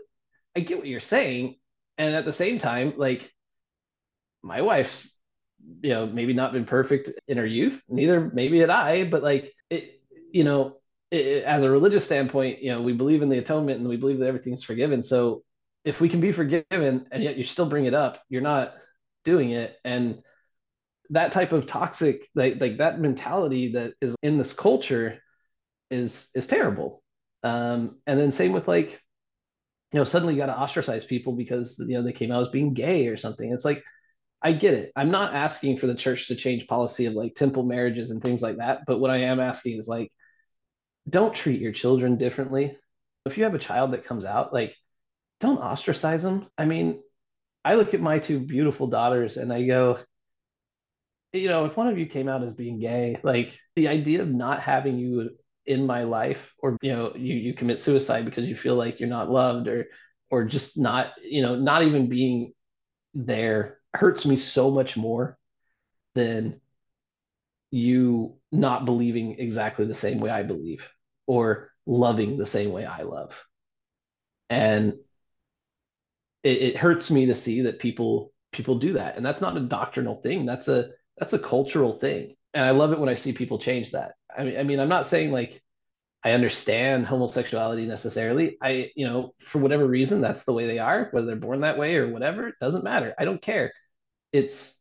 I 0.56 0.62
get 0.62 0.78
what 0.78 0.88
you're 0.88 1.02
saying. 1.02 1.56
And 1.98 2.16
at 2.16 2.26
the 2.26 2.34
same 2.34 2.60
time, 2.60 2.94
like 2.98 3.30
my 4.42 4.62
wife's, 4.62 5.14
you 5.82 5.90
know, 5.90 6.06
maybe 6.06 6.34
not 6.34 6.54
been 6.54 6.66
perfect 6.66 7.12
in 7.28 7.38
her 7.38 7.46
youth, 7.46 7.82
neither 7.90 8.32
maybe 8.34 8.60
had 8.60 8.70
I, 8.70 9.04
but 9.04 9.22
like 9.22 9.54
it, 9.70 10.02
you 10.32 10.46
know, 10.46 10.78
it, 11.12 11.44
as 11.44 11.64
a 11.64 11.70
religious 11.70 12.06
standpoint, 12.06 12.64
you 12.64 12.72
know, 12.72 12.82
we 12.82 12.94
believe 12.94 13.22
in 13.22 13.30
the 13.30 13.38
atonement 13.38 13.80
and 13.80 13.88
we 13.88 13.98
believe 13.98 14.20
that 14.20 14.28
everything's 14.28 14.64
forgiven. 14.64 15.04
So 15.04 15.44
if 15.84 16.00
we 16.00 16.10
can 16.10 16.22
be 16.22 16.32
forgiven 16.32 17.06
and 17.12 17.22
yet 17.22 17.38
you 17.38 17.44
still 17.44 17.68
bring 17.68 17.86
it 17.86 17.94
up, 17.94 18.22
you're 18.30 18.42
not 18.42 18.76
doing 19.26 19.52
it. 19.52 19.78
And 19.84 20.24
that 21.14 21.32
type 21.32 21.52
of 21.52 21.68
toxic 21.68 22.28
like 22.36 22.60
like 22.60 22.80
that 22.80 23.00
mentality 23.00 23.74
that 23.74 23.94
is 24.02 24.16
in 24.24 24.38
this 24.38 24.54
culture 24.54 25.20
is 25.92 26.30
is 26.36 26.48
terrible. 26.48 27.04
Um 27.44 28.00
and 28.08 28.20
then 28.20 28.32
same 28.32 28.52
with 28.52 28.68
like 28.68 29.02
you 29.92 30.00
know 30.00 30.04
suddenly 30.04 30.34
you 30.34 30.40
got 30.40 30.48
to 30.48 30.58
ostracize 30.58 31.06
people 31.06 31.34
because 31.34 31.78
you 31.80 31.96
know 31.96 32.04
they 32.04 32.14
came 32.14 32.32
out 32.32 32.42
as 32.42 32.50
being 32.50 32.74
gay 32.74 33.08
or 33.08 33.18
something. 33.18 33.52
It's 33.52 33.66
like 33.66 33.84
i 34.42 34.52
get 34.54 34.74
it. 34.74 34.92
I'm 34.96 35.12
not 35.12 35.34
asking 35.36 35.78
for 35.78 35.88
the 35.88 35.96
church 35.96 36.28
to 36.28 36.36
change 36.36 36.68
policy 36.68 37.06
of 37.06 37.14
like 37.14 37.36
temple 37.36 37.64
marriages 37.64 38.12
and 38.12 38.22
things 38.22 38.42
like 38.42 38.58
that 38.58 38.82
but 38.88 39.00
what 39.00 39.12
i 39.12 39.18
am 39.18 39.40
asking 39.40 39.80
is 39.80 39.88
like 39.88 40.12
don't 41.10 41.36
treat 41.36 41.62
your 41.62 41.74
children 41.74 42.18
differently. 42.18 42.78
If 43.26 43.38
you 43.38 43.44
have 43.44 43.56
a 43.56 43.60
child 43.60 43.94
that 43.94 44.06
comes 44.06 44.26
out 44.26 44.54
like 44.54 44.76
don't 45.40 45.60
ostracize 45.60 46.24
them. 46.24 46.48
I 46.58 46.66
mean 46.66 47.04
i 47.66 47.76
look 47.76 47.94
at 47.94 48.02
my 48.02 48.20
two 48.20 48.40
beautiful 48.40 48.88
daughters 48.88 49.38
and 49.38 49.54
i 49.54 49.64
go 49.64 50.00
you 51.34 51.50
know, 51.50 51.66
if 51.66 51.76
one 51.76 51.88
of 51.88 51.98
you 51.98 52.06
came 52.06 52.30
out 52.30 52.44
as 52.44 52.54
being 52.54 52.80
gay, 52.80 53.20
like 53.24 53.58
the 53.76 53.88
idea 53.88 54.22
of 54.22 54.30
not 54.30 54.62
having 54.62 54.98
you 54.98 55.32
in 55.66 55.86
my 55.86 56.04
life, 56.04 56.54
or 56.60 56.78
you 56.82 56.94
know, 56.94 57.14
you 57.16 57.36
you 57.36 57.54
commit 57.54 57.80
suicide 57.80 58.26
because 58.26 58.48
you 58.48 58.56
feel 58.56 58.76
like 58.76 59.00
you're 59.00 59.10
not 59.10 59.32
loved, 59.32 59.68
or 59.68 59.88
or 60.30 60.46
just 60.46 60.78
not, 60.78 61.14
you 61.22 61.42
know, 61.42 61.56
not 61.56 61.84
even 61.84 62.08
being 62.10 62.54
there 63.14 63.80
hurts 63.94 64.26
me 64.26 64.36
so 64.36 64.72
much 64.72 64.98
more 64.98 65.38
than 66.16 66.60
you 67.72 68.36
not 68.52 68.86
believing 68.86 69.40
exactly 69.40 69.86
the 69.86 69.94
same 69.94 70.20
way 70.20 70.30
I 70.30 70.44
believe 70.44 70.88
or 71.26 71.72
loving 71.86 72.38
the 72.38 72.46
same 72.46 72.72
way 72.72 72.86
I 72.86 73.02
love. 73.02 73.34
And 74.50 74.94
it, 76.44 76.62
it 76.62 76.78
hurts 76.78 77.10
me 77.10 77.28
to 77.28 77.36
see 77.36 77.62
that 77.62 77.80
people 77.80 78.32
people 78.52 78.78
do 78.78 78.94
that. 78.94 79.18
And 79.18 79.26
that's 79.26 79.42
not 79.42 79.58
a 79.58 79.62
doctrinal 79.62 80.22
thing. 80.22 80.46
That's 80.46 80.68
a 80.68 80.90
that's 81.18 81.34
a 81.34 81.40
cultural 81.40 81.94
thing. 81.94 82.36
And 82.54 82.66
i 82.66 82.72
love 82.72 82.92
it 82.92 83.00
when 83.00 83.10
i 83.10 83.14
see 83.14 83.34
people 83.34 83.60
change 83.60 83.92
that. 83.92 84.14
I 84.36 84.44
mean 84.44 84.58
i 84.58 84.64
mean 84.64 84.80
i'm 84.80 84.90
not 84.90 85.08
saying 85.08 85.32
like 85.32 85.62
i 86.24 86.32
understand 86.32 87.06
homosexuality 87.06 87.86
necessarily. 87.86 88.58
I 88.62 88.92
you 88.96 89.08
know 89.08 89.34
for 89.46 89.60
whatever 89.60 89.86
reason 89.86 90.22
that's 90.22 90.44
the 90.44 90.54
way 90.54 90.68
they 90.68 90.80
are 90.80 91.10
whether 91.12 91.28
they're 91.28 91.36
born 91.36 91.62
that 91.62 91.78
way 91.78 91.96
or 91.96 92.12
whatever 92.12 92.48
it 92.48 92.56
doesn't 92.60 92.84
matter. 92.84 93.14
I 93.18 93.26
don't 93.26 93.42
care. 93.42 93.74
It's 94.32 94.80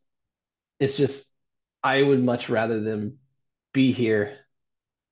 it's 0.79 0.97
just 0.97 1.27
i 1.83 2.01
would 2.01 2.23
much 2.23 2.49
rather 2.49 2.81
them 2.81 3.19
be 3.73 3.91
here 3.91 4.37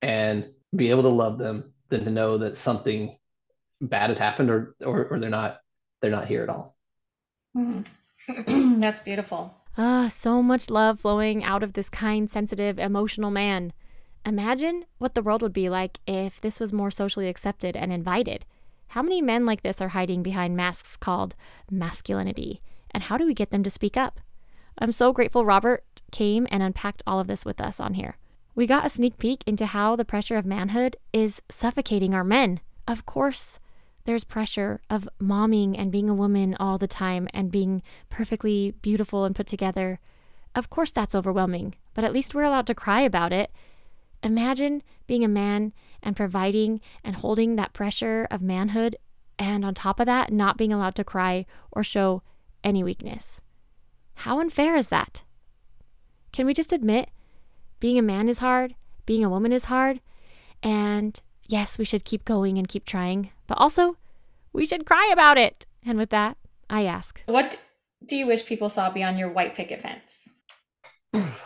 and 0.00 0.50
be 0.74 0.90
able 0.90 1.02
to 1.02 1.08
love 1.08 1.38
them 1.38 1.72
than 1.88 2.04
to 2.04 2.10
know 2.10 2.38
that 2.38 2.56
something 2.56 3.16
bad 3.80 4.10
had 4.10 4.18
happened 4.18 4.50
or 4.50 4.74
or, 4.84 5.06
or 5.06 5.18
they're 5.18 5.30
not 5.30 5.60
they're 6.00 6.10
not 6.10 6.26
here 6.26 6.42
at 6.42 6.48
all. 6.48 6.76
Mm-hmm. 7.56 8.78
that's 8.80 9.00
beautiful 9.00 9.61
Ah, 9.76 10.08
so 10.08 10.42
much 10.42 10.68
love 10.68 11.00
flowing 11.00 11.42
out 11.42 11.62
of 11.62 11.72
this 11.72 11.88
kind, 11.88 12.30
sensitive, 12.30 12.78
emotional 12.78 13.30
man. 13.30 13.72
Imagine 14.26 14.84
what 14.98 15.14
the 15.14 15.22
world 15.22 15.40
would 15.42 15.52
be 15.52 15.68
like 15.68 15.98
if 16.06 16.40
this 16.40 16.60
was 16.60 16.72
more 16.72 16.90
socially 16.90 17.28
accepted 17.28 17.76
and 17.76 17.92
invited. 17.92 18.44
How 18.88 19.02
many 19.02 19.22
men 19.22 19.46
like 19.46 19.62
this 19.62 19.80
are 19.80 19.88
hiding 19.88 20.22
behind 20.22 20.56
masks 20.56 20.96
called 20.96 21.34
masculinity? 21.70 22.60
And 22.90 23.04
how 23.04 23.16
do 23.16 23.24
we 23.24 23.32
get 23.32 23.50
them 23.50 23.62
to 23.62 23.70
speak 23.70 23.96
up? 23.96 24.20
I'm 24.78 24.92
so 24.92 25.12
grateful 25.12 25.46
Robert 25.46 25.84
came 26.10 26.46
and 26.50 26.62
unpacked 26.62 27.02
all 27.06 27.18
of 27.18 27.26
this 27.26 27.44
with 27.44 27.60
us 27.60 27.80
on 27.80 27.94
here. 27.94 28.18
We 28.54 28.66
got 28.66 28.84
a 28.84 28.90
sneak 28.90 29.16
peek 29.16 29.42
into 29.46 29.64
how 29.64 29.96
the 29.96 30.04
pressure 30.04 30.36
of 30.36 30.44
manhood 30.44 30.96
is 31.14 31.40
suffocating 31.48 32.12
our 32.12 32.24
men. 32.24 32.60
Of 32.86 33.06
course, 33.06 33.58
there's 34.04 34.24
pressure 34.24 34.80
of 34.90 35.08
momming 35.20 35.76
and 35.78 35.92
being 35.92 36.08
a 36.08 36.14
woman 36.14 36.56
all 36.58 36.78
the 36.78 36.88
time 36.88 37.28
and 37.32 37.52
being 37.52 37.82
perfectly 38.10 38.74
beautiful 38.82 39.24
and 39.24 39.34
put 39.34 39.46
together. 39.46 40.00
Of 40.54 40.70
course, 40.70 40.90
that's 40.90 41.14
overwhelming, 41.14 41.74
but 41.94 42.04
at 42.04 42.12
least 42.12 42.34
we're 42.34 42.42
allowed 42.42 42.66
to 42.66 42.74
cry 42.74 43.02
about 43.02 43.32
it. 43.32 43.50
Imagine 44.22 44.82
being 45.06 45.24
a 45.24 45.28
man 45.28 45.72
and 46.02 46.16
providing 46.16 46.80
and 47.02 47.16
holding 47.16 47.56
that 47.56 47.72
pressure 47.72 48.26
of 48.30 48.42
manhood, 48.42 48.96
and 49.38 49.64
on 49.64 49.74
top 49.74 49.98
of 49.98 50.06
that, 50.06 50.32
not 50.32 50.56
being 50.56 50.72
allowed 50.72 50.94
to 50.96 51.04
cry 51.04 51.46
or 51.70 51.82
show 51.82 52.22
any 52.62 52.84
weakness. 52.84 53.40
How 54.14 54.40
unfair 54.40 54.76
is 54.76 54.88
that? 54.88 55.22
Can 56.32 56.46
we 56.46 56.54
just 56.54 56.72
admit 56.72 57.10
being 57.80 57.98
a 57.98 58.02
man 58.02 58.28
is 58.28 58.38
hard, 58.38 58.74
being 59.06 59.24
a 59.24 59.30
woman 59.30 59.52
is 59.52 59.64
hard, 59.64 60.00
and 60.62 61.20
yes, 61.48 61.78
we 61.78 61.84
should 61.84 62.04
keep 62.04 62.24
going 62.24 62.58
and 62.58 62.68
keep 62.68 62.84
trying, 62.84 63.30
but 63.52 63.60
also 63.60 63.98
we 64.54 64.64
should 64.64 64.86
cry 64.86 65.10
about 65.12 65.36
it. 65.36 65.66
And 65.84 65.98
with 65.98 66.08
that, 66.08 66.38
I 66.70 66.86
ask 66.86 67.22
What 67.26 67.62
do 68.06 68.16
you 68.16 68.26
wish 68.26 68.46
people 68.46 68.70
saw 68.70 68.88
beyond 68.88 69.18
your 69.18 69.30
white 69.30 69.54
picket 69.54 69.82
fence? 69.82 70.28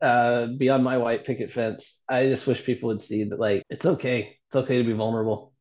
Uh, 0.00 0.46
beyond 0.46 0.84
my 0.84 0.96
white 0.96 1.26
picket 1.26 1.50
fence, 1.50 2.00
I 2.08 2.28
just 2.28 2.46
wish 2.46 2.64
people 2.64 2.86
would 2.86 3.02
see 3.02 3.24
that, 3.24 3.38
like, 3.38 3.62
it's 3.68 3.84
okay. 3.84 4.38
It's 4.48 4.56
okay 4.56 4.78
to 4.78 4.84
be 4.84 4.94
vulnerable. 4.94 5.52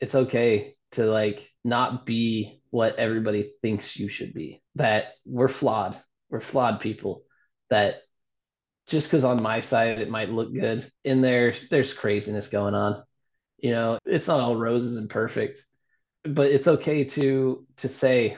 It's 0.00 0.14
okay 0.14 0.76
to, 0.92 1.04
like, 1.04 1.50
not 1.62 2.06
be 2.06 2.62
what 2.70 2.96
everybody 2.96 3.52
thinks 3.60 3.98
you 3.98 4.08
should 4.08 4.32
be. 4.32 4.62
That 4.76 5.14
we're 5.26 5.48
flawed. 5.48 6.00
We're 6.30 6.40
flawed 6.40 6.80
people. 6.80 7.24
That 7.68 7.96
just 8.86 9.08
because 9.08 9.24
on 9.24 9.42
my 9.42 9.60
side 9.60 9.98
it 9.98 10.08
might 10.10 10.30
look 10.30 10.52
good 10.54 10.90
in 11.04 11.20
there 11.20 11.52
there's 11.70 11.92
craziness 11.92 12.48
going 12.48 12.74
on 12.74 13.02
you 13.58 13.70
know 13.70 13.98
it's 14.04 14.28
not 14.28 14.40
all 14.40 14.56
roses 14.56 14.96
and 14.96 15.10
perfect 15.10 15.64
but 16.24 16.50
it's 16.50 16.68
okay 16.68 17.04
to 17.04 17.66
to 17.76 17.88
say 17.88 18.36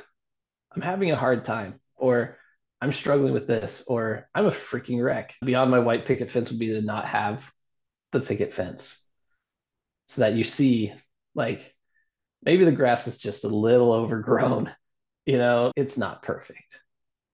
i'm 0.74 0.82
having 0.82 1.10
a 1.10 1.16
hard 1.16 1.44
time 1.44 1.80
or 1.96 2.36
i'm 2.80 2.92
struggling 2.92 3.32
with 3.32 3.46
this 3.46 3.84
or 3.86 4.28
i'm 4.34 4.46
a 4.46 4.50
freaking 4.50 5.02
wreck. 5.02 5.34
Beyond 5.44 5.70
my 5.70 5.78
white 5.78 6.06
picket 6.06 6.30
fence 6.30 6.50
would 6.50 6.58
be 6.60 6.68
to 6.68 6.80
not 6.82 7.06
have 7.06 7.42
the 8.12 8.20
picket 8.20 8.52
fence. 8.52 9.00
So 10.08 10.22
that 10.22 10.34
you 10.34 10.44
see 10.44 10.92
like 11.34 11.74
maybe 12.42 12.64
the 12.64 12.72
grass 12.72 13.06
is 13.06 13.18
just 13.18 13.44
a 13.44 13.48
little 13.48 13.92
overgrown 13.92 14.74
you 15.26 15.38
know 15.38 15.72
it's 15.76 15.98
not 15.98 16.22
perfect. 16.22 16.80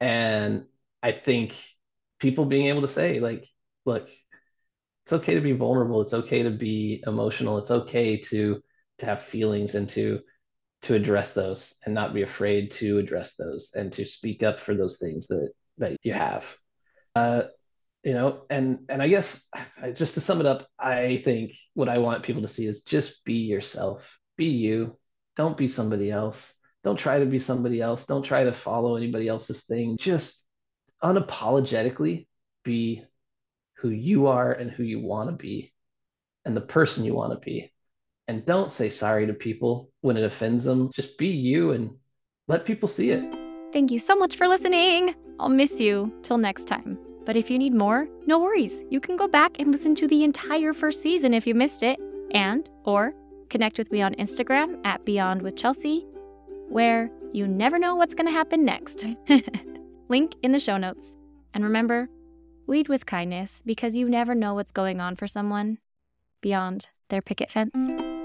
And 0.00 0.66
i 1.02 1.12
think 1.12 1.54
people 2.18 2.44
being 2.44 2.66
able 2.66 2.82
to 2.82 2.88
say 2.88 3.20
like 3.20 3.48
look 3.84 4.08
it's 5.06 5.12
okay 5.12 5.34
to 5.34 5.40
be 5.40 5.52
vulnerable. 5.52 6.02
It's 6.02 6.14
okay 6.14 6.42
to 6.42 6.50
be 6.50 7.00
emotional. 7.06 7.58
It's 7.58 7.70
okay 7.70 8.16
to 8.22 8.60
to 8.98 9.06
have 9.06 9.22
feelings 9.22 9.76
and 9.76 9.88
to 9.90 10.18
to 10.82 10.94
address 10.94 11.32
those 11.32 11.74
and 11.84 11.94
not 11.94 12.12
be 12.12 12.22
afraid 12.22 12.72
to 12.72 12.98
address 12.98 13.36
those 13.36 13.72
and 13.76 13.92
to 13.92 14.04
speak 14.04 14.42
up 14.42 14.58
for 14.58 14.74
those 14.74 14.98
things 14.98 15.28
that 15.28 15.52
that 15.78 15.96
you 16.02 16.12
have. 16.12 16.44
Uh 17.14 17.44
you 18.02 18.14
know 18.14 18.42
and 18.50 18.80
and 18.88 19.02
i 19.02 19.08
guess 19.08 19.44
just 19.94 20.14
to 20.14 20.20
sum 20.20 20.38
it 20.38 20.46
up 20.46 20.68
i 20.78 21.20
think 21.24 21.52
what 21.74 21.88
i 21.88 21.98
want 21.98 22.22
people 22.22 22.42
to 22.42 22.46
see 22.46 22.64
is 22.66 22.82
just 22.82 23.24
be 23.24 23.34
yourself. 23.34 24.18
Be 24.36 24.46
you. 24.46 24.96
Don't 25.36 25.56
be 25.56 25.68
somebody 25.68 26.10
else. 26.10 26.58
Don't 26.84 26.98
try 26.98 27.20
to 27.20 27.26
be 27.26 27.38
somebody 27.38 27.80
else. 27.80 28.06
Don't 28.06 28.22
try 28.22 28.44
to 28.44 28.52
follow 28.52 28.96
anybody 28.96 29.28
else's 29.28 29.64
thing. 29.64 29.96
Just 29.98 30.44
unapologetically 31.02 32.26
be 32.64 33.04
who 33.76 33.90
you 33.90 34.26
are 34.26 34.52
and 34.52 34.70
who 34.70 34.82
you 34.82 35.00
want 35.00 35.30
to 35.30 35.36
be 35.36 35.72
and 36.44 36.56
the 36.56 36.60
person 36.60 37.04
you 37.04 37.14
want 37.14 37.32
to 37.32 37.44
be. 37.44 37.72
And 38.28 38.44
don't 38.44 38.72
say 38.72 38.90
sorry 38.90 39.26
to 39.26 39.34
people 39.34 39.90
when 40.00 40.16
it 40.16 40.24
offends 40.24 40.64
them. 40.64 40.90
Just 40.94 41.16
be 41.18 41.28
you 41.28 41.72
and 41.72 41.90
let 42.48 42.64
people 42.64 42.88
see 42.88 43.10
it. 43.10 43.24
Thank 43.72 43.90
you 43.90 43.98
so 43.98 44.16
much 44.16 44.36
for 44.36 44.48
listening. 44.48 45.14
I'll 45.38 45.48
miss 45.48 45.80
you 45.80 46.12
till 46.22 46.38
next 46.38 46.66
time. 46.66 46.98
But 47.24 47.36
if 47.36 47.50
you 47.50 47.58
need 47.58 47.74
more, 47.74 48.08
no 48.26 48.38
worries. 48.38 48.84
You 48.88 49.00
can 49.00 49.16
go 49.16 49.26
back 49.28 49.58
and 49.58 49.72
listen 49.72 49.94
to 49.96 50.08
the 50.08 50.24
entire 50.24 50.72
first 50.72 51.02
season 51.02 51.34
if 51.34 51.46
you 51.46 51.54
missed 51.54 51.82
it, 51.82 52.00
and 52.30 52.68
or 52.84 53.12
connect 53.50 53.78
with 53.78 53.90
me 53.90 54.00
on 54.00 54.14
Instagram 54.14 54.80
at 54.86 55.04
Beyond 55.04 55.42
with 55.42 55.56
Chelsea, 55.56 56.06
where 56.68 57.10
you 57.32 57.46
never 57.46 57.78
know 57.78 57.96
what's 57.96 58.14
going 58.14 58.26
to 58.26 58.32
happen 58.32 58.64
next. 58.64 59.06
Link 60.08 60.34
in 60.42 60.52
the 60.52 60.60
show 60.60 60.76
notes. 60.76 61.16
And 61.52 61.64
remember, 61.64 62.08
lead 62.66 62.88
with 62.88 63.06
kindness 63.06 63.62
because 63.64 63.96
you 63.96 64.08
never 64.08 64.34
know 64.34 64.54
what's 64.54 64.72
going 64.72 65.00
on 65.00 65.16
for 65.16 65.26
someone 65.26 65.78
beyond 66.40 66.88
their 67.08 67.22
picket 67.22 67.50
fence. 67.50 68.15